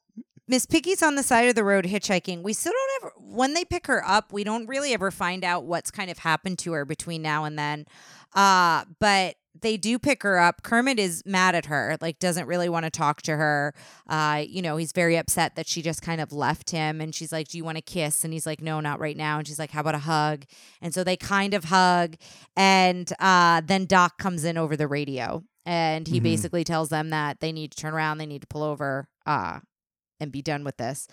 Miss 0.49 0.66
Piggy's 0.66 1.03
on 1.03 1.14
the 1.14 1.22
side 1.22 1.49
of 1.49 1.55
the 1.55 1.64
road 1.64 1.87
hitchhiking. 1.87 2.43
We 2.43 2.53
still 2.53 2.72
don't 2.74 2.91
ever, 3.05 3.12
when 3.18 3.55
they 3.55 3.64
pick 3.64 3.87
her 3.87 4.07
up, 4.07 4.35
we 4.35 4.45
don't 4.45 4.66
really 4.66 4.93
ever 4.93 5.11
find 5.11 5.45
out 5.45 5.64
what's 5.64 5.91
kind 5.91 6.11
of 6.11 6.18
happened 6.18 6.59
to 6.59 6.72
her 6.72 6.85
between 6.85 7.22
now 7.22 7.45
and 7.45 7.59
then. 7.59 7.87
Uh, 8.35 8.85
but 8.99 9.37
they 9.61 9.76
do 9.76 9.98
pick 9.98 10.22
her 10.22 10.38
up. 10.38 10.62
Kermit 10.62 10.98
is 10.98 11.22
mad 11.26 11.55
at 11.55 11.66
her, 11.66 11.96
like 12.00 12.18
doesn't 12.18 12.46
really 12.46 12.68
want 12.68 12.84
to 12.84 12.90
talk 12.90 13.22
to 13.22 13.36
her. 13.36 13.74
Uh, 14.09 14.42
you 14.46 14.62
know, 14.62 14.76
he's 14.76 14.92
very 14.92 15.16
upset 15.16 15.57
that 15.57 15.66
she 15.68 15.82
just 15.82 16.03
kind 16.03 16.20
of 16.20 16.32
left 16.32 16.70
him. 16.70 17.00
And 17.00 17.14
she's 17.14 17.32
like, 17.32 17.48
"Do 17.48 17.59
you 17.59 17.64
want 17.64 17.76
to 17.78 17.82
kiss?" 17.82 18.24
And 18.24 18.32
he's 18.32 18.46
like, 18.46 18.62
"No, 18.62 18.80
not 18.80 18.98
right 18.98 19.16
now." 19.16 19.38
And 19.38 19.46
she's 19.46 19.59
like, 19.59 19.70
"How 19.72 19.80
about 19.80 19.94
a 19.94 19.98
hug?" 19.98 20.44
And 20.80 20.94
so 20.94 21.05
they 21.05 21.16
kind 21.16 21.55
of 21.55 21.64
hug. 21.64 22.16
And 22.57 23.12
uh, 23.20 23.61
then 23.64 23.86
Doc 23.86 24.18
comes 24.18 24.44
in 24.44 24.57
over 24.57 24.76
the 24.76 24.88
radio, 24.88 25.44
and 25.66 26.09
he 26.09 26.18
Mhm. 26.20 26.24
basically 26.24 26.64
tells 26.64 26.88
them 26.88 27.11
that 27.11 27.40
they 27.40 27.53
need 27.53 27.72
to 27.72 27.76
turn 27.76 27.94
around, 27.94 28.18
they 28.18 28.26
need 28.26 28.40
to 28.42 28.46
pull 28.48 28.62
over, 28.62 29.09
uh, 29.26 29.61
and 30.23 30.31
be 30.33 30.41
done 30.43 30.64
with 30.64 30.77
this. 30.79 31.09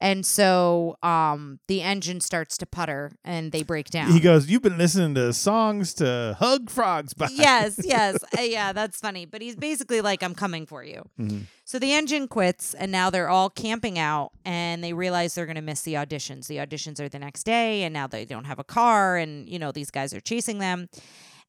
And 0.00 0.26
so 0.26 0.96
um, 1.04 1.60
the 1.68 1.80
engine 1.80 2.20
starts 2.20 2.58
to 2.58 2.66
putter, 2.66 3.12
and 3.24 3.52
they 3.52 3.62
break 3.62 3.90
down. 3.90 4.10
he 4.10 4.18
goes, 4.18 4.50
"You've 4.50 4.60
been 4.62 4.76
listening 4.76 5.14
to 5.14 5.32
songs 5.32 5.94
to 5.94 6.36
hug 6.40 6.68
frogs." 6.68 7.14
By. 7.14 7.28
yes, 7.32 7.78
yes. 7.84 8.18
Uh, 8.36 8.42
yeah, 8.42 8.72
that's 8.72 8.98
funny. 8.98 9.24
But 9.24 9.40
he's 9.40 9.54
basically 9.54 10.00
like, 10.00 10.22
I'm 10.24 10.34
coming 10.34 10.66
for 10.66 10.82
you. 10.82 11.08
Mhm. 11.18 11.44
So 11.64 11.78
the 11.78 11.92
engine 11.92 12.26
quits, 12.26 12.74
and 12.74 12.90
now 12.90 13.08
they're 13.08 13.28
all 13.30 13.48
camping 13.48 13.96
out, 13.98 14.32
and 14.44 14.82
they 14.82 14.92
realize 14.92 15.34
they're 15.36 15.46
going 15.46 15.54
to 15.56 15.62
miss 15.62 15.82
the 15.82 15.94
auditions. 15.94 16.48
The 16.48 16.56
auditions 16.56 16.98
are 17.00 17.08
the 17.08 17.20
next 17.20 17.44
day, 17.44 17.84
and 17.84 17.94
now 17.94 18.08
they 18.08 18.24
don't 18.24 18.44
have 18.46 18.58
a 18.58 18.64
car, 18.64 19.16
and, 19.16 19.48
you 19.48 19.58
know, 19.60 19.70
these 19.72 19.90
guys 19.92 20.12
are 20.12 20.20
chasing 20.20 20.58
them. 20.58 20.88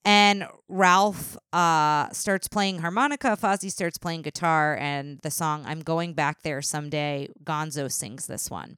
And 0.07 0.45
Rolf 0.69 1.35
uh, 1.51 2.09
starts 2.11 2.47
playing 2.47 2.79
harmonica, 2.79 3.35
Fozzie 3.41 3.71
starts 3.71 3.97
playing 3.97 4.21
guitar, 4.21 4.77
and 4.79 5.19
the 5.23 5.31
song 5.31 5.63
I'm 5.65 5.81
Going 5.81 6.13
Back 6.13 6.43
There 6.43 6.61
Someday, 6.61 7.27
Gonzo 7.43 7.91
sings 7.91 8.27
this 8.27 8.51
one. 8.51 8.77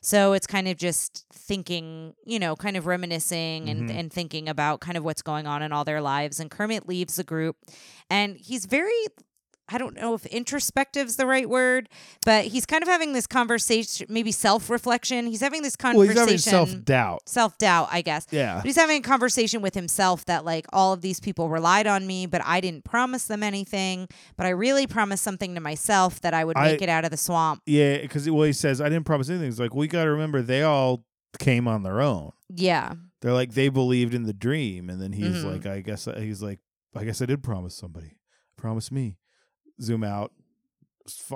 So 0.00 0.34
it's 0.34 0.46
kind 0.46 0.68
of 0.68 0.76
just 0.76 1.26
thinking, 1.32 2.14
you 2.24 2.38
know, 2.38 2.54
kind 2.54 2.76
of 2.76 2.86
reminiscing 2.86 3.68
and, 3.68 3.90
Mhm. 3.90 3.98
and 3.98 4.12
thinking 4.12 4.48
about 4.48 4.78
kind 4.80 4.96
of 4.96 5.02
what's 5.02 5.22
going 5.22 5.48
on 5.48 5.60
in 5.62 5.72
all 5.72 5.84
their 5.84 6.00
lives. 6.00 6.38
And 6.38 6.48
Kermit 6.48 6.88
leaves 6.88 7.16
the 7.16 7.24
group 7.24 7.56
and 8.08 8.36
he's 8.36 8.64
very 8.66 8.92
I 9.70 9.76
don't 9.78 9.94
know 9.96 10.14
if 10.14 10.24
introspective 10.26 11.06
is 11.08 11.16
the 11.16 11.26
right 11.26 11.48
word, 11.48 11.88
but 12.24 12.46
he's 12.46 12.64
kind 12.64 12.82
of 12.82 12.88
having 12.88 13.12
this 13.12 13.26
conversation, 13.26 14.06
maybe 14.08 14.32
self-reflection. 14.32 15.26
He's 15.26 15.40
having 15.40 15.62
this 15.62 15.76
Well, 15.82 15.92
conversation, 15.92 16.28
he's 16.28 16.44
having 16.46 16.66
self 16.72 16.84
doubt. 16.84 17.28
self-doubt, 17.28 17.88
I 17.92 18.00
guess. 18.02 18.26
Yeah. 18.30 18.56
But 18.56 18.64
he's 18.66 18.76
having 18.76 18.98
a 18.98 19.02
conversation 19.02 19.60
with 19.60 19.74
himself 19.74 20.24
that 20.24 20.44
like 20.44 20.66
all 20.72 20.92
of 20.92 21.00
these 21.02 21.20
people 21.20 21.48
relied 21.48 21.86
on 21.86 22.06
me, 22.06 22.26
but 22.26 22.40
I 22.44 22.60
didn't 22.60 22.84
promise 22.84 23.24
them 23.26 23.42
anything. 23.42 24.08
But 24.36 24.46
I 24.46 24.50
really 24.50 24.86
promised 24.86 25.22
something 25.22 25.54
to 25.54 25.60
myself 25.60 26.20
that 26.22 26.34
I 26.34 26.44
would 26.44 26.56
I- 26.56 26.72
make 26.72 26.82
it 26.82 26.88
out 26.88 27.04
of 27.04 27.10
the 27.10 27.16
swamp. 27.16 27.62
Yeah, 27.66 27.98
because 27.98 28.28
well, 28.30 28.44
he 28.44 28.52
says, 28.52 28.80
"I 28.80 28.88
didn't 28.88 29.04
promise 29.06 29.28
anything." 29.28 29.48
It's 29.48 29.58
like, 29.60 29.74
we 29.74 29.86
got 29.88 30.04
to 30.04 30.10
remember 30.10 30.40
they 30.42 30.62
all 30.62 31.04
came 31.38 31.68
on 31.68 31.82
their 31.82 32.00
own. 32.00 32.30
Yeah. 32.48 32.94
They're 33.20 33.32
like 33.34 33.52
they 33.52 33.68
believed 33.68 34.14
in 34.14 34.22
the 34.22 34.32
dream, 34.32 34.88
and 34.88 35.00
then 35.00 35.12
he's 35.12 35.44
Mhm. 35.44 35.52
like, 35.52 35.66
"I 35.66 35.80
guess 35.80 36.08
he's 36.16 36.40
like, 36.42 36.60
I 36.96 37.04
guess 37.04 37.20
I 37.20 37.26
did 37.26 37.42
promise 37.42 37.74
somebody. 37.76 38.16
Promise 38.56 38.90
me." 38.90 39.16
Zoom 39.80 40.04
out, 40.04 40.32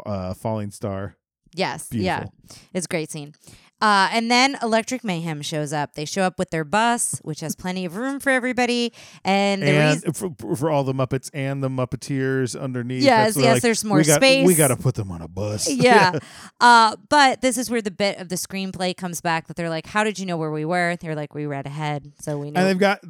uh, 0.04 0.34
falling 0.34 0.70
star. 0.70 1.16
Yes. 1.54 1.88
Beautiful. 1.88 2.32
Yeah. 2.48 2.56
It's 2.72 2.86
a 2.86 2.88
great 2.88 3.10
scene. 3.10 3.34
Uh, 3.82 4.08
and 4.12 4.30
then 4.30 4.56
Electric 4.62 5.02
Mayhem 5.02 5.42
shows 5.42 5.72
up. 5.72 5.94
They 5.94 6.04
show 6.04 6.22
up 6.22 6.38
with 6.38 6.50
their 6.50 6.62
bus, 6.62 7.18
which 7.24 7.40
has 7.40 7.56
plenty 7.56 7.84
of 7.84 7.96
room 7.96 8.20
for 8.20 8.30
everybody. 8.30 8.92
And 9.24 9.64
and 9.64 10.04
reason, 10.04 10.12
for, 10.12 10.56
for 10.56 10.70
all 10.70 10.84
the 10.84 10.92
Muppets 10.92 11.30
and 11.34 11.64
the 11.64 11.68
Muppeteers 11.68 12.58
underneath. 12.58 13.02
Yes, 13.02 13.34
that's 13.34 13.44
yes, 13.44 13.52
like, 13.54 13.62
there's 13.62 13.84
more 13.84 13.98
we 13.98 14.04
got, 14.04 14.22
We 14.22 14.54
got 14.54 14.68
to 14.68 14.76
put 14.76 14.94
them 14.94 15.10
on 15.10 15.20
a 15.20 15.26
bus. 15.26 15.68
yeah. 15.70 16.12
Uh, 16.60 16.94
but 17.08 17.40
this 17.40 17.58
is 17.58 17.68
where 17.70 17.82
the 17.82 17.90
bit 17.90 18.18
of 18.18 18.28
the 18.28 18.36
screenplay 18.36 18.96
comes 18.96 19.20
back 19.20 19.48
that 19.48 19.56
they're 19.56 19.68
like, 19.68 19.86
"How 19.86 20.04
did 20.04 20.16
you 20.16 20.26
know 20.26 20.36
where 20.36 20.52
we 20.52 20.64
were?" 20.64 20.96
They're 21.00 21.16
like, 21.16 21.34
"We 21.34 21.46
read 21.46 21.66
ahead, 21.66 22.12
so 22.20 22.38
we 22.38 22.52
knew." 22.52 22.60
and 22.60 22.68
they've 22.68 22.78
got 22.78 23.00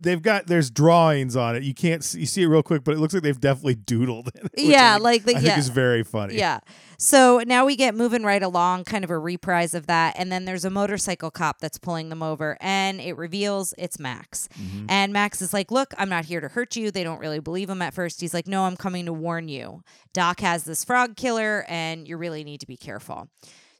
they've 0.00 0.20
got 0.20 0.46
there's 0.46 0.70
drawings 0.70 1.36
on 1.36 1.56
it. 1.56 1.62
You 1.62 1.74
can't 1.74 2.02
see, 2.02 2.20
you 2.20 2.26
see 2.26 2.42
it 2.42 2.46
real 2.46 2.62
quick, 2.62 2.84
but 2.84 2.94
it 2.94 2.98
looks 2.98 3.14
like 3.14 3.22
they've 3.22 3.40
definitely 3.40 3.76
doodled 3.76 4.28
it. 4.34 4.50
yeah, 4.56 4.94
I, 4.94 4.98
like 4.98 5.24
the 5.24 5.36
I 5.36 5.40
yeah. 5.40 5.40
think 5.40 5.58
is 5.58 5.68
very 5.68 6.02
funny. 6.02 6.36
Yeah. 6.36 6.60
So 6.98 7.42
now 7.46 7.64
we 7.64 7.76
get 7.76 7.94
moving 7.94 8.22
right 8.22 8.42
along, 8.42 8.84
kind 8.84 9.04
of 9.04 9.10
a 9.10 9.18
reprise 9.18 9.74
of 9.74 9.86
that. 9.86 10.14
And 10.18 10.30
then 10.30 10.44
there's 10.44 10.64
a 10.64 10.70
motorcycle 10.70 11.30
cop 11.30 11.58
that's 11.60 11.78
pulling 11.78 12.08
them 12.08 12.22
over, 12.22 12.56
and 12.60 13.00
it 13.00 13.16
reveals 13.16 13.74
it's 13.78 13.98
Max. 13.98 14.48
Mhm. 14.58 14.86
And 14.88 15.12
Max 15.12 15.40
is 15.40 15.52
like, 15.52 15.70
Look, 15.70 15.94
I'm 15.98 16.08
not 16.08 16.24
here 16.26 16.40
to 16.40 16.48
hurt 16.48 16.76
you. 16.76 16.90
They 16.90 17.04
don't 17.04 17.20
really 17.20 17.40
believe 17.40 17.70
him 17.70 17.82
at 17.82 17.94
first. 17.94 18.20
He's 18.20 18.34
like, 18.34 18.46
No, 18.46 18.64
I'm 18.64 18.76
coming 18.76 19.06
to 19.06 19.12
warn 19.12 19.48
you. 19.48 19.82
Doc 20.12 20.40
has 20.40 20.64
this 20.64 20.84
frog 20.84 21.16
killer, 21.16 21.64
and 21.68 22.08
you 22.08 22.16
really 22.16 22.44
need 22.44 22.60
to 22.60 22.66
be 22.66 22.76
careful. 22.76 23.28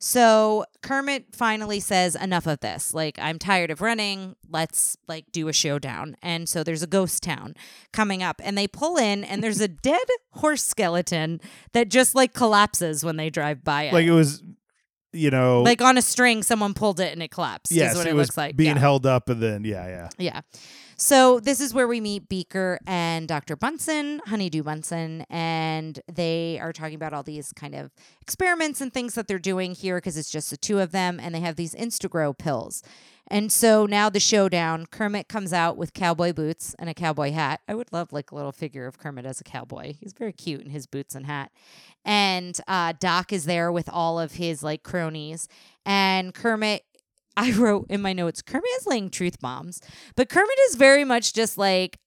So 0.02 0.64
Kermit 0.82 1.26
finally 1.32 1.78
says, 1.78 2.16
Enough 2.16 2.46
of 2.46 2.60
this. 2.60 2.94
Like, 2.94 3.18
I'm 3.20 3.38
tired 3.38 3.70
of 3.70 3.82
running. 3.82 4.34
Let's 4.48 4.96
like 5.06 5.26
do 5.30 5.46
a 5.48 5.52
showdown. 5.52 6.16
And 6.22 6.48
so 6.48 6.64
there's 6.64 6.82
a 6.82 6.86
ghost 6.86 7.22
town 7.22 7.54
coming 7.92 8.22
up, 8.22 8.40
and 8.42 8.56
they 8.56 8.66
pull 8.66 8.96
in, 8.96 9.22
and 9.24 9.44
there's 9.44 9.60
a 9.60 9.68
dead 9.90 10.06
horse 10.32 10.62
skeleton 10.62 11.40
that 11.74 11.90
just 11.90 12.14
like 12.14 12.32
collapses 12.32 13.04
when 13.04 13.16
they 13.16 13.28
drive 13.28 13.62
by 13.62 13.84
it. 13.84 13.92
Like 13.92 14.06
it 14.06 14.12
was, 14.12 14.42
you 15.12 15.30
know, 15.30 15.62
Like 15.62 15.82
on 15.82 15.98
a 15.98 16.02
string, 16.02 16.42
someone 16.42 16.72
pulled 16.72 16.98
it 16.98 17.12
and 17.12 17.22
it 17.22 17.30
collapsed. 17.30 17.70
yes, 17.70 17.92
is 17.92 17.98
what 17.98 18.06
it, 18.06 18.10
it 18.10 18.14
was 18.14 18.28
looks 18.28 18.38
like. 18.38 18.56
being 18.56 18.76
yeah. 18.76 18.80
held 18.80 19.04
up, 19.04 19.28
and 19.28 19.42
then 19.42 19.64
yeah, 19.64 19.86
yeah. 19.86 20.08
Yeah. 20.18 20.40
So 21.02 21.40
this 21.40 21.60
is 21.60 21.72
where 21.72 21.88
we 21.88 21.98
meet 21.98 22.28
Beaker 22.28 22.78
and 22.86 23.26
Dr. 23.26 23.56
Bunsen, 23.56 24.20
Honeydew 24.26 24.62
Bunsen, 24.62 25.24
and 25.30 25.98
they 26.12 26.58
are 26.60 26.74
talking 26.74 26.94
about 26.94 27.14
all 27.14 27.22
these 27.22 27.54
kind 27.54 27.74
of 27.74 27.90
experiments 28.20 28.82
and 28.82 28.92
things 28.92 29.14
that 29.14 29.26
they're 29.26 29.38
doing 29.38 29.74
here 29.74 29.96
because 29.96 30.18
it's 30.18 30.30
just 30.30 30.50
the 30.50 30.58
two 30.58 30.78
of 30.78 30.92
them, 30.92 31.18
and 31.18 31.34
they 31.34 31.40
have 31.40 31.56
these 31.56 31.74
Instagrow 31.74 32.36
pills. 32.36 32.82
And 33.28 33.50
so 33.50 33.86
now 33.86 34.10
the 34.10 34.20
showdown, 34.20 34.84
Kermit 34.90 35.26
comes 35.26 35.54
out 35.54 35.78
with 35.78 35.94
cowboy 35.94 36.34
boots 36.34 36.76
and 36.78 36.90
a 36.90 36.94
cowboy 36.94 37.32
hat. 37.32 37.62
I 37.66 37.76
would 37.76 37.94
love 37.94 38.12
like 38.12 38.30
a 38.30 38.34
little 38.34 38.52
figure 38.52 38.86
of 38.86 38.98
Kermit 38.98 39.24
as 39.24 39.40
a 39.40 39.44
cowboy. 39.44 39.94
He's 39.98 40.12
very 40.12 40.34
cute 40.34 40.60
in 40.60 40.68
his 40.68 40.86
boots 40.86 41.14
and 41.14 41.24
hat. 41.24 41.50
And 42.04 42.60
uh, 42.68 42.92
Doc 42.98 43.32
is 43.32 43.46
there 43.46 43.72
with 43.72 43.88
all 43.88 44.20
of 44.20 44.32
his 44.32 44.62
like 44.62 44.82
cronies. 44.82 45.48
And 45.86 46.34
Kermit 46.34 46.84
I 47.40 47.52
wrote 47.56 47.86
in 47.88 48.02
my 48.02 48.12
notes, 48.12 48.42
Kermit 48.42 48.70
is 48.78 48.86
laying 48.86 49.10
truth 49.10 49.40
bombs, 49.40 49.80
but 50.16 50.28
Kermit 50.28 50.58
is 50.68 50.76
very 50.76 51.04
much 51.04 51.32
just 51.32 51.56
like, 51.56 51.98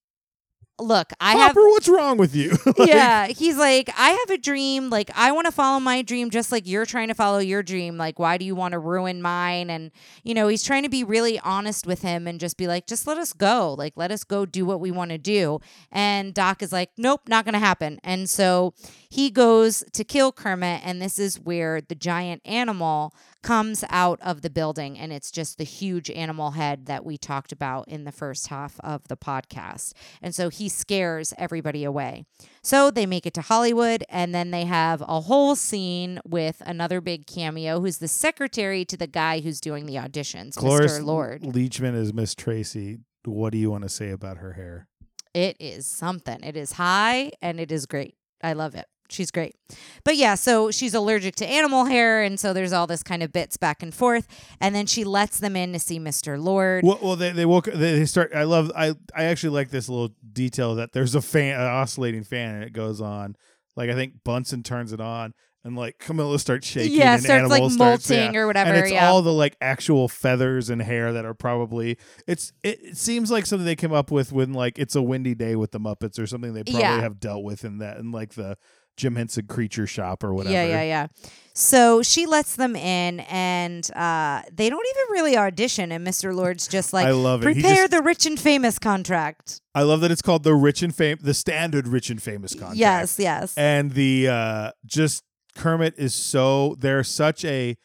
look, 0.79 1.11
I 1.19 1.33
have. 1.33 1.49
Hopper, 1.49 1.67
what's 1.69 1.87
wrong 1.87 2.17
with 2.17 2.35
you? 2.35 2.57
Like, 2.75 2.89
yeah, 2.89 3.27
he's 3.27 3.55
like, 3.57 3.89
I 3.95 4.09
have 4.09 4.29
a 4.31 4.37
dream. 4.37 4.89
Like, 4.89 5.11
I 5.15 5.31
want 5.31 5.45
to 5.45 5.51
follow 5.51 5.79
my 5.79 6.01
dream 6.01 6.31
just 6.31 6.51
like 6.51 6.67
you're 6.67 6.87
trying 6.87 7.07
to 7.09 7.13
follow 7.13 7.37
your 7.37 7.61
dream. 7.61 7.97
Like, 7.97 8.17
why 8.17 8.37
do 8.37 8.45
you 8.45 8.55
want 8.55 8.71
to 8.71 8.79
ruin 8.79 9.21
mine? 9.21 9.69
And, 9.69 9.91
you 10.23 10.33
know, 10.33 10.47
he's 10.47 10.63
trying 10.63 10.81
to 10.83 10.89
be 10.89 11.03
really 11.03 11.39
honest 11.39 11.85
with 11.85 12.01
him 12.01 12.27
and 12.27 12.39
just 12.39 12.57
be 12.57 12.65
like, 12.67 12.87
just 12.87 13.05
let 13.05 13.19
us 13.19 13.31
go. 13.31 13.75
Like, 13.77 13.93
let 13.95 14.11
us 14.11 14.23
go 14.23 14.45
do 14.45 14.65
what 14.65 14.79
we 14.79 14.89
want 14.89 15.11
to 15.11 15.19
do. 15.19 15.59
And 15.91 16.33
Doc 16.33 16.63
is 16.63 16.71
like, 16.71 16.89
nope, 16.97 17.21
not 17.27 17.45
going 17.45 17.53
to 17.53 17.59
happen. 17.59 17.99
And 18.03 18.27
so 18.27 18.73
he 19.09 19.29
goes 19.29 19.83
to 19.93 20.03
kill 20.03 20.31
Kermit. 20.31 20.81
And 20.83 20.99
this 20.99 21.19
is 21.19 21.39
where 21.39 21.79
the 21.79 21.95
giant 21.95 22.41
animal 22.43 23.13
comes 23.43 23.83
out 23.89 24.19
of 24.21 24.41
the 24.41 24.49
building 24.49 24.97
and 24.97 25.13
it's 25.13 25.29
just 25.29 25.57
the 25.57 25.63
huge 25.63 26.09
animal 26.09 26.51
head 26.51 26.87
that 26.87 27.05
we 27.05 27.17
talked 27.17 27.51
about 27.51 27.87
in 27.87 28.05
the 28.05 28.11
first 28.11 28.47
half 28.47 28.79
of 28.79 29.07
the 29.09 29.17
podcast. 29.17 29.93
And 30.21 30.33
so 30.33 30.49
he 30.49 30.69
scares 30.69 31.33
everybody 31.37 31.83
away. 31.83 32.25
So 32.63 32.89
they 32.89 33.05
make 33.05 33.25
it 33.25 33.33
to 33.35 33.41
Hollywood 33.41 34.03
and 34.09 34.33
then 34.33 34.51
they 34.51 34.65
have 34.65 35.01
a 35.01 35.21
whole 35.21 35.55
scene 35.55 36.19
with 36.25 36.61
another 36.65 37.01
big 37.01 37.27
cameo 37.27 37.81
who's 37.81 37.99
the 37.99 38.07
secretary 38.07 38.85
to 38.85 38.97
the 38.97 39.07
guy 39.07 39.41
who's 39.41 39.61
doing 39.61 39.85
the 39.85 39.95
auditions, 39.95 40.55
Cloris 40.55 40.99
Mr. 40.99 41.05
Lord. 41.05 41.41
Leachman 41.43 41.95
is 41.95 42.13
Miss 42.13 42.33
Tracy. 42.33 42.99
What 43.25 43.51
do 43.51 43.57
you 43.57 43.69
want 43.69 43.83
to 43.83 43.89
say 43.89 44.09
about 44.09 44.37
her 44.37 44.53
hair? 44.53 44.87
It 45.33 45.57
is 45.59 45.85
something. 45.85 46.43
It 46.43 46.55
is 46.55 46.73
high 46.73 47.31
and 47.41 47.59
it 47.59 47.71
is 47.71 47.85
great. 47.85 48.15
I 48.41 48.53
love 48.53 48.75
it. 48.75 48.85
She's 49.09 49.31
great. 49.31 49.55
But 50.03 50.15
yeah, 50.17 50.35
so 50.35 50.71
she's 50.71 50.93
allergic 50.93 51.35
to 51.37 51.47
animal 51.47 51.85
hair, 51.85 52.21
and 52.21 52.39
so 52.39 52.53
there's 52.53 52.73
all 52.73 52.87
this 52.87 53.03
kind 53.03 53.23
of 53.23 53.31
bits 53.31 53.57
back 53.57 53.81
and 53.83 53.93
forth, 53.93 54.27
and 54.59 54.75
then 54.75 54.85
she 54.85 55.03
lets 55.03 55.39
them 55.39 55.55
in 55.55 55.73
to 55.73 55.79
see 55.79 55.99
Mr. 55.99 56.41
Lord. 56.41 56.83
Well, 56.83 56.99
well 57.01 57.15
they 57.15 57.31
they 57.31 57.45
woke 57.45 57.65
they, 57.65 57.99
they 57.99 58.05
start. 58.05 58.31
I 58.33 58.43
love. 58.43 58.71
I 58.75 58.95
I 59.15 59.25
actually 59.25 59.51
like 59.53 59.69
this 59.69 59.89
little 59.89 60.13
detail 60.31 60.75
that 60.75 60.93
there's 60.93 61.15
a 61.15 61.21
fan, 61.21 61.59
an 61.59 61.67
oscillating 61.67 62.23
fan, 62.23 62.55
and 62.55 62.63
it 62.63 62.73
goes 62.73 63.01
on. 63.01 63.35
Like 63.75 63.89
I 63.89 63.95
think 63.95 64.23
Bunsen 64.23 64.61
turns 64.63 64.93
it 64.93 65.01
on, 65.01 65.33
and 65.63 65.75
like 65.75 65.97
Camilla 65.97 66.37
starts 66.37 66.67
shaking. 66.67 66.97
yeah, 66.97 67.13
and 67.15 67.23
starts 67.23 67.49
like 67.49 67.61
animals 67.61 67.77
molting 67.77 67.99
starts, 68.01 68.33
yeah. 68.33 68.39
or 68.39 68.47
whatever. 68.47 68.69
and 68.69 68.79
it's 68.79 68.91
yeah, 68.91 69.09
all 69.09 69.21
the 69.21 69.33
like 69.33 69.55
actual 69.61 70.07
feathers 70.07 70.69
and 70.69 70.81
hair 70.81 71.13
that 71.13 71.25
are 71.25 71.33
probably 71.33 71.97
it's 72.27 72.51
it, 72.63 72.79
it 72.83 72.97
seems 72.97 73.31
like 73.31 73.45
something 73.45 73.65
they 73.65 73.75
came 73.75 73.93
up 73.93 74.11
with 74.11 74.31
when 74.31 74.53
like 74.53 74.77
it's 74.77 74.95
a 74.95 75.01
windy 75.01 75.33
day 75.33 75.55
with 75.55 75.71
the 75.71 75.79
Muppets 75.79 76.19
or 76.19 76.27
something 76.27 76.53
they 76.53 76.63
probably 76.63 76.81
Yeah. 76.81 77.01
have 77.01 77.19
dealt 77.19 77.43
with 77.43 77.63
in 77.65 77.79
that 77.79 77.97
and 77.97 78.11
like 78.11 78.33
the 78.33 78.57
Jim 78.97 79.15
Henson 79.15 79.47
creature 79.47 79.87
shop 79.87 80.23
or 80.23 80.33
whatever. 80.33 80.53
Yeah, 80.53 80.65
yeah, 80.65 80.83
yeah. 80.83 81.07
So 81.55 82.01
she 82.01 82.25
lets 82.25 82.55
them 82.55 82.75
in, 82.75 83.19
and 83.21 83.89
uh, 83.95 84.41
they 84.51 84.69
don't 84.69 84.85
even 84.87 85.11
really 85.11 85.37
audition. 85.37 85.91
And 85.91 86.05
Mr. 86.05 86.33
Lord's 86.33 86.67
just 86.67 86.93
like, 86.93 87.05
I 87.05 87.11
love 87.11 87.43
it. 87.45 87.55
He 87.55 87.61
prepare 87.61 87.83
just- 87.83 87.91
the 87.91 88.01
rich 88.01 88.25
and 88.25 88.39
famous 88.39 88.79
contract. 88.79 89.61
I 89.75 89.83
love 89.83 90.01
that 90.01 90.11
it's 90.11 90.21
called 90.21 90.43
the 90.43 90.55
rich 90.55 90.81
and 90.81 90.95
fame 90.95 91.17
the 91.21 91.33
standard 91.33 91.87
rich 91.87 92.09
and 92.09 92.21
famous 92.21 92.53
contract. 92.53 92.77
Yes, 92.77 93.19
yes. 93.19 93.53
and 93.57 93.91
the 93.91 94.27
uh 94.27 94.71
just 94.85 95.23
Kermit 95.55 95.95
is 95.97 96.15
so 96.15 96.75
they're 96.79 97.03
such 97.03 97.45
a 97.45 97.75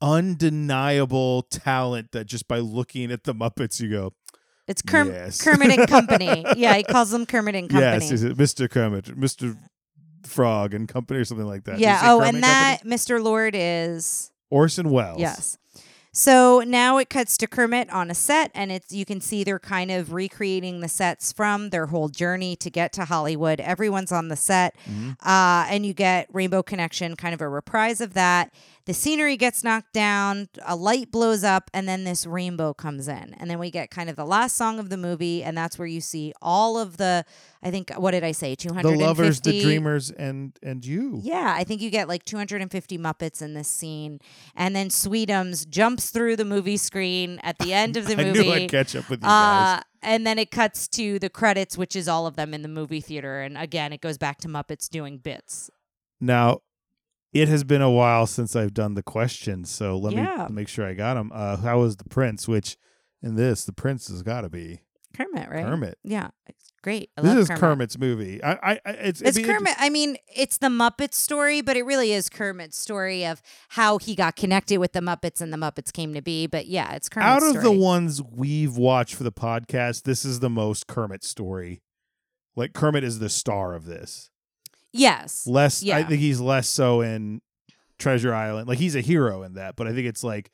undeniable 0.00 1.42
talent 1.42 2.12
that 2.12 2.26
just 2.26 2.46
by 2.48 2.58
looking 2.58 3.10
at 3.10 3.24
the 3.24 3.34
Muppets 3.34 3.80
you 3.80 3.90
go 3.90 4.12
It's 4.68 4.82
Kerm- 4.82 5.12
Yes. 5.12 5.40
Kermit 5.42 5.70
and 5.78 5.88
Company. 5.88 6.44
yeah, 6.56 6.74
he 6.74 6.82
calls 6.82 7.10
them 7.10 7.26
Kermit 7.26 7.54
and 7.54 7.68
Company. 7.70 8.04
yes 8.06 8.10
is 8.10 8.22
it 8.24 8.36
Mr. 8.36 8.68
Kermit 8.70 9.04
Mr. 9.18 9.56
Frog 10.24 10.74
and 10.74 10.88
Company 10.88 11.20
or 11.20 11.24
something 11.24 11.46
like 11.46 11.64
that 11.64 11.78
yeah. 11.78 12.00
Oh, 12.04 12.18
Kermit 12.18 12.34
and 12.34 12.42
that 12.44 12.78
Mr. 12.84 13.22
Lord 13.22 13.54
is 13.56 14.32
Orson 14.50 14.90
Welles 14.90 15.20
yes. 15.20 15.56
So 16.12 16.62
now 16.66 16.96
it 16.96 17.10
cuts 17.10 17.36
to 17.36 17.46
Kermit 17.46 17.90
on 17.92 18.10
a 18.10 18.14
set, 18.14 18.50
and 18.54 18.72
it's 18.72 18.90
you 18.90 19.04
can 19.04 19.20
see 19.20 19.44
they're 19.44 19.58
kind 19.58 19.90
of 19.90 20.14
recreating 20.14 20.80
the 20.80 20.88
sets 20.88 21.30
from 21.30 21.68
their 21.68 21.84
whole 21.88 22.08
journey 22.08 22.56
to 22.56 22.70
get 22.70 22.90
to 22.94 23.04
Hollywood. 23.04 23.60
Everyone's 23.60 24.10
on 24.12 24.28
the 24.28 24.36
set, 24.36 24.74
Mm-hmm. 24.88 25.10
uh, 25.28 25.66
and 25.68 25.84
you 25.84 25.92
get 25.92 26.26
Rainbow 26.32 26.62
Connection, 26.62 27.16
kind 27.16 27.34
of 27.34 27.42
a 27.42 27.48
reprise 27.50 28.00
of 28.00 28.14
that. 28.14 28.50
The 28.86 28.94
scenery 28.94 29.36
gets 29.36 29.64
knocked 29.64 29.92
down, 29.92 30.48
a 30.64 30.76
light 30.76 31.10
blows 31.10 31.42
up, 31.42 31.70
and 31.74 31.88
then 31.88 32.04
this 32.04 32.24
rainbow 32.24 32.72
comes 32.72 33.08
in, 33.08 33.34
and 33.36 33.50
then 33.50 33.58
we 33.58 33.68
get 33.68 33.90
kind 33.90 34.08
of 34.08 34.14
the 34.14 34.24
last 34.24 34.56
song 34.56 34.78
of 34.78 34.90
the 34.90 34.96
movie, 34.96 35.42
and 35.42 35.58
that's 35.58 35.76
where 35.76 35.88
you 35.88 36.00
see 36.00 36.32
all 36.40 36.78
of 36.78 36.96
the. 36.96 37.24
I 37.64 37.72
think 37.72 37.92
what 37.96 38.12
did 38.12 38.22
I 38.22 38.30
say? 38.30 38.54
Two 38.54 38.68
the 38.68 38.90
lovers 38.90 39.40
the 39.40 39.60
dreamers 39.60 40.12
and 40.12 40.56
and 40.62 40.86
you 40.86 41.18
yeah, 41.20 41.52
I 41.58 41.64
think 41.64 41.80
you 41.80 41.90
get 41.90 42.06
like 42.06 42.24
250 42.24 42.96
Muppets 42.96 43.42
in 43.42 43.54
this 43.54 43.66
scene. 43.66 44.20
And 44.54 44.76
then 44.76 44.88
Sweetums 44.88 45.68
jumps 45.68 46.10
through 46.10 46.36
the 46.36 46.44
movie 46.44 46.76
screen 46.76 47.40
at 47.42 47.58
the 47.58 47.72
end 47.72 47.96
of 47.96 48.06
the 48.06 48.12
I 48.20 48.24
movie. 48.24 48.42
knew 48.44 48.52
I'd 48.52 48.70
catch 48.70 48.94
up 48.94 49.10
with 49.10 49.18
you 49.20 49.26
guys 49.26 49.78
Uh, 49.78 49.82
and 50.02 50.24
then 50.24 50.38
it 50.38 50.52
cuts 50.52 50.86
to 50.88 51.18
the 51.18 51.28
credits, 51.28 51.76
which 51.76 51.96
is 51.96 52.06
all 52.06 52.28
of 52.28 52.36
them 52.36 52.54
in 52.54 52.62
the 52.62 52.68
movie 52.68 53.00
theater. 53.00 53.40
And 53.40 53.58
again, 53.58 53.92
it 53.92 54.00
goes 54.00 54.16
back 54.16 54.38
to 54.42 54.48
Muppets 54.48 54.88
doing 54.88 55.18
bits. 55.18 55.68
now 56.20 56.60
it 57.40 57.48
has 57.48 57.64
been 57.64 57.82
a 57.82 57.90
while 57.90 58.26
since 58.26 58.54
I've 58.56 58.74
done 58.74 58.94
the 58.94 59.02
questions 59.02 59.70
so 59.70 59.96
let 59.98 60.12
Yeah. 60.14 60.46
me 60.48 60.54
make 60.56 60.68
sure 60.68 60.86
I 60.86 60.94
got 60.94 61.14
them 61.14 61.30
uh 61.34 61.56
how 61.56 61.80
was 61.80 61.96
the 61.96 62.04
prince 62.08 62.46
which 62.48 62.76
in 63.22 63.34
this 63.36 63.64
the 63.64 63.72
prince 63.72 64.08
has 64.08 64.22
got 64.22 64.42
to 64.42 64.48
be 64.48 64.80
Kermit, 65.16 65.48
right? 65.48 65.64
Kermit 65.64 65.96
Yeah, 66.04 66.28
it's 66.46 66.72
great. 66.82 67.08
I 67.16 67.22
This 67.22 67.34
is 67.34 67.48
Kermit. 67.48 67.60
Kermit's 67.60 67.98
movie. 67.98 68.44
I, 68.44 68.52
I, 68.52 68.80
I 68.84 68.90
it's 68.90 69.22
It's 69.22 69.38
Kermit. 69.38 69.72
I 69.78 69.88
mean, 69.88 70.18
it's 70.28 70.58
the 70.58 70.66
Muppets 70.68 71.14
story, 71.14 71.62
but 71.62 71.74
it 71.78 71.84
really 71.84 72.12
is 72.12 72.28
Kermit's 72.28 72.76
story 72.76 73.24
of 73.24 73.40
how 73.70 73.96
he 73.96 74.14
got 74.14 74.36
connected 74.36 74.76
with 74.76 74.92
the 74.92 75.00
Muppets 75.00 75.40
and 75.40 75.50
the 75.54 75.56
Muppets 75.56 75.90
came 75.90 76.12
to 76.12 76.20
be. 76.20 76.46
But 76.46 76.66
yeah, 76.66 76.92
it's 76.92 77.08
Kermit's 77.08 77.26
Out 77.44 77.56
of 77.56 77.62
the 77.62 77.72
ones 77.72 78.22
we've 78.22 78.76
watched 78.76 79.14
for 79.14 79.22
the 79.24 79.32
podcast, 79.32 80.02
this 80.02 80.26
is 80.26 80.40
the 80.40 80.50
most 80.50 80.86
Kermit 80.86 81.24
story. 81.24 81.80
Like 82.54 82.74
Kermit 82.74 83.02
is 83.02 83.18
the 83.18 83.30
star 83.30 83.74
of 83.74 83.86
this. 83.86 84.30
Yes, 84.92 85.46
Less, 85.46 85.86
I 85.88 86.02
think 86.02 86.20
he's 86.20 86.40
less 86.40 86.68
so 86.68 87.00
in 87.00 87.40
Treasure 87.98 88.34
Island. 88.34 88.68
Like 88.68 88.78
he's 88.78 88.94
a 88.96 89.00
hero 89.00 89.42
in 89.42 89.54
that, 89.54 89.76
but 89.76 89.86
I 89.86 89.92
think 89.92 90.06
it's 90.06 90.24
like 90.24 90.50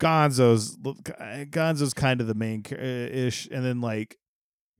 Gonzo's. 0.00 0.76
Gonzo's 0.76 1.94
kind 1.94 2.20
of 2.20 2.26
the 2.26 2.34
main 2.34 2.64
ish, 2.70 3.48
and 3.50 3.64
then 3.64 3.80
like 3.80 4.16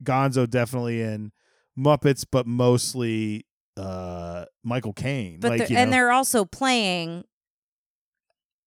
Gonzo 0.03 0.49
definitely 0.49 1.01
in 1.01 1.31
Muppets, 1.77 2.25
but 2.29 2.45
mostly 2.47 3.45
uh 3.77 4.45
Michael 4.63 4.93
Caine. 4.93 5.39
but 5.39 5.51
like, 5.51 5.59
they're, 5.59 5.67
you 5.69 5.77
and 5.77 5.93
they're 5.93 6.11
also 6.11 6.43
playing 6.43 7.23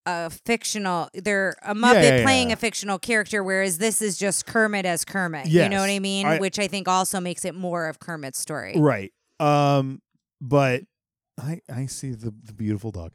a 0.06 0.30
fictional 0.30 1.08
they're 1.14 1.54
a 1.62 1.74
muppet 1.74 2.18
yeah, 2.18 2.22
playing 2.22 2.48
yeah. 2.48 2.54
a 2.54 2.56
fictional 2.56 2.98
character 2.98 3.42
whereas 3.42 3.78
this 3.78 4.02
is 4.02 4.18
just 4.18 4.44
kermit 4.46 4.84
as 4.84 5.04
kermit 5.04 5.46
you 5.46 5.66
know 5.68 5.80
what 5.80 5.88
i 5.90 5.98
mean 5.98 6.26
I- 6.26 6.38
which 6.38 6.58
i 6.58 6.66
think 6.68 6.88
also 6.88 7.20
makes 7.20 7.44
it 7.44 7.54
more 7.54 7.86
of 7.86 7.98
kermit's 8.00 8.38
story 8.38 8.74
Right. 8.76 9.12
Um 9.44 10.00
but 10.40 10.82
I 11.38 11.60
I 11.72 11.86
see 11.86 12.10
the 12.12 12.32
the 12.44 12.52
beautiful 12.54 12.90
dog. 12.90 13.12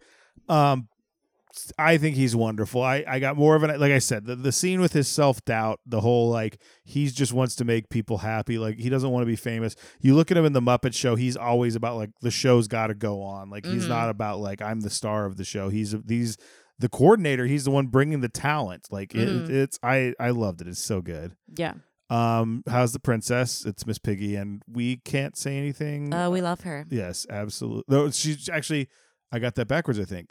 Um 0.48 0.88
I 1.80 1.98
think 1.98 2.16
he's 2.16 2.36
wonderful. 2.36 2.82
I 2.84 3.04
I 3.08 3.20
got 3.20 3.36
more 3.36 3.56
of 3.56 3.64
an 3.64 3.80
like 3.80 3.92
I 3.92 3.98
said, 4.00 4.26
the, 4.26 4.36
the 4.36 4.52
scene 4.52 4.80
with 4.82 4.94
his 4.94 5.08
self-doubt, 5.08 5.80
the 5.86 6.00
whole 6.02 6.30
like 6.30 6.62
he's 6.84 7.12
just 7.14 7.34
wants 7.34 7.56
to 7.56 7.66
make 7.66 7.90
people 7.90 8.20
happy, 8.20 8.60
like 8.60 8.78
he 8.78 8.88
doesn't 8.90 9.10
want 9.10 9.24
to 9.24 9.26
be 9.28 9.36
famous. 9.36 9.76
You 10.00 10.16
look 10.16 10.30
at 10.30 10.38
him 10.38 10.46
in 10.46 10.54
the 10.54 10.62
Muppet 10.62 10.94
show, 10.94 11.16
he's 11.16 11.36
always 11.36 11.76
about 11.76 11.98
like 11.98 12.12
the 12.22 12.30
show's 12.32 12.68
got 12.68 12.88
to 12.88 12.94
go 12.94 13.22
on. 13.24 13.50
Like 13.50 13.66
he's 13.66 13.86
Mhm. 13.86 13.90
not 13.90 14.10
about 14.10 14.40
like 14.40 14.62
I'm 14.62 14.82
the 14.82 14.90
star 14.92 15.26
of 15.26 15.38
the 15.38 15.44
show. 15.44 15.70
He's 15.70 15.92
these 16.04 16.38
the 16.78 16.88
coordinator, 16.90 17.46
he's 17.48 17.66
the 17.66 17.72
one 17.72 17.88
bringing 17.88 18.22
the 18.22 18.30
talent. 18.30 18.88
Like 18.92 19.10
Mhm. 19.14 19.46
it, 19.46 19.50
it's 19.50 19.80
I 19.82 20.14
I 20.20 20.30
loved 20.30 20.62
it. 20.62 20.68
It's 20.68 20.80
so 20.80 21.02
good. 21.02 21.36
yeah 21.58 21.74
Um, 22.10 22.64
how's 22.68 22.92
the 22.94 23.00
princess? 23.00 23.66
It's 23.66 23.86
Miss 23.86 24.00
Piggy, 24.00 24.36
and 24.36 24.64
we 24.68 24.98
can't 24.98 25.38
say 25.38 25.58
anything. 25.58 26.14
uh, 26.14 26.30
we 26.30 26.42
love 26.42 26.62
her 26.62 26.86
yes, 26.90 27.26
absolutely. 27.30 27.84
No, 27.96 28.10
she's 28.12 28.50
actually. 28.50 28.88
I 29.32 29.38
got 29.40 29.54
that 29.56 29.68
backwards. 29.68 30.00
I 30.00 30.06
think 30.06 30.30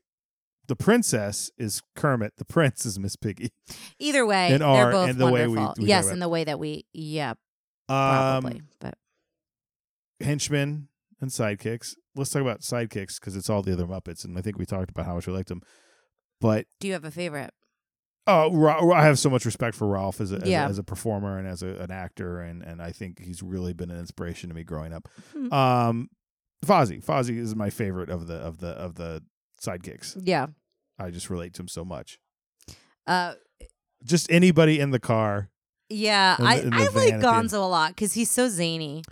the 0.67 0.75
princess 0.75 1.51
is 1.57 1.83
Kermit. 1.95 2.33
The 2.37 2.45
prince 2.57 2.85
is 2.85 2.99
Miss 2.99 3.15
Piggy. 3.17 3.53
either 4.01 4.27
way 4.27 4.57
they're 4.59 4.91
both 4.91 5.17
the 5.17 5.27
way 5.31 5.47
we- 5.47 5.57
wonderful 5.57 5.83
we 5.85 5.89
yes 5.89 6.09
in 6.11 6.19
the 6.19 6.29
way 6.29 6.43
that 6.45 6.59
we 6.59 6.85
yeah 6.93 7.31
Um, 7.31 7.37
probably 8.43 8.63
but 8.81 8.95
henchmen 10.21 10.89
and 11.21 11.31
sidekicks. 11.31 11.95
Let's 12.17 12.31
talk 12.31 12.43
about 12.43 12.61
sidekicks 12.63 13.21
because 13.21 13.37
it's 13.37 13.49
all 13.49 13.63
the 13.63 13.73
other 13.73 13.87
Muppets, 13.87 14.25
and 14.25 14.37
I 14.37 14.41
think 14.43 14.59
we 14.59 14.67
talked 14.67 14.91
about 14.91 15.07
how 15.07 15.15
much 15.15 15.27
we 15.29 15.33
liked 15.33 15.49
them. 15.49 15.63
But 16.41 16.67
do 16.81 16.89
you 16.89 16.93
have 16.95 17.05
a 17.05 17.11
favorite 17.11 17.53
oh, 18.29 18.93
I 18.93 19.03
have 19.05 19.19
so 19.19 19.31
much 19.31 19.45
respect 19.45 19.75
for 19.77 19.89
Rolf 19.89 20.21
as 20.21 20.31
a, 20.33 20.37
as, 20.37 20.43
a, 20.49 20.55
as 20.55 20.79
a 20.79 20.85
performer 20.85 21.39
and 21.39 21.49
as 21.49 21.63
a, 21.63 21.69
an 21.69 21.91
actor, 21.91 22.41
and 22.41 22.63
and 22.63 22.81
I 22.83 22.93
think 22.93 23.21
he's 23.21 23.43
really 23.43 23.73
been 23.73 23.91
an 23.91 23.99
inspiration 23.99 24.49
to 24.51 24.55
me 24.55 24.63
growing 24.65 24.93
up. 24.93 25.09
Hmm. 25.33 25.53
Um, 25.53 26.11
Fozzie. 26.65 27.03
Fozzie 27.05 27.39
is 27.39 27.55
my 27.57 27.71
favorite 27.71 28.11
of 28.11 28.27
the 28.27 28.35
of 28.35 28.59
the 28.59 28.69
of 28.69 28.95
the 28.97 29.23
sidekicks. 29.61 30.17
yeah 30.23 30.47
I 30.99 31.11
just 31.11 31.31
relate 31.31 31.55
to 31.55 31.63
him 31.63 31.69
so 31.69 31.85
much. 31.85 32.19
uh 33.07 33.35
Just 34.05 34.31
anybody 34.31 34.79
in 34.81 34.91
the 34.91 35.01
car. 35.01 35.51
yeah 35.89 36.37
In 36.39 36.45
the- 36.45 36.51
i 36.51 36.55
in 36.57 36.71
the 36.71 36.77
i 36.77 36.79
van 36.87 36.95
like 36.95 37.13
at 37.15 37.21
the 37.21 37.29
end. 37.29 37.49
gonzo 37.51 37.55
a 37.63 37.67
lot 37.67 37.91
because 37.95 38.13
he's 38.15 38.31
so 38.31 38.49
zany 38.49 39.03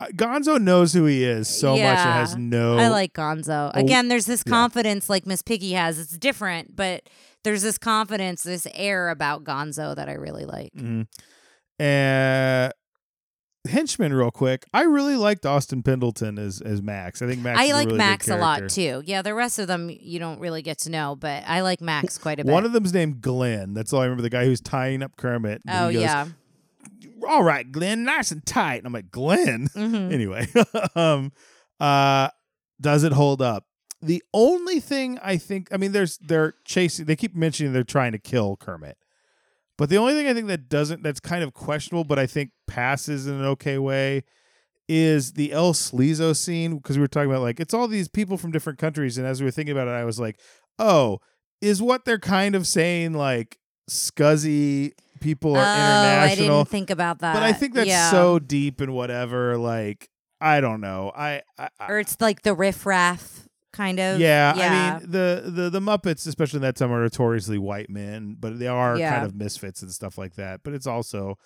Uh, 0.00 0.06
Gonzo 0.16 0.60
knows 0.60 0.92
who 0.92 1.04
he 1.06 1.22
is 1.24 1.46
so 1.48 1.72
much 1.72 1.80
and 1.80 2.10
has 2.20 2.34
no. 2.36 2.76
I 2.76 2.88
like 2.88 3.12
Gonzo. 3.12 3.70
Oh, 3.72 3.78
Again, 3.78 4.08
there's 4.08 4.26
this 4.26 4.42
yeah. 4.44 4.50
confidence 4.50 5.08
like 5.08 5.26
Miss 5.26 5.42
Piggy 5.42 5.72
has. 5.74 5.96
It's 6.00 6.18
different, 6.18 6.74
but 6.74 7.08
there's 7.44 7.62
this 7.62 7.78
confidence, 7.78 8.42
this 8.42 8.66
air 8.74 9.08
about 9.08 9.44
Gonzo 9.44 9.94
that 9.96 10.08
I 10.08 10.12
really 10.14 10.44
like. 10.44 10.72
Mhm. 10.74 11.06
Uh, 11.80 12.70
henchman, 13.68 14.12
real 14.12 14.30
quick. 14.30 14.64
I 14.72 14.82
really 14.82 15.16
liked 15.16 15.46
Austin 15.46 15.82
Pendleton 15.82 16.38
as 16.38 16.60
as 16.60 16.82
Max. 16.82 17.22
I 17.22 17.26
think 17.28 17.40
Max. 17.42 17.60
is 17.60 17.64
I 17.66 17.70
a 17.70 17.74
like 17.74 17.86
really 17.86 17.90
good 17.92 17.98
Max 17.98 18.28
a 18.28 18.36
lot 18.36 18.68
too. 18.68 19.02
Yeah, 19.04 19.22
the 19.22 19.34
rest 19.34 19.58
of 19.58 19.66
them 19.66 19.90
you 19.90 20.18
don't 20.18 20.40
really 20.40 20.62
get 20.62 20.78
to 20.80 20.90
know, 20.90 21.16
but 21.16 21.42
I 21.46 21.62
like 21.62 21.80
Max 21.80 22.18
quite 22.18 22.40
a 22.40 22.44
bit. 22.44 22.52
One 22.52 22.64
of 22.64 22.72
them's 22.72 22.92
named 22.92 23.20
Glenn. 23.20 23.74
That's 23.74 23.92
all 23.92 24.00
I 24.00 24.04
remember. 24.04 24.22
The 24.22 24.30
guy 24.30 24.44
who's 24.44 24.60
tying 24.60 25.02
up 25.02 25.16
Kermit. 25.16 25.62
oh 25.68 25.92
goes, 25.92 26.00
yeah. 26.00 26.26
All 27.28 27.42
right, 27.44 27.70
Glenn, 27.70 28.04
nice 28.04 28.32
and 28.32 28.44
tight. 28.44 28.76
And 28.78 28.86
I'm 28.86 28.92
like, 28.92 29.10
Glenn. 29.10 29.68
hmm 29.74 29.94
anyway 30.12 30.46
um 30.96 31.32
uh 31.80 32.28
does 32.80 33.04
it 33.04 33.12
hold 33.12 33.40
up 33.42 33.64
the 34.02 34.22
only 34.34 34.80
thing 34.80 35.18
i 35.22 35.36
think 35.36 35.68
i 35.72 35.76
mean 35.76 35.92
there's 35.92 36.18
they're 36.18 36.54
chasing 36.64 37.06
they 37.06 37.16
keep 37.16 37.34
mentioning 37.34 37.72
they're 37.72 37.84
trying 37.84 38.12
to 38.12 38.18
kill 38.18 38.56
kermit 38.56 38.98
but 39.78 39.88
the 39.88 39.96
only 39.96 40.14
thing 40.14 40.26
i 40.26 40.34
think 40.34 40.48
that 40.48 40.68
doesn't 40.68 41.02
that's 41.02 41.20
kind 41.20 41.42
of 41.42 41.54
questionable 41.54 42.04
but 42.04 42.18
i 42.18 42.26
think 42.26 42.50
passes 42.66 43.26
in 43.26 43.34
an 43.34 43.44
okay 43.44 43.78
way 43.78 44.22
is 44.88 45.34
the 45.34 45.52
El 45.52 45.72
Sleazo 45.72 46.36
scene 46.36 46.76
because 46.76 46.98
we 46.98 47.00
were 47.00 47.08
talking 47.08 47.30
about 47.30 47.40
like 47.40 47.60
it's 47.60 47.72
all 47.72 47.86
these 47.86 48.08
people 48.08 48.36
from 48.36 48.50
different 48.50 48.78
countries 48.78 49.16
and 49.16 49.26
as 49.26 49.40
we 49.40 49.44
were 49.44 49.50
thinking 49.50 49.72
about 49.72 49.86
it 49.88 49.92
I 49.92 50.04
was 50.04 50.18
like 50.18 50.38
oh 50.78 51.20
is 51.62 51.80
what 51.80 52.04
they're 52.04 52.18
kind 52.18 52.54
of 52.54 52.66
saying 52.66 53.14
like 53.14 53.58
scuzzy 53.88 54.92
people 55.22 55.56
are 55.56 55.60
oh, 55.60 55.62
I 55.62 56.24
international 56.24 56.58
didn't 56.58 56.68
think 56.68 56.90
about 56.90 57.20
that. 57.20 57.34
but 57.34 57.42
I 57.42 57.52
think 57.52 57.74
that's 57.74 57.88
yeah. 57.88 58.10
so 58.10 58.38
deep 58.38 58.80
and 58.80 58.92
whatever. 58.92 59.56
Like, 59.56 60.10
I 60.40 60.60
don't 60.60 60.80
know. 60.80 61.12
I, 61.16 61.42
I, 61.58 61.68
I 61.78 61.88
or 61.88 61.98
it's 62.00 62.20
like 62.20 62.42
the 62.42 62.54
riff 62.54 62.84
raff 62.84 63.41
kind 63.72 63.98
of. 63.98 64.20
yeah, 64.20 64.54
yeah. 64.56 64.96
I 64.96 65.00
mean 65.00 65.10
the, 65.10 65.42
the 65.46 65.70
the 65.70 65.80
Muppets, 65.80 66.26
especially 66.26 66.58
in 66.58 66.62
that 66.62 66.76
time, 66.76 66.92
are 66.92 67.02
notoriously 67.02 67.58
white 67.58 67.90
men, 67.90 68.36
but 68.38 68.58
they 68.58 68.68
are 68.68 68.96
Yeah. 68.98 69.12
kind 69.14 69.26
of 69.26 69.34
misfits 69.34 69.82
and 69.82 69.90
stuff 69.90 70.18
like 70.18 70.34
that. 70.34 70.60
But 70.62 70.74
it's 70.74 70.86
also 70.86 71.38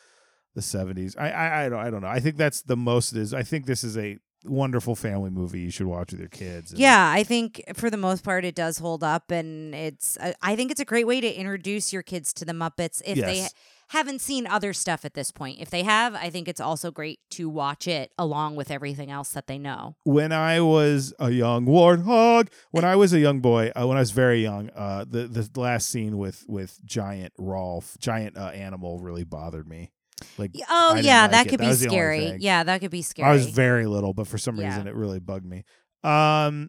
the 0.54 0.62
seventies. 0.62 1.16
I, 1.16 1.30
I 1.30 1.64
I 1.64 1.68
don't 1.68 1.78
I 1.78 1.90
don't 1.90 2.00
know. 2.02 2.08
I 2.08 2.20
think 2.20 2.36
that's 2.36 2.62
the 2.62 2.76
most 2.76 3.12
it 3.12 3.20
is. 3.20 3.34
I 3.34 3.42
think 3.42 3.66
this 3.66 3.84
is 3.84 3.96
a 3.98 4.18
wonderful 4.44 4.94
family 4.94 5.30
movie 5.30 5.60
you 5.60 5.70
should 5.70 5.86
watch 5.86 6.12
with 6.12 6.20
your 6.20 6.28
kids. 6.28 6.72
Yeah, 6.72 7.10
I 7.10 7.24
think 7.24 7.62
for 7.74 7.90
the 7.90 7.96
most 7.96 8.22
part 8.22 8.44
it 8.44 8.54
does 8.54 8.78
hold 8.78 9.02
up, 9.02 9.30
and 9.30 9.74
it's. 9.74 10.16
I- 10.20 10.34
I 10.42 10.56
think 10.56 10.70
it's 10.70 10.80
a 10.80 10.84
great 10.84 11.06
way 11.06 11.20
to 11.20 11.32
introduce 11.32 11.92
your 11.92 12.02
kids 12.02 12.32
to 12.34 12.44
the 12.44 12.52
Muppets 12.52 13.02
if 13.04 13.16
they 13.18 13.36
Yes. 13.38 13.54
Haven't 13.90 14.20
seen 14.20 14.46
other 14.46 14.72
stuff 14.72 15.04
at 15.04 15.14
this 15.14 15.30
point. 15.30 15.60
If 15.60 15.70
they 15.70 15.82
have, 15.84 16.14
I 16.14 16.28
think 16.30 16.48
it's 16.48 16.60
also 16.60 16.90
great 16.90 17.20
to 17.30 17.48
watch 17.48 17.86
it 17.86 18.12
along 18.18 18.56
with 18.56 18.70
everything 18.70 19.10
else 19.10 19.30
that 19.30 19.46
they 19.46 19.58
know. 19.58 19.96
when 20.04 20.32
I 20.32 20.60
was 20.60 21.14
a 21.18 21.30
young 21.30 21.66
warthog, 21.66 22.48
when 22.70 22.84
I 22.84 22.96
was 22.96 23.12
a 23.12 23.20
young 23.20 23.40
boy, 23.40 23.70
uh, 23.78 23.86
when 23.86 23.96
I 23.96 24.00
was 24.00 24.10
very 24.10 24.42
young, 24.42 24.70
uh, 24.70 25.04
the 25.08 25.26
the 25.28 25.48
last 25.60 25.88
scene 25.90 26.18
with 26.18 26.44
with 26.48 26.78
giant 26.84 27.32
Rolf, 27.38 27.96
giant 27.98 28.36
uh, 28.36 28.46
animal, 28.48 28.98
really 28.98 29.24
bothered 29.24 29.68
me. 29.68 29.92
Like, 30.38 30.52
Oh 30.70 30.94
yeah, 31.02 31.22
like 31.22 31.30
that 31.32 31.46
it. 31.46 31.50
could 31.50 31.58
That 31.60 31.64
be 31.64 31.68
was 31.68 31.80
the 31.80 31.88
only 31.88 31.96
scary. 31.98 32.36
Yeah, 32.40 32.64
that 32.64 32.80
could 32.80 32.90
be 32.90 33.02
scary. 33.02 33.28
I 33.28 33.32
was 33.32 33.46
very 33.46 33.86
little, 33.86 34.14
but 34.14 34.26
for 34.26 34.38
some 34.38 34.58
Yeah. 34.58 34.68
reason, 34.68 34.86
it 34.88 34.94
really 34.94 35.20
bugged 35.20 35.44
me. 35.46 35.64
Um, 36.02 36.68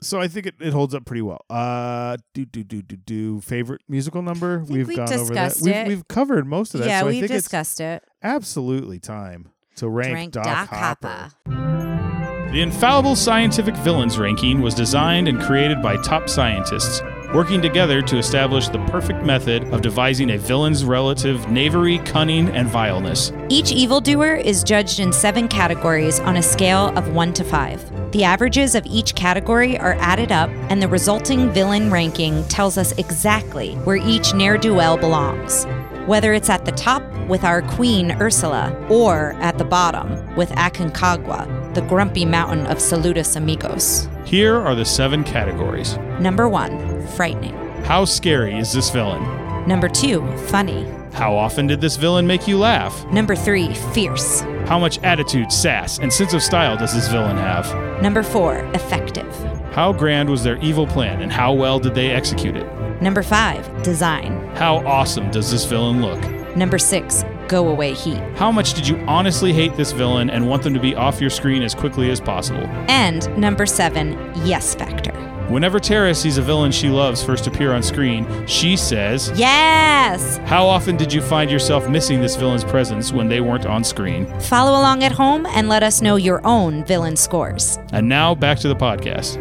so 0.00 0.20
I 0.20 0.28
think 0.28 0.46
it, 0.46 0.54
it 0.60 0.72
holds 0.72 0.94
up 0.94 1.04
pretty 1.04 1.22
well. 1.22 1.44
Uh, 1.50 2.16
do 2.34 2.44
do 2.44 2.62
do 2.64 2.82
do 2.82 2.96
do 2.96 3.40
favorite 3.40 3.82
musical 3.88 4.22
number? 4.22 4.58
think 4.60 4.70
We've 4.70 4.88
we 4.88 4.96
gone 4.96 5.12
over 5.12 5.34
that. 5.34 5.48
discussed 5.48 5.62
We've 5.64 5.74
it. 5.74 5.88
we've 5.88 6.08
covered 6.08 6.46
most 6.46 6.74
of 6.74 6.80
that. 6.80 6.88
yeah, 6.88 7.00
so 7.00 7.06
we've 7.06 7.20
think 7.20 7.32
discussed 7.32 7.80
it. 7.80 8.02
absolutely 8.22 8.98
time 9.00 9.50
to 9.76 9.88
rank, 9.88 10.14
Rank 10.14 10.32
Doc, 10.32 10.44
Doc 10.44 10.68
Hopper. 10.68 11.30
Hopper. 11.46 12.50
The 12.52 12.62
Infallible 12.62 13.16
Scientific 13.16 13.74
Villains 13.76 14.18
ranking 14.18 14.62
was 14.62 14.74
designed 14.74 15.28
and 15.28 15.40
created 15.42 15.82
by 15.82 15.96
top 16.02 16.28
scientists, 16.28 17.00
working 17.34 17.62
together 17.62 18.02
to 18.02 18.18
establish 18.18 18.68
the 18.68 18.78
perfect 18.86 19.22
method 19.24 19.64
of 19.72 19.82
devising 19.82 20.30
a 20.30 20.38
villain's 20.38 20.84
relative 20.84 21.48
knavery, 21.50 21.98
cunning, 21.98 22.48
and 22.48 22.68
vileness. 22.68 23.32
Each 23.48 23.72
evildoer 23.72 24.34
is 24.34 24.62
judged 24.64 25.00
in 25.00 25.12
seven 25.12 25.48
categories 25.48 26.20
on 26.20 26.36
a 26.36 26.42
scale 26.42 26.96
of 26.96 27.08
1 27.08 27.32
to 27.34 27.44
5. 27.44 28.12
The 28.12 28.24
averages 28.24 28.74
of 28.74 28.86
each 28.86 29.14
category 29.14 29.78
are 29.78 29.94
added 29.94 30.32
up, 30.32 30.50
and 30.70 30.80
the 30.80 30.88
resulting 30.88 31.50
villain 31.50 31.90
ranking 31.90 32.46
tells 32.48 32.78
us 32.78 32.92
exactly 32.98 33.74
where 33.84 33.96
each 33.96 34.34
ne'er 34.34 34.58
do 34.58 34.74
well 34.74 34.96
belongs. 34.96 35.66
Whether 36.06 36.34
it's 36.34 36.48
at 36.48 36.64
the 36.64 36.70
top 36.70 37.02
with 37.26 37.42
our 37.42 37.62
queen 37.62 38.12
Ursula, 38.12 38.72
or 38.88 39.32
at 39.40 39.58
the 39.58 39.64
bottom 39.64 40.36
with 40.36 40.50
Aconcagua, 40.50 41.74
the 41.74 41.80
grumpy 41.82 42.24
mountain 42.24 42.64
of 42.68 42.78
Saludos 42.78 43.34
Amigos. 43.34 44.08
Here 44.24 44.54
are 44.54 44.76
the 44.76 44.84
seven 44.84 45.24
categories. 45.24 45.96
Number 46.20 46.48
1, 46.48 47.08
frightening. 47.08 47.54
How 47.82 48.04
scary 48.04 48.56
is 48.56 48.72
this 48.72 48.88
villain? 48.90 49.24
Number 49.66 49.88
2, 49.88 50.24
funny. 50.46 50.84
How 51.12 51.34
often 51.34 51.66
did 51.66 51.80
this 51.80 51.96
villain 51.96 52.24
make 52.24 52.46
you 52.46 52.56
laugh? 52.56 53.04
Number 53.06 53.34
3, 53.34 53.74
fierce. 53.92 54.42
How 54.68 54.78
much 54.78 55.00
attitude, 55.02 55.50
sass, 55.50 55.98
and 55.98 56.12
sense 56.12 56.34
of 56.34 56.42
style 56.42 56.76
does 56.76 56.94
this 56.94 57.08
villain 57.08 57.36
have? 57.36 57.66
Number 58.00 58.22
4, 58.22 58.58
effective. 58.74 59.34
How 59.72 59.92
grand 59.92 60.30
was 60.30 60.44
their 60.44 60.58
evil 60.58 60.86
plan 60.86 61.20
and 61.20 61.32
how 61.32 61.52
well 61.52 61.80
did 61.80 61.96
they 61.96 62.10
execute 62.10 62.56
it? 62.56 62.66
Number 63.00 63.22
5, 63.22 63.82
design. 63.82 64.32
How 64.56 64.76
awesome 64.86 65.30
does 65.30 65.50
this 65.50 65.64
villain 65.66 66.00
look? 66.00 66.56
Number 66.56 66.78
6, 66.78 67.24
go 67.48 67.68
away 67.68 67.92
heat. 67.92 68.18
How 68.36 68.50
much 68.50 68.72
did 68.72 68.88
you 68.88 68.96
honestly 69.06 69.52
hate 69.52 69.76
this 69.76 69.92
villain 69.92 70.30
and 70.30 70.48
want 70.48 70.62
them 70.62 70.72
to 70.72 70.80
be 70.80 70.94
off 70.94 71.20
your 71.20 71.28
screen 71.28 71.62
as 71.62 71.74
quickly 71.74 72.10
as 72.10 72.20
possible? 72.20 72.62
And 72.88 73.28
number 73.38 73.66
7, 73.66 74.12
yes 74.46 74.74
factor. 74.74 75.12
Whenever 75.50 75.78
Tara 75.78 76.14
sees 76.14 76.38
a 76.38 76.42
villain 76.42 76.72
she 76.72 76.88
loves 76.88 77.22
first 77.22 77.46
appear 77.46 77.72
on 77.74 77.82
screen, 77.82 78.26
she 78.46 78.76
says, 78.76 79.30
Yes! 79.36 80.38
How 80.38 80.66
often 80.66 80.96
did 80.96 81.12
you 81.12 81.20
find 81.20 81.50
yourself 81.50 81.88
missing 81.88 82.20
this 82.22 82.34
villain's 82.34 82.64
presence 82.64 83.12
when 83.12 83.28
they 83.28 83.40
weren't 83.42 83.66
on 83.66 83.84
screen? 83.84 84.26
Follow 84.40 84.72
along 84.72 85.04
at 85.04 85.12
home 85.12 85.46
and 85.46 85.68
let 85.68 85.82
us 85.84 86.00
know 86.02 86.16
your 86.16 86.44
own 86.46 86.82
villain 86.86 87.14
scores. 87.14 87.78
And 87.92 88.08
now 88.08 88.34
back 88.34 88.58
to 88.60 88.68
the 88.68 88.74
podcast. 88.74 89.36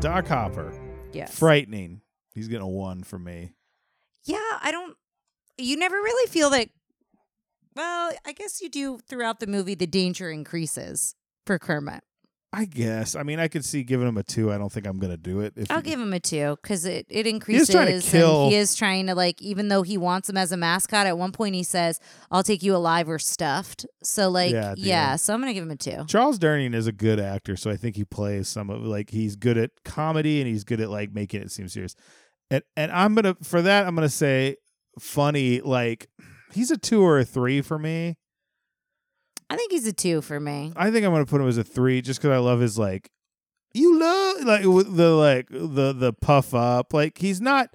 Doc 0.00 0.28
Hopper, 0.28 0.72
Yes. 1.12 1.34
frightening. 1.36 2.01
He's 2.34 2.48
getting 2.48 2.62
a 2.62 2.68
one 2.68 3.02
from 3.02 3.24
me. 3.24 3.52
Yeah, 4.24 4.38
I 4.62 4.70
don't. 4.70 4.96
You 5.58 5.76
never 5.76 5.96
really 5.96 6.30
feel 6.30 6.50
that. 6.50 6.68
Well, 7.74 8.12
I 8.26 8.32
guess 8.32 8.60
you 8.60 8.68
do 8.68 8.98
throughout 9.08 9.40
the 9.40 9.46
movie. 9.46 9.74
The 9.74 9.86
danger 9.86 10.30
increases 10.30 11.14
for 11.46 11.58
Kermit. 11.58 12.02
I 12.54 12.66
guess. 12.66 13.16
I 13.16 13.22
mean, 13.22 13.40
I 13.40 13.48
could 13.48 13.64
see 13.64 13.82
giving 13.82 14.06
him 14.06 14.18
a 14.18 14.22
two. 14.22 14.52
I 14.52 14.58
don't 14.58 14.70
think 14.70 14.86
I'm 14.86 14.98
gonna 14.98 15.16
do 15.16 15.40
it. 15.40 15.54
If 15.56 15.70
I'll 15.70 15.78
you- 15.78 15.84
give 15.84 15.98
him 16.00 16.12
a 16.12 16.20
two 16.20 16.58
because 16.62 16.84
it, 16.84 17.06
it 17.08 17.26
is 17.26 17.32
increases. 17.32 17.70
trying 17.70 17.98
to 17.98 18.06
kill- 18.06 18.50
he 18.50 18.56
is 18.56 18.74
trying 18.74 19.06
to 19.06 19.14
like, 19.14 19.40
even 19.40 19.68
though 19.68 19.80
he 19.80 19.96
wants 19.96 20.28
him 20.28 20.36
as 20.36 20.52
a 20.52 20.58
mascot. 20.58 21.06
At 21.06 21.16
one 21.16 21.32
point, 21.32 21.54
he 21.54 21.62
says, 21.62 21.98
"I'll 22.30 22.42
take 22.42 22.62
you 22.62 22.76
alive 22.76 23.08
or 23.08 23.18
stuffed." 23.18 23.86
So 24.02 24.28
like, 24.28 24.52
Yeah, 24.52 24.60
yeah. 24.60 24.70
at 24.72 24.76
the 24.76 24.92
end. 24.92 25.20
so 25.22 25.32
I'm 25.32 25.40
gonna 25.40 25.54
give 25.54 25.62
him 25.64 25.70
a 25.70 25.76
two. 25.76 26.04
Charles 26.08 26.38
Durning 26.38 26.74
is 26.74 26.86
a 26.86 26.92
good 26.92 27.18
actor, 27.18 27.56
so 27.56 27.70
I 27.70 27.76
think 27.78 27.96
he 27.96 28.04
plays 28.04 28.48
some 28.48 28.68
of 28.68 28.82
like 28.82 29.08
he's 29.08 29.34
good 29.34 29.56
at 29.56 29.70
comedy 29.86 30.42
and 30.42 30.46
he's 30.46 30.64
good 30.64 30.82
at 30.82 30.90
like 30.90 31.14
making 31.14 31.40
it 31.40 31.50
seem 31.50 31.68
serious. 31.68 31.96
And 32.52 32.62
and 32.76 32.92
I'm 32.92 33.14
gonna 33.14 33.34
for 33.42 33.62
that 33.62 33.86
I'm 33.86 33.94
gonna 33.94 34.10
say 34.10 34.56
funny 35.00 35.62
like 35.62 36.08
he's 36.52 36.70
a 36.70 36.76
two 36.76 37.02
or 37.02 37.18
a 37.18 37.24
three 37.24 37.62
for 37.62 37.78
me. 37.78 38.16
I 39.48 39.56
think 39.56 39.72
he's 39.72 39.86
a 39.86 39.92
two 39.92 40.20
for 40.20 40.38
me. 40.38 40.72
I 40.76 40.90
think 40.90 41.06
I'm 41.06 41.12
gonna 41.12 41.24
put 41.24 41.40
him 41.40 41.48
as 41.48 41.56
a 41.56 41.64
three 41.64 42.02
just 42.02 42.20
because 42.20 42.30
I 42.34 42.38
love 42.38 42.60
his 42.60 42.78
like 42.78 43.10
you 43.72 43.98
love 43.98 44.42
like 44.44 44.62
the 44.64 45.10
like 45.10 45.48
the 45.50 45.94
the 45.94 46.12
puff 46.12 46.52
up 46.54 46.92
like 46.92 47.16
he's 47.16 47.40
not. 47.40 47.70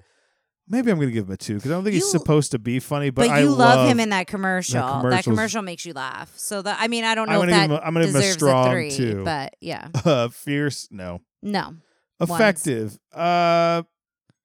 Maybe 0.68 0.92
I'm 0.92 0.98
gonna 1.00 1.10
give 1.10 1.26
him 1.26 1.32
a 1.32 1.36
two 1.36 1.54
because 1.56 1.70
I 1.72 1.74
don't 1.74 1.82
think 1.82 1.94
he's 1.94 2.10
supposed 2.10 2.52
to 2.52 2.58
be 2.58 2.78
funny, 2.78 3.08
but, 3.10 3.26
But, 3.28 3.30
I 3.30 3.40
you 3.40 3.50
love, 3.50 3.88
him 3.88 3.98
in 3.98 4.10
that 4.10 4.26
commercial. 4.26 5.02
That 5.02 5.24
commercial 5.24 5.62
makes 5.62 5.86
you 5.86 5.94
laugh. 5.94 6.30
So 6.36 6.60
that 6.62 6.76
I 6.78 6.86
mean, 6.88 7.04
I 7.04 7.14
don't 7.16 7.28
know 7.28 7.42
I'm 7.42 7.48
if 7.48 7.54
that 7.54 7.70
a- 7.70 7.84
I'm 7.84 7.94
gonna 7.94 8.04
give 8.06 8.14
him 8.14 8.20
a 8.20 8.32
strong 8.32 8.70
three, 8.70 8.90
two. 8.90 9.24
but 9.24 9.56
yeah, 9.60 9.88
uh, 10.04 10.28
fierce. 10.28 10.86
No, 10.92 11.22
no, 11.42 11.74
effective. 12.20 12.98
Uh, 13.12 13.82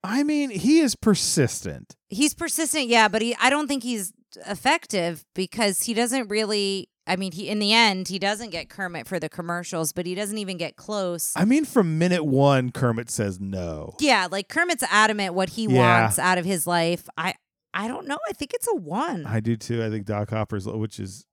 I 0.04 0.24
mean, 0.24 0.50
he 0.50 0.80
is 0.80 0.96
persistent. 0.96 1.96
he's 2.10 2.34
persistent. 2.34 2.88
Yeah, 2.88 3.08
but 3.08 3.22
he, 3.22 3.36
I 3.40 3.50
don't 3.50 3.68
think 3.68 3.84
he's 3.84 4.12
effective 4.48 5.24
because 5.34 5.84
he 5.84 5.94
doesn't 5.94 6.30
really. 6.30 6.90
I 7.06 7.18
mean, 7.18 7.34
he 7.34 7.50
in 7.50 7.60
the 7.60 7.74
end 7.74 8.08
he 8.08 8.18
doesn't 8.18 8.52
get 8.52 8.70
Kermit 8.70 9.08
for 9.08 9.20
the 9.20 9.28
commercials, 9.30 9.92
but 9.92 10.06
he 10.06 10.16
doesn't 10.16 10.38
even 10.38 10.58
get 10.58 10.78
close. 10.78 11.34
I 11.36 11.44
mean, 11.46 11.66
from 11.66 11.98
minute 11.98 12.24
one, 12.24 12.72
Kermit 12.72 13.10
says 13.10 13.40
no. 13.42 13.96
yeah, 14.00 14.28
like 14.32 14.48
Kermit's 14.48 14.84
adamant 14.90 15.34
what 15.34 15.50
he 15.50 15.66
Yeah. 15.66 16.02
wants 16.02 16.18
out 16.20 16.38
of 16.38 16.46
his 16.46 16.66
life. 16.66 17.08
I 17.18 17.36
I 17.74 17.88
don't 17.90 18.08
know. 18.08 18.18
I 18.30 18.34
think 18.34 18.54
it's 18.54 18.68
a 18.68 18.76
one. 18.76 19.26
I 19.26 19.40
do 19.42 19.56
too. 19.58 19.84
I 19.84 19.90
think 19.90 20.06
Doc 20.06 20.30
Hopper's, 20.30 20.66
which 20.68 21.00
is, 21.00 21.26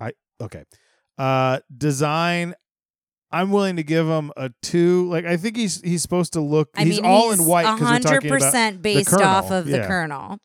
I 0.00 0.12
okay. 0.40 0.64
Uh, 1.18 1.60
design. 1.76 2.54
I'm 3.34 3.50
willing 3.50 3.76
to 3.76 3.82
give 3.82 4.06
him 4.06 4.30
a 4.36 4.50
two. 4.62 5.08
Like 5.10 5.24
I 5.24 5.36
think 5.36 5.56
he's 5.56 5.80
he's 5.80 6.02
supposed 6.02 6.34
to 6.34 6.40
look. 6.40 6.70
I 6.76 6.84
he's 6.84 7.00
mean, 7.00 7.10
all 7.10 7.30
he's 7.30 7.40
in 7.40 7.46
white 7.46 7.66
hundred 7.66 8.02
talking 8.02 8.30
about. 8.30 8.40
percent 8.40 8.82
based 8.82 9.12
off 9.12 9.50
of 9.50 9.66
the. 9.66 9.84
Colonel. 9.86 10.38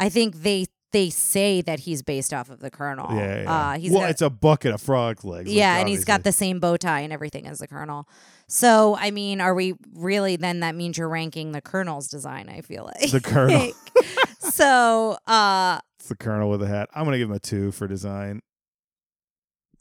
I 0.00 0.08
think 0.08 0.42
they 0.42 0.66
they 0.94 1.10
say 1.10 1.60
that 1.62 1.80
he's 1.80 2.02
based 2.02 2.32
off 2.32 2.50
of 2.50 2.60
the 2.60 2.70
Colonel. 2.70 3.14
Yeah, 3.16 3.42
yeah. 3.42 3.52
Uh, 3.52 3.78
he's 3.78 3.90
well, 3.90 4.02
got, 4.02 4.10
it's 4.10 4.22
a 4.22 4.30
bucket 4.30 4.74
of 4.74 4.80
frog 4.80 5.24
legs. 5.24 5.52
yeah, 5.52 5.78
and 5.78 5.88
he's 5.88 6.04
got 6.04 6.22
the 6.22 6.32
same 6.32 6.60
bow 6.60 6.76
tie 6.76 7.00
and 7.00 7.12
everything 7.12 7.46
as 7.46 7.58
the 7.58 7.68
Colonel. 7.68 8.08
So 8.48 8.96
I 8.98 9.10
mean, 9.10 9.40
are 9.40 9.54
we 9.54 9.74
really? 9.94 10.36
Then 10.36 10.60
that 10.60 10.74
means 10.74 10.98
you're 10.98 11.08
ranking 11.08 11.52
the 11.52 11.60
Colonel's 11.60 12.08
design. 12.08 12.48
I 12.48 12.60
feel 12.62 12.84
like 12.84 13.10
The 13.10 13.20
Colonel. 13.20 13.72
so 14.38 15.16
uh 15.26 15.80
It's 15.98 16.08
the 16.08 16.16
Colonel 16.16 16.50
with 16.50 16.62
a 16.62 16.68
hat. 16.68 16.88
I'm 16.94 17.04
gonna 17.04 17.18
give 17.18 17.28
him 17.28 17.36
a 17.36 17.40
two 17.40 17.72
for 17.72 17.86
design. 17.86 18.40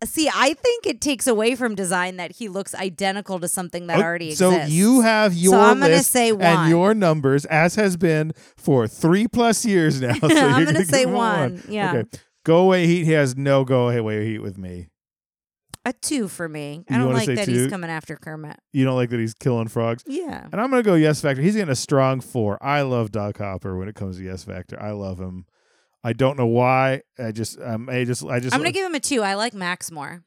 See, 0.06 0.30
I 0.34 0.54
think 0.54 0.86
it 0.88 1.02
takes 1.02 1.28
away 1.28 1.56
from 1.56 1.76
design 1.76 2.18
that 2.18 2.34
he 2.34 2.50
looks 2.50 2.74
identical 2.76 3.40
to 3.40 3.48
something 3.48 3.88
that 3.88 4.00
Oh, 4.00 4.02
already 4.04 4.34
so 4.36 4.50
exists. 4.52 4.70
So 4.70 4.76
you 4.76 5.02
have 5.02 5.34
your 5.34 5.56
I'm 5.56 5.80
gonna 5.80 5.96
list 5.96 6.12
say 6.12 6.32
one. 6.32 6.42
and 6.42 6.70
your 6.70 6.94
numbers, 6.94 7.46
as 7.46 7.76
has 7.76 7.98
been 7.98 8.34
for 8.58 8.88
three 8.88 9.28
plus 9.28 9.66
years 9.66 10.02
now. 10.02 10.14
So 10.22 10.28
I'm 10.28 10.64
gonna 10.66 10.66
gonna 10.74 10.86
say 10.86 11.04
a 11.04 11.08
one, 11.10 11.64
yeah. 11.68 11.94
Okay. 11.96 12.10
Go 12.46 12.58
away 12.66 12.88
heat. 12.88 13.06
He 13.06 13.12
has 13.12 13.36
no 13.38 13.64
go 13.64 13.90
away 13.90 14.26
heat 14.26 14.40
with 14.40 14.58
me. 14.58 14.88
a 15.86 15.94
two 15.94 16.28
for 16.28 16.48
me. 16.50 16.84
I 16.90 16.94
You 16.98 17.04
don't 17.04 17.14
like 17.14 17.28
that 17.28 17.46
two? 17.46 17.52
he's 17.52 17.68
coming 17.68 17.90
after 17.90 18.16
Kermit. 18.16 18.58
You 18.72 18.86
don't 18.86 18.96
like 18.96 19.10
that 19.12 19.20
he's 19.20 19.34
killing 19.34 19.68
frogs. 19.68 20.04
Yeah. 20.08 20.48
And 20.52 20.60
I'm 20.62 20.70
gonna 20.70 20.84
go 20.84 20.96
yes 20.96 21.22
factor. 21.22 21.42
He's 21.42 21.56
getting 21.56 21.72
a 21.72 21.76
strong 21.76 22.20
four. 22.22 22.58
I 22.64 22.82
love 22.82 23.12
Doc 23.12 23.38
Hopper 23.38 23.78
when 23.78 23.88
it 23.88 23.96
comes 23.96 24.18
to 24.18 24.24
yes 24.24 24.44
factor. 24.44 24.82
I 24.82 24.92
love 24.92 25.20
him. 25.20 25.46
I 26.04 26.14
don't 26.14 26.38
know 26.38 26.48
why. 26.48 27.02
I 27.18 27.32
just 27.32 27.60
um 27.62 27.90
I 27.90 28.04
just 28.04 28.24
I 28.26 28.40
just 28.40 28.54
I'm 28.54 28.62
gonna 28.62 28.72
give 28.72 28.86
him 28.86 28.96
a 28.96 29.00
two. 29.00 29.22
I 29.22 29.36
like 29.36 29.54
Max 29.54 29.92
more. 29.92 30.24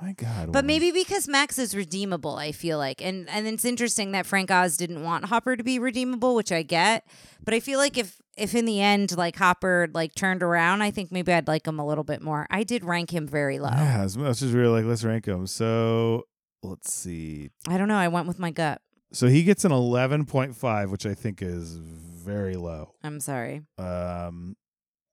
My 0.00 0.12
God. 0.12 0.52
But 0.52 0.58
woman. 0.58 0.66
maybe 0.66 0.92
because 0.92 1.26
Max 1.26 1.58
is 1.58 1.74
redeemable, 1.74 2.36
I 2.36 2.52
feel 2.52 2.78
like. 2.78 3.02
And 3.02 3.28
and 3.30 3.46
it's 3.46 3.64
interesting 3.64 4.12
that 4.12 4.26
Frank 4.26 4.50
Oz 4.50 4.76
didn't 4.76 5.02
want 5.02 5.24
Hopper 5.24 5.56
to 5.56 5.64
be 5.64 5.78
redeemable, 5.78 6.34
which 6.34 6.52
I 6.52 6.62
get. 6.62 7.04
But 7.44 7.54
I 7.54 7.60
feel 7.60 7.78
like 7.78 7.98
if 7.98 8.20
if 8.36 8.54
in 8.54 8.64
the 8.64 8.80
end 8.80 9.16
like 9.16 9.36
Hopper 9.36 9.88
like 9.92 10.14
turned 10.14 10.42
around, 10.42 10.82
I 10.82 10.90
think 10.90 11.10
maybe 11.10 11.32
I'd 11.32 11.48
like 11.48 11.66
him 11.66 11.78
a 11.78 11.86
little 11.86 12.04
bit 12.04 12.22
more. 12.22 12.46
I 12.50 12.62
did 12.62 12.84
rank 12.84 13.12
him 13.12 13.26
very 13.26 13.58
low. 13.58 13.70
Yeah, 13.70 14.02
as 14.02 14.16
much 14.16 14.42
as 14.42 14.54
we 14.54 14.60
were 14.60 14.68
like, 14.68 14.84
let's 14.84 15.02
rank 15.04 15.26
him. 15.26 15.46
So 15.46 16.24
let's 16.62 16.92
see. 16.92 17.50
I 17.66 17.76
don't 17.76 17.88
know. 17.88 17.96
I 17.96 18.08
went 18.08 18.28
with 18.28 18.38
my 18.38 18.50
gut. 18.50 18.80
So 19.12 19.26
he 19.26 19.42
gets 19.42 19.64
an 19.64 19.72
11.5, 19.72 20.90
which 20.90 21.06
I 21.06 21.14
think 21.14 21.40
is 21.40 21.76
very 21.76 22.56
low. 22.56 22.92
I'm 23.02 23.20
sorry. 23.20 23.62
Um, 23.78 24.54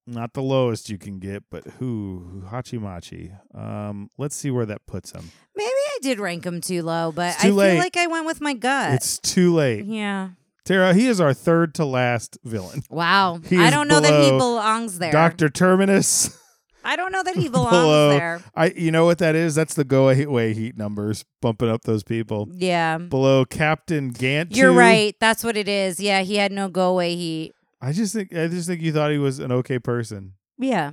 not 0.08 0.34
the 0.34 0.42
lowest 0.42 0.90
you 0.90 0.98
can 0.98 1.20
get, 1.20 1.44
but 1.50 1.66
who 1.80 2.44
Hachimachi. 2.48 3.38
Um, 3.58 4.10
let's 4.18 4.36
see 4.36 4.52
where 4.52 4.66
that 4.66 4.86
puts 4.86 5.12
him. 5.12 5.32
Maybe 5.56 5.68
I 5.70 5.98
did 6.02 6.20
rank 6.20 6.46
him 6.46 6.62
too 6.62 6.84
low, 6.84 7.12
but 7.12 7.38
too 7.40 7.48
I 7.50 7.52
late. 7.52 7.72
feel 7.74 7.80
like 7.80 7.98
I 7.98 8.08
went 8.08 8.26
with 8.26 8.42
my 8.42 8.54
gut. 8.54 8.94
It's 8.94 9.18
too 9.20 9.54
late. 9.54 9.86
yeah. 9.86 10.30
Tara, 10.66 10.96
he 10.96 11.06
is 11.08 11.22
our 11.22 11.34
third 11.34 11.76
to 11.76 11.86
last 11.86 12.40
villain. 12.44 12.82
Wow. 12.90 13.40
I 13.52 13.70
don't 13.70 13.88
know 13.88 14.00
that 14.00 14.24
he 14.24 14.32
belongs 14.38 14.98
there. 15.00 15.12
Doctor 15.12 15.48
Terminus. 15.50 16.40
I 16.84 16.96
don't 16.96 17.12
know 17.12 17.24
that 17.24 17.36
he 17.36 17.50
belongs 17.50 17.72
below. 17.72 18.10
there. 18.12 18.42
I, 18.56 18.68
you 18.68 18.92
know 18.92 19.06
what 19.06 19.18
that 19.18 19.34
is? 19.36 19.56
That's 19.56 19.74
the 19.74 19.84
go 19.84 20.08
away 20.10 20.54
heat 20.54 20.78
numbers 20.78 21.26
bumping 21.42 21.68
up 21.68 21.82
those 21.84 22.04
people. 22.04 22.48
Yeah. 22.52 23.00
Below 23.00 23.46
Captain 23.46 24.14
Gantu. 24.14 24.56
You're 24.56 24.72
right. 24.72 25.16
That's 25.20 25.44
what 25.44 25.58
it 25.58 25.68
is. 25.68 26.00
Yeah, 26.00 26.22
he 26.22 26.36
had 26.36 26.52
no 26.52 26.70
go 26.70 26.90
away 26.92 27.16
heat. 27.16 27.55
I 27.82 27.92
just 27.92 28.14
think 28.14 28.36
I 28.36 28.48
just 28.48 28.68
think 28.68 28.82
you 28.82 28.92
thought 28.94 29.12
he 29.12 29.18
was 29.18 29.40
an 29.40 29.52
okay 29.52 29.80
person. 29.80 30.34
Yeah. 30.58 30.92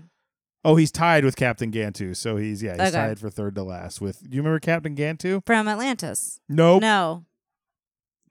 Oh, 0.64 0.76
he's 0.76 0.92
tied 0.92 1.24
with 1.24 1.34
Captain 1.34 1.72
Gantu, 1.72 2.14
so 2.16 2.36
he's 2.36 2.62
yeah, 2.62 2.72
he's 2.72 2.80
Okay. 2.94 3.06
tied 3.08 3.18
for 3.18 3.30
third 3.30 3.54
to 3.56 3.62
last. 3.64 4.00
With 4.00 4.22
do 4.28 4.36
you 4.36 4.42
remember 4.42 4.60
Captain 4.60 4.94
Gantu? 4.94 5.42
From 5.46 5.66
Atlantis. 5.68 6.38
Nope, 6.48 6.82
No. 6.82 7.24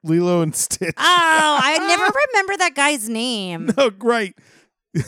Lilo 0.04 0.42
and 0.42 0.56
Stitch. 0.56 0.96
Oh, 0.98 1.60
I 1.62 1.78
never 1.88 2.04
remember 2.32 2.58
that 2.58 2.74
guy's 2.74 3.08
name. 3.08 3.72
no, 3.78 3.90
great. 3.92 4.36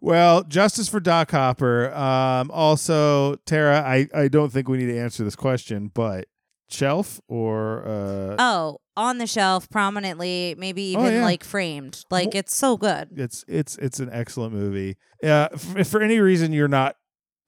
well, 0.00 0.42
justice 0.44 0.88
for 0.88 1.00
Doc 1.00 1.30
Hopper. 1.30 1.92
Um, 1.94 2.50
also, 2.50 3.36
Tara, 3.46 3.80
I 3.80 4.08
I 4.14 4.28
don't 4.28 4.50
think 4.52 4.68
we 4.68 4.78
need 4.78 4.86
to 4.92 4.98
answer 4.98 5.24
this 5.24 5.36
question, 5.36 5.90
but 5.92 6.26
shelf 6.68 7.20
or 7.28 7.84
uh, 7.86 8.36
Oh, 8.38 8.78
on 8.96 9.18
the 9.18 9.26
shelf 9.26 9.68
prominently, 9.70 10.54
maybe 10.58 10.94
Oh, 10.96 11.00
even 11.02 11.14
yeah. 11.14 11.24
like 11.24 11.44
framed. 11.44 12.04
Like 12.10 12.28
Well- 12.34 12.40
it's 12.40 12.54
so 12.56 12.76
good. 12.76 13.08
it's 13.16 13.44
it's 13.48 13.76
it's 13.78 14.00
an 14.00 14.10
excellent 14.12 14.52
movie. 14.54 14.96
Uh, 15.22 15.48
if 15.76 15.88
for 15.88 16.02
any 16.02 16.18
reason 16.18 16.52
you're 16.52 16.68
not 16.68 16.96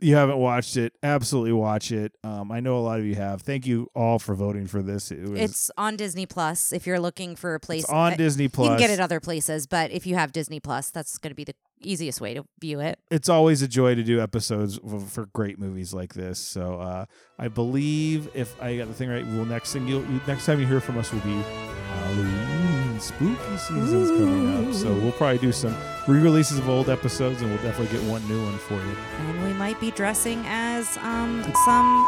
you 0.01 0.17
haven't 0.17 0.37
watched 0.39 0.77
it, 0.77 0.93
absolutely 1.03 1.53
watch 1.53 1.91
it. 1.91 2.13
Um, 2.25 2.51
I 2.53 2.61
know 2.61 2.77
a 2.77 2.81
lot 2.81 2.99
of 2.99 3.07
you 3.07 3.15
have. 3.15 3.41
Thank 3.43 3.65
you 3.67 3.89
all 3.95 4.19
for 4.19 4.35
voting 4.35 4.67
for 4.67 4.83
this. 4.83 5.11
It 5.11 5.23
was 5.29 5.41
It's 5.41 5.71
on 5.79 5.97
Disney 5.97 6.27
Plus 6.27 6.73
if 6.73 6.87
you're 6.87 7.01
looking 7.01 7.37
for 7.37 7.55
a 7.55 7.61
place. 7.61 7.85
it's 7.85 7.93
on 7.93 8.13
uh, 8.13 8.17
Disney 8.17 8.49
Plus. 8.49 8.67
You 8.67 8.71
can 8.73 8.79
get 8.79 8.91
it 8.91 9.01
other 9.01 9.21
places, 9.21 9.67
but 9.67 9.93
if 9.93 10.07
you 10.07 10.17
have 10.17 10.33
Disney 10.33 10.61
Plus, 10.61 10.91
that's 10.91 11.17
going 11.17 11.31
to 11.31 11.35
be 11.37 11.45
the 11.45 11.55
easiest 11.85 12.21
way 12.21 12.35
to 12.35 12.45
view 12.61 12.81
it. 12.81 12.99
it's 13.11 13.29
always 13.29 13.63
a 13.63 13.69
joy 13.69 13.95
to 13.95 14.03
do 14.03 14.21
episodes 14.21 14.79
for 15.09 15.27
great 15.27 15.59
movies 15.59 15.93
like 15.95 16.15
this. 16.15 16.39
So 16.39 16.81
uh, 16.81 17.05
I 17.39 17.49
believe 17.49 18.29
if 18.35 18.61
I 18.63 18.77
got 18.77 18.89
the 18.89 18.95
thing 18.95 19.09
right, 19.11 19.27
we'll 19.27 19.45
next 19.45 19.73
thing 19.73 19.87
you 19.89 20.05
next 20.27 20.47
time 20.47 20.61
you 20.61 20.67
hear 20.67 20.81
from 20.81 20.99
us 20.99 21.13
will 21.13 21.21
be 21.21 21.35
Halloween. 21.35 23.01
Spooky 23.01 23.57
season's 23.57 24.11
coming 24.11 24.69
up, 24.69 24.73
so 24.75 24.93
we'll 24.95 25.13
probably 25.13 25.39
do 25.39 25.51
some 25.53 25.75
re-releases 26.07 26.59
of 26.59 26.69
old 26.69 26.89
episodes, 26.89 27.43
and 27.43 27.51
we'll 27.51 27.63
definitely 27.63 27.97
get 27.99 28.09
one 28.09 28.27
new 28.29 28.41
one 28.43 28.57
for 28.59 28.75
you. 28.75 28.97
And 29.19 29.43
we 29.45 29.53
might 29.53 29.79
be 29.81 29.91
dressing 29.91 30.43
as 30.47 30.97
um 30.99 31.43
some. 31.65 32.07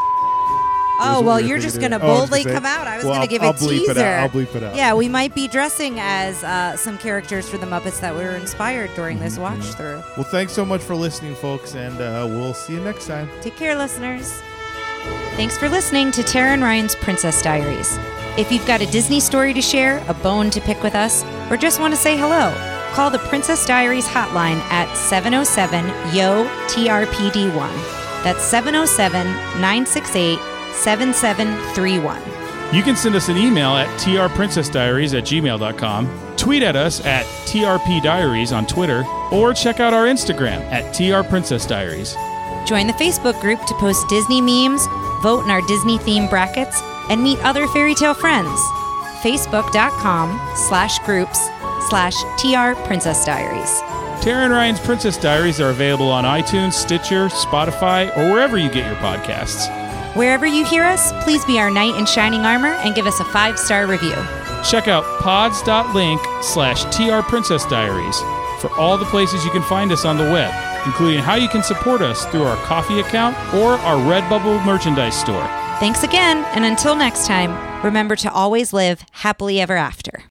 Oh 0.99 1.21
well, 1.21 1.39
you're 1.39 1.59
just 1.59 1.79
gonna 1.79 1.97
of. 1.97 2.03
Oh, 2.03 2.07
boldly 2.19 2.43
come 2.43 2.65
out. 2.65 2.87
I 2.87 2.95
was 2.97 3.05
well, 3.05 3.13
gonna 3.13 3.21
I'll- 3.23 3.27
give 3.27 3.41
I'll 3.43 3.49
a 3.51 3.53
bleep 3.53 3.69
teaser. 3.79 3.91
it 3.91 3.97
out. 3.97 4.19
I'll 4.23 4.29
bleep 4.29 4.55
it 4.55 4.63
out. 4.63 4.75
Yeah, 4.75 4.93
we 4.93 5.07
might 5.07 5.35
be 5.35 5.47
dressing 5.47 5.99
as 5.99 6.43
uh, 6.43 6.75
some 6.75 6.97
characters 6.97 7.47
for 7.49 7.57
the 7.57 7.65
Muppets 7.67 7.99
that 8.01 8.15
were 8.15 8.31
inspired 8.35 8.93
during 8.95 9.19
this 9.19 9.37
Mhm, 9.37 9.41
watch 9.41 9.63
through. 9.75 10.01
Well, 10.15 10.23
thanks 10.25 10.53
so 10.53 10.65
much 10.65 10.81
for 10.81 10.95
listening, 10.95 11.35
folks, 11.35 11.75
and 11.75 11.95
uh, 12.01 12.25
we'll 12.29 12.53
see 12.53 12.73
you 12.73 12.79
next 12.81 13.07
time. 13.07 13.29
Take 13.41 13.55
care, 13.55 13.75
listeners. 13.75 14.41
Thanks 15.35 15.57
for 15.57 15.69
listening 15.69 16.11
to 16.11 16.23
Tara 16.23 16.51
and 16.51 16.63
Ryan's 16.63 16.95
Princess 16.95 17.41
Diaries. 17.41 17.97
If 18.37 18.51
you've 18.51 18.65
got 18.65 18.81
a 18.81 18.85
Disney 18.87 19.19
story 19.19 19.53
to 19.53 19.61
share, 19.61 20.03
a 20.07 20.13
bone 20.13 20.49
to 20.51 20.59
pick 20.61 20.83
with 20.83 20.95
us, 20.95 21.23
or 21.49 21.57
just 21.57 21.79
want 21.79 21.93
to 21.93 21.99
say 21.99 22.17
hello, 22.17 22.53
call 22.93 23.09
the 23.09 23.19
Princess 23.19 23.65
Diaries 23.65 24.05
hotline 24.07 24.57
at 24.71 24.93
707 24.95 25.85
YO 26.13 26.45
TRPD1. 26.67 28.23
That's 28.23 28.43
707 28.43 29.27
968 29.61 30.39
7731. 30.77 32.21
You 32.75 32.83
can 32.83 32.97
send 32.97 33.15
us 33.15 33.29
an 33.29 33.37
email 33.37 33.75
at 33.77 33.87
trprincessdiaries 33.99 35.17
at 35.17 35.23
gmail.com, 35.23 36.35
tweet 36.35 36.63
at 36.63 36.75
us 36.75 37.05
at 37.05 37.25
trpdiaries 37.45 38.55
on 38.55 38.67
Twitter, 38.67 39.05
or 39.31 39.53
check 39.53 39.79
out 39.79 39.93
our 39.93 40.05
Instagram 40.05 40.59
at 40.71 40.93
trprincessdiaries. 40.93 42.15
Join 42.67 42.87
the 42.87 42.93
Facebook 42.93 43.39
group 43.39 43.63
to 43.65 43.73
post 43.75 44.07
Disney 44.09 44.41
memes, 44.41 44.85
vote 45.23 45.45
in 45.45 45.49
our 45.49 45.61
Disney 45.61 45.97
theme 45.99 46.27
brackets, 46.27 46.81
and 47.09 47.23
meet 47.23 47.39
other 47.39 47.67
fairy 47.67 47.95
tale 47.95 48.13
friends. 48.13 48.59
Facebook.com 49.23 50.37
slash 50.67 50.99
groups 50.99 51.39
slash 51.89 52.15
TR 52.37 52.79
Princess 52.85 53.23
Diaries. 53.25 53.79
Tara 54.21 54.43
and 54.43 54.51
Ryan's 54.51 54.81
Princess 54.81 55.15
Diaries 55.17 55.61
are 55.61 55.69
available 55.69 56.09
on 56.09 56.25
iTunes, 56.25 56.73
Stitcher, 56.73 57.27
Spotify, 57.29 58.09
or 58.17 58.33
wherever 58.33 58.57
you 58.57 58.69
get 58.69 58.85
your 58.85 58.95
podcasts. 58.95 59.86
Wherever 60.17 60.47
you 60.47 60.65
hear 60.65 60.83
us, 60.83 61.13
please 61.23 61.45
be 61.45 61.59
our 61.59 61.69
knight 61.69 61.95
in 61.95 62.07
shining 62.07 62.41
armor 62.41 62.73
and 62.83 62.95
give 62.95 63.05
us 63.05 63.19
a 63.19 63.25
five 63.25 63.59
star 63.59 63.85
review. 63.85 64.15
Check 64.67 64.87
out 64.87 65.03
pods.link 65.21 66.19
slash 66.41 66.85
trprincessdiaries 66.85 68.59
for 68.59 68.71
all 68.79 68.97
the 68.97 69.05
places 69.05 69.45
you 69.45 69.51
can 69.51 69.61
find 69.61 69.91
us 69.91 70.05
on 70.05 70.17
the 70.17 70.23
web, 70.23 70.51
including 70.87 71.19
how 71.19 71.35
you 71.35 71.47
can 71.47 71.61
support 71.61 72.01
us 72.01 72.25
through 72.25 72.41
our 72.41 72.57
Ko-fi 72.65 72.99
account 72.99 73.37
or 73.53 73.73
our 73.73 73.97
Redbubble 73.97 74.65
merchandise 74.65 75.15
store. 75.15 75.45
Thanks 75.79 76.01
again, 76.01 76.43
and 76.55 76.65
until 76.65 76.95
next 76.95 77.27
time, 77.27 77.83
remember 77.83 78.15
to 78.15 78.31
always 78.31 78.73
live 78.73 79.05
happily 79.11 79.61
ever 79.61 79.77
after. 79.77 80.23